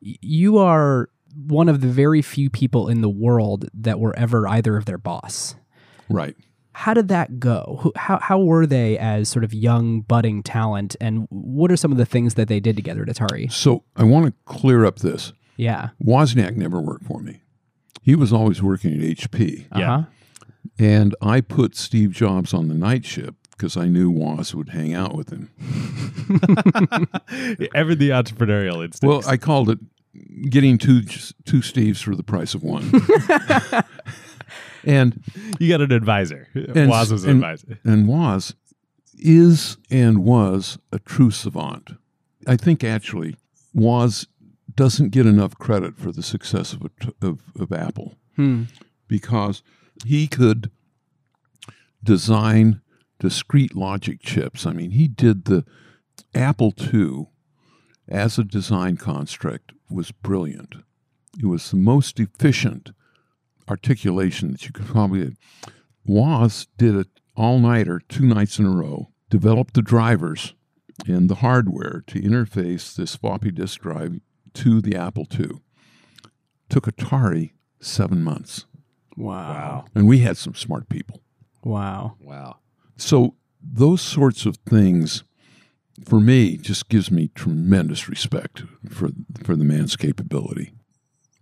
You 0.00 0.58
are 0.58 1.08
one 1.36 1.68
of 1.68 1.80
the 1.80 1.88
very 1.88 2.22
few 2.22 2.50
people 2.50 2.88
in 2.88 3.00
the 3.00 3.08
world 3.08 3.68
that 3.74 4.00
were 4.00 4.16
ever 4.16 4.48
either 4.48 4.76
of 4.76 4.86
their 4.86 4.98
boss. 4.98 5.54
Right. 6.08 6.36
How 6.72 6.94
did 6.94 7.08
that 7.08 7.40
go? 7.40 7.92
How 7.96 8.18
how 8.20 8.38
were 8.38 8.66
they 8.66 8.98
as 8.98 9.28
sort 9.28 9.44
of 9.44 9.54
young 9.54 10.02
budding 10.02 10.42
talent, 10.42 10.94
and 11.00 11.26
what 11.30 11.72
are 11.72 11.76
some 11.76 11.90
of 11.90 11.96
the 11.96 12.04
things 12.04 12.34
that 12.34 12.48
they 12.48 12.60
did 12.60 12.76
together 12.76 13.02
at 13.02 13.08
Atari? 13.08 13.50
So 13.50 13.82
I 13.96 14.04
want 14.04 14.26
to 14.26 14.34
clear 14.44 14.84
up 14.84 14.98
this. 14.98 15.32
Yeah, 15.56 15.90
Wozniak 16.04 16.54
never 16.54 16.80
worked 16.80 17.04
for 17.04 17.20
me. 17.20 17.40
He 18.02 18.14
was 18.14 18.30
always 18.30 18.62
working 18.62 18.92
at 18.92 19.00
HP. 19.00 19.66
uh-huh. 19.72 19.80
Yeah. 19.80 20.04
And 20.78 21.14
I 21.22 21.40
put 21.40 21.76
Steve 21.76 22.12
Jobs 22.12 22.52
on 22.52 22.68
the 22.68 22.74
night 22.74 23.06
shift 23.06 23.34
because 23.52 23.76
I 23.76 23.86
knew 23.86 24.10
Woz 24.10 24.54
would 24.54 24.70
hang 24.70 24.92
out 24.92 25.14
with 25.14 25.30
him. 25.30 25.50
Ever 27.74 27.94
the 27.94 28.10
entrepreneurial 28.10 28.84
instinct. 28.84 29.04
Well, 29.04 29.22
I 29.26 29.38
called 29.38 29.70
it 29.70 29.78
getting 30.50 30.78
two 30.78 31.02
two 31.02 31.58
Steves 31.60 32.02
for 32.02 32.14
the 32.14 32.22
price 32.22 32.54
of 32.54 32.62
one. 32.62 32.90
and 34.84 35.22
you 35.58 35.68
got 35.68 35.80
an 35.80 35.92
advisor. 35.92 36.48
And- 36.54 36.88
Woz 36.90 37.10
was 37.12 37.24
an 37.24 37.30
and- 37.30 37.44
advisor. 37.44 37.78
and 37.84 38.08
Woz 38.08 38.54
is 39.18 39.76
and 39.90 40.18
was 40.24 40.78
a 40.92 40.98
true 40.98 41.30
savant. 41.30 41.90
I 42.46 42.56
think 42.56 42.84
actually 42.84 43.36
Woz 43.74 44.26
doesn't 44.74 45.08
get 45.10 45.26
enough 45.26 45.56
credit 45.58 45.96
for 45.96 46.12
the 46.12 46.22
success 46.22 46.74
of, 46.74 46.82
of, 47.22 47.40
of 47.58 47.72
Apple 47.72 48.14
Hmm. 48.36 48.64
because 49.08 49.62
he 50.04 50.26
could 50.28 50.70
design 52.04 52.82
discrete 53.18 53.74
logic 53.74 54.20
chips. 54.20 54.66
I 54.66 54.72
mean, 54.72 54.90
he 54.90 55.08
did 55.08 55.46
the 55.46 55.64
Apple 56.34 56.74
II 56.92 57.28
as 58.06 58.38
a 58.38 58.44
design 58.44 58.98
construct 58.98 59.72
was 59.90 60.10
brilliant. 60.12 60.74
It 61.40 61.46
was 61.46 61.70
the 61.70 61.76
most 61.76 62.18
efficient 62.20 62.90
articulation 63.68 64.52
that 64.52 64.64
you 64.66 64.72
could 64.72 64.86
probably. 64.86 65.36
Woz 66.04 66.66
did 66.78 66.94
it 66.94 67.08
all 67.36 67.58
nighter, 67.58 68.00
two 68.08 68.24
nights 68.26 68.58
in 68.58 68.66
a 68.66 68.70
row. 68.70 69.10
Developed 69.28 69.74
the 69.74 69.82
drivers 69.82 70.54
and 71.06 71.28
the 71.28 71.36
hardware 71.36 72.02
to 72.06 72.20
interface 72.20 72.94
this 72.94 73.16
floppy 73.16 73.50
disk 73.50 73.80
drive 73.80 74.20
to 74.54 74.80
the 74.80 74.94
Apple 74.94 75.26
II. 75.38 75.50
Took 76.68 76.86
Atari 76.86 77.52
seven 77.80 78.22
months, 78.22 78.66
Wow. 79.16 79.84
and 79.94 80.06
we 80.08 80.20
had 80.20 80.36
some 80.36 80.54
smart 80.54 80.88
people. 80.88 81.22
Wow. 81.64 82.16
Wow. 82.20 82.58
So 82.96 83.34
those 83.60 84.00
sorts 84.00 84.46
of 84.46 84.56
things, 84.58 85.24
for 86.04 86.20
me, 86.20 86.56
just 86.56 86.88
gives 86.88 87.10
me 87.10 87.28
tremendous 87.34 88.08
respect 88.08 88.64
for 88.88 89.10
for 89.42 89.56
the 89.56 89.64
man's 89.64 89.96
capability. 89.96 90.72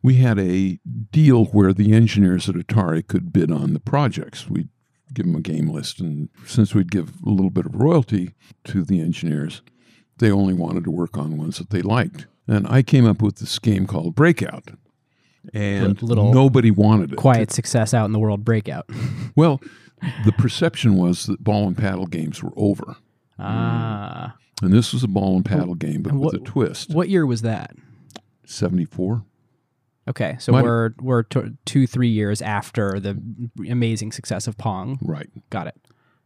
We 0.03 0.17
had 0.17 0.39
a 0.39 0.79
deal 1.11 1.47
where 1.47 1.73
the 1.73 1.95
engineers 1.95 2.49
at 2.49 2.57
Atari 2.57 3.07
could 3.07 3.33
bid 3.33 3.51
on 3.51 3.73
the 3.73 3.81
projects. 3.81 4.49
We'd 4.51 4.69
give 5.15 5.27
them 5.27 5.37
a 5.37 5.41
game 5.41 5.69
list. 5.69 6.01
And 6.01 6.29
since 6.45 6.75
we'd 6.75 6.91
give 6.91 7.23
a 7.25 7.31
little 7.31 7.51
bit 7.51 7.67
of 7.67 7.75
royalty 7.75 8.35
to 8.65 8.85
the 8.85 9.01
engineers, 9.01 9.63
they 10.19 10.31
only 10.31 10.53
wanted 10.53 10.85
to 10.85 10.91
work 10.91 11.17
on 11.17 11.39
ones 11.39 11.59
that 11.59 11.71
they 11.71 11.81
liked. 11.81 12.27
And 12.47 12.67
I 12.69 12.83
came 12.83 13.07
up 13.07 13.23
with 13.23 13.37
this 13.37 13.59
game 13.59 13.87
called 13.87 14.15
Breakout. 14.15 14.71
And 15.53 16.03
Little 16.03 16.33
nobody 16.33 16.71
wanted 16.71 17.13
it. 17.13 17.17
Quiet 17.17 17.51
success 17.51 17.95
out 17.95 18.07
in 18.07 18.13
the 18.13 18.19
world 18.19 18.45
breakout. 18.45 18.89
Well, 19.37 19.61
the 20.25 20.33
perception 20.33 20.97
was 20.97 21.27
that 21.27 21.43
ball 21.43 21.67
and 21.67 21.77
paddle 21.77 22.07
games 22.07 22.43
were 22.43 22.53
over. 22.57 22.97
Ah. 23.39 24.37
And 24.63 24.73
this 24.73 24.93
was 24.93 25.03
a 25.03 25.09
ball 25.09 25.37
and 25.37 25.45
paddle 25.45 25.75
game, 25.75 26.03
but 26.03 26.13
And 26.13 26.21
with 26.21 26.35
a 26.35 26.39
twist. 26.39 26.91
What 26.95 27.09
year 27.09 27.27
was 27.27 27.43
that? 27.43 27.75
74? 28.47 29.25
Okay, 30.07 30.37
so 30.39 30.53
Might- 30.53 30.65
we're 30.65 30.91
we're 31.01 31.23
t- 31.23 31.57
two 31.65 31.87
three 31.87 32.09
years 32.09 32.43
after 32.43 33.01
the 33.01 33.19
amazing 33.69 34.13
success 34.13 34.47
of 34.47 34.59
Pong. 34.59 34.99
Right. 35.01 35.31
Got 35.51 35.67
it. 35.67 35.81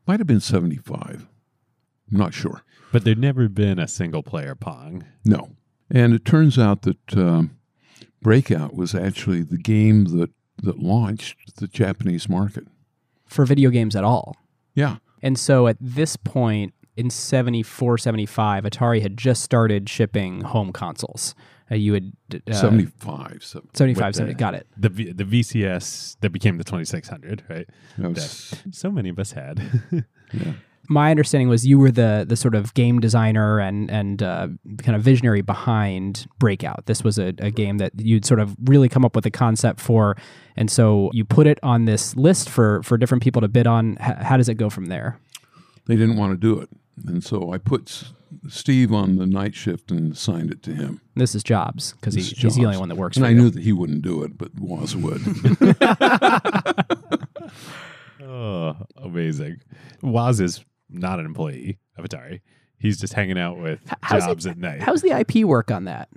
Might 0.07 0.19
have 0.21 0.27
been 0.27 0.41
75. 0.41 1.27
I'm 2.11 2.19
not 2.19 2.35
sure. 2.35 2.63
But 2.93 3.05
there'd 3.05 3.19
never 3.19 3.49
been 3.49 3.79
a 3.79 3.87
single 3.87 4.23
player 4.23 4.55
Pong. 4.55 5.05
No. 5.25 5.51
And 5.91 6.13
it 6.13 6.25
turns 6.25 6.59
out 6.59 6.83
that 6.83 7.17
um, 7.17 7.57
Breakout 8.21 8.75
was 8.75 8.95
actually 8.95 9.43
the 9.43 9.59
game 9.59 10.05
that, 10.19 10.31
that 10.63 10.79
launched 10.79 11.57
the 11.57 11.69
Japanese 11.69 12.29
market. 12.29 12.65
For 13.27 13.45
video 13.45 13.71
games 13.71 13.95
at 13.95 14.05
all. 14.05 14.37
Yeah. 14.75 14.97
And 15.23 15.39
so 15.39 15.67
at 15.67 15.77
this 15.81 16.17
point 16.17 16.75
in 16.99 17.11
74, 17.11 17.99
75, 17.99 18.65
Atari 18.65 19.01
had 19.01 19.17
just 19.17 19.43
started 19.43 19.89
shipping 19.89 20.41
home 20.43 20.73
consoles. 20.73 21.35
Uh, 21.71 21.77
you 21.77 21.95
had 21.95 22.13
uh, 22.51 22.53
75. 22.55 23.39
So 23.43 23.63
75, 23.75 24.17
70, 24.17 24.33
the- 24.33 24.39
got 24.39 24.55
it. 24.55 24.67
The 24.77 24.89
v, 24.89 25.13
the 25.13 25.25
VCS 25.25 26.17
that 26.21 26.31
became 26.31 26.59
the 26.59 26.65
2600, 26.65 27.45
right? 27.49 27.69
that 27.99 28.09
was, 28.09 28.51
That 28.65 28.75
so 28.75 28.91
many 28.91 29.11
of 29.11 29.19
us 29.19 29.33
had. 29.33 29.61
yeah. 30.33 30.53
My 30.91 31.11
understanding 31.11 31.49
was 31.51 31.67
you 31.67 31.79
were 31.79 31.91
the 31.91 32.25
the 32.27 32.35
sort 32.37 32.55
of 32.55 32.73
game 32.73 32.99
designer 32.99 33.59
and 33.61 33.91
and 33.91 34.23
uh, 34.23 34.49
kind 34.79 34.97
of 34.97 35.03
visionary 35.03 35.43
behind 35.43 36.27
Breakout. 36.39 36.87
This 36.87 37.05
was 37.05 37.19
a, 37.19 37.35
a 37.41 37.51
game 37.51 37.77
that 37.77 37.93
you'd 38.01 38.25
sort 38.25 38.41
of 38.41 38.57
really 38.65 38.89
come 38.89 39.05
up 39.05 39.15
with 39.15 39.27
a 39.27 39.31
concept 39.31 39.81
for, 39.81 40.17
and 40.57 40.71
so 40.71 41.11
you 41.13 41.27
put 41.27 41.47
it 41.47 41.59
on 41.63 41.85
this 41.85 42.17
list 42.17 42.49
for 42.49 42.83
for 42.85 42.97
different 42.97 43.23
people 43.23 43.43
to 43.43 43.49
bid 43.49 43.67
on. 43.67 43.99
H- 44.01 44.17
how 44.23 44.39
does 44.39 44.49
it 44.49 44.55
go 44.55 44.71
from 44.71 44.87
there? 44.87 45.21
They 45.89 45.97
didn't 45.97 46.17
want 46.17 46.33
to 46.33 46.37
do 46.39 46.59
it. 46.59 46.71
And 47.07 47.25
so 47.25 47.53
I 47.53 47.59
put 47.59 48.05
Steve 48.49 48.93
on 48.93 49.17
the 49.17 49.27
night 49.27 49.55
shift 49.55 49.91
and 49.91 50.13
assigned 50.13 50.51
it 50.51 50.63
to 50.65 50.75
him. 50.75 51.01
This 51.17 51.35
is 51.35 51.43
Jobs 51.43 51.93
because 51.93 52.15
he, 52.15 52.21
This 52.21 52.33
is 52.33 52.39
he's 52.39 52.57
the 52.57 52.67
only 52.67 52.79
one 52.79 52.89
that 52.89 52.97
works. 52.97 53.17
And 53.17 53.25
for 53.25 53.29
I 53.29 53.31
you. 53.31 53.37
knew 53.37 53.51
that 53.51 53.63
he 53.63 53.73
wouldn't 53.73 54.03
do 54.03 54.23
it, 54.23 54.37
but 54.37 54.51
Woz 54.59 54.95
would. 54.97 55.23
oh, 58.23 58.77
amazing. 58.97 59.61
Woz 60.03 60.41
is 60.41 60.65
not 60.91 61.19
an 61.21 61.27
employee 61.27 61.79
of 61.97 62.05
Atari. 62.05 62.41
He's 62.79 62.99
just 63.01 63.13
hanging 63.15 63.39
out 63.39 63.59
with 63.59 63.81
how's 64.03 64.25
it- 64.25 64.29
jobs 64.29 64.47
at 64.47 64.59
night. 64.59 64.81
How's 64.81 65.03
the 65.03 65.11
IP 65.19 65.45
work 65.45 65.71
on 65.71 65.85
that? 65.85 66.09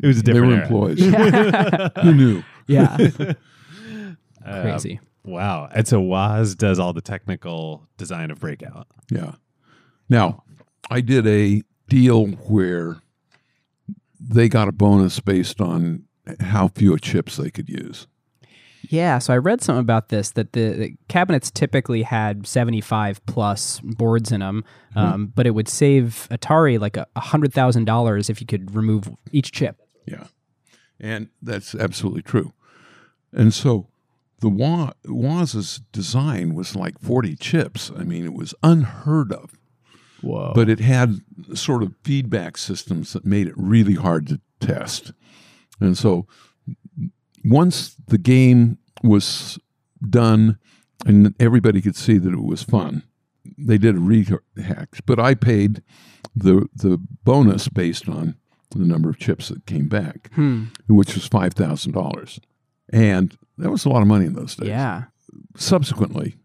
it 0.00 0.06
was 0.06 0.20
a 0.20 0.22
they 0.22 0.32
different 0.32 0.70
were 0.70 0.86
era. 0.86 0.94
employees. 0.94 1.92
Who 2.02 2.14
knew? 2.14 2.42
Yeah, 2.68 2.96
Um, 4.44 4.62
crazy. 4.62 5.00
wow. 5.24 5.68
And 5.74 5.86
so 5.88 6.00
Woz 6.00 6.54
does 6.54 6.78
all 6.78 6.92
the 6.92 7.00
technical 7.00 7.88
design 7.96 8.30
of 8.30 8.38
Breakout. 8.40 8.86
Yeah. 9.10 9.32
Now, 10.08 10.44
I 10.90 11.00
did 11.00 11.26
a 11.26 11.62
deal 11.88 12.26
where 12.26 12.96
they 14.20 14.48
got 14.48 14.68
a 14.68 14.72
bonus 14.72 15.20
based 15.20 15.60
on 15.60 16.04
how 16.40 16.68
few 16.68 16.98
chips 16.98 17.36
they 17.36 17.50
could 17.50 17.68
use. 17.68 18.06
Yeah, 18.88 19.18
so 19.18 19.34
I 19.34 19.38
read 19.38 19.62
something 19.62 19.80
about 19.80 20.10
this 20.10 20.30
that 20.32 20.52
the, 20.52 20.70
the 20.70 20.96
cabinets 21.08 21.50
typically 21.50 22.02
had 22.02 22.46
75 22.46 23.24
plus 23.26 23.80
boards 23.80 24.30
in 24.30 24.40
them, 24.40 24.64
um, 24.94 25.32
but 25.34 25.46
it 25.46 25.50
would 25.50 25.68
save 25.68 26.28
Atari 26.30 26.78
like 26.78 26.96
a 26.96 27.06
$100,000 27.16 28.30
if 28.30 28.40
you 28.40 28.46
could 28.46 28.74
remove 28.74 29.10
each 29.32 29.50
chip. 29.50 29.80
Yeah. 30.06 30.28
And 31.00 31.28
that's 31.42 31.74
absolutely 31.74 32.22
true. 32.22 32.52
And 33.32 33.52
so 33.52 33.88
the 34.40 34.48
Wa- 34.48 34.92
Woz's 35.04 35.80
design 35.92 36.54
was 36.54 36.76
like 36.76 36.98
40 37.00 37.36
chips. 37.36 37.90
I 37.96 38.04
mean, 38.04 38.24
it 38.24 38.34
was 38.34 38.54
unheard 38.62 39.32
of. 39.32 39.52
Whoa. 40.26 40.52
But 40.54 40.68
it 40.68 40.80
had 40.80 41.20
sort 41.54 41.82
of 41.82 41.94
feedback 42.02 42.56
systems 42.58 43.12
that 43.12 43.24
made 43.24 43.46
it 43.46 43.54
really 43.56 43.94
hard 43.94 44.26
to 44.28 44.40
test. 44.60 45.12
And 45.80 45.96
so 45.96 46.26
once 47.44 47.94
the 48.08 48.18
game 48.18 48.78
was 49.02 49.58
done 50.08 50.58
and 51.04 51.34
everybody 51.38 51.80
could 51.80 51.96
see 51.96 52.18
that 52.18 52.32
it 52.32 52.42
was 52.42 52.62
fun, 52.62 53.02
they 53.58 53.78
did 53.78 53.96
a 53.96 54.00
rehack. 54.00 55.00
But 55.06 55.18
I 55.20 55.34
paid 55.34 55.82
the 56.34 56.66
the 56.74 56.98
bonus 57.24 57.68
based 57.68 58.08
on 58.08 58.36
the 58.70 58.84
number 58.84 59.08
of 59.08 59.18
chips 59.18 59.48
that 59.48 59.64
came 59.66 59.88
back, 59.88 60.30
Hmm. 60.34 60.64
which 60.88 61.14
was 61.14 61.26
five 61.26 61.54
thousand 61.54 61.92
dollars, 61.92 62.40
and 62.92 63.36
that 63.58 63.70
was 63.70 63.84
a 63.84 63.88
lot 63.88 64.02
of 64.02 64.08
money 64.08 64.26
in 64.26 64.34
those 64.34 64.56
days 64.56 64.68
Yeah. 64.68 65.04
subsequently, 65.56 66.36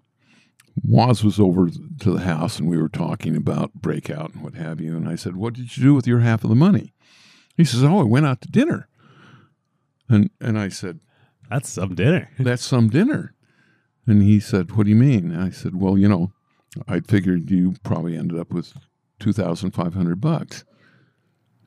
Woz 0.83 1.23
was 1.23 1.39
over 1.39 1.69
to 1.69 2.11
the 2.11 2.21
house 2.21 2.59
and 2.59 2.69
we 2.69 2.77
were 2.77 2.89
talking 2.89 3.35
about 3.35 3.73
breakout 3.73 4.33
and 4.33 4.43
what 4.43 4.55
have 4.55 4.79
you. 4.79 4.95
And 4.95 5.07
I 5.07 5.15
said, 5.15 5.35
What 5.35 5.53
did 5.53 5.75
you 5.77 5.83
do 5.83 5.93
with 5.93 6.07
your 6.07 6.19
half 6.19 6.43
of 6.43 6.49
the 6.49 6.55
money? 6.55 6.93
He 7.57 7.65
says, 7.65 7.83
Oh, 7.83 7.99
I 7.99 8.03
went 8.03 8.25
out 8.25 8.41
to 8.41 8.49
dinner. 8.51 8.87
And 10.09 10.29
and 10.39 10.57
I 10.57 10.69
said, 10.69 10.99
That's 11.49 11.69
some 11.69 11.95
dinner. 11.95 12.29
That's 12.39 12.63
some 12.63 12.89
dinner. 12.89 13.33
And 14.07 14.21
he 14.23 14.39
said, 14.39 14.71
What 14.71 14.83
do 14.85 14.89
you 14.89 14.95
mean? 14.95 15.31
And 15.31 15.41
I 15.41 15.49
said, 15.49 15.75
Well, 15.79 15.97
you 15.97 16.07
know, 16.07 16.31
I 16.87 17.01
figured 17.01 17.51
you 17.51 17.75
probably 17.83 18.15
ended 18.17 18.39
up 18.39 18.51
with 18.51 18.73
two 19.19 19.33
thousand 19.33 19.71
five 19.71 19.93
hundred 19.93 20.21
bucks. 20.21 20.63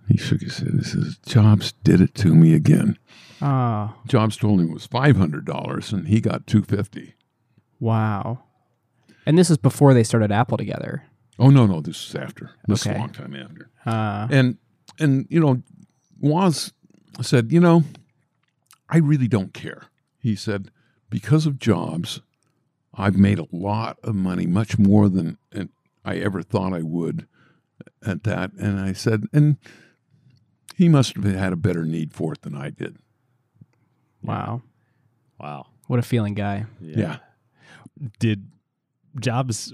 He 0.08 0.18
shook 0.18 0.42
his 0.42 0.58
head. 0.58 0.72
He 0.78 0.84
says, 0.84 1.18
Jobs 1.24 1.72
did 1.72 2.00
it 2.00 2.14
to 2.16 2.34
me 2.34 2.52
again. 2.54 2.98
Oh, 3.40 3.94
Jobs 4.06 4.36
told 4.36 4.60
him 4.60 4.68
it 4.68 4.74
was 4.74 4.86
five 4.86 5.16
hundred 5.16 5.44
dollars 5.44 5.92
and 5.92 6.08
he 6.08 6.20
got 6.20 6.46
two 6.46 6.62
fifty. 6.62 7.14
wow. 7.80 8.44
And 9.26 9.38
this 9.38 9.50
is 9.50 9.56
before 9.56 9.94
they 9.94 10.04
started 10.04 10.30
Apple 10.32 10.56
together. 10.56 11.04
Oh 11.38 11.50
no, 11.50 11.66
no, 11.66 11.80
this 11.80 12.08
is 12.08 12.14
after. 12.14 12.50
This 12.68 12.80
is 12.82 12.86
a 12.92 12.98
long 12.98 13.10
time 13.10 13.34
after. 13.34 13.70
Uh, 13.86 14.28
And 14.30 14.58
and 14.98 15.26
you 15.28 15.40
know, 15.40 15.62
Woz 16.20 16.72
said, 17.22 17.50
you 17.52 17.60
know, 17.60 17.82
I 18.88 18.98
really 18.98 19.28
don't 19.28 19.52
care. 19.52 19.84
He 20.18 20.36
said, 20.36 20.70
because 21.10 21.46
of 21.46 21.58
jobs, 21.58 22.20
I've 22.94 23.16
made 23.16 23.38
a 23.38 23.46
lot 23.50 23.98
of 24.02 24.14
money, 24.14 24.46
much 24.46 24.78
more 24.78 25.08
than 25.08 25.38
I 26.04 26.16
ever 26.16 26.42
thought 26.42 26.72
I 26.72 26.82
would 26.82 27.26
at 28.06 28.22
that. 28.24 28.52
And 28.54 28.78
I 28.78 28.92
said, 28.92 29.24
and 29.32 29.56
he 30.76 30.88
must 30.88 31.16
have 31.16 31.24
had 31.24 31.52
a 31.52 31.56
better 31.56 31.84
need 31.84 32.12
for 32.12 32.32
it 32.34 32.42
than 32.42 32.54
I 32.54 32.70
did. 32.70 32.98
wow. 34.22 34.62
Wow. 35.40 35.66
What 35.88 35.98
a 35.98 36.02
feeling 36.02 36.34
guy. 36.34 36.66
Yeah. 36.80 37.18
Did 38.18 38.46
Jobs 39.20 39.72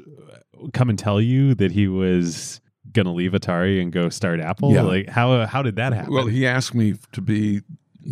come 0.72 0.90
and 0.90 0.98
tell 0.98 1.20
you 1.20 1.54
that 1.54 1.72
he 1.72 1.88
was 1.88 2.60
going 2.92 3.06
to 3.06 3.12
leave 3.12 3.32
Atari 3.32 3.80
and 3.80 3.92
go 3.92 4.08
start 4.08 4.40
Apple? 4.40 4.72
Yeah. 4.72 4.82
Like 4.82 5.08
how 5.08 5.46
how 5.46 5.62
did 5.62 5.76
that 5.76 5.92
happen? 5.92 6.12
Well, 6.12 6.26
he 6.26 6.46
asked 6.46 6.74
me 6.74 6.94
to 7.12 7.20
be 7.20 7.62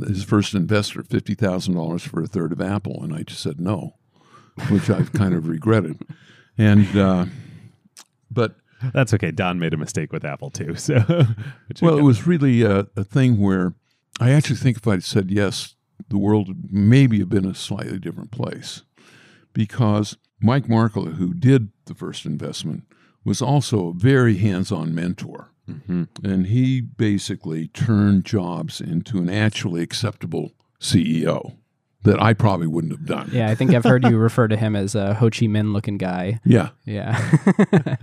his 0.06 0.24
first 0.24 0.54
investor, 0.54 1.02
fifty 1.02 1.34
thousand 1.34 1.74
dollars 1.74 2.02
for 2.02 2.22
a 2.22 2.26
third 2.26 2.52
of 2.52 2.60
Apple, 2.60 3.02
and 3.02 3.14
I 3.14 3.22
just 3.22 3.42
said 3.42 3.60
no, 3.60 3.94
which 4.68 4.88
I've 4.90 5.12
kind 5.12 5.34
of 5.34 5.48
regretted. 5.48 6.00
And 6.56 6.96
uh, 6.96 7.26
but 8.30 8.56
That's 8.92 9.12
okay. 9.14 9.30
Don 9.30 9.58
made 9.58 9.74
a 9.74 9.76
mistake 9.76 10.12
with 10.12 10.24
Apple 10.24 10.50
too. 10.50 10.74
So 10.76 10.94
well, 11.82 11.98
it 11.98 12.02
was 12.02 12.26
really 12.26 12.62
a, 12.62 12.86
a 12.96 13.04
thing 13.04 13.40
where 13.40 13.74
I 14.20 14.30
actually 14.30 14.56
think 14.56 14.76
if 14.76 14.86
I'd 14.86 15.04
said 15.04 15.30
yes, 15.30 15.74
the 16.08 16.18
world 16.18 16.48
would 16.48 16.72
maybe 16.72 17.18
have 17.20 17.28
been 17.28 17.44
a 17.44 17.54
slightly 17.54 17.98
different 17.98 18.30
place, 18.30 18.82
because 19.52 20.16
Mike 20.40 20.66
Markkula, 20.66 21.14
who 21.16 21.34
did 21.34 21.70
the 21.86 21.94
first 21.94 22.24
investment, 22.26 22.84
was 23.24 23.42
also 23.42 23.88
a 23.88 23.92
very 23.94 24.36
hands-on 24.36 24.94
mentor. 24.94 25.50
Mhm. 25.68 26.08
and 26.24 26.46
he 26.46 26.80
basically 26.80 27.68
turned 27.68 28.24
Jobs 28.24 28.80
into 28.80 29.18
an 29.18 29.28
actually 29.28 29.82
acceptable 29.82 30.52
CEO 30.80 31.56
that 32.04 32.22
I 32.22 32.32
probably 32.32 32.66
wouldn't 32.66 32.92
have 32.94 33.04
done. 33.04 33.28
Yeah, 33.34 33.50
I 33.50 33.54
think 33.54 33.74
I've 33.74 33.84
heard 33.84 34.02
you 34.04 34.16
refer 34.28 34.48
to 34.48 34.56
him 34.56 34.74
as 34.74 34.94
a 34.94 35.12
Ho 35.14 35.26
Chi 35.28 35.44
Minh 35.44 35.74
looking 35.74 35.98
guy. 35.98 36.40
Yeah. 36.44 36.70
Yeah. 36.86 37.20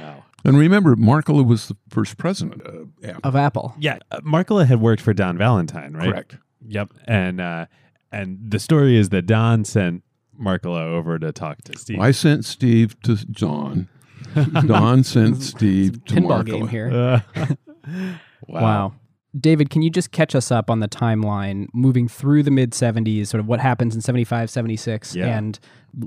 Wow. 0.00 0.24
And 0.44 0.56
remember, 0.58 0.96
Markkula 0.96 1.44
was 1.46 1.68
the 1.68 1.76
first 1.90 2.16
president 2.16 2.62
of 2.62 2.88
Apple. 3.04 3.20
of 3.24 3.36
Apple. 3.36 3.74
Yeah, 3.78 3.98
uh, 4.10 4.20
Markkula 4.20 4.66
had 4.66 4.80
worked 4.80 5.02
for 5.02 5.12
Don 5.12 5.36
Valentine, 5.36 5.92
right? 5.92 6.08
Correct. 6.10 6.38
Yep. 6.66 6.92
And 7.06 7.40
uh, 7.40 7.66
and 8.12 8.38
the 8.42 8.58
story 8.58 8.96
is 8.96 9.10
that 9.10 9.26
Don 9.26 9.64
sent 9.64 10.02
Markkula 10.40 10.82
over 10.82 11.18
to 11.18 11.32
talk 11.32 11.62
to 11.64 11.78
Steve. 11.78 12.00
I 12.00 12.10
sent 12.10 12.44
Steve 12.44 13.00
to 13.02 13.16
John. 13.30 13.88
Don 14.66 15.02
sent 15.04 15.42
Steve 15.42 16.04
to 16.06 16.14
Pinball 16.14 16.42
Markkula. 16.42 16.46
game 16.46 16.68
here. 16.68 17.22
Uh, 17.36 17.46
Wow. 18.48 18.94
David, 19.38 19.68
can 19.70 19.82
you 19.82 19.90
just 19.90 20.12
catch 20.12 20.34
us 20.34 20.50
up 20.50 20.70
on 20.70 20.80
the 20.80 20.88
timeline 20.88 21.66
moving 21.74 22.08
through 22.08 22.42
the 22.42 22.50
mid 22.50 22.70
70s, 22.72 23.26
sort 23.26 23.40
of 23.40 23.46
what 23.46 23.60
happens 23.60 23.94
in 23.94 24.00
75, 24.00 24.48
76, 24.48 25.14
Yeah. 25.14 25.36
and 25.36 25.58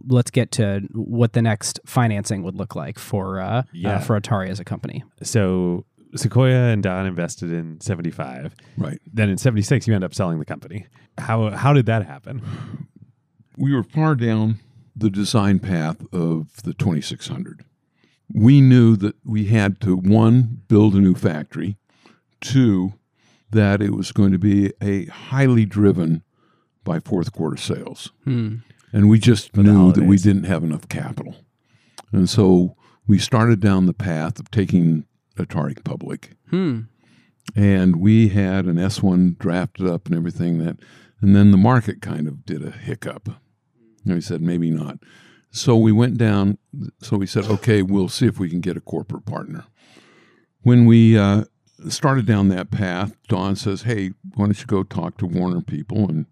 let's 0.07 0.31
get 0.31 0.51
to 0.53 0.81
what 0.93 1.34
the 1.34 1.41
next 1.41 1.80
financing 1.85 2.41
would 2.43 2.56
look 2.56 2.76
like 2.76 2.97
for 2.97 3.39
uh, 3.39 3.64
Yeah. 3.72 3.97
uh, 3.97 3.99
for 3.99 4.19
Atari 4.19 4.49
as 4.49 4.60
a 4.60 4.64
company. 4.65 5.03
So 5.22 5.85
Sequoia 6.15 6.69
and 6.72 6.81
Don 6.81 7.06
invested 7.06 7.51
in 7.53 7.80
75. 7.81 8.56
Right. 8.77 8.99
Then 9.14 9.30
in 9.30 9.38
76, 9.38 9.88
you 9.88 9.93
end 9.93 10.03
up 10.03 10.15
selling 10.15 10.39
the 10.39 10.45
company. 10.45 10.88
How, 11.19 11.51
how 11.51 11.73
did 11.73 11.85
that 11.85 12.06
happen? 12.07 12.41
We 13.60 13.73
were 13.73 13.84
far 13.84 14.15
down 14.15 14.60
the 14.95 15.10
design 15.10 15.60
path 15.60 16.02
of 16.14 16.61
the 16.64 16.73
2600. 16.73 17.64
We 18.34 18.61
knew 18.61 18.95
that 18.98 19.15
we 19.26 19.45
had 19.45 19.80
to, 19.81 19.95
one, 19.95 20.61
build 20.68 20.94
a 20.94 20.99
new 20.99 21.15
factory, 21.15 21.77
two, 22.41 22.94
that 23.52 23.81
it 23.81 23.91
was 23.94 24.11
going 24.11 24.31
to 24.31 24.38
be 24.38 24.72
a 24.81 25.06
highly 25.06 25.65
driven 25.65 26.23
by 26.84 26.99
fourth 26.99 27.31
quarter 27.34 27.57
sales. 27.57 28.11
Hmm. 28.23 28.57
And 28.94 29.10
we 29.10 29.19
just 29.19 29.56
knew 29.56 29.91
that 29.94 30.06
we 30.06 30.18
didn't 30.18 30.45
have 30.45 30.64
enough 30.64 30.88
capital. 30.90 31.36
And 32.11 32.30
so 32.30 32.76
we 33.07 33.19
started 33.19 33.60
down 33.60 33.86
the 33.86 33.94
path 33.94 34.40
of 34.40 34.49
taking 34.52 35.06
Atari 35.38 35.81
public 35.84 36.31
Hmm. 36.49 36.81
and 37.56 37.95
we 37.95 38.30
had 38.30 38.65
an 38.65 38.76
S1 38.77 39.38
drafted 39.40 39.88
up 39.88 40.06
and 40.07 40.15
everything 40.15 40.57
that, 40.60 40.77
and 41.22 41.36
then 41.36 41.52
the 41.52 41.57
market 41.57 42.02
kind 42.02 42.27
of 42.27 42.45
did 42.45 42.64
a 42.65 42.72
hiccup. 42.72 43.30
And 44.10 44.18
we 44.18 44.22
said 44.22 44.41
maybe 44.41 44.69
not. 44.69 44.99
So 45.52 45.76
we 45.76 45.91
went 45.91 46.18
down. 46.18 46.57
So 47.02 47.18
we 47.18 47.26
said, 47.26 47.45
okay, 47.45 47.81
we'll 47.81 48.10
see 48.10 48.27
if 48.27 48.40
we 48.40 48.49
can 48.49 48.60
get 48.60 48.77
a 48.77 48.81
corporate 48.81 49.26
partner. 49.26 49.65
When 50.61 50.86
we 50.86 51.18
uh, 51.18 51.45
started 51.88 52.26
down 52.26 52.49
that 52.49 52.72
path, 52.72 53.15
Don 53.27 53.56
says, 53.56 53.84
"Hey, 53.84 54.11
why 54.36 54.45
don't 54.45 54.60
you 54.60 54.65
go 54.65 54.84
talk 54.84 55.18
to 55.18 55.26
Warner 55.26 55.61
people?" 55.61 56.10
And 56.10 56.26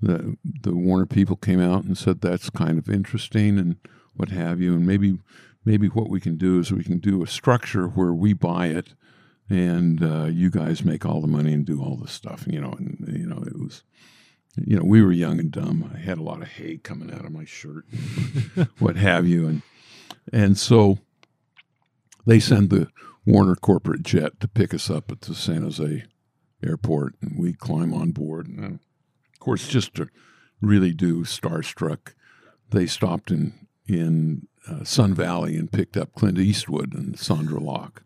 the 0.00 0.36
the 0.62 0.74
Warner 0.74 1.06
people 1.06 1.36
came 1.36 1.60
out 1.60 1.84
and 1.84 1.96
said 1.96 2.20
that's 2.20 2.48
kind 2.50 2.78
of 2.78 2.88
interesting 2.88 3.58
and 3.58 3.76
what 4.14 4.30
have 4.30 4.60
you. 4.60 4.74
And 4.74 4.86
maybe 4.86 5.18
maybe 5.64 5.88
what 5.88 6.08
we 6.08 6.20
can 6.20 6.36
do 6.36 6.58
is 6.58 6.72
we 6.72 6.84
can 6.84 6.98
do 6.98 7.22
a 7.22 7.26
structure 7.26 7.88
where 7.88 8.14
we 8.14 8.32
buy 8.32 8.68
it 8.68 8.94
and 9.48 10.02
uh, 10.02 10.24
you 10.24 10.50
guys 10.50 10.84
make 10.84 11.04
all 11.04 11.20
the 11.20 11.26
money 11.26 11.52
and 11.52 11.64
do 11.66 11.82
all 11.82 11.96
the 11.96 12.08
stuff. 12.08 12.46
You 12.46 12.60
know, 12.60 12.72
and 12.72 13.04
you 13.08 13.26
know 13.26 13.42
it 13.46 13.58
was, 13.58 13.82
you 14.64 14.76
know, 14.78 14.84
we 14.84 15.02
were 15.02 15.12
young 15.12 15.38
and 15.38 15.50
dumb. 15.50 15.90
I 15.94 15.98
had 15.98 16.18
a 16.18 16.22
lot 16.22 16.42
of 16.42 16.48
hay 16.48 16.78
coming 16.78 17.12
out 17.12 17.24
of 17.24 17.32
my 17.32 17.44
shirt, 17.44 17.84
what 18.78 18.96
have 18.96 19.26
you, 19.26 19.46
and 19.46 19.62
and 20.32 20.58
so 20.58 20.98
they 22.26 22.40
send 22.40 22.70
the 22.70 22.88
Warner 23.24 23.56
corporate 23.56 24.02
jet 24.02 24.38
to 24.40 24.48
pick 24.48 24.72
us 24.72 24.88
up 24.88 25.10
at 25.10 25.22
the 25.22 25.34
San 25.34 25.62
Jose 25.62 26.04
airport, 26.64 27.14
and 27.20 27.38
we 27.38 27.52
climb 27.52 27.92
on 27.92 28.12
board. 28.12 28.46
And 28.48 28.64
of 28.74 29.40
course, 29.40 29.68
just 29.68 29.94
to 29.94 30.08
really 30.60 30.92
do 30.92 31.24
starstruck, 31.24 32.14
they 32.70 32.86
stopped 32.86 33.30
in 33.30 33.66
in 33.86 34.48
uh, 34.68 34.84
Sun 34.84 35.14
Valley 35.14 35.56
and 35.56 35.70
picked 35.70 35.96
up 35.96 36.14
Clint 36.14 36.38
Eastwood 36.38 36.92
and 36.94 37.16
Sondra 37.16 37.60
Locke 37.60 38.02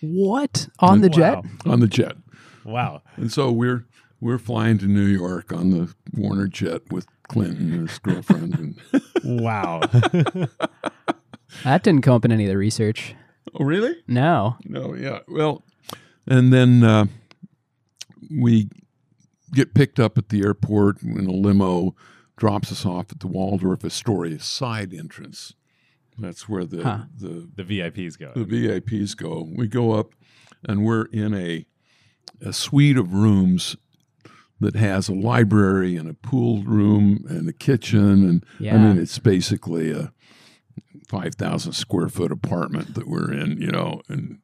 What 0.00 0.68
on 0.80 1.02
the 1.02 1.08
jet? 1.08 1.36
Wow. 1.36 1.72
on 1.72 1.80
the 1.80 1.86
jet. 1.86 2.16
Wow. 2.64 3.02
And 3.16 3.30
so 3.32 3.52
we're 3.52 3.86
we're 4.20 4.38
flying 4.38 4.78
to 4.78 4.86
New 4.86 5.06
York 5.06 5.52
on 5.52 5.70
the 5.70 5.94
Warner 6.14 6.46
jet 6.48 6.90
with 6.90 7.06
Clinton 7.28 7.72
and 7.72 7.88
his 7.88 7.98
girlfriend. 7.98 8.54
And 8.92 9.02
Wow. 9.42 9.80
That 11.64 11.82
didn't 11.82 12.02
come 12.02 12.14
up 12.14 12.24
in 12.24 12.30
any 12.32 12.44
of 12.44 12.48
the 12.50 12.56
research. 12.56 13.14
oh, 13.58 13.64
really? 13.64 13.96
No. 14.06 14.56
No, 14.64 14.94
yeah. 14.94 15.20
Well, 15.26 15.64
and 16.26 16.52
then 16.52 16.84
uh, 16.84 17.06
we 18.30 18.68
get 19.52 19.74
picked 19.74 19.98
up 19.98 20.16
at 20.16 20.28
the 20.28 20.42
airport 20.42 21.02
in 21.02 21.26
a 21.26 21.32
limo, 21.32 21.96
drops 22.36 22.70
us 22.70 22.86
off 22.86 23.10
at 23.10 23.18
the 23.20 23.26
Waldorf 23.26 23.84
Astoria 23.84 24.38
side 24.38 24.94
entrance. 24.94 25.54
That's 26.18 26.48
where 26.48 26.64
the 26.64 26.82
Huh. 26.84 26.98
the 27.16 27.48
the 27.54 27.64
VIPs 27.64 28.16
go. 28.18 28.32
the 28.34 28.44
VIPs 28.44 29.16
go. 29.16 29.48
We 29.52 29.66
go 29.66 29.92
up, 29.92 30.14
and 30.68 30.84
we're 30.84 31.06
in 31.06 31.34
a 31.34 31.66
a 32.40 32.52
suite 32.52 32.96
of 32.96 33.12
rooms 33.12 33.76
that 34.60 34.76
has 34.76 35.08
a 35.08 35.14
library 35.14 35.96
and 35.96 36.08
a 36.08 36.14
pool 36.14 36.62
room 36.62 37.24
and 37.28 37.48
a 37.48 37.52
kitchen, 37.52 38.28
and 38.28 38.44
I 38.60 38.76
mean 38.76 38.98
it's 38.98 39.18
basically 39.18 39.90
a 39.90 40.12
five 41.08 41.34
thousand 41.34 41.72
square 41.72 42.08
foot 42.08 42.30
apartment 42.32 42.94
that 42.94 43.08
we're 43.08 43.32
in. 43.32 43.60
You 43.60 43.70
know, 43.70 44.02
and 44.08 44.38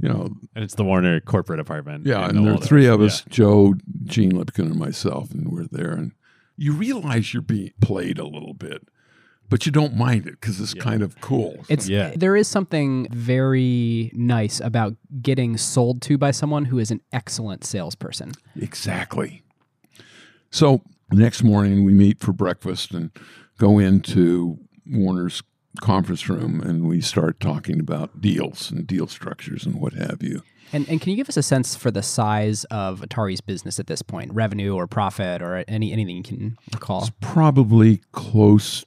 you 0.00 0.08
know, 0.08 0.34
And 0.54 0.64
it's 0.64 0.74
the 0.74 0.84
Warner 0.84 1.20
corporate 1.20 1.60
apartment. 1.60 2.04
yeah, 2.06 2.28
and 2.28 2.38
the 2.38 2.42
there 2.42 2.54
are 2.54 2.58
three 2.58 2.86
of 2.86 3.00
Yeah. 3.00 3.06
us: 3.06 3.24
Joe, 3.28 3.74
Gene 4.04 4.32
Lipkin, 4.32 4.66
and 4.66 4.76
myself, 4.76 5.30
and 5.32 5.48
we're 5.50 5.66
there, 5.70 5.92
and 5.92 6.12
you 6.56 6.72
realize 6.72 7.32
you're 7.32 7.42
being 7.42 7.72
played 7.80 8.18
a 8.18 8.26
little 8.26 8.54
bit. 8.54 8.88
But 9.50 9.66
you 9.66 9.72
don't 9.72 9.94
mind 9.94 10.26
it 10.26 10.40
because 10.40 10.58
it's 10.58 10.72
kind 10.74 11.02
of 11.02 11.20
cool. 11.20 11.64
It's 11.68 11.86
Yeah. 11.88 12.14
there 12.16 12.34
is 12.34 12.48
something 12.48 13.06
very 13.12 14.10
nice 14.14 14.58
about 14.58 14.96
getting 15.20 15.58
sold 15.58 16.00
to 16.02 16.16
by 16.16 16.30
someone 16.30 16.64
who 16.64 16.78
is 16.78 16.90
an 16.90 17.00
excellent 17.12 17.62
salesperson. 17.62 18.32
Exactly. 18.56 19.42
So 20.54 20.82
the 21.10 21.16
next 21.16 21.42
morning 21.42 21.82
we 21.84 21.92
meet 21.92 22.20
for 22.20 22.32
breakfast 22.32 22.92
and 22.92 23.10
go 23.58 23.80
into 23.80 24.56
Warner's 24.86 25.42
conference 25.80 26.28
room 26.28 26.60
and 26.60 26.86
we 26.86 27.00
start 27.00 27.40
talking 27.40 27.80
about 27.80 28.20
deals 28.20 28.70
and 28.70 28.86
deal 28.86 29.08
structures 29.08 29.66
and 29.66 29.80
what 29.80 29.94
have 29.94 30.22
you. 30.22 30.42
And 30.72 30.88
and 30.88 31.00
can 31.00 31.10
you 31.10 31.16
give 31.16 31.28
us 31.28 31.36
a 31.36 31.42
sense 31.42 31.74
for 31.74 31.90
the 31.90 32.04
size 32.04 32.62
of 32.66 33.00
Atari's 33.00 33.40
business 33.40 33.80
at 33.80 33.88
this 33.88 34.00
point, 34.00 34.32
revenue 34.32 34.74
or 34.76 34.86
profit 34.86 35.42
or 35.42 35.64
any 35.66 35.92
anything 35.92 36.16
you 36.18 36.22
can 36.22 36.56
recall 36.72 37.00
It's 37.02 37.10
Probably 37.20 38.00
close 38.12 38.84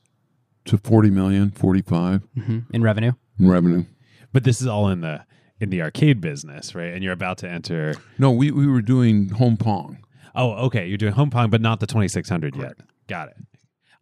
to 0.65 0.77
40 0.77 1.09
million, 1.09 1.51
45 1.51 2.23
Mhm. 2.37 2.63
in 2.71 2.81
revenue? 2.81 3.11
in 3.37 3.49
revenue. 3.49 3.83
But 4.31 4.45
this 4.45 4.61
is 4.61 4.67
all 4.67 4.87
in 4.87 5.01
the 5.01 5.25
in 5.59 5.69
the 5.69 5.81
arcade 5.81 6.21
business, 6.21 6.73
right? 6.75 6.93
And 6.93 7.03
you're 7.03 7.11
about 7.13 7.39
to 7.39 7.49
enter. 7.49 7.95
No, 8.17 8.31
we, 8.31 8.51
we 8.51 8.67
were 8.67 8.81
doing 8.81 9.29
home 9.29 9.57
pong. 9.57 9.97
Oh, 10.37 10.51
okay. 10.67 10.87
You're 10.87 10.97
doing 10.97 11.13
home 11.13 11.29
pong, 11.29 11.49
but 11.49 11.59
not 11.61 11.79
the 11.81 11.87
2600 11.87 12.55
yet. 12.55 12.73
Got 13.07 13.29
it. 13.29 13.37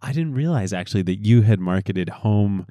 I 0.02 0.12
didn't 0.12 0.34
realize 0.36 0.74
actually 0.74 1.02
that 1.03 1.26
you 1.26 1.41
had 1.41 1.60
marketed 1.60 2.10
home 2.10 2.68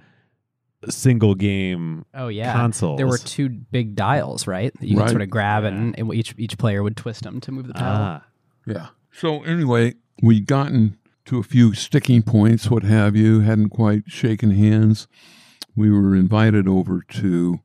single 0.90 1.34
game 1.34 2.04
Oh 2.12 2.28
yeah, 2.28 2.52
consoles. 2.52 2.98
there 2.98 3.06
were 3.06 3.16
two 3.18 3.48
big 3.48 3.96
dials, 3.96 4.46
right? 4.46 4.72
that 4.78 4.86
You 4.86 4.98
could 4.98 5.08
sort 5.08 5.22
of 5.22 5.30
grab 5.30 5.64
and, 5.64 5.98
and 5.98 6.12
each 6.14 6.34
each 6.36 6.58
player 6.58 6.82
would 6.82 6.96
twist 6.96 7.22
them 7.22 7.40
to 7.40 7.50
move 7.52 7.66
the 7.68 7.74
pedal. 7.74 7.88
ah, 7.90 8.24
Yeah. 8.66 8.88
So 9.10 9.42
anyway, 9.44 9.94
we'd 10.22 10.46
gotten 10.46 10.98
to 11.24 11.38
a 11.38 11.42
few 11.42 11.72
sticking 11.72 12.20
points, 12.22 12.68
what 12.70 12.82
have 12.82 13.16
you, 13.16 13.40
hadn't 13.40 13.70
quite 13.70 14.02
shaken 14.08 14.50
hands. 14.50 15.08
We 15.74 15.90
were 15.90 16.14
invited 16.14 16.68
over 16.68 17.00
to 17.14 17.60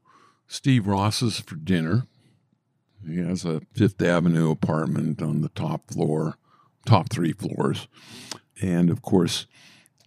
Steve 0.47 0.87
Ross's 0.87 1.41
for 1.41 1.55
dinner. 1.55 2.03
He 3.07 3.17
has 3.17 3.45
a 3.45 3.61
Fifth 3.73 4.01
Avenue 4.01 4.51
apartment 4.51 5.21
on 5.21 5.41
the 5.41 5.49
top 5.49 5.91
floor, 5.91 6.37
top 6.85 7.09
three 7.09 7.33
floors. 7.33 7.87
And 8.61 8.89
of 8.89 9.01
course, 9.01 9.47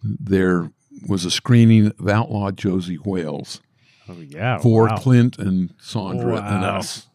there 0.03 0.71
was 1.07 1.25
a 1.25 1.31
screening 1.31 1.87
of 1.87 2.07
Outlaw 2.07 2.51
Josey 2.51 2.97
Wales 2.97 3.61
oh 4.07 4.19
yeah. 4.21 4.59
for 4.59 4.87
wow. 4.87 4.97
Clint 4.97 5.37
and 5.37 5.75
Sondra 5.77 6.37
and 6.37 6.63
us. 6.63 7.07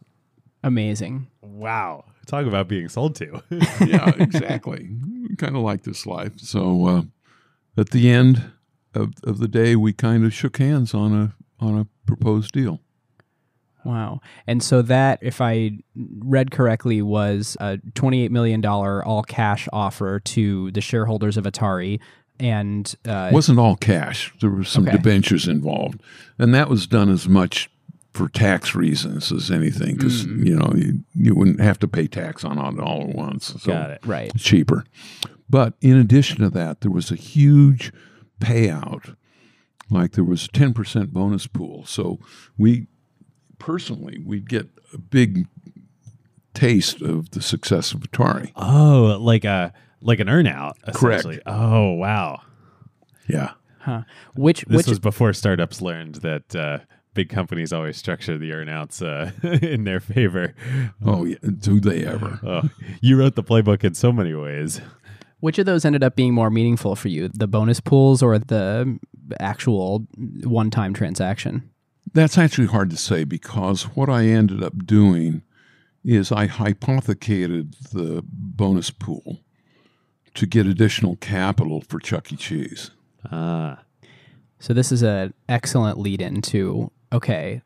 Amazing. 0.63 1.29
Wow. 1.41 2.05
Talk 2.27 2.47
about 2.47 2.69
being 2.69 2.89
sold 2.89 3.15
to. 3.17 3.43
yeah, 3.87 4.13
exactly. 4.19 4.91
kind 5.39 5.57
of 5.57 5.63
like 5.63 5.85
this 5.85 6.07
life. 6.07 6.33
So 6.39 6.87
uh, 6.87 7.03
at 7.77 7.91
the 7.91 8.11
end 8.11 8.53
of, 8.95 9.13
of 9.25 9.39
the 9.39 9.49
day, 9.49 9.77
we 9.77 9.93
kind 9.93 10.25
of 10.25 10.35
shook 10.35 10.59
hands 10.59 10.93
on 10.93 11.15
a 11.15 11.35
on 11.61 11.79
a 11.79 11.87
proposed 12.07 12.53
deal. 12.53 12.81
Wow. 13.89 14.20
And 14.47 14.62
so 14.62 14.82
that, 14.82 15.19
if 15.23 15.40
I 15.40 15.78
read 15.97 16.51
correctly, 16.51 17.01
was 17.01 17.56
a 17.59 17.78
$28 17.94 18.31
million 18.31 18.65
all 18.66 19.23
cash 19.23 19.66
offer 19.73 20.20
to 20.20 20.70
the 20.73 20.81
shareholders 20.82 21.36
of 21.39 21.44
Atari. 21.44 21.98
And 22.39 22.94
uh, 23.09 23.28
It 23.31 23.35
wasn't 23.35 23.59
all 23.59 23.77
cash. 23.77 24.32
There 24.40 24.51
were 24.51 24.62
some 24.65 24.85
Okay. 24.86 24.97
debentures 24.97 25.48
involved, 25.48 26.01
and 26.39 26.55
that 26.55 26.69
was 26.69 26.86
done 26.86 27.09
as 27.10 27.28
much 27.28 27.70
for 28.12 28.28
tax 28.28 28.74
reasons 28.74 29.32
as 29.32 29.51
anything, 29.51 29.97
because 29.97 30.24
you 30.27 30.55
know 30.56 30.73
you, 30.77 31.01
you 31.15 31.35
wouldn't 31.35 31.60
have 31.60 31.78
to 31.81 31.89
pay 31.89 32.06
tax 32.06 32.44
on 32.44 32.59
it 32.59 32.81
all 32.81 33.02
at 33.09 33.15
once. 33.16 33.55
So 33.62 33.73
Got 33.73 33.90
it. 33.90 34.01
right. 34.06 34.31
cheaper. 34.36 34.85
But 35.51 35.74
in 35.81 35.97
addition 35.97 36.39
to 36.40 36.51
that, 36.51 36.81
there 36.82 36.90
was 36.90 37.10
a 37.10 37.16
huge 37.16 37.93
payout. 38.40 39.16
Like 39.90 40.12
there 40.12 40.24
was 40.24 40.44
a 40.44 40.48
10% 40.48 41.09
bonus 41.12 41.47
pool. 41.47 41.85
So 41.86 42.19
we 42.59 42.86
personally, 43.59 44.19
we'd 44.25 44.49
get 44.49 44.69
a 44.93 44.99
big 44.99 45.47
taste 46.55 47.03
of 47.03 47.31
the 47.31 47.43
success 47.43 47.93
of 47.93 48.01
Atari. 48.01 48.53
oh, 48.57 49.19
like 49.21 49.45
a 49.45 49.73
like 50.01 50.21
an 50.21 50.29
earnout. 50.29 50.75
Correct. 50.95 51.27
Oh 51.47 51.93
wow. 51.93 52.43
Yeah. 53.29 53.53
Huh. 53.81 54.03
Which, 54.35 54.65
This 54.67 54.79
which, 54.79 54.87
was 54.87 54.99
before 54.99 55.33
startups 55.33 55.81
learned 55.81 56.17
that 56.17 56.55
uh, 56.55 56.79
big 57.15 57.29
companies 57.29 57.73
always 57.73 57.97
structure 57.97 58.37
the 58.37 58.51
earnouts 58.51 59.03
uh, 59.03 59.31
in 59.67 59.85
their 59.85 60.01
favor. 60.01 60.55
Oh, 61.05 61.25
yeah. 61.25 61.37
Do 61.59 61.81
they 61.81 62.05
ever? 62.05 62.39
Oh, 62.45 62.69
you 63.01 63.17
wrote 63.19 63.35
the 63.35 63.43
playbook 63.43 63.85
in 63.85 63.95
so 63.95 64.13
many 64.13 64.35
ways. 64.35 64.81
Which 65.41 65.59
of 65.59 65.67
those 65.67 65.85
ended 65.85 66.03
up 66.03 66.17
being 66.17 66.35
more 66.35 66.51
meaningful 66.51 66.97
for 66.97 67.09
you, 67.09 67.29
the 67.29 67.47
bonus 67.47 67.81
pools 67.81 68.23
or 68.23 68.39
the 68.39 68.99
actual 69.41 70.07
one-time 70.45 70.93
transaction? 70.95 71.71
That's 72.15 72.39
actually 72.39 72.69
hard 72.69 72.91
to 72.91 72.97
say 72.97 73.25
because 73.25 73.85
what 73.85 74.09
I 74.09 74.27
ended 74.27 74.63
up 74.63 74.87
doing 74.87 75.43
is 76.05 76.33
I 76.33 76.47
hypothecated 76.47 77.75
the 77.93 78.23
bonus 78.27 78.91
pool 78.91 79.41
to 80.35 80.47
get 80.47 80.67
additional 80.67 81.17
capital 81.17 81.81
for 81.81 81.99
Chuck 81.99 82.33
E. 82.33 82.37
Cheese. 82.37 82.91
Ah, 83.31 83.83
So 84.61 84.73
this 84.73 84.93
is 84.93 85.03
an 85.03 85.35
excellent 85.49 85.99
lead 85.99 86.23
into 86.23 86.91
okay, 87.13 87.63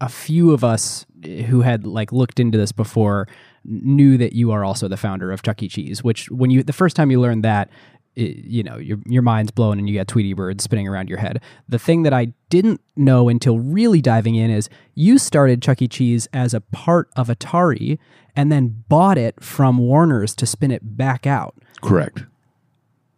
a 0.00 0.08
few 0.08 0.52
of 0.52 0.62
us 0.62 1.06
who 1.24 1.62
had 1.62 1.86
like 1.86 2.12
looked 2.12 2.38
into 2.38 2.58
this 2.58 2.72
before 2.72 3.26
knew 3.64 4.18
that 4.18 4.32
you 4.32 4.52
are 4.52 4.64
also 4.64 4.88
the 4.88 4.96
founder 4.96 5.32
of 5.32 5.42
Chuck 5.42 5.62
E. 5.62 5.68
Cheese. 5.68 6.04
Which 6.04 6.30
when 6.30 6.50
you 6.50 6.62
the 6.62 6.72
first 6.72 6.96
time 6.96 7.10
you 7.10 7.20
learned 7.20 7.44
that, 7.44 7.70
it, 8.16 8.44
you 8.44 8.62
know 8.62 8.78
your 8.78 8.98
your 9.06 9.22
mind's 9.22 9.50
blown 9.50 9.78
and 9.78 9.88
you 9.88 9.94
got 9.94 10.08
Tweety 10.08 10.32
birds 10.32 10.64
spinning 10.64 10.88
around 10.88 11.08
your 11.08 11.18
head. 11.18 11.40
The 11.68 11.78
thing 11.78 12.02
that 12.02 12.12
I 12.12 12.32
didn't 12.48 12.80
know 12.96 13.28
until 13.28 13.58
really 13.58 14.00
diving 14.00 14.34
in 14.34 14.50
is 14.50 14.68
you 14.94 15.18
started 15.18 15.62
Chuck 15.62 15.82
E. 15.82 15.88
Cheese 15.88 16.26
as 16.32 16.54
a 16.54 16.60
part 16.60 17.10
of 17.14 17.28
Atari 17.28 17.98
and 18.34 18.50
then 18.50 18.84
bought 18.88 19.18
it 19.18 19.42
from 19.42 19.78
Warner's 19.78 20.34
to 20.36 20.46
spin 20.46 20.70
it 20.70 20.96
back 20.96 21.26
out. 21.26 21.54
Correct. 21.82 22.24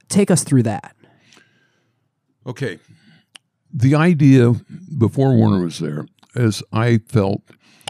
Take 0.08 0.30
us 0.30 0.44
through 0.44 0.64
that. 0.64 0.94
Okay. 2.46 2.78
The 3.72 3.94
idea 3.94 4.54
before 4.96 5.36
Warner 5.36 5.62
was 5.62 5.78
there 5.78 6.06
is 6.34 6.62
I 6.72 6.98
felt 6.98 7.42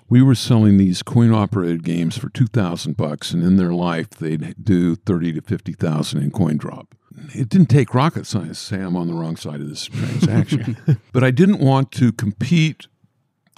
we 0.08 0.22
were 0.22 0.34
selling 0.34 0.76
these 0.76 1.02
coin 1.02 1.32
operated 1.32 1.84
games 1.84 2.16
for 2.18 2.30
2000 2.30 2.96
bucks 2.96 3.32
and 3.32 3.44
in 3.44 3.56
their 3.56 3.72
life 3.72 4.10
they'd 4.10 4.54
do 4.62 4.96
30 4.96 5.34
to 5.34 5.40
50,000 5.42 6.22
in 6.22 6.30
coin 6.30 6.56
drop. 6.56 6.94
It 7.34 7.48
didn't 7.48 7.68
take 7.68 7.94
rocket 7.94 8.26
science 8.26 8.58
to 8.60 8.64
say 8.76 8.82
I'm 8.82 8.96
on 8.96 9.08
the 9.08 9.14
wrong 9.14 9.36
side 9.36 9.60
of 9.60 9.68
this 9.68 9.86
transaction. 9.86 10.76
but 11.12 11.24
I 11.24 11.30
didn't 11.30 11.60
want 11.60 11.92
to 11.92 12.12
compete 12.12 12.86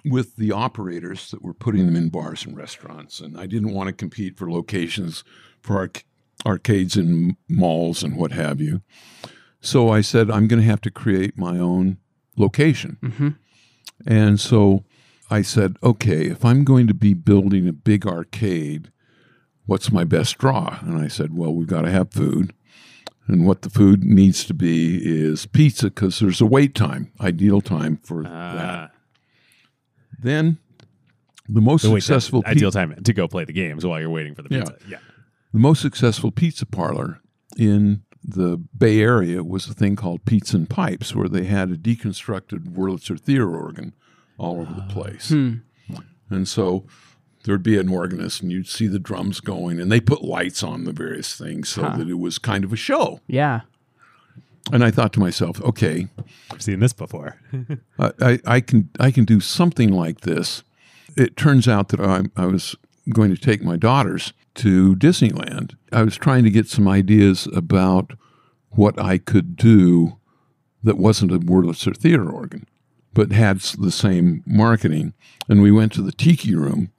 with 0.04 0.36
the 0.36 0.52
operators 0.52 1.30
that 1.30 1.42
were 1.42 1.54
putting 1.54 1.86
them 1.86 1.96
in 1.96 2.08
bars 2.08 2.46
and 2.46 2.56
restaurants 2.56 3.20
and 3.20 3.38
I 3.38 3.46
didn't 3.46 3.74
want 3.74 3.88
to 3.88 3.92
compete 3.92 4.38
for 4.38 4.50
locations 4.50 5.24
for 5.60 5.76
arc- 5.76 6.04
arcades 6.46 6.96
and 6.96 7.36
malls 7.48 8.02
and 8.02 8.16
what 8.16 8.32
have 8.32 8.60
you. 8.60 8.80
So 9.60 9.90
I 9.90 10.00
said, 10.00 10.30
I'm 10.30 10.48
going 10.48 10.60
to 10.60 10.68
have 10.68 10.80
to 10.82 10.90
create 10.90 11.36
my 11.36 11.58
own 11.58 11.98
location. 12.36 12.96
Mm-hmm. 13.02 13.28
And 14.06 14.40
so 14.40 14.84
I 15.30 15.42
said, 15.42 15.76
okay, 15.82 16.26
if 16.26 16.44
I'm 16.44 16.64
going 16.64 16.86
to 16.86 16.94
be 16.94 17.12
building 17.12 17.68
a 17.68 17.72
big 17.72 18.06
arcade, 18.06 18.90
what's 19.66 19.92
my 19.92 20.04
best 20.04 20.38
draw? 20.38 20.78
And 20.80 20.98
I 20.98 21.08
said, 21.08 21.36
well, 21.36 21.54
we've 21.54 21.66
got 21.66 21.82
to 21.82 21.90
have 21.90 22.10
food. 22.10 22.54
And 23.30 23.46
what 23.46 23.62
the 23.62 23.70
food 23.70 24.02
needs 24.02 24.44
to 24.46 24.54
be 24.54 24.96
is 25.04 25.46
pizza 25.46 25.86
because 25.86 26.18
there's 26.18 26.40
a 26.40 26.46
wait 26.46 26.74
time, 26.74 27.12
ideal 27.20 27.60
time 27.60 27.98
for 28.02 28.24
that. 28.24 28.30
ah. 28.32 28.90
Then 30.18 30.58
the 31.48 31.60
most 31.60 31.82
The 31.82 31.88
successful 31.90 32.42
time- 32.42 32.50
ideal 32.56 32.70
time 32.72 32.94
to 33.02 33.12
go 33.12 33.28
play 33.28 33.44
the 33.44 33.52
games 33.52 33.86
while 33.86 34.00
you're 34.00 34.10
waiting 34.10 34.34
for 34.34 34.42
the 34.42 34.48
Yeah. 34.50 34.60
pizza. 34.64 34.76
Yeah. 34.88 34.98
the 35.52 35.58
most 35.58 35.80
successful 35.82 36.30
pizza 36.30 36.64
parlor 36.64 37.20
in 37.56 38.02
the 38.22 38.56
Bay 38.76 39.00
Area 39.00 39.42
was 39.42 39.68
a 39.68 39.74
thing 39.74 39.96
called 39.96 40.24
Pizza 40.24 40.56
and 40.56 40.68
Pipes, 40.70 41.12
where 41.14 41.28
they 41.28 41.44
had 41.46 41.70
a 41.70 41.76
deconstructed 41.76 42.72
Wurlitzer 42.74 43.18
theater 43.18 43.56
organ 43.56 43.92
all 44.38 44.60
over 44.60 44.72
the 44.72 44.82
place. 44.92 45.30
Hmm. 45.30 45.54
And 46.28 46.46
so 46.46 46.86
there'd 47.44 47.62
be 47.62 47.78
an 47.78 47.88
organist, 47.88 48.42
and 48.42 48.50
you'd 48.52 48.68
see 48.68 48.86
the 48.86 48.98
drums 48.98 49.40
going, 49.40 49.80
and 49.80 49.90
they 49.90 50.00
put 50.00 50.22
lights 50.22 50.62
on 50.62 50.84
the 50.84 50.92
various 50.92 51.34
things 51.36 51.68
so 51.68 51.82
Huh. 51.82 51.96
that 51.96 52.08
it 52.08 52.18
was 52.18 52.38
kind 52.38 52.64
of 52.64 52.72
a 52.72 52.76
show. 52.76 53.20
Yeah. 53.26 53.60
And 54.72 54.84
I 54.84 54.90
thought 54.90 55.12
to 55.14 55.20
myself, 55.20 55.60
okay, 55.62 56.08
I've 56.50 56.62
seen 56.62 56.80
this 56.80 56.92
before. 56.92 57.40
I, 57.98 58.12
I, 58.20 58.38
I 58.46 58.60
can 58.60 58.90
I 59.00 59.10
can 59.10 59.24
do 59.24 59.40
something 59.40 59.90
like 59.90 60.20
this. 60.20 60.62
It 61.16 61.36
turns 61.36 61.66
out 61.66 61.88
that 61.88 62.00
I, 62.00 62.22
I 62.36 62.46
was 62.46 62.76
going 63.12 63.34
to 63.34 63.40
take 63.40 63.62
my 63.62 63.76
daughters 63.76 64.32
to 64.56 64.94
Disneyland. 64.96 65.74
I 65.92 66.02
was 66.02 66.16
trying 66.16 66.44
to 66.44 66.50
get 66.50 66.68
some 66.68 66.86
ideas 66.86 67.48
about 67.54 68.12
what 68.70 69.00
I 69.00 69.18
could 69.18 69.56
do 69.56 70.18
that 70.84 70.98
wasn't 70.98 71.32
a 71.32 71.38
Wurlitzer 71.38 71.96
theater 71.96 72.30
organ, 72.30 72.66
but 73.12 73.32
had 73.32 73.60
the 73.60 73.90
same 73.90 74.44
marketing. 74.46 75.14
And 75.48 75.62
we 75.62 75.72
went 75.72 75.92
to 75.94 76.02
the 76.02 76.12
Tiki 76.12 76.54
Room, 76.54 76.92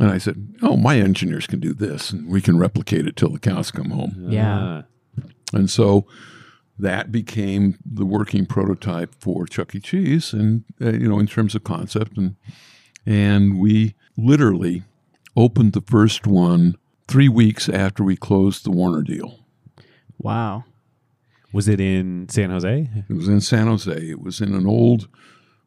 and 0.00 0.10
I 0.10 0.18
said, 0.18 0.54
"Oh, 0.62 0.76
my 0.76 0.98
engineers 0.98 1.46
can 1.46 1.60
do 1.60 1.72
this, 1.74 2.10
and 2.10 2.28
we 2.28 2.40
can 2.40 2.58
replicate 2.58 3.06
it 3.06 3.16
till 3.16 3.30
the 3.30 3.38
cows 3.38 3.70
come 3.70 3.90
home." 3.90 4.26
Yeah. 4.28 4.82
Ah. 5.18 5.22
And 5.52 5.70
so 5.70 6.06
that 6.78 7.10
became 7.10 7.78
the 7.84 8.04
working 8.04 8.46
prototype 8.46 9.14
for 9.18 9.46
Chuck 9.46 9.74
E. 9.74 9.80
Cheese, 9.80 10.32
and 10.32 10.64
uh, 10.80 10.92
you 10.92 11.08
know, 11.08 11.18
in 11.18 11.26
terms 11.26 11.54
of 11.54 11.64
concept, 11.64 12.16
and 12.16 12.36
and 13.06 13.58
we 13.58 13.94
literally 14.16 14.82
opened 15.36 15.72
the 15.72 15.80
first 15.80 16.26
one 16.26 16.76
three 17.06 17.28
weeks 17.28 17.68
after 17.68 18.04
we 18.04 18.16
closed 18.16 18.64
the 18.64 18.70
Warner 18.70 19.02
deal. 19.02 19.40
Wow. 20.18 20.64
Was 21.52 21.68
it 21.68 21.80
in 21.80 22.28
San 22.28 22.50
Jose? 22.50 22.90
It 23.08 23.14
was 23.14 23.28
in 23.28 23.40
San 23.40 23.66
Jose. 23.66 23.90
It 23.92 24.20
was 24.20 24.40
in 24.40 24.54
an 24.54 24.66
old 24.66 25.08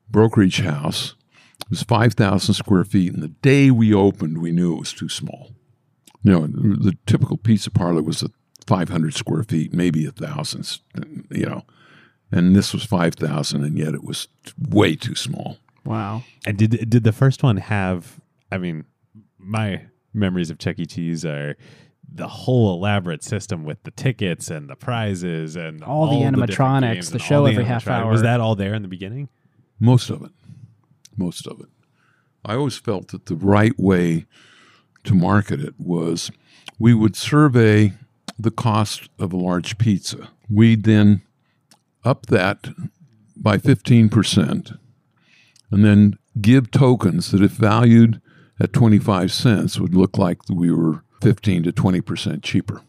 brokerage 0.10 0.62
house. 0.62 1.16
It 1.62 1.70
was 1.70 1.84
five 1.84 2.14
thousand 2.14 2.54
square 2.56 2.84
feet, 2.84 3.14
and 3.14 3.24
the 3.24 3.30
day 3.30 3.72
we 3.72 3.94
opened, 3.94 4.40
we 4.40 4.52
knew 4.52 4.74
it 4.74 4.80
was 4.80 4.94
too 4.94 5.10
small. 5.10 5.52
You 6.24 6.32
know, 6.34 6.48
the 6.48 6.98
typical 7.06 7.38
pizza 7.38 7.72
parlor 7.72 8.02
was 8.02 8.24
at 8.24 8.32
five 8.68 8.90
hundred 8.90 9.14
square 9.14 9.44
feet, 9.44 9.74
maybe 9.74 10.06
a 10.06 10.12
thousand. 10.12 10.80
You 11.30 11.46
know, 11.46 11.66
and 12.32 12.56
this 12.56 12.74
was 12.74 12.84
five 12.84 13.16
thousand, 13.16 13.64
and 13.64 13.78
yet 13.78 13.94
it 13.94 14.04
was 14.04 14.28
way 14.58 14.96
too 14.96 15.16
small. 15.16 15.58
Wow. 15.86 16.24
And 16.46 16.58
did 16.58 16.90
did 16.90 17.04
the 17.04 17.12
first 17.12 17.44
one 17.44 17.58
have? 17.58 18.20
I 18.52 18.58
mean, 18.58 18.86
my 19.38 19.84
memories 20.14 20.50
of 20.50 20.58
Chuck 20.58 20.78
E. 20.78 20.86
Cheese 20.86 21.26
are 21.26 21.56
the 22.14 22.28
whole 22.28 22.74
elaborate 22.74 23.24
system 23.24 23.64
with 23.64 23.82
the 23.84 23.92
tickets 23.92 24.50
and 24.52 24.70
the 24.70 24.76
prizes 24.76 25.56
and 25.56 25.82
All 25.84 26.08
the 26.08 26.26
animatronics, 26.26 26.94
games 26.94 27.12
the 27.12 27.20
show 27.20 27.40
all 27.40 27.48
every 27.48 27.64
half 27.64 27.88
hour. 27.88 28.12
Was 28.12 28.24
that 28.24 28.42
all 28.42 28.56
there 28.56 28.74
in 28.74 28.82
the 28.82 28.90
beginning? 28.90 29.30
Most 29.80 30.10
of 30.10 30.22
it. 30.24 30.32
Most 31.18 31.48
of 31.48 31.60
it. 31.60 31.68
I 32.44 32.56
always 32.56 32.78
felt 32.78 33.10
that 33.10 33.28
the 33.28 33.36
right 33.36 33.78
way 33.78 34.26
to 35.04 35.14
market 35.14 35.60
it 35.60 35.76
was 35.78 36.32
we 36.80 36.94
would 36.94 37.16
survey 37.16 37.94
the 38.38 38.52
cost 38.52 39.10
of 39.20 39.34
a 39.34 39.38
large 39.38 39.78
pizza. 39.78 40.30
We'd 40.50 40.84
then 40.84 41.22
up 42.04 42.28
that 42.28 42.70
by 43.38 43.58
15% 43.58 44.78
and 45.70 45.86
then 45.86 46.18
give 46.40 46.72
tokens 46.72 47.32
that, 47.32 47.42
if 47.42 47.52
valued 47.52 48.22
at 48.60 48.74
25 48.74 49.32
cents, 49.32 49.80
would 49.80 49.96
look 49.96 50.18
like 50.18 50.38
we 50.50 50.72
were 50.72 51.04
15 51.22 51.64
to 51.64 51.72
20% 51.72 52.42
cheaper. 52.44 52.82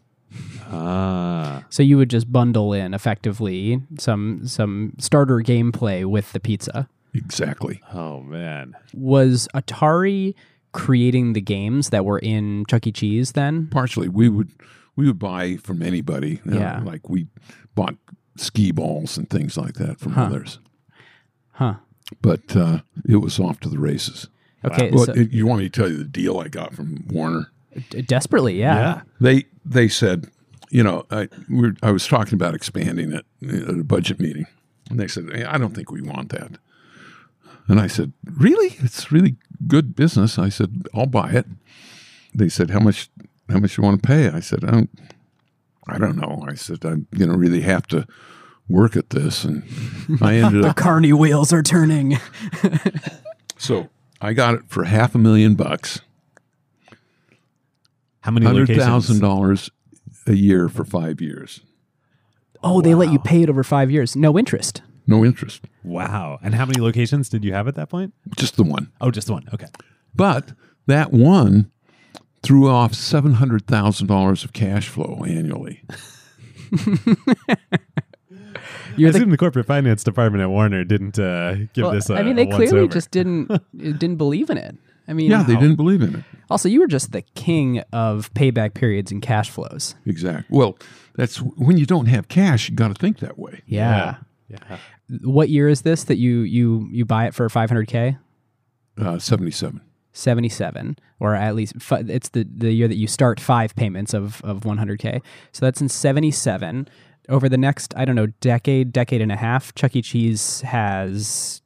Ah, 0.71 1.65
So 1.69 1.83
you 1.83 1.99
would 1.99 2.09
just 2.11 2.33
bundle 2.33 2.73
in 2.73 2.95
effectively 2.95 3.83
some 3.99 4.47
some 4.47 4.95
starter 4.99 5.37
gameplay 5.39 6.05
with 6.07 6.33
the 6.33 6.41
pizza. 6.41 6.89
Exactly. 7.15 7.81
oh 7.93 8.21
man. 8.23 8.75
Was 8.95 9.49
Atari 9.55 10.35
creating 10.73 11.35
the 11.35 11.41
games 11.41 11.91
that 11.91 12.05
were 12.05 12.19
in 12.19 12.65
Chuck 12.69 12.87
E. 12.87 12.93
Cheese 12.93 13.33
then? 13.33 13.67
partially 13.69 14.09
we 14.09 14.29
would 14.29 14.51
we 14.97 15.07
would 15.07 15.19
buy 15.19 15.57
from 15.57 15.83
anybody 15.83 16.41
you 16.45 16.53
know, 16.53 16.59
Yeah. 16.59 16.81
like 16.83 17.09
we 17.11 17.27
bought 17.75 17.97
Skee-Balls 18.37 19.19
and 19.19 19.29
things 19.29 19.57
like 19.59 19.75
that 19.75 20.01
from 20.01 20.13
Huh. 20.13 20.23
others 20.23 20.59
Huh. 21.53 21.75
but 22.23 22.57
uh, 22.57 22.81
it 23.07 23.17
was 23.17 23.39
off 23.39 23.61
to 23.61 23.69
the 23.69 23.79
races 23.79 24.29
Okay. 24.65 24.91
well 24.91 25.05
so, 25.07 25.13
it- 25.13 25.31
you 25.33 25.47
want 25.47 25.61
me 25.61 25.69
to 25.69 25.81
tell 25.81 25.91
you 25.91 25.99
the 25.99 26.05
deal 26.05 26.39
i 26.39 26.49
got 26.49 26.73
from 26.75 27.05
warner 27.09 27.51
d- 27.91 28.01
desperately, 28.03 28.59
yeah. 28.59 28.77
yeah. 28.79 29.01
they 29.21 29.45
they 29.67 29.89
said 29.89 30.29
you 30.71 30.83
know 30.83 31.05
I, 31.11 31.29
we 31.51 31.61
were, 31.69 31.75
I 31.83 31.91
was 31.91 32.07
talking 32.07 32.35
about 32.35 32.55
expanding 32.55 33.13
it 33.13 33.27
at 33.47 33.69
a 33.79 33.85
budget 33.85 34.19
meeting 34.21 34.47
and 34.89 34.99
they 34.99 35.09
said 35.09 35.29
"Hey, 35.35 35.45
i 35.45 35.59
don't 35.59 35.75
think 35.75 35.91
we 35.91 36.01
want 36.01 36.31
that 36.31 36.53
and 37.69 37.81
i 37.81 37.87
said 37.87 38.13
really? 38.25 38.77
It's 38.81 39.13
really 39.13 39.37
good 39.67 39.95
business. 39.95 40.39
I 40.39 40.49
said 40.49 40.87
i'll 40.95 41.07
buy 41.07 41.31
it. 41.31 41.47
They 42.35 42.49
said 42.49 42.71
how 42.71 42.81
much 42.81 43.09
how 43.49 43.59
much 43.59 43.77
you 43.77 43.85
want 43.85 44.03
to 44.03 44.07
pay? 44.07 44.29
I 44.29 44.41
said 44.41 44.65
i 44.65 44.71
don't 44.71 44.91
i 45.89 45.99
don't 45.99 46.17
know. 46.17 46.45
I 46.49 46.55
said 46.55 46.85
i'm 46.85 47.07
going 47.17 47.31
to 47.31 47.37
really 47.37 47.63
have 47.63 47.87
to 47.89 48.07
work 48.69 48.97
at 48.97 49.11
this 49.11 49.45
and 49.45 49.63
i 50.21 50.35
ended 50.43 50.65
up 50.65 50.77
The 50.77 50.83
Carney 50.83 51.13
wheels 51.13 51.53
are 51.53 51.63
turning. 51.63 52.19
so 53.59 53.89
i 54.21 54.33
got 54.33 54.55
it 54.55 54.63
for 54.69 54.85
half 54.85 55.15
a 55.15 55.19
million 55.19 55.55
bucks. 55.55 56.01
How 58.21 58.31
many 58.31 58.47
hundred 58.47 58.69
thousand 58.69 59.21
dollars 59.21 59.71
a 60.27 60.35
year 60.35 60.69
for 60.69 60.85
five 60.85 61.21
years. 61.21 61.61
Oh, 62.63 62.81
they 62.81 62.95
let 62.95 63.13
you 63.13 63.19
pay 63.19 63.43
it 63.43 63.51
over 63.51 63.65
five 63.65 63.91
years. 63.91 64.15
No 64.15 64.39
interest. 64.39 64.83
No 65.13 65.25
interest. 65.25 65.65
Wow. 65.85 66.39
And 66.43 66.55
how 66.55 66.67
many 66.67 66.81
locations 66.81 67.29
did 67.29 67.45
you 67.45 67.53
have 67.53 67.69
at 67.69 67.75
that 67.77 67.89
point? 67.89 68.15
Just 68.37 68.57
the 68.57 68.65
one. 68.65 68.91
Oh, 69.01 69.11
just 69.11 69.27
the 69.27 69.35
one. 69.35 69.49
Okay. 69.53 69.69
But 70.15 70.53
that 70.87 71.13
one 71.13 71.71
threw 72.43 72.69
off 72.69 72.93
$700,000 72.93 74.45
of 74.45 74.53
cash 74.53 74.89
flow 74.89 75.25
annually. 75.27 75.83
I 78.95 78.95
You're 78.97 79.11
the, 79.11 79.19
assume 79.19 79.31
the 79.31 79.39
corporate 79.39 79.67
finance 79.67 80.05
department 80.05 80.43
at 80.43 80.51
Warner 80.51 80.85
didn't 80.85 81.19
uh, 81.19 81.55
give 81.73 81.85
well, 81.85 81.93
this 81.93 82.11
a 82.11 82.15
I 82.15 82.23
mean, 82.23 82.37
they 82.37 82.47
a 82.47 82.55
clearly 82.55 82.89
just 82.89 83.11
didn't 83.11 83.49
didn't 83.75 84.17
believe 84.17 84.51
in 84.51 84.59
it. 84.59 84.77
I 85.09 85.15
mean, 85.15 85.31
Yeah, 85.31 85.43
they 85.43 85.55
didn't 85.55 85.77
believe 85.77 86.03
in 86.03 86.17
it. 86.17 86.25
Also, 86.51 86.69
you 86.69 86.81
were 86.81 86.87
just 86.87 87.13
the 87.13 87.23
king 87.23 87.81
of 87.93 88.33
payback 88.35 88.75
periods 88.75 89.11
and 89.11 89.23
cash 89.23 89.51
flows. 89.51 89.95
Exactly. 90.07 90.57
Well, 90.57 90.77
that's 91.15 91.39
when 91.39 91.79
you 91.79 91.87
don't 91.87 92.07
have 92.07 92.29
cash, 92.29 92.69
you 92.69 92.75
got 92.75 92.89
to 92.89 92.95
think 92.95 93.19
that 93.21 93.39
way. 93.39 93.63
Yeah. 93.67 94.17
Yeah. 94.49 94.79
What 95.23 95.49
year 95.49 95.69
is 95.69 95.83
this 95.83 96.05
that 96.05 96.17
you 96.17 96.41
you 96.41 96.89
you 96.91 97.05
buy 97.05 97.27
it 97.27 97.35
for 97.35 97.49
500k? 97.49 98.19
Uh, 98.99 99.19
77. 99.19 99.81
77 100.15 100.97
or 101.21 101.35
at 101.35 101.55
least 101.55 101.81
fi- 101.81 102.05
it's 102.07 102.29
the 102.31 102.47
the 102.55 102.73
year 102.73 102.89
that 102.89 102.97
you 102.97 103.07
start 103.07 103.41
five 103.41 103.75
payments 103.75 104.13
of 104.13 104.43
of 104.43 104.61
100k. 104.61 105.23
So 105.53 105.65
that's 105.65 105.81
in 105.81 105.89
77. 105.89 106.89
Over 107.29 107.49
the 107.49 107.57
next, 107.57 107.95
I 107.97 108.05
don't 108.05 108.17
know, 108.17 108.27
decade, 108.41 108.93
decade 108.93 109.21
and 109.21 109.31
a 109.31 109.37
half, 109.37 109.73
Chuck 109.77 109.95
E. 109.95 110.03
Cheese 110.03 110.61
has 110.63 111.63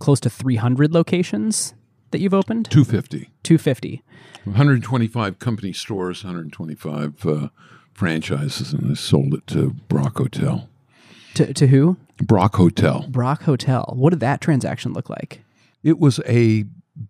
close 0.00 0.18
to 0.20 0.28
300 0.28 0.92
locations 0.92 1.72
that 2.10 2.20
you've 2.20 2.34
opened. 2.34 2.68
250. 2.68 3.30
250. 3.44 4.02
125 4.42 5.38
company 5.38 5.72
stores, 5.72 6.24
125 6.24 7.24
uh, 7.24 7.48
franchises, 7.94 8.72
and 8.72 8.90
I 8.90 8.94
sold 8.94 9.34
it 9.34 9.46
to 9.48 9.70
Brock 9.88 10.18
Hotel. 10.18 10.68
To, 11.34 11.52
to 11.54 11.66
who? 11.66 11.96
Brock 12.22 12.56
Hotel. 12.56 13.06
Brock 13.08 13.42
Hotel. 13.42 13.92
What 13.96 14.10
did 14.10 14.20
that 14.20 14.40
transaction 14.40 14.92
look 14.92 15.08
like? 15.08 15.42
It 15.82 15.98
was 15.98 16.20
a 16.26 16.64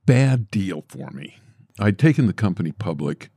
bad 0.07 0.51
deal 0.51 0.85
for 0.89 1.11
me. 1.11 1.39
I'd 1.79 1.99
taken 1.99 2.27
the 2.27 2.33
company 2.33 2.73
public. 2.73 3.31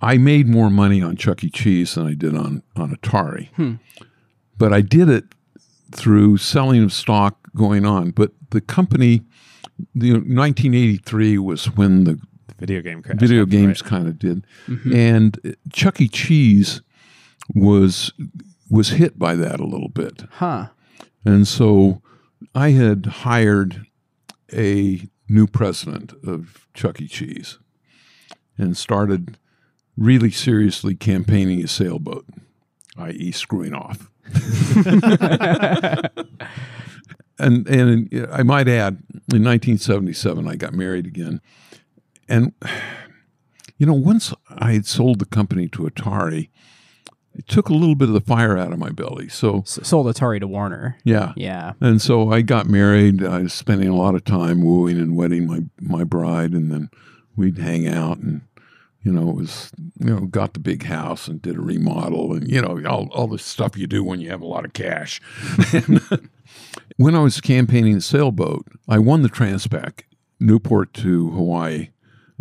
I 0.00 0.18
made 0.18 0.48
more 0.48 0.70
money 0.70 1.00
on 1.02 1.16
Chuck 1.16 1.42
E. 1.44 1.50
Cheese 1.50 1.94
than 1.94 2.06
I 2.06 2.14
did 2.14 2.36
on, 2.36 2.62
on 2.74 2.94
Atari. 2.94 3.48
Hmm. 3.50 3.74
But 4.58 4.72
I 4.72 4.80
did 4.80 5.08
it 5.08 5.24
through 5.92 6.38
selling 6.38 6.82
of 6.82 6.92
stock 6.92 7.38
going 7.54 7.86
on. 7.86 8.10
But 8.10 8.32
the 8.50 8.60
company, 8.60 9.22
the 9.94 10.12
1983 10.12 11.38
was 11.38 11.66
when 11.76 12.04
the 12.04 12.20
Video 12.58 12.80
game 12.80 13.02
crash. 13.02 13.18
video 13.18 13.44
games 13.44 13.82
right? 13.82 13.90
kind 13.90 14.08
of 14.08 14.18
did. 14.18 14.46
Mm-hmm. 14.66 14.94
And 14.94 15.56
Chuck 15.72 16.00
E. 16.00 16.08
Cheese 16.08 16.80
was 17.54 18.12
was 18.70 18.90
hit 18.90 19.18
by 19.18 19.34
that 19.34 19.60
a 19.60 19.66
little 19.66 19.88
bit. 19.88 20.24
Huh. 20.32 20.68
And 21.24 21.46
so 21.46 22.02
I 22.54 22.70
had 22.70 23.06
hired 23.06 23.86
a 24.52 25.08
new 25.28 25.46
president 25.46 26.12
of 26.24 26.66
Chuck 26.74 27.00
E. 27.00 27.08
Cheese 27.08 27.58
and 28.58 28.76
started 28.76 29.38
really 29.96 30.30
seriously 30.30 30.94
campaigning 30.94 31.62
a 31.64 31.68
sailboat, 31.68 32.26
i.e., 32.96 33.32
screwing 33.32 33.74
off. 33.74 34.10
and 37.38 37.68
and 37.68 38.28
I 38.32 38.42
might 38.42 38.68
add, 38.68 39.02
in 39.32 39.44
1977, 39.44 40.48
I 40.48 40.56
got 40.56 40.74
married 40.74 41.06
again, 41.06 41.40
and 42.28 42.52
you 43.78 43.86
know, 43.86 43.94
once 43.94 44.32
I 44.48 44.72
had 44.72 44.86
sold 44.86 45.18
the 45.18 45.26
company 45.26 45.68
to 45.68 45.82
Atari, 45.82 46.48
it 47.36 47.46
took 47.48 47.68
a 47.68 47.74
little 47.74 47.94
bit 47.94 48.08
of 48.08 48.14
the 48.14 48.20
fire 48.20 48.56
out 48.56 48.72
of 48.72 48.78
my 48.78 48.90
belly. 48.90 49.28
So 49.28 49.58
S- 49.60 49.78
sold 49.82 50.06
Atari 50.06 50.40
to 50.40 50.46
Warner. 50.48 50.96
yeah, 51.04 51.32
Yeah. 51.36 51.72
and 51.80 52.00
so 52.00 52.32
I 52.32 52.42
got 52.42 52.66
married. 52.68 53.22
I 53.24 53.42
was 53.42 53.52
spending 53.52 53.88
a 53.88 53.94
lot 53.96 54.14
of 54.14 54.24
time 54.24 54.62
wooing 54.64 54.98
and 54.98 55.16
wedding 55.16 55.46
my 55.46 55.60
my 55.80 56.04
bride, 56.04 56.52
and 56.52 56.70
then 56.72 56.90
we'd 57.36 57.58
hang 57.58 57.86
out 57.88 58.18
and. 58.18 58.42
You 59.02 59.12
know, 59.12 59.30
it 59.30 59.36
was 59.36 59.70
you 60.00 60.06
know 60.12 60.26
got 60.26 60.54
the 60.54 60.58
big 60.58 60.82
house 60.82 61.28
and 61.28 61.40
did 61.40 61.54
a 61.56 61.60
remodel 61.60 62.32
and 62.32 62.48
you 62.50 62.60
know 62.60 62.82
all 62.88 63.08
all 63.12 63.28
the 63.28 63.38
stuff 63.38 63.76
you 63.76 63.86
do 63.86 64.02
when 64.02 64.20
you 64.20 64.30
have 64.30 64.40
a 64.40 64.46
lot 64.46 64.64
of 64.64 64.72
cash. 64.72 65.20
when 66.96 67.14
I 67.14 67.20
was 67.20 67.40
campaigning 67.40 67.94
the 67.94 68.00
sailboat, 68.00 68.66
I 68.88 68.98
won 68.98 69.22
the 69.22 69.28
Transpac 69.28 70.00
Newport 70.40 70.92
to 70.94 71.30
Hawaii 71.30 71.90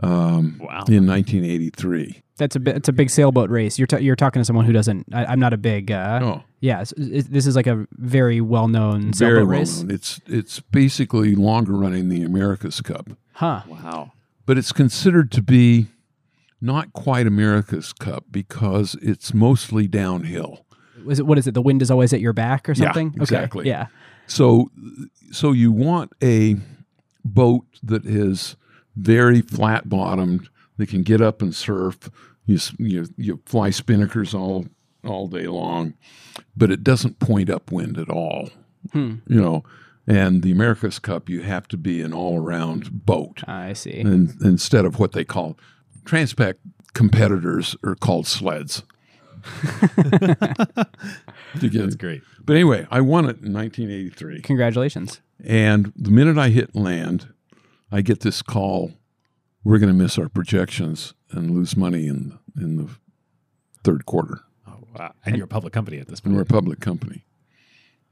um, 0.02 0.58
Wow. 0.60 0.86
in 0.88 1.06
1983. 1.06 2.24
That's 2.38 2.56
a 2.56 2.60
bi- 2.60 2.72
it's 2.72 2.90
a 2.90 2.94
big 2.94 3.10
sailboat 3.10 3.50
race. 3.50 3.80
You're 3.80 3.88
t- 3.88 4.00
you're 4.00 4.16
talking 4.18 4.42
to 4.42 4.46
someone 4.46 4.66
who 4.66 4.74
doesn't. 4.74 5.08
I, 5.14 5.26
I'm 5.26 5.40
not 5.40 5.54
a 5.54 5.58
big. 5.58 5.92
Uh, 5.92 6.20
Oh, 6.22 6.44
Yeah, 6.60 6.82
s- 6.82 6.92
is- 6.94 7.28
this 7.30 7.48
is 7.48 7.56
like 7.56 7.68
a 7.68 7.88
very 7.94 8.42
well 8.42 8.68
known 8.68 9.14
very 9.14 9.14
sailboat 9.14 9.48
well 9.48 9.60
race. 9.60 9.82
known. 9.82 9.92
It's 9.92 10.20
it's 10.28 10.60
basically 10.60 11.34
longer 11.36 11.74
running 11.74 12.10
the 12.10 12.24
America's 12.24 12.82
Cup. 12.82 13.10
Huh. 13.34 13.62
Wow. 13.68 14.12
but 14.46 14.58
it's 14.58 14.72
considered 14.72 15.32
to 15.32 15.42
be 15.42 15.88
not 16.62 16.94
quite 16.94 17.26
America's 17.28 17.92
Cup 17.94 18.26
because 18.32 18.96
it's 19.02 19.34
mostly 19.34 19.88
downhill. 19.88 20.66
Was 21.06 21.20
it 21.20 21.26
what 21.28 21.38
is 21.38 21.48
it? 21.48 21.54
The 21.54 21.62
wind 21.62 21.82
is 21.82 21.90
always 21.92 22.12
at 22.14 22.20
your 22.20 22.34
back 22.34 22.68
or 22.68 22.74
Yeah, 22.74 22.86
something? 22.86 23.08
Okay, 23.10 23.22
exactly. 23.22 23.68
Yeah. 23.68 23.88
So, 24.28 24.72
so 25.32 25.52
you 25.52 25.72
want 25.72 26.12
a 26.24 26.56
boat 27.24 27.66
that 27.84 28.06
is 28.06 28.56
very 28.96 29.42
flat 29.42 29.88
bottomed 29.88 30.50
that 30.78 30.90
can 30.90 31.04
get 31.04 31.22
up 31.22 31.42
and 31.42 31.56
surf. 31.56 32.10
You 32.46 32.60
you, 32.78 33.08
you 33.18 33.42
fly 33.46 33.70
spinnakers 33.70 34.34
all 34.34 34.68
all 35.04 35.28
day 35.28 35.48
long, 35.48 35.96
but 36.56 36.72
it 36.72 36.84
doesn't 36.84 37.20
point 37.20 37.50
upwind 37.50 37.98
at 37.98 38.10
all. 38.10 38.50
Hmm. 38.92 39.16
You 39.28 39.42
know, 39.42 39.64
and 40.08 40.44
the 40.44 40.52
America's 40.52 41.00
Cup, 41.00 41.30
you 41.30 41.42
have 41.42 41.68
to 41.70 41.78
be 41.78 42.02
an 42.02 42.14
all 42.14 42.40
around 42.40 43.06
boat. 43.06 43.44
I 43.48 43.74
see. 43.74 44.00
and, 44.00 44.36
instead 44.42 44.86
of 44.86 45.00
what 45.00 45.14
they 45.14 45.26
call 45.26 45.58
Transpac 46.04 46.56
competitors 46.94 47.76
are 47.84 47.96
called 47.96 48.28
sleds. 48.28 48.84
That's 51.56 51.96
great. 51.96 52.22
But 52.44 52.54
anyway, 52.54 52.88
I 52.90 53.02
won 53.02 53.26
it 53.26 53.42
in 53.42 53.54
1983. 53.54 54.42
Congratulations. 54.42 55.22
And 55.44 55.92
the 55.96 56.12
minute 56.12 56.38
I 56.38 56.50
hit 56.50 56.76
land, 56.76 57.34
I 57.92 58.02
get 58.02 58.22
this 58.22 58.42
call 58.42 58.94
we're 59.66 59.80
going 59.80 59.92
to 59.92 60.04
miss 60.04 60.18
our 60.18 60.30
projections 60.30 61.14
and 61.32 61.52
lose 61.52 61.76
money 61.76 62.08
in, 62.08 62.38
in 62.56 62.78
the 62.78 62.88
third 63.84 64.06
quarter. 64.06 64.40
Oh, 64.68 64.78
wow. 64.98 65.12
And 65.26 65.36
you're 65.36 65.46
a 65.46 65.50
public 65.50 65.74
company 65.74 65.98
at 66.00 66.08
this 66.08 66.22
And 66.22 66.36
we're 66.36 66.44
a 66.44 66.46
public 66.46 66.80
company. 66.80 67.26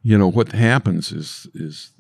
You 0.02 0.18
know, 0.18 0.28
what 0.28 0.52
happens 0.52 1.12
is, 1.14 1.48
is 1.54 1.94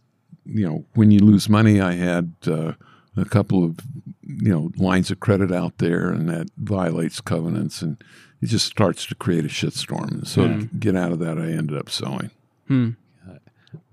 you 0.45 0.67
know, 0.67 0.85
when 0.95 1.11
you 1.11 1.19
lose 1.19 1.47
money, 1.47 1.79
I 1.79 1.93
had 1.93 2.33
uh, 2.47 2.73
a 3.15 3.25
couple 3.25 3.63
of, 3.63 3.77
you 4.23 4.51
know, 4.51 4.71
lines 4.75 5.09
of 5.11 5.19
credit 5.21 5.51
out 5.53 5.77
there, 5.77 6.09
and 6.09 6.27
that 6.27 6.47
violates 6.57 7.21
covenants, 7.21 7.81
and 7.81 8.03
it 8.41 8.47
just 8.47 8.65
starts 8.65 9.05
to 9.05 9.15
create 9.15 9.45
a 9.45 9.47
shitstorm. 9.47 10.11
And 10.11 10.27
so 10.27 10.47
to 10.47 10.65
get 10.79 10.97
out 10.97 11.13
of 11.13 11.19
that, 11.19 11.37
I 11.37 11.45
ended 11.51 11.77
up 11.77 11.89
selling. 11.89 12.31
Hmm. 12.67 12.89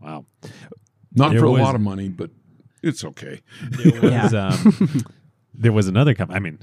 Wow. 0.02 0.24
Not 1.14 1.30
There 1.32 1.40
for 1.40 1.50
was- 1.50 1.60
a 1.60 1.64
lot 1.64 1.74
of 1.74 1.80
money, 1.82 2.08
but 2.08 2.30
it's 2.82 3.04
okay. 3.04 3.42
There 3.62 4.00
was, 4.00 4.34
um, 4.34 5.04
there 5.60 5.72
was 5.72 5.88
another 5.88 6.14
company. 6.14 6.36
I 6.36 6.40
mean, 6.40 6.58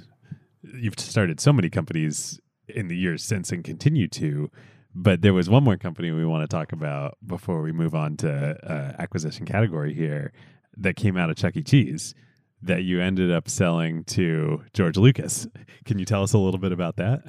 you've 0.63 0.99
started 0.99 1.39
so 1.39 1.53
many 1.53 1.69
companies 1.69 2.39
in 2.67 2.87
the 2.87 2.97
years 2.97 3.23
since 3.23 3.51
and 3.51 3.63
continue 3.63 4.07
to, 4.07 4.49
but 4.93 5.21
there 5.21 5.33
was 5.33 5.49
one 5.49 5.63
more 5.63 5.77
company 5.77 6.11
we 6.11 6.25
want 6.25 6.49
to 6.49 6.53
talk 6.53 6.71
about 6.71 7.17
before 7.25 7.61
we 7.61 7.71
move 7.71 7.93
on 7.93 8.17
to 8.17 8.57
uh, 8.67 9.01
acquisition 9.01 9.45
category 9.45 9.93
here 9.93 10.33
that 10.75 10.95
came 10.95 11.15
out 11.15 11.29
of 11.29 11.37
Chuck 11.37 11.55
E. 11.55 11.63
Cheese 11.63 12.15
that 12.61 12.83
you 12.83 12.99
ended 12.99 13.31
up 13.31 13.47
selling 13.47 14.03
to 14.05 14.63
George 14.73 14.97
Lucas. 14.97 15.47
Can 15.85 15.99
you 15.99 16.05
tell 16.05 16.23
us 16.23 16.33
a 16.33 16.39
little 16.39 16.59
bit 16.59 16.71
about 16.71 16.95
that? 16.97 17.21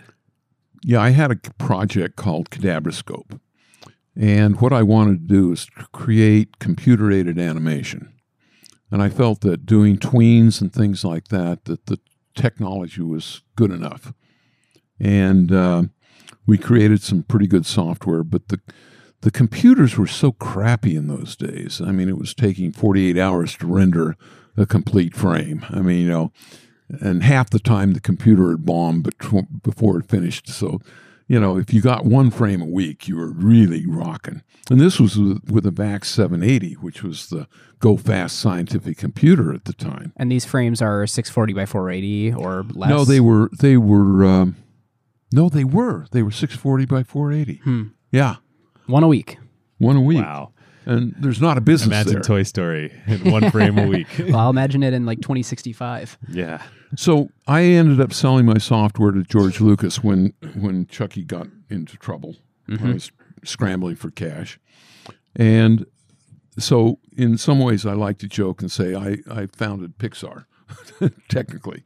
Yeah, 0.82 1.02
I 1.02 1.10
had 1.10 1.30
a 1.30 1.36
project 1.58 2.16
called 2.16 2.48
Kadabrascope. 2.48 3.38
And 4.16 4.58
what 4.60 4.72
I 4.72 4.82
wanted 4.82 5.28
to 5.28 5.34
do 5.34 5.52
is 5.52 5.68
create 5.92 6.58
computer 6.58 7.12
aided 7.12 7.38
animation. 7.38 8.17
And 8.90 9.02
I 9.02 9.08
felt 9.08 9.42
that 9.42 9.66
doing 9.66 9.98
tweens 9.98 10.60
and 10.60 10.72
things 10.72 11.04
like 11.04 11.28
that, 11.28 11.64
that 11.66 11.86
the 11.86 11.98
technology 12.34 13.02
was 13.02 13.42
good 13.56 13.70
enough. 13.70 14.12
And 14.98 15.52
uh, 15.52 15.82
we 16.46 16.58
created 16.58 17.02
some 17.02 17.22
pretty 17.22 17.46
good 17.46 17.66
software, 17.66 18.24
but 18.24 18.48
the 18.48 18.60
the 19.22 19.30
computers 19.30 19.98
were 19.98 20.06
so 20.06 20.30
crappy 20.30 20.94
in 20.94 21.08
those 21.08 21.34
days. 21.34 21.80
I 21.80 21.90
mean, 21.90 22.08
it 22.08 22.18
was 22.18 22.34
taking 22.34 22.72
48 22.72 23.18
hours 23.18 23.56
to 23.56 23.66
render 23.66 24.16
a 24.56 24.64
complete 24.64 25.14
frame. 25.14 25.66
I 25.70 25.80
mean, 25.80 26.02
you 26.02 26.08
know, 26.08 26.32
and 27.00 27.22
half 27.22 27.50
the 27.50 27.58
time 27.58 27.92
the 27.92 28.00
computer 28.00 28.50
had 28.50 28.64
bombed 28.64 29.12
before 29.62 29.98
it 29.98 30.08
finished. 30.08 30.48
So, 30.48 30.80
you 31.28 31.38
know, 31.38 31.58
if 31.58 31.72
you 31.72 31.82
got 31.82 32.06
one 32.06 32.30
frame 32.30 32.62
a 32.62 32.66
week, 32.66 33.06
you 33.06 33.16
were 33.16 33.30
really 33.30 33.86
rocking. 33.86 34.42
And 34.70 34.80
this 34.80 34.98
was 34.98 35.16
with, 35.18 35.50
with 35.50 35.66
a 35.66 35.70
VAX 35.70 36.08
780, 36.08 36.74
which 36.74 37.02
was 37.02 37.28
the 37.28 37.46
go 37.78 37.96
fast 37.96 38.38
scientific 38.38 38.96
computer 38.96 39.52
at 39.52 39.66
the 39.66 39.74
time. 39.74 40.12
And 40.16 40.32
these 40.32 40.46
frames 40.46 40.82
are 40.82 41.06
640 41.06 41.52
by 41.52 41.66
480 41.66 42.32
or 42.32 42.64
less. 42.74 42.90
No, 42.90 43.04
they 43.04 43.20
were 43.20 43.50
they 43.60 43.76
were 43.76 44.24
um, 44.24 44.56
no, 45.32 45.48
they 45.48 45.64
were 45.64 46.06
they 46.12 46.22
were 46.22 46.30
640 46.30 46.86
by 46.86 47.02
480. 47.02 47.60
Hmm. 47.62 47.82
Yeah, 48.10 48.36
one 48.86 49.04
a 49.04 49.08
week. 49.08 49.38
one 49.76 49.96
a 49.96 50.00
week. 50.00 50.22
Wow. 50.22 50.52
And 50.88 51.14
there's 51.18 51.38
not 51.38 51.58
a 51.58 51.60
business 51.60 51.88
Imagine 51.88 52.12
there. 52.14 52.22
Toy 52.22 52.42
Story 52.44 52.90
in 53.06 53.30
one 53.30 53.50
frame 53.50 53.78
a 53.78 53.86
week. 53.86 54.06
well, 54.18 54.36
I'll 54.36 54.50
imagine 54.50 54.82
it 54.82 54.94
in 54.94 55.04
like 55.04 55.20
2065. 55.20 56.16
yeah. 56.30 56.62
So 56.96 57.28
I 57.46 57.64
ended 57.64 58.00
up 58.00 58.14
selling 58.14 58.46
my 58.46 58.56
software 58.56 59.12
to 59.12 59.22
George 59.22 59.60
Lucas 59.60 60.02
when 60.02 60.32
when 60.54 60.86
Chucky 60.86 61.22
got 61.22 61.46
into 61.68 61.98
trouble. 61.98 62.36
I 62.66 62.72
mm-hmm. 62.72 62.94
was 62.94 63.12
scrambling 63.44 63.96
for 63.96 64.10
cash, 64.10 64.58
and 65.36 65.84
so 66.58 66.98
in 67.14 67.36
some 67.36 67.58
ways 67.58 67.84
I 67.84 67.92
like 67.92 68.16
to 68.20 68.26
joke 68.26 68.62
and 68.62 68.72
say 68.72 68.94
I 68.94 69.18
I 69.30 69.48
founded 69.48 69.98
Pixar, 69.98 70.46
technically, 71.28 71.84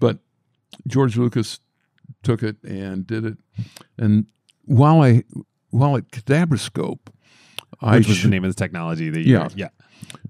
but 0.00 0.18
George 0.88 1.16
Lucas 1.16 1.60
took 2.24 2.42
it 2.42 2.56
and 2.64 3.06
did 3.06 3.24
it, 3.24 3.38
and 3.96 4.26
while 4.64 5.00
I 5.00 5.22
while 5.70 5.96
at 5.96 6.10
Kadabrascope, 6.10 7.06
I 7.82 7.98
Which 7.98 8.08
was 8.08 8.16
sh- 8.18 8.22
the 8.24 8.28
name 8.28 8.44
of 8.44 8.50
the 8.50 8.54
technology 8.62 9.08
that 9.10 9.20
you 9.20 9.32
Yeah. 9.34 9.48
yeah. 9.54 9.68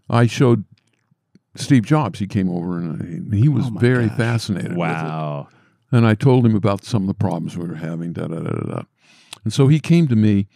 I 0.09 0.27
showed 0.27 0.65
Steve 1.57 1.85
Jobs. 1.85 2.19
He 2.19 2.27
came 2.27 2.49
over 2.49 2.79
and 2.79 3.33
I, 3.33 3.37
he 3.37 3.49
was 3.49 3.67
Oh 3.67 3.79
very 3.79 4.09
gosh. 4.09 4.17
fascinated. 4.17 4.71
with 4.73 4.77
it. 4.77 4.79
Wow. 4.79 5.49
And 5.93 6.07
I 6.07 6.15
told 6.15 6.47
him 6.47 6.55
about 6.55 6.85
some 6.85 7.03
of 7.03 7.09
the 7.09 7.15
problems 7.15 7.57
we 7.57 7.67
were 7.67 7.75
having. 7.77 8.13
Da 8.13 8.27
da 8.29 8.41
da 8.41 8.51
da. 8.51 8.75
da. 8.75 8.83
And 9.45 9.53
so 9.53 9.67
he 9.69 9.81
came 9.81 10.07
to 10.09 10.17
me 10.17 10.47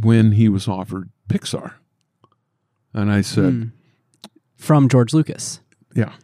when 0.00 0.32
he 0.32 0.48
was 0.48 0.66
offered 0.68 1.10
Pixar, 1.28 1.74
and 2.94 3.10
I 3.12 3.20
said, 3.20 3.52
Hmm. 3.52 3.62
From 4.56 4.88
George 4.88 5.12
Lucas. 5.14 5.60
"Yeah." 5.94 6.14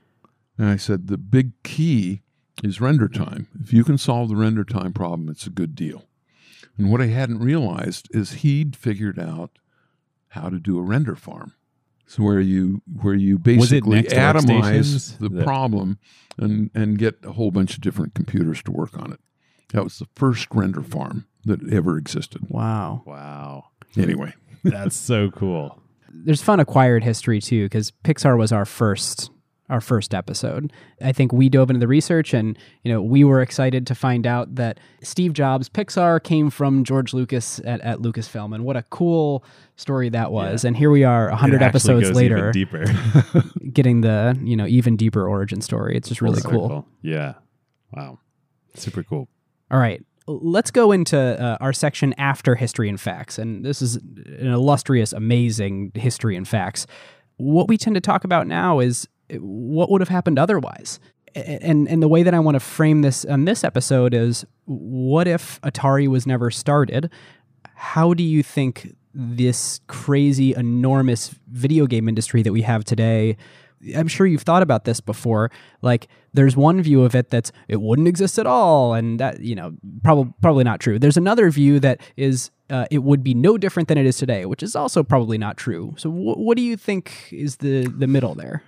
And 0.59 0.69
I 0.69 0.77
said, 0.77 1.07
"The 1.09 1.19
big 1.19 1.53
key 1.63 2.23
is 2.65 2.81
render 2.81 3.09
time. 3.09 3.47
If 3.61 3.73
you 3.73 3.85
can 3.85 3.97
solve 3.99 4.29
the 4.29 4.37
render 4.37 4.65
time 4.65 4.93
problem, 4.93 5.29
it's 5.29 5.47
a 5.47 5.51
good 5.51 5.75
deal." 5.77 6.05
And 6.77 6.91
what 6.91 7.01
I 7.01 7.07
hadn't 7.07 7.39
realized 7.39 8.09
is 8.13 8.33
he'd 8.43 8.75
figured 8.75 9.19
out 9.21 9.59
how 10.35 10.49
to 10.49 10.59
do 10.59 10.79
a 10.79 10.83
render 10.83 11.15
farm. 11.17 11.55
So 12.07 12.23
where 12.23 12.41
you 12.41 12.83
where 13.01 13.15
you 13.15 13.39
basically 13.39 14.03
atomize 14.03 14.61
workstations 14.61 15.19
the 15.19 15.29
that- 15.31 15.45
problem 15.45 15.99
and 16.37 16.71
and 16.75 16.99
get 16.99 17.17
a 17.25 17.33
whole 17.33 17.51
bunch 17.51 17.75
of 17.75 17.81
different 17.81 18.15
computers 18.15 18.63
to 18.65 18.71
work 18.73 18.99
on 18.99 19.13
it. 19.13 19.21
That 19.73 19.85
was 19.85 19.99
the 19.99 20.07
first 20.15 20.49
render 20.53 20.83
farm 20.83 21.27
that 21.47 21.61
ever 21.73 21.97
existed. 21.97 22.43
Wow. 22.49 23.03
Wow. 23.07 23.65
Anyway, 23.97 24.35
That's 24.63 24.97
so 24.97 25.31
cool. 25.31 25.81
There's 26.13 26.43
fun 26.43 26.61
acquired 26.61 27.03
history 27.05 27.41
too, 27.41 27.65
because 27.65 27.91
Pixar 28.05 28.39
was 28.39 28.53
our 28.53 28.65
first 28.65 29.31
our 29.75 29.81
first 29.81 30.15
episode. 30.15 30.73
I 31.03 31.11
think 31.11 31.33
we 31.33 31.49
dove 31.49 31.69
into 31.69 31.81
the 31.81 31.89
research 31.89 32.33
and 32.33 32.57
you 32.85 32.93
know 32.93 33.03
we 33.03 33.25
were 33.25 33.43
excited 33.43 33.89
to 33.89 33.95
find 33.95 34.25
out 34.25 34.55
that 34.55 34.79
Steve 35.03 35.33
Jobs 35.33 35.69
Pixar 35.69 36.23
came 36.23 36.49
from 36.49 36.85
George 36.85 37.13
Lucas 37.13 37.61
at, 37.65 37.81
at 37.81 37.99
Lucasfilm 37.99 38.55
and 38.55 38.65
what 38.65 38.77
a 38.77 38.85
cool 38.85 39.45
story 39.75 40.09
that 40.11 40.31
was. 40.31 40.65
And 40.65 40.77
here 40.77 40.91
we 40.91 41.03
are 41.03 41.29
a 41.29 41.35
hundred 41.35 41.61
It 41.61 41.65
episodes 41.65 42.07
goes 42.07 42.17
later 42.17 42.53
deeper. 42.53 42.85
getting 43.73 44.03
the 44.03 44.39
you 44.43 44.57
know 44.57 44.67
even 44.67 44.97
deeper 44.97 45.27
origin 45.27 45.61
story. 45.61 45.97
It's 45.97 46.09
just 46.09 46.23
really 46.23 46.41
Full 46.41 46.51
cool. 46.53 46.87
Yeah. 47.03 47.35
Wow. 47.93 48.21
Super 48.75 49.03
cool. 49.03 49.29
All 49.73 49.81
right. 49.81 50.01
Let's 50.29 50.71
go 50.71 50.93
into 50.93 51.19
uh, 51.19 51.59
our 51.61 51.73
section 51.73 52.15
after 52.17 52.55
history 52.55 52.89
and 52.89 52.99
facts. 52.99 53.39
And 53.39 53.65
this 53.65 53.83
is 53.83 53.97
an 53.97 54.47
illustrious, 54.47 55.13
amazing 55.13 55.91
history 55.95 56.37
and 56.37 56.47
facts. 56.47 56.87
What 57.37 57.69
we 57.69 57.77
tend 57.77 57.95
to 57.97 58.01
talk 58.01 58.23
about 58.23 58.47
now 58.47 58.79
is 58.79 59.09
what 59.41 59.91
would 59.91 60.01
have 60.01 60.09
happened 60.09 60.39
otherwise. 60.39 61.01
And, 61.35 61.89
and 61.89 62.01
the 62.01 62.09
way 62.09 62.23
that 62.23 62.33
I 62.33 62.39
want 62.39 62.55
to 62.55 62.61
frame 62.61 63.03
this 63.03 63.25
on 63.25 63.45
this 63.45 63.65
episode 63.65 64.15
is 64.15 64.45
what 64.67 65.27
if 65.27 65.61
Atari 65.63 66.07
was 66.07 66.27
never 66.27 66.51
started? 66.51 67.11
How 67.75 68.15
do 68.15 68.23
you 68.23 68.45
think 68.45 68.95
this 69.13 69.81
crazy, 69.89 70.55
enormous 70.55 71.35
video 71.49 71.87
game 71.87 72.09
industry 72.09 72.43
that 72.43 72.53
we 72.53 72.63
have 72.63 72.85
today 72.85 73.37
I'm 73.97 74.09
sure 74.09 74.27
you've 74.27 74.43
thought 74.43 74.63
about 74.63 74.85
this 74.85 75.01
before. 75.01 75.51
Like, 75.83 76.09
there's 76.33 76.57
one 76.57 76.81
view 76.83 77.03
of 77.03 77.15
it 77.15 77.31
that's 77.31 77.53
it 77.69 77.81
wouldn't 77.81 78.09
exist 78.09 78.39
at 78.39 78.47
all, 78.47 78.95
and 78.95 79.21
that 79.21 79.41
you 79.41 79.55
know 79.55 79.75
probably 80.03 80.33
probably 80.41 80.65
not 80.65 80.81
true. 80.81 80.99
There's 80.99 81.17
another 81.17 81.51
view 81.51 81.81
that 81.81 82.01
is 82.17 82.51
uh, 82.71 82.87
it 82.91 82.99
would 83.03 83.23
be 83.23 83.35
no 83.35 83.59
different 83.59 83.89
than 83.89 83.99
it 83.99 84.07
is 84.07 84.17
today, 84.17 84.47
which 84.47 84.63
is 84.63 84.75
also 84.75 85.03
probably 85.03 85.39
not 85.39 85.57
true. 85.57 85.95
So, 85.99 86.11
wh- 86.11 86.39
what 86.39 86.57
do 86.57 86.63
you 86.63 86.77
think 86.77 87.29
is 87.31 87.57
the 87.57 87.87
the 87.87 88.07
middle 88.07 88.35
there? 88.35 88.63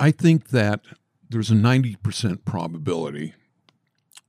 I 0.00 0.10
think 0.10 0.50
that 0.50 0.80
there's 1.28 1.50
a 1.50 1.54
90% 1.54 2.44
probability 2.44 3.34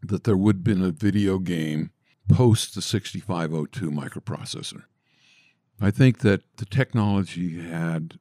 that 0.01 0.23
there 0.23 0.37
would 0.37 0.57
have 0.57 0.63
been 0.63 0.83
a 0.83 0.91
video 0.91 1.37
game 1.39 1.91
post 2.27 2.75
the 2.75 2.81
6502 2.81 3.91
microprocessor. 3.91 4.83
I 5.81 5.91
think 5.91 6.19
that 6.19 6.41
the 6.57 6.65
technology 6.65 7.61
had 7.61 8.19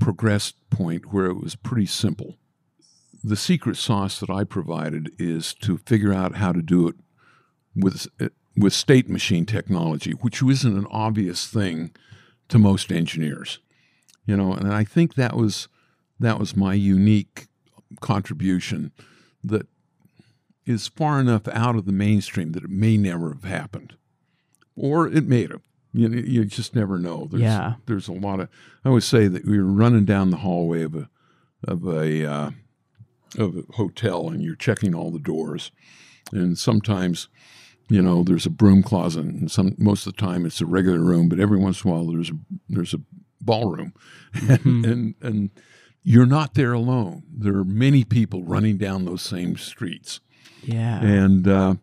progressed 0.00 0.56
point 0.70 1.12
where 1.12 1.26
it 1.26 1.40
was 1.40 1.54
pretty 1.54 1.86
simple. 1.86 2.36
The 3.22 3.36
secret 3.36 3.76
sauce 3.76 4.20
that 4.20 4.30
I 4.30 4.44
provided 4.44 5.12
is 5.18 5.54
to 5.54 5.78
figure 5.78 6.12
out 6.12 6.36
how 6.36 6.52
to 6.52 6.62
do 6.62 6.88
it 6.88 6.96
with 7.74 8.06
with 8.56 8.72
state 8.72 9.08
machine 9.08 9.46
technology, 9.46 10.12
which 10.12 10.42
isn't 10.42 10.76
an 10.76 10.86
obvious 10.90 11.46
thing 11.46 11.90
to 12.48 12.58
most 12.58 12.92
engineers. 12.92 13.58
You 14.26 14.36
know, 14.36 14.52
and 14.52 14.72
I 14.72 14.84
think 14.84 15.14
that 15.14 15.36
was 15.36 15.68
that 16.24 16.38
was 16.38 16.56
my 16.56 16.74
unique 16.74 17.46
contribution 18.00 18.92
that 19.42 19.66
is 20.66 20.88
far 20.88 21.20
enough 21.20 21.46
out 21.48 21.76
of 21.76 21.84
the 21.84 21.92
mainstream 21.92 22.52
that 22.52 22.64
it 22.64 22.70
may 22.70 22.96
never 22.96 23.32
have 23.32 23.44
happened, 23.44 23.96
or 24.76 25.06
it 25.06 25.26
may 25.26 25.42
have. 25.42 25.60
You 25.92 26.08
know, 26.08 26.18
you 26.18 26.44
just 26.44 26.74
never 26.74 26.98
know. 26.98 27.28
There's, 27.30 27.42
Yeah. 27.42 27.74
there's 27.86 28.08
a 28.08 28.12
lot 28.12 28.40
of. 28.40 28.48
I 28.84 28.88
always 28.88 29.04
say 29.04 29.28
that 29.28 29.44
we 29.46 29.58
were 29.58 29.70
running 29.70 30.04
down 30.04 30.30
the 30.30 30.38
hallway 30.38 30.82
of 30.82 30.94
a 30.96 31.08
of 31.68 31.84
a 31.86 32.24
uh, 32.26 32.50
of 33.38 33.56
a 33.56 33.72
hotel, 33.74 34.28
and 34.28 34.42
you're 34.42 34.56
checking 34.56 34.94
all 34.94 35.10
the 35.12 35.18
doors, 35.20 35.70
and 36.32 36.58
sometimes. 36.58 37.28
You 37.90 38.00
know, 38.00 38.22
there's 38.24 38.46
a 38.46 38.50
broom 38.50 38.82
closet, 38.82 39.26
and 39.26 39.50
some 39.50 39.74
most 39.76 40.06
of 40.06 40.14
the 40.16 40.20
time 40.20 40.46
it's 40.46 40.62
a 40.62 40.66
regular 40.66 41.00
room, 41.00 41.28
but 41.28 41.38
every 41.38 41.58
once 41.58 41.84
in 41.84 41.90
a 41.90 41.94
while 41.94 42.06
there's 42.10 42.30
a 42.30 42.38
there's 42.66 42.94
a 42.94 43.00
ballroom, 43.42 43.92
and, 44.48 44.86
and 44.86 45.14
and 45.20 45.50
you're 46.04 46.26
not 46.26 46.54
there 46.54 46.72
alone. 46.72 47.22
There 47.36 47.56
are 47.56 47.64
many 47.64 48.04
people 48.04 48.44
running 48.44 48.76
down 48.76 49.04
those 49.06 49.22
same 49.22 49.56
streets, 49.56 50.20
Yeah, 50.62 51.02
and 51.02 51.48
uh, 51.48 51.74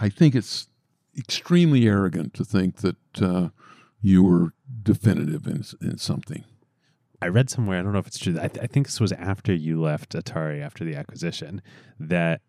I 0.00 0.08
think 0.08 0.34
it's 0.34 0.68
extremely 1.16 1.86
arrogant 1.86 2.34
to 2.34 2.44
think 2.44 2.76
that 2.78 2.96
uh, 3.22 3.48
you 4.00 4.22
were 4.22 4.52
definitive 4.82 5.46
in, 5.46 5.64
in 5.80 5.98
something. 5.98 6.44
I 7.20 7.26
read 7.28 7.50
somewhere, 7.50 7.80
I 7.80 7.82
don't 7.82 7.92
know 7.92 7.98
if 7.98 8.06
it's 8.06 8.18
true. 8.18 8.38
I, 8.40 8.46
th- 8.48 8.62
I 8.62 8.66
think 8.68 8.86
this 8.86 9.00
was 9.00 9.10
after 9.12 9.52
you 9.52 9.80
left 9.80 10.12
Atari 10.12 10.62
after 10.62 10.84
the 10.84 10.94
acquisition, 10.94 11.60
that 11.98 12.40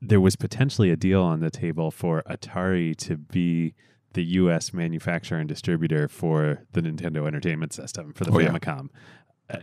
there 0.00 0.20
was 0.20 0.34
potentially 0.34 0.90
a 0.90 0.96
deal 0.96 1.22
on 1.22 1.40
the 1.40 1.50
table 1.50 1.90
for 1.90 2.22
Atari 2.28 2.96
to 2.96 3.16
be 3.18 3.74
the 4.14 4.24
U.S. 4.24 4.72
manufacturer 4.72 5.38
and 5.38 5.48
distributor 5.48 6.08
for 6.08 6.62
the 6.72 6.80
Nintendo 6.80 7.26
Entertainment 7.26 7.72
System 7.74 8.12
for 8.14 8.24
the 8.24 8.30
Oh, 8.32 8.38
yeah. 8.38 8.48
Famicom. 8.50 8.88
Uh, 9.50 9.58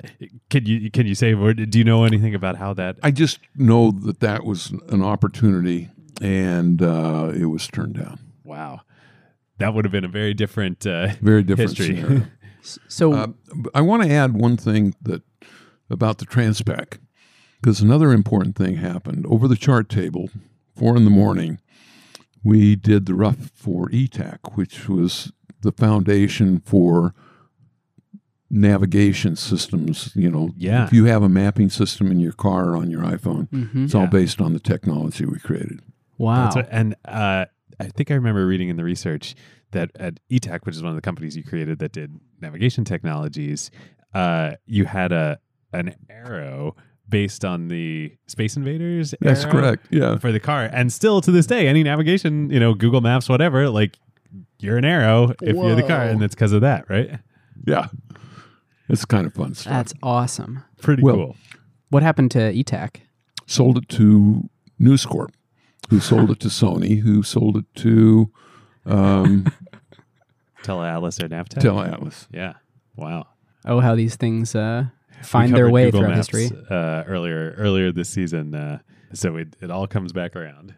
can 0.49 0.65
you 0.65 0.91
can 0.91 1.07
you 1.07 1.15
say 1.15 1.33
or 1.33 1.53
do 1.53 1.77
you 1.79 1.83
know 1.83 2.03
anything 2.03 2.35
about 2.35 2.55
how 2.57 2.73
that? 2.73 2.97
I 3.01 3.11
just 3.11 3.39
know 3.55 3.91
that 3.91 4.19
that 4.19 4.45
was 4.45 4.71
an 4.89 5.01
opportunity, 5.01 5.89
and 6.21 6.81
uh, 6.81 7.31
it 7.33 7.45
was 7.45 7.67
turned 7.67 7.95
down. 7.95 8.19
Wow, 8.43 8.81
that 9.57 9.73
would 9.73 9.85
have 9.85 9.91
been 9.91 10.05
a 10.05 10.09
very 10.09 10.33
different 10.35 10.85
uh, 10.85 11.13
Very 11.21 11.41
different 11.43 11.77
history. 11.77 12.27
so 12.87 13.13
Uh, 13.13 13.27
I 13.73 13.81
want 13.81 14.03
to 14.03 14.11
add 14.11 14.33
one 14.33 14.55
thing 14.55 14.93
that 15.01 15.23
about 15.89 16.19
the 16.19 16.25
Transpac, 16.25 16.99
because 17.59 17.81
another 17.81 18.11
important 18.11 18.55
thing 18.55 18.77
happened 18.77 19.25
over 19.27 19.47
the 19.47 19.57
chart 19.57 19.89
table. 19.89 20.29
Four 20.75 20.95
in 20.95 21.05
the 21.05 21.11
morning, 21.11 21.59
we 22.43 22.75
did 22.75 23.07
the 23.07 23.13
rough 23.15 23.49
for 23.55 23.89
Etak, 23.89 24.55
which 24.55 24.87
was 24.87 25.31
the 25.61 25.71
foundation 25.71 26.59
for 26.59 27.13
navigation 28.53 29.35
systems. 29.35 30.11
You 30.15 30.29
know, 30.29 30.51
Yeah. 30.57 30.83
if 30.85 30.93
you 30.93 31.05
have 31.05 31.23
a 31.23 31.29
mapping 31.29 31.69
system 31.69 32.11
in 32.11 32.19
your 32.19 32.33
car 32.33 32.69
or 32.71 32.75
on 32.77 32.91
your 32.91 33.01
iPhone, 33.01 33.47
Mhm. 33.49 33.85
it's 33.85 33.95
all 33.95 34.07
based 34.07 34.41
on 34.41 34.53
the 34.53 34.59
technology 34.59 35.25
we 35.25 35.39
created. 35.39 35.79
wow, 36.17 36.43
That's 36.43 36.55
what- 36.57 36.67
and 36.71 36.93
uh, 37.05 37.45
I 37.79 37.85
think 37.85 38.11
I 38.11 38.13
remember 38.13 38.45
reading 38.45 38.69
in 38.69 38.75
the 38.75 38.83
research 38.83 39.33
that 39.71 39.89
at 39.95 40.19
Etak, 40.31 40.65
which 40.65 40.75
is 40.75 40.83
one 40.83 40.91
of 40.91 40.95
the 40.95 41.01
companies 41.01 41.35
you 41.35 41.43
created 41.43 41.79
that 41.79 41.93
did 41.93 42.11
navigation 42.41 42.83
technologies, 42.83 43.71
uh, 44.13 44.51
you 44.67 44.85
had 44.85 45.11
a 45.11 45.39
an 45.73 45.95
arrow 46.09 46.75
based 47.09 47.43
on 47.45 47.69
the 47.69 48.11
Space 48.27 48.55
Invaders. 48.57 49.15
That's 49.21 49.45
correct. 49.45 49.87
Yeah. 49.89 50.17
for 50.17 50.31
the 50.33 50.39
car, 50.39 50.69
and 50.71 50.91
still 50.91 51.21
to 51.21 51.31
this 51.31 51.45
day, 51.47 51.67
any 51.67 51.81
navigation, 51.81 52.49
you 52.51 52.59
know, 52.59 52.73
Google 52.75 52.99
Maps, 53.01 53.27
whatever, 53.29 53.69
like 53.69 53.97
you're 54.59 54.77
an 54.77 54.85
arrow 54.85 55.33
if 55.41 55.55
you're 55.55 55.75
the 55.75 55.83
car, 55.83 56.03
and 56.03 56.21
it's 56.21 56.35
because 56.35 56.51
of 56.51 56.61
that, 56.61 56.89
right? 56.89 57.17
Yeah. 57.65 57.87
It's 58.91 59.05
kind 59.05 59.25
of 59.25 59.33
fun 59.33 59.53
stuff. 59.55 59.71
that's 59.71 59.93
awesome. 60.03 60.63
Pretty 60.81 61.01
Well- 61.03 61.15
cool. 61.15 61.35
What 61.89 62.03
happened 62.03 62.31
to 62.31 62.39
Etak? 62.53 62.97
sold 63.47 63.77
it 63.77 63.89
to 63.89 64.49
News 64.79 65.05
Corp, 65.05 65.33
who 65.89 65.99
sold 65.99 66.31
it 66.31 66.39
to 66.41 66.47
Sony, 66.47 66.99
who 67.01 67.21
sold 67.23 67.57
it 67.57 67.65
to 67.75 68.31
um, 68.85 69.45
Tele 70.63 70.87
Atlas 70.87 71.19
or 71.19 71.27
Navteq. 71.27 71.59
Tele 71.59 71.81
Atlas. 71.85 72.27
yeah. 72.31 72.53
Wow. 72.95 73.27
Oh, 73.65 73.79
how 73.81 73.95
these 73.95 74.15
things 74.15 74.55
uh, 74.55 74.85
find 75.21 75.53
their 75.55 75.69
way 75.69 75.85
Google 75.85 76.01
throughout 76.01 76.15
Maps, 76.15 76.31
history. 76.35 76.57
uh, 76.69 77.03
earlier 77.07 77.53
earlier 77.57 77.91
this 77.91 78.09
season. 78.09 78.55
Uh, 78.55 78.79
so 79.13 79.35
it, 79.35 79.55
it 79.61 79.69
all 79.69 79.85
comes 79.87 80.13
back 80.13 80.35
around. 80.35 80.73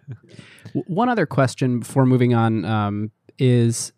One 0.73 1.09
other 1.09 1.25
question 1.27 1.79
before 1.79 2.05
moving 2.07 2.33
on 2.33 2.65
um, 2.65 3.11
is 3.37 3.93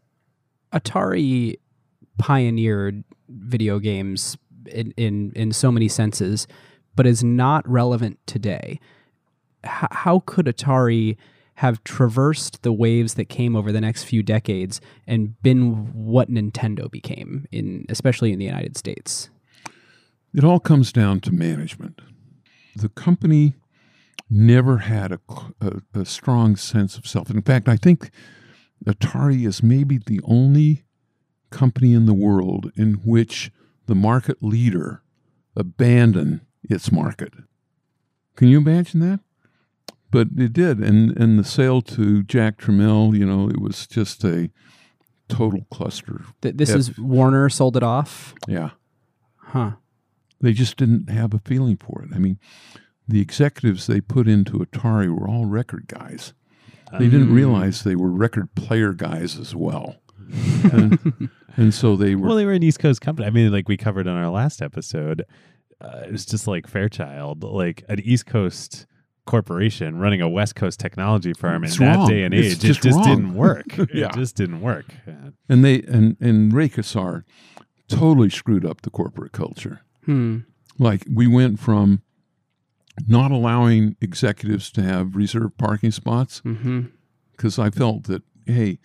Atari 0.74 1.56
pioneered 2.18 3.04
video 3.30 3.80
games 3.80 4.38
in, 4.68 4.94
in, 4.98 5.32
in 5.36 5.52
so 5.52 5.72
many 5.72 5.88
senses, 5.88 6.48
but 6.96 7.06
is 7.06 7.24
not 7.24 7.68
relevant 7.70 8.20
today. 8.26 8.80
H- 9.64 9.90
how 9.92 10.24
could 10.26 10.46
Atari 10.46 11.18
have 11.56 11.84
traversed 11.84 12.64
the 12.64 12.74
waves 12.74 13.14
that 13.14 13.30
came 13.30 13.56
over 13.56 13.72
the 13.72 13.82
next 13.82 14.04
few 14.04 14.22
decades 14.22 14.82
and 15.08 15.42
been 15.42 15.94
what 15.94 16.30
Nintendo 16.30 16.92
became, 16.92 17.48
in 17.52 17.86
especially 17.90 18.34
in 18.34 18.40
the 18.40 18.46
United 18.46 18.76
States? 18.78 19.30
It 20.34 20.44
all 20.44 20.60
comes 20.60 20.92
down 20.92 21.22
to 21.22 21.32
management. 21.32 22.02
The 22.76 22.90
company 22.90 23.54
never 24.30 24.80
had 24.80 25.14
a, 25.14 25.20
a, 25.62 26.02
a 26.02 26.06
strong 26.06 26.58
sense 26.58 26.98
of 26.98 27.08
self. 27.08 27.30
In 27.30 27.42
fact, 27.42 27.70
I 27.70 27.78
think 27.78 28.10
Atari 28.86 29.48
is 29.48 29.64
maybe 29.64 29.98
the 29.98 30.20
only 30.26 30.84
company 31.56 31.94
in 31.94 32.06
the 32.06 32.14
world 32.14 32.72
in 32.76 32.96
which 33.06 33.52
the 33.88 33.96
market 33.96 34.38
leader 34.42 35.02
abandoned 35.56 36.42
its 36.64 36.92
market. 36.92 37.34
Can 38.36 38.48
you 38.50 38.58
imagine 38.58 39.00
that? 39.02 39.20
But 40.12 40.28
it 40.38 40.54
did, 40.54 40.80
and 40.80 41.16
and 41.18 41.40
the 41.40 41.44
sale 41.44 41.82
to 41.82 42.24
Jack 42.24 42.58
Tramiel, 42.58 43.18
you 43.18 43.26
know, 43.26 43.50
it 43.50 43.60
was 43.60 43.88
just 43.88 44.24
a 44.24 44.50
total 45.28 45.66
cluster. 45.72 46.22
Th- 46.42 46.56
this 46.56 46.70
Yeah. 46.70 46.76
is 46.78 46.98
Warner 47.00 47.50
sold 47.50 47.76
it 47.78 47.84
off, 47.84 48.34
Yeah. 48.48 48.72
huh? 49.38 49.72
they 50.42 50.54
just 50.54 50.78
didn't 50.78 51.10
have 51.10 51.34
a 51.34 51.40
feeling 51.40 51.78
for 51.78 52.04
it. 52.04 52.10
I 52.14 52.20
mean, 52.20 52.38
the 53.08 53.20
executives 53.22 53.88
they 53.88 54.02
put 54.02 54.28
into 54.28 54.60
Atari 54.60 55.08
were 55.10 55.28
all 55.28 55.46
record 55.46 55.86
guys. 55.88 56.34
They 57.00 57.10
didn't 57.10 57.30
Um, 57.30 57.34
realize 57.34 57.84
they 57.84 57.96
were 57.96 58.12
record 58.12 58.54
player 58.56 58.94
guys 58.94 59.40
as 59.40 59.56
well. 59.56 59.96
And, 60.72 61.30
and 61.58 61.74
so 61.74 61.96
they 61.96 62.16
were 62.16 62.28
Well, 62.28 62.36
they 62.36 62.46
were 62.46 62.54
an 62.54 62.64
East 62.64 62.80
Coast 62.80 63.02
company. 63.02 63.28
I 63.28 63.32
mean, 63.32 63.52
like 63.52 63.68
we 63.68 63.78
covered 63.78 64.08
on 64.08 64.16
our 64.18 64.30
last 64.30 64.62
episode, 64.62 65.24
uh, 65.82 66.04
it 66.06 66.12
was 66.12 66.26
just 66.26 66.48
like 66.48 66.68
Fairchild, 66.68 67.44
like 67.44 67.84
an 67.90 68.00
East 68.02 68.26
Coast 68.26 68.86
corporation 69.26 69.98
running 69.98 70.22
a 70.22 70.30
West 70.30 70.56
Coast 70.56 70.80
technology 70.80 71.34
firm 71.34 71.64
It's 71.64 71.80
in 71.80 71.86
that 71.86 72.08
day 72.08 72.24
and 72.24 72.34
It's 72.34 72.48
age. 72.58 72.64
It 72.64 72.68
just 72.68 72.84
just 72.84 72.98
wrong. 72.98 73.08
didn't 73.08 73.34
work. 73.36 73.66
Yeah. 73.94 74.08
It 74.08 74.14
just 74.14 74.36
didn't 74.36 74.62
work. 74.62 74.86
Uh, 75.08 75.32
and 75.50 75.64
they 75.66 75.82
and 75.84 76.16
and 76.22 76.54
Ray 76.54 76.70
Kassar 76.70 77.24
totally 77.88 78.30
screwed 78.30 78.66
up 78.66 78.82
the 78.82 78.90
corporate 78.92 79.32
culture. 79.32 79.82
Hmm. 80.06 80.40
Like 80.78 81.06
we 81.12 81.26
went 81.28 81.60
from 81.60 82.02
not 83.08 83.32
allowing 83.32 83.96
executives 84.00 84.72
to 84.72 84.82
have 84.84 85.16
reserved 85.16 85.58
parking 85.58 85.92
spots 85.92 86.42
Mm-hmm. 86.46 86.82
because 87.32 87.58
I 87.60 87.70
felt 87.72 88.04
that 88.04 88.22
hey, 88.46 88.78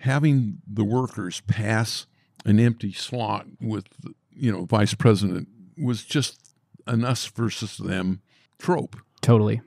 having 0.00 0.58
the 0.66 0.84
workers 0.84 1.40
pass 1.42 2.06
an 2.44 2.58
empty 2.58 2.92
slot 2.92 3.46
with 3.60 3.86
you 4.30 4.50
know 4.50 4.64
vice 4.64 4.94
president 4.94 5.48
was 5.76 6.04
just 6.04 6.52
an 6.86 7.04
us 7.04 7.26
versus 7.26 7.76
them 7.76 8.20
trope. 8.58 8.96
Totally. 9.20 9.60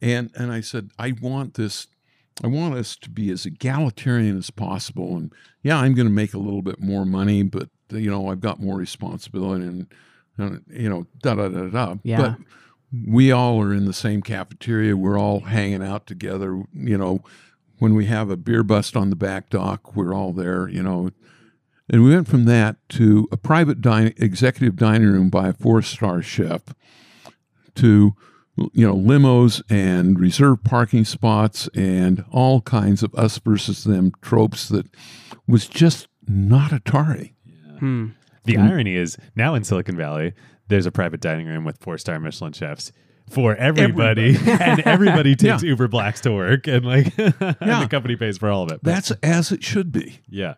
And 0.00 0.30
and 0.34 0.52
I 0.52 0.60
said 0.60 0.90
I 0.98 1.14
want 1.20 1.54
this. 1.54 1.86
I 2.42 2.48
want 2.48 2.74
us 2.74 2.96
to 2.96 3.10
be 3.10 3.30
as 3.30 3.46
egalitarian 3.46 4.36
as 4.36 4.50
possible. 4.50 5.16
And 5.16 5.32
yeah, 5.62 5.78
I'm 5.78 5.94
going 5.94 6.08
to 6.08 6.12
make 6.12 6.34
a 6.34 6.38
little 6.38 6.62
bit 6.62 6.80
more 6.80 7.04
money, 7.04 7.42
but 7.44 7.68
you 7.90 8.10
know 8.10 8.28
I've 8.28 8.40
got 8.40 8.60
more 8.60 8.76
responsibility 8.76 9.64
and, 9.64 9.86
and 10.36 10.64
you 10.68 10.88
know 10.88 11.06
da 11.22 11.34
da 11.34 11.48
da 11.48 11.68
da. 11.68 11.94
Yeah. 12.02 12.20
But 12.20 12.38
we 13.06 13.32
all 13.32 13.60
are 13.60 13.72
in 13.72 13.86
the 13.86 13.92
same 13.92 14.22
cafeteria. 14.22 14.96
We're 14.96 15.18
all 15.18 15.40
hanging 15.40 15.82
out 15.82 16.06
together. 16.06 16.62
You 16.72 16.98
know, 16.98 17.20
when 17.78 17.94
we 17.94 18.06
have 18.06 18.30
a 18.30 18.36
beer 18.36 18.62
bust 18.62 18.96
on 18.96 19.10
the 19.10 19.16
back 19.16 19.50
dock, 19.50 19.94
we're 19.96 20.14
all 20.14 20.32
there. 20.32 20.68
You 20.68 20.82
know, 20.82 21.10
and 21.88 22.04
we 22.04 22.14
went 22.14 22.28
from 22.28 22.44
that 22.46 22.76
to 22.90 23.28
a 23.30 23.36
private 23.36 23.80
din- 23.80 24.14
executive 24.16 24.76
dining 24.76 25.08
room 25.08 25.30
by 25.30 25.48
a 25.48 25.52
four 25.52 25.82
star 25.82 26.22
chef 26.22 26.62
to 27.76 28.14
you 28.72 28.86
know 28.86 28.94
limos 28.94 29.62
and 29.68 30.18
reserved 30.18 30.64
parking 30.64 31.04
spots 31.04 31.68
and 31.74 32.24
all 32.30 32.60
kinds 32.60 33.02
of 33.02 33.14
us 33.14 33.38
versus 33.38 33.84
them 33.84 34.12
tropes 34.22 34.68
that 34.68 34.86
was 35.46 35.66
just 35.68 36.08
not 36.26 36.70
Atari. 36.70 37.34
Hmm. 37.78 38.08
The 38.44 38.58
irony 38.58 38.94
is 38.94 39.16
now 39.34 39.54
in 39.54 39.64
Silicon 39.64 39.96
Valley, 39.96 40.34
there's 40.68 40.86
a 40.86 40.92
private 40.92 41.20
dining 41.20 41.46
room 41.46 41.64
with 41.64 41.78
four 41.78 41.98
star 41.98 42.18
Michelin 42.18 42.52
chefs 42.52 42.92
for 43.30 43.54
everybody, 43.56 44.36
and 44.46 44.80
everybody 44.80 45.34
takes 45.36 45.62
Yeah. 45.62 45.68
Uber 45.70 45.88
Blacks 45.88 46.20
to 46.22 46.32
work, 46.32 46.66
and 46.66 46.84
like 46.84 47.12
and 47.18 47.34
Yeah. 47.40 47.80
the 47.80 47.88
company 47.90 48.16
pays 48.16 48.38
for 48.38 48.50
all 48.50 48.64
of 48.64 48.70
it. 48.72 48.80
But 48.82 48.90
That's 48.94 49.10
as 49.22 49.52
it 49.52 49.62
should 49.64 49.92
be. 49.92 50.20
yeah. 50.28 50.54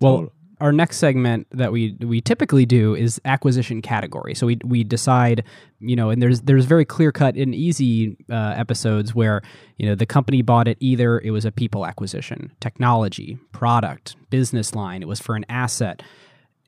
Well, 0.00 0.16
Total- 0.18 0.32
our 0.60 0.72
next 0.72 0.96
segment 0.96 1.46
that 1.52 1.70
we 1.70 1.96
we 2.00 2.20
typically 2.20 2.66
do 2.66 2.96
is 2.96 3.20
acquisition 3.24 3.80
category. 3.80 4.34
So 4.34 4.44
we 4.44 4.58
we 4.64 4.82
decide, 4.82 5.44
you 5.78 5.94
know, 5.94 6.10
and 6.10 6.20
there's 6.20 6.40
there's 6.40 6.64
very 6.64 6.84
clear 6.84 7.12
cut 7.12 7.36
and 7.36 7.54
easy 7.54 8.16
uh, 8.28 8.54
episodes 8.56 9.14
where 9.14 9.40
you 9.76 9.86
know 9.86 9.94
the 9.94 10.06
company 10.06 10.42
bought 10.42 10.66
it 10.66 10.76
either 10.80 11.20
it 11.20 11.30
was 11.30 11.44
a 11.44 11.52
people 11.52 11.86
acquisition, 11.86 12.50
technology, 12.58 13.38
product, 13.52 14.16
business 14.30 14.74
line, 14.74 15.00
it 15.00 15.06
was 15.06 15.20
for 15.20 15.36
an 15.36 15.46
asset. 15.48 16.02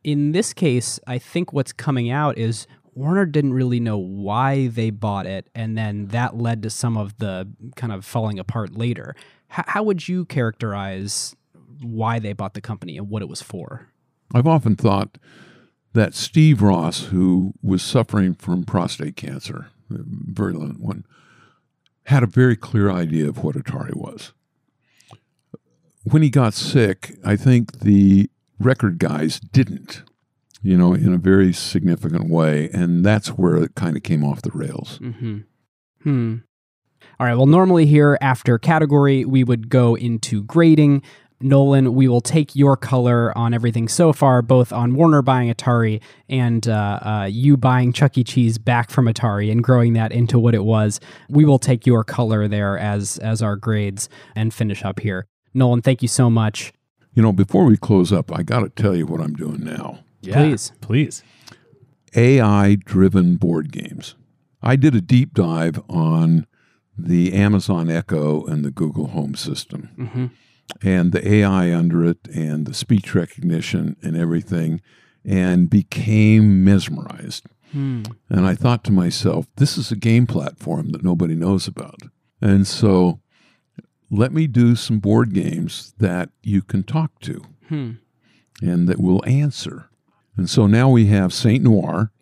In 0.05 0.31
this 0.33 0.53
case, 0.53 1.01
I 1.09 1.19
think 1.19 1.53
what's 1.53 1.73
coming 1.73 2.11
out 2.11 2.39
is 2.39 2.69
Warner 2.95 3.27
didn't 3.27 3.53
really 3.55 3.81
know 3.81 3.99
why 3.99 4.69
they 4.69 4.91
bought 4.91 5.27
it, 5.27 5.49
and 5.55 5.77
then 5.77 6.09
that 6.09 6.37
led 6.37 6.63
to 6.65 6.71
some 6.71 6.97
of 6.97 7.17
the 7.19 7.49
kind 7.77 7.93
of 7.93 8.05
falling 8.05 8.39
apart 8.39 8.75
later. 8.75 9.15
H- 9.51 9.65
how 9.69 9.83
would 9.85 10.09
you 10.09 10.25
characterize 10.25 11.35
why 11.83 12.19
they 12.19 12.33
bought 12.33 12.55
the 12.55 12.61
company 12.61 12.99
and 12.99 13.09
what 13.09 13.23
it 13.23 13.29
was 13.29 13.43
for? 13.43 13.89
I've 14.35 14.47
often 14.47 14.77
thought 14.77 15.19
that 15.93 16.15
Steve 16.15 16.63
Ross, 16.63 17.07
who 17.07 17.55
was 17.63 17.83
suffering 17.83 18.35
from 18.35 18.65
prostate 18.65 19.17
cancer, 19.17 19.69
a 19.91 19.99
virulent 20.05 20.81
one, 20.81 21.05
had 22.05 22.23
a 22.23 22.27
very 22.27 22.57
clear 22.57 22.91
idea 22.91 23.29
of 23.29 23.43
what 23.43 23.57
Atari 23.57 23.95
was. 23.95 24.33
When 26.05 26.23
he 26.23 26.31
got 26.31 26.55
sick, 26.55 27.17
I 27.25 27.37
think 27.37 27.81
the 27.81 28.31
record 28.59 28.99
guys 28.99 29.41
didn't, 29.41 30.03
you 30.63 30.77
know, 30.77 30.95
in 30.95 31.13
a 31.13 31.19
very 31.19 31.53
significant 31.53 32.29
way. 32.29 32.69
And 32.73 33.05
that's 33.05 33.29
where 33.29 33.57
it 33.57 33.75
kind 33.75 33.97
of 33.97 34.03
came 34.03 34.25
off 34.25 34.43
the 34.43 34.51
rails. 34.51 34.99
Mm-hmm. 35.01 35.39
Hmm. 36.03 36.37
All 37.19 37.27
right. 37.27 37.35
Well, 37.35 37.47
normally 37.47 37.87
here 37.87 38.19
after 38.21 38.59
category, 38.59 39.25
we 39.25 39.45
would 39.45 39.69
go 39.69 39.95
into 39.95 40.43
grading. 40.45 41.03
Nolan, 41.43 41.95
we 41.95 42.07
will 42.07 42.21
take 42.21 42.55
your 42.55 42.77
color 42.77 43.37
on 43.37 43.55
everything 43.55 43.89
so 43.89 44.13
far, 44.13 44.43
both 44.43 44.73
on 44.73 44.95
Warner 44.95 45.23
buying 45.23 45.53
Atari 45.53 46.03
and 46.29 46.69
uh, 46.69 46.99
uh, 47.03 47.29
you 47.31 47.57
buying 47.57 47.95
Chuck 47.95 48.19
E. 48.19 48.25
Cheese 48.25 48.59
back 48.59 48.91
from 48.91 49.07
Atari 49.07 49.51
and 49.51 49.65
growing 49.65 49.95
that 49.95 50.13
into 50.13 50.39
what 50.39 50.55
it 50.55 50.65
was. 50.65 51.01
We 51.31 51.47
will 51.47 51.59
take 51.59 51.87
your 51.87 52.05
color 52.05 52.47
there 52.47 52.79
as 52.79 53.17
as 53.19 53.41
our 53.41 53.57
grades 53.57 54.11
and 54.35 54.53
finish 54.53 54.85
up 54.85 55.01
here. 55.01 55.27
Nolan, 55.55 55.81
thank 55.81 56.03
you 56.03 56.09
so 56.09 56.29
much. 56.29 56.75
You 57.15 57.23
know, 57.23 57.33
before 57.33 57.65
we 57.65 57.77
close 57.77 58.13
up, 58.13 58.31
I 58.33 58.43
got 58.43 58.61
to 58.61 58.69
tell 58.69 58.95
you 58.95 59.07
what 59.07 59.21
I'm 59.21 59.35
doing 59.35 59.65
now. 59.65 60.01
Yeah. 60.23 60.35
Please. 60.35 60.73
Please. 60.81 61.23
AI 62.15 62.75
driven 62.77 63.37
board 63.37 63.73
games. 63.73 64.15
I 64.63 64.77
did 64.77 64.95
a 64.95 65.01
deep 65.01 65.33
dive 65.35 65.81
on 65.89 66.47
the 66.99 67.33
Amazon 67.33 67.91
Echo 67.91 68.45
and 68.45 68.65
the 68.65 68.71
Google 68.71 69.09
Home 69.09 69.35
system 69.35 69.89
Mm-hmm. 69.99 70.27
and 70.87 71.13
the 71.13 71.27
AI 71.27 71.75
under 71.75 72.05
it 72.05 72.19
and 72.35 72.67
the 72.67 72.75
speech 72.75 73.15
recognition 73.15 73.97
and 74.03 74.17
everything 74.17 74.81
and 75.25 75.71
became 75.71 76.63
mesmerized. 76.65 77.45
Hmm. 77.73 78.03
And 78.29 78.45
I 78.47 78.55
thought 78.55 78.83
to 78.85 78.93
myself, 78.93 79.47
this 79.57 79.79
is 79.79 79.91
a 79.93 79.97
game 79.97 80.27
platform 80.27 80.91
that 80.91 81.05
nobody 81.05 81.35
knows 81.37 81.67
about. 81.69 82.01
And 82.43 82.67
so 82.67 83.21
let 84.11 84.33
me 84.33 84.47
do 84.49 84.75
some 84.77 84.99
board 84.99 85.33
games 85.33 85.95
that 85.99 86.31
you 86.43 86.63
can 86.63 86.83
talk 86.83 87.19
to 87.21 87.43
Hmm. 87.69 87.91
and 88.61 88.89
that 88.89 89.01
will 89.01 89.25
answer. 89.25 89.90
And 90.41 90.49
so 90.49 90.67
now 90.67 90.89
we 90.89 91.09
have 91.09 91.35
Saint 91.35 91.63
Noire, 91.63 92.13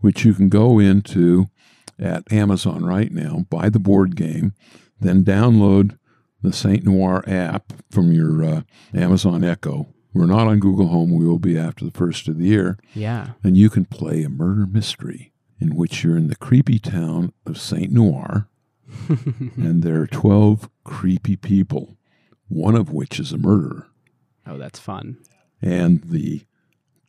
which 0.00 0.24
you 0.24 0.32
can 0.32 0.48
go 0.48 0.78
into 0.78 1.50
at 1.98 2.32
Amazon 2.32 2.82
right 2.82 3.12
now, 3.12 3.44
buy 3.50 3.68
the 3.68 3.78
board 3.78 4.16
game, 4.16 4.54
then 4.98 5.22
download 5.22 5.98
the 6.40 6.50
Saint 6.50 6.84
Noire 6.84 7.22
app 7.26 7.74
from 7.90 8.10
your 8.10 8.42
uh, 8.42 8.62
Amazon 8.94 9.44
Echo. 9.44 9.86
We're 10.14 10.24
not 10.24 10.46
on 10.46 10.60
Google 10.60 10.88
Home. 10.88 11.10
We 11.10 11.26
will 11.26 11.38
be 11.38 11.58
after 11.58 11.84
the 11.84 11.90
first 11.90 12.26
of 12.26 12.38
the 12.38 12.46
year. 12.46 12.78
Yeah. 12.94 13.32
And 13.44 13.54
you 13.54 13.68
can 13.68 13.84
play 13.84 14.22
a 14.22 14.30
murder 14.30 14.64
mystery 14.64 15.34
in 15.60 15.76
which 15.76 16.02
you're 16.02 16.16
in 16.16 16.28
the 16.28 16.36
creepy 16.36 16.78
town 16.78 17.34
of 17.44 17.60
Saint 17.60 17.92
Noire, 17.92 18.48
and 19.10 19.82
there 19.82 20.00
are 20.00 20.06
12 20.06 20.70
creepy 20.84 21.36
people, 21.36 21.98
one 22.48 22.74
of 22.74 22.90
which 22.90 23.20
is 23.20 23.30
a 23.30 23.36
murderer 23.36 23.88
oh, 24.46 24.56
that's 24.56 24.78
fun. 24.78 25.18
and 25.60 26.02
the 26.04 26.46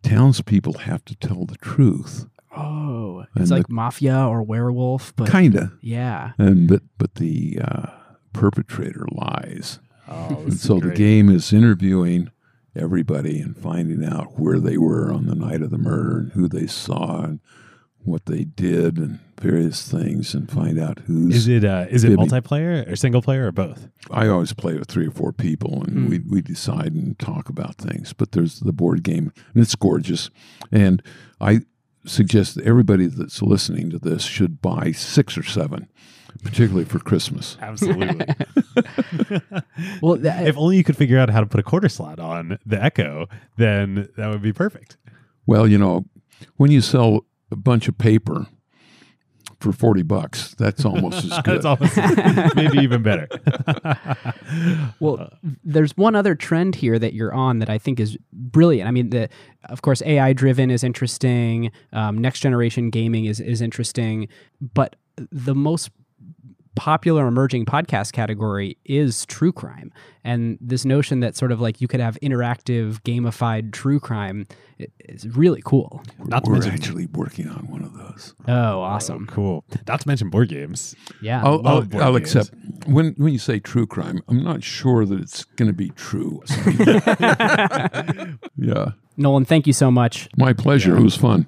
townspeople 0.03 0.73
have 0.79 1.03
to 1.05 1.15
tell 1.15 1.45
the 1.45 1.57
truth. 1.57 2.25
Oh, 2.55 3.25
And 3.35 3.41
it's 3.41 3.49
the- 3.49 3.57
like 3.57 3.69
mafia 3.69 4.17
or 4.25 4.41
werewolf, 4.43 5.15
but 5.15 5.29
Kinda. 5.29 5.71
yeah. 5.81 6.31
And 6.37 6.67
but 6.67 6.81
but 6.97 7.15
the 7.15 7.59
uh, 7.63 7.87
perpetrator 8.33 9.05
lies. 9.11 9.79
Oh, 10.07 10.41
And 10.43 10.53
so 10.59 10.79
the 10.79 10.91
game 10.93 11.29
is 11.29 11.53
interviewing 11.53 12.31
everybody 12.75 13.39
and 13.39 13.55
finding 13.57 14.03
out 14.03 14.39
where 14.39 14.59
they 14.59 14.77
were 14.77 15.11
on 15.13 15.27
the 15.27 15.35
night 15.35 15.61
of 15.61 15.69
the 15.69 15.77
murder 15.77 16.17
and 16.19 16.31
who 16.31 16.47
they 16.47 16.65
saw 16.67 17.21
and 17.23 17.39
what 18.03 18.25
they 18.25 18.43
did 18.43 18.97
and 18.97 19.19
various 19.39 19.89
things 19.89 20.33
and 20.33 20.49
find 20.51 20.79
out 20.79 20.99
who's. 21.05 21.35
Is 21.35 21.47
it 21.47 21.63
uh, 21.65 21.85
is 21.89 22.03
it 22.03 22.09
Fibbing. 22.09 22.27
multiplayer 22.27 22.89
or 22.91 22.95
single 22.95 23.21
player 23.21 23.47
or 23.47 23.51
both? 23.51 23.87
I 24.11 24.27
always 24.27 24.53
play 24.53 24.73
with 24.75 24.87
three 24.89 25.07
or 25.07 25.11
four 25.11 25.31
people 25.33 25.83
and 25.83 25.91
Hmm. 26.05 26.09
we, 26.09 26.19
we 26.19 26.41
decide 26.41 26.93
and 26.93 27.17
talk 27.19 27.49
about 27.49 27.75
things. 27.75 28.13
But 28.13 28.31
there's 28.31 28.59
the 28.61 28.73
board 28.73 29.03
game 29.03 29.31
and 29.53 29.61
it's 29.63 29.75
gorgeous. 29.75 30.29
And 30.71 31.01
I 31.39 31.61
suggest 32.05 32.55
that 32.55 32.65
everybody 32.65 33.05
that's 33.07 33.41
listening 33.41 33.89
to 33.91 33.99
this 33.99 34.23
should 34.23 34.61
buy 34.61 34.91
six 34.93 35.37
or 35.37 35.43
seven, 35.43 35.87
particularly 36.43 36.85
for 36.85 36.99
Christmas. 36.99 37.57
Absolutely. 37.61 38.25
Well, 40.01 40.15
that, 40.17 40.47
if 40.47 40.57
only 40.57 40.77
you 40.77 40.83
could 40.83 40.97
figure 40.97 41.17
out 41.19 41.29
how 41.29 41.39
to 41.39 41.45
put 41.45 41.59
a 41.59 41.63
quarter 41.63 41.89
slot 41.89 42.19
on 42.19 42.57
the 42.65 42.81
Echo, 42.81 43.27
then 43.57 44.09
that 44.17 44.29
would 44.29 44.41
be 44.41 44.53
perfect. 44.53 44.97
Well, 45.45 45.67
you 45.67 45.77
know, 45.77 46.05
when 46.57 46.71
you 46.71 46.81
sell 46.81 47.25
a 47.51 47.55
bunch 47.55 47.87
of 47.87 47.97
paper 47.97 48.47
for 49.59 49.73
40 49.73 50.03
bucks, 50.03 50.55
that's 50.55 50.85
almost 50.85 51.25
as 51.25 51.37
good. 51.43 51.61
That's 51.61 51.65
almost 51.65 51.97
maybe 52.55 52.79
even 52.79 53.03
better. 53.03 53.27
Well, 54.99 55.29
there's 55.63 55.95
one 55.95 56.15
other 56.15 56.35
trend 56.35 56.75
here 56.75 56.99
that 56.99 57.13
you're 57.13 57.33
on 57.33 57.59
that 57.59 57.69
I 57.69 57.77
think 57.77 57.99
is 57.99 58.17
brilliant. 58.33 58.87
I 58.87 58.91
mean, 58.91 59.11
the 59.11 59.29
of 59.65 59.81
course 59.81 60.01
AI 60.01 60.33
driven 60.33 60.71
is 60.71 60.83
interesting. 60.83 61.71
Um, 61.93 62.17
next 62.17 62.39
generation 62.41 62.89
gaming 62.89 63.25
is 63.25 63.39
is 63.39 63.61
interesting, 63.61 64.27
but 64.73 64.95
the 65.31 65.55
most 65.55 65.91
popular 66.79 67.27
emerging 67.27 67.65
podcast 67.65 68.13
category 68.13 68.77
is 68.85 69.25
true 69.25 69.51
crime 69.51 69.91
and 70.23 70.57
this 70.61 70.85
notion 70.85 71.19
that 71.19 71.35
sort 71.35 71.51
of 71.51 71.59
like 71.59 71.81
you 71.81 71.87
could 71.89 71.99
have 71.99 72.17
interactive 72.23 73.01
gamified 73.03 73.73
true 73.73 73.99
crime 73.99 74.47
i- 74.79 74.87
is 74.99 75.27
really 75.35 75.61
cool 75.65 76.01
Not 76.25 76.45
to 76.45 76.49
We're 76.49 76.59
mention- 76.59 76.71
actually 76.73 77.07
working 77.07 77.49
on 77.49 77.67
one 77.67 77.83
of 77.83 77.93
those. 77.93 78.33
oh 78.47 78.79
awesome 78.79 79.27
oh, 79.29 79.33
cool. 79.33 79.65
Not 79.89 79.99
to 80.01 80.07
mention 80.07 80.29
board 80.29 80.47
games. 80.47 80.95
yeah 81.21 81.43
I'll, 81.43 81.61
I'll, 81.67 81.81
board 81.81 82.01
I'll 82.03 82.17
games. 82.17 82.33
accept 82.35 82.55
when 82.87 83.13
when 83.17 83.33
you 83.33 83.39
say 83.39 83.59
true 83.59 83.85
crime. 83.85 84.21
I'm 84.29 84.41
not 84.41 84.63
sure 84.63 85.05
that 85.05 85.19
it's 85.19 85.43
going 85.57 85.67
to 85.67 85.73
be 85.75 85.89
true. 85.91 86.41
yeah, 88.57 88.91
nolan 89.17 89.43
thank 89.45 89.67
you 89.67 89.73
so 89.73 89.91
much 89.91 90.29
my 90.37 90.53
pleasure. 90.53 90.95
It 90.97 91.03
was 91.03 91.15
fun. 91.17 91.45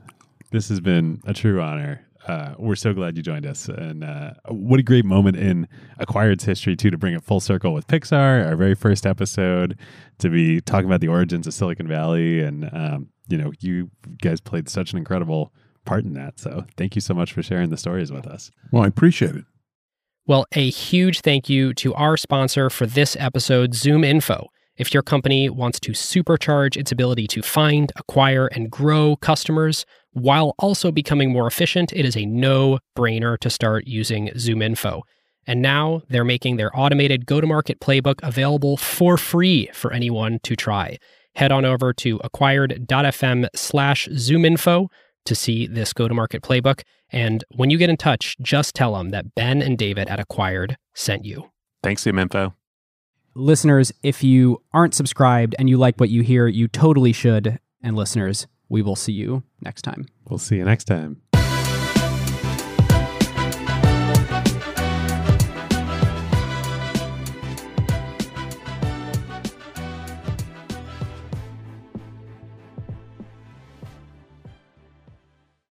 This 0.51 0.67
has 0.69 0.79
been 0.81 1.21
a 1.25 1.33
true 1.33 1.61
honor. 1.61 2.05
Uh, 2.27 2.53
we're 2.57 2.75
so 2.75 2.93
glad 2.93 3.17
you 3.17 3.23
joined 3.23 3.45
us, 3.45 3.67
and 3.67 4.03
uh, 4.03 4.33
what 4.49 4.79
a 4.79 4.83
great 4.83 5.05
moment 5.05 5.37
in 5.37 5.67
Acquired's 5.99 6.43
history 6.43 6.75
too 6.75 6.91
to 6.91 6.97
bring 6.97 7.13
it 7.13 7.23
full 7.23 7.39
circle 7.39 7.73
with 7.73 7.87
Pixar, 7.87 8.45
our 8.45 8.55
very 8.55 8.75
first 8.75 9.05
episode, 9.05 9.77
to 10.19 10.29
be 10.29 10.61
talking 10.61 10.85
about 10.85 11.01
the 11.01 11.07
origins 11.07 11.47
of 11.47 11.53
Silicon 11.53 11.87
Valley, 11.87 12.41
and 12.41 12.69
um, 12.73 13.09
you 13.27 13.37
know, 13.37 13.51
you 13.59 13.89
guys 14.21 14.39
played 14.39 14.69
such 14.69 14.91
an 14.91 14.99
incredible 14.99 15.51
part 15.85 16.03
in 16.03 16.13
that. 16.13 16.39
So, 16.39 16.65
thank 16.77 16.95
you 16.95 17.01
so 17.01 17.13
much 17.13 17.33
for 17.33 17.41
sharing 17.41 17.69
the 17.69 17.77
stories 17.77 18.11
with 18.11 18.27
us. 18.27 18.51
Well, 18.71 18.83
I 18.83 18.87
appreciate 18.87 19.35
it. 19.35 19.45
Well, 20.27 20.45
a 20.53 20.69
huge 20.69 21.21
thank 21.21 21.49
you 21.49 21.73
to 21.75 21.93
our 21.95 22.17
sponsor 22.17 22.69
for 22.69 22.85
this 22.85 23.17
episode, 23.19 23.71
ZoomInfo. 23.71 24.45
If 24.77 24.93
your 24.93 25.03
company 25.03 25.49
wants 25.49 25.79
to 25.81 25.91
supercharge 25.91 26.77
its 26.77 26.91
ability 26.91 27.27
to 27.27 27.41
find, 27.41 27.91
acquire, 27.95 28.47
and 28.47 28.69
grow 28.71 29.15
customers 29.15 29.85
while 30.13 30.55
also 30.59 30.91
becoming 30.91 31.31
more 31.31 31.47
efficient, 31.47 31.93
it 31.93 32.05
is 32.05 32.17
a 32.17 32.25
no 32.25 32.79
brainer 32.97 33.37
to 33.39 33.49
start 33.49 33.87
using 33.87 34.29
ZoomInfo. 34.29 35.01
And 35.47 35.61
now 35.61 36.01
they're 36.09 36.23
making 36.23 36.57
their 36.57 36.77
automated 36.77 37.25
go 37.25 37.41
to 37.41 37.47
market 37.47 37.79
playbook 37.79 38.19
available 38.21 38.77
for 38.77 39.17
free 39.17 39.69
for 39.73 39.91
anyone 39.91 40.39
to 40.43 40.55
try. 40.55 40.97
Head 41.35 41.51
on 41.51 41.65
over 41.65 41.93
to 41.93 42.19
acquired.fm 42.23 43.47
slash 43.55 44.07
zoominfo 44.09 44.87
to 45.25 45.35
see 45.35 45.65
this 45.67 45.93
go 45.93 46.07
to 46.07 46.13
market 46.13 46.41
playbook. 46.43 46.81
And 47.11 47.43
when 47.55 47.69
you 47.69 47.77
get 47.77 47.89
in 47.89 47.97
touch, 47.97 48.37
just 48.41 48.75
tell 48.75 48.95
them 48.95 49.09
that 49.09 49.33
Ben 49.33 49.61
and 49.61 49.77
David 49.77 50.07
at 50.09 50.19
Acquired 50.19 50.77
sent 50.93 51.25
you. 51.25 51.49
Thanks, 51.83 52.03
ZoomInfo. 52.03 52.53
listeners, 53.33 53.91
if 54.03 54.23
you 54.23 54.61
aren't 54.73 54.93
subscribed 54.93 55.55
and 55.57 55.69
you 55.69 55.77
like 55.77 55.97
what 55.99 56.09
you 56.09 56.21
hear, 56.21 56.47
you 56.47 56.67
totally 56.67 57.13
should. 57.13 57.59
And 57.81 57.95
listeners, 57.95 58.45
we 58.71 58.81
will 58.81 58.95
see 58.95 59.11
you 59.11 59.43
next 59.61 59.81
time. 59.81 60.05
We'll 60.29 60.39
see 60.39 60.55
you 60.55 60.63
next 60.63 60.85
time. 60.85 61.21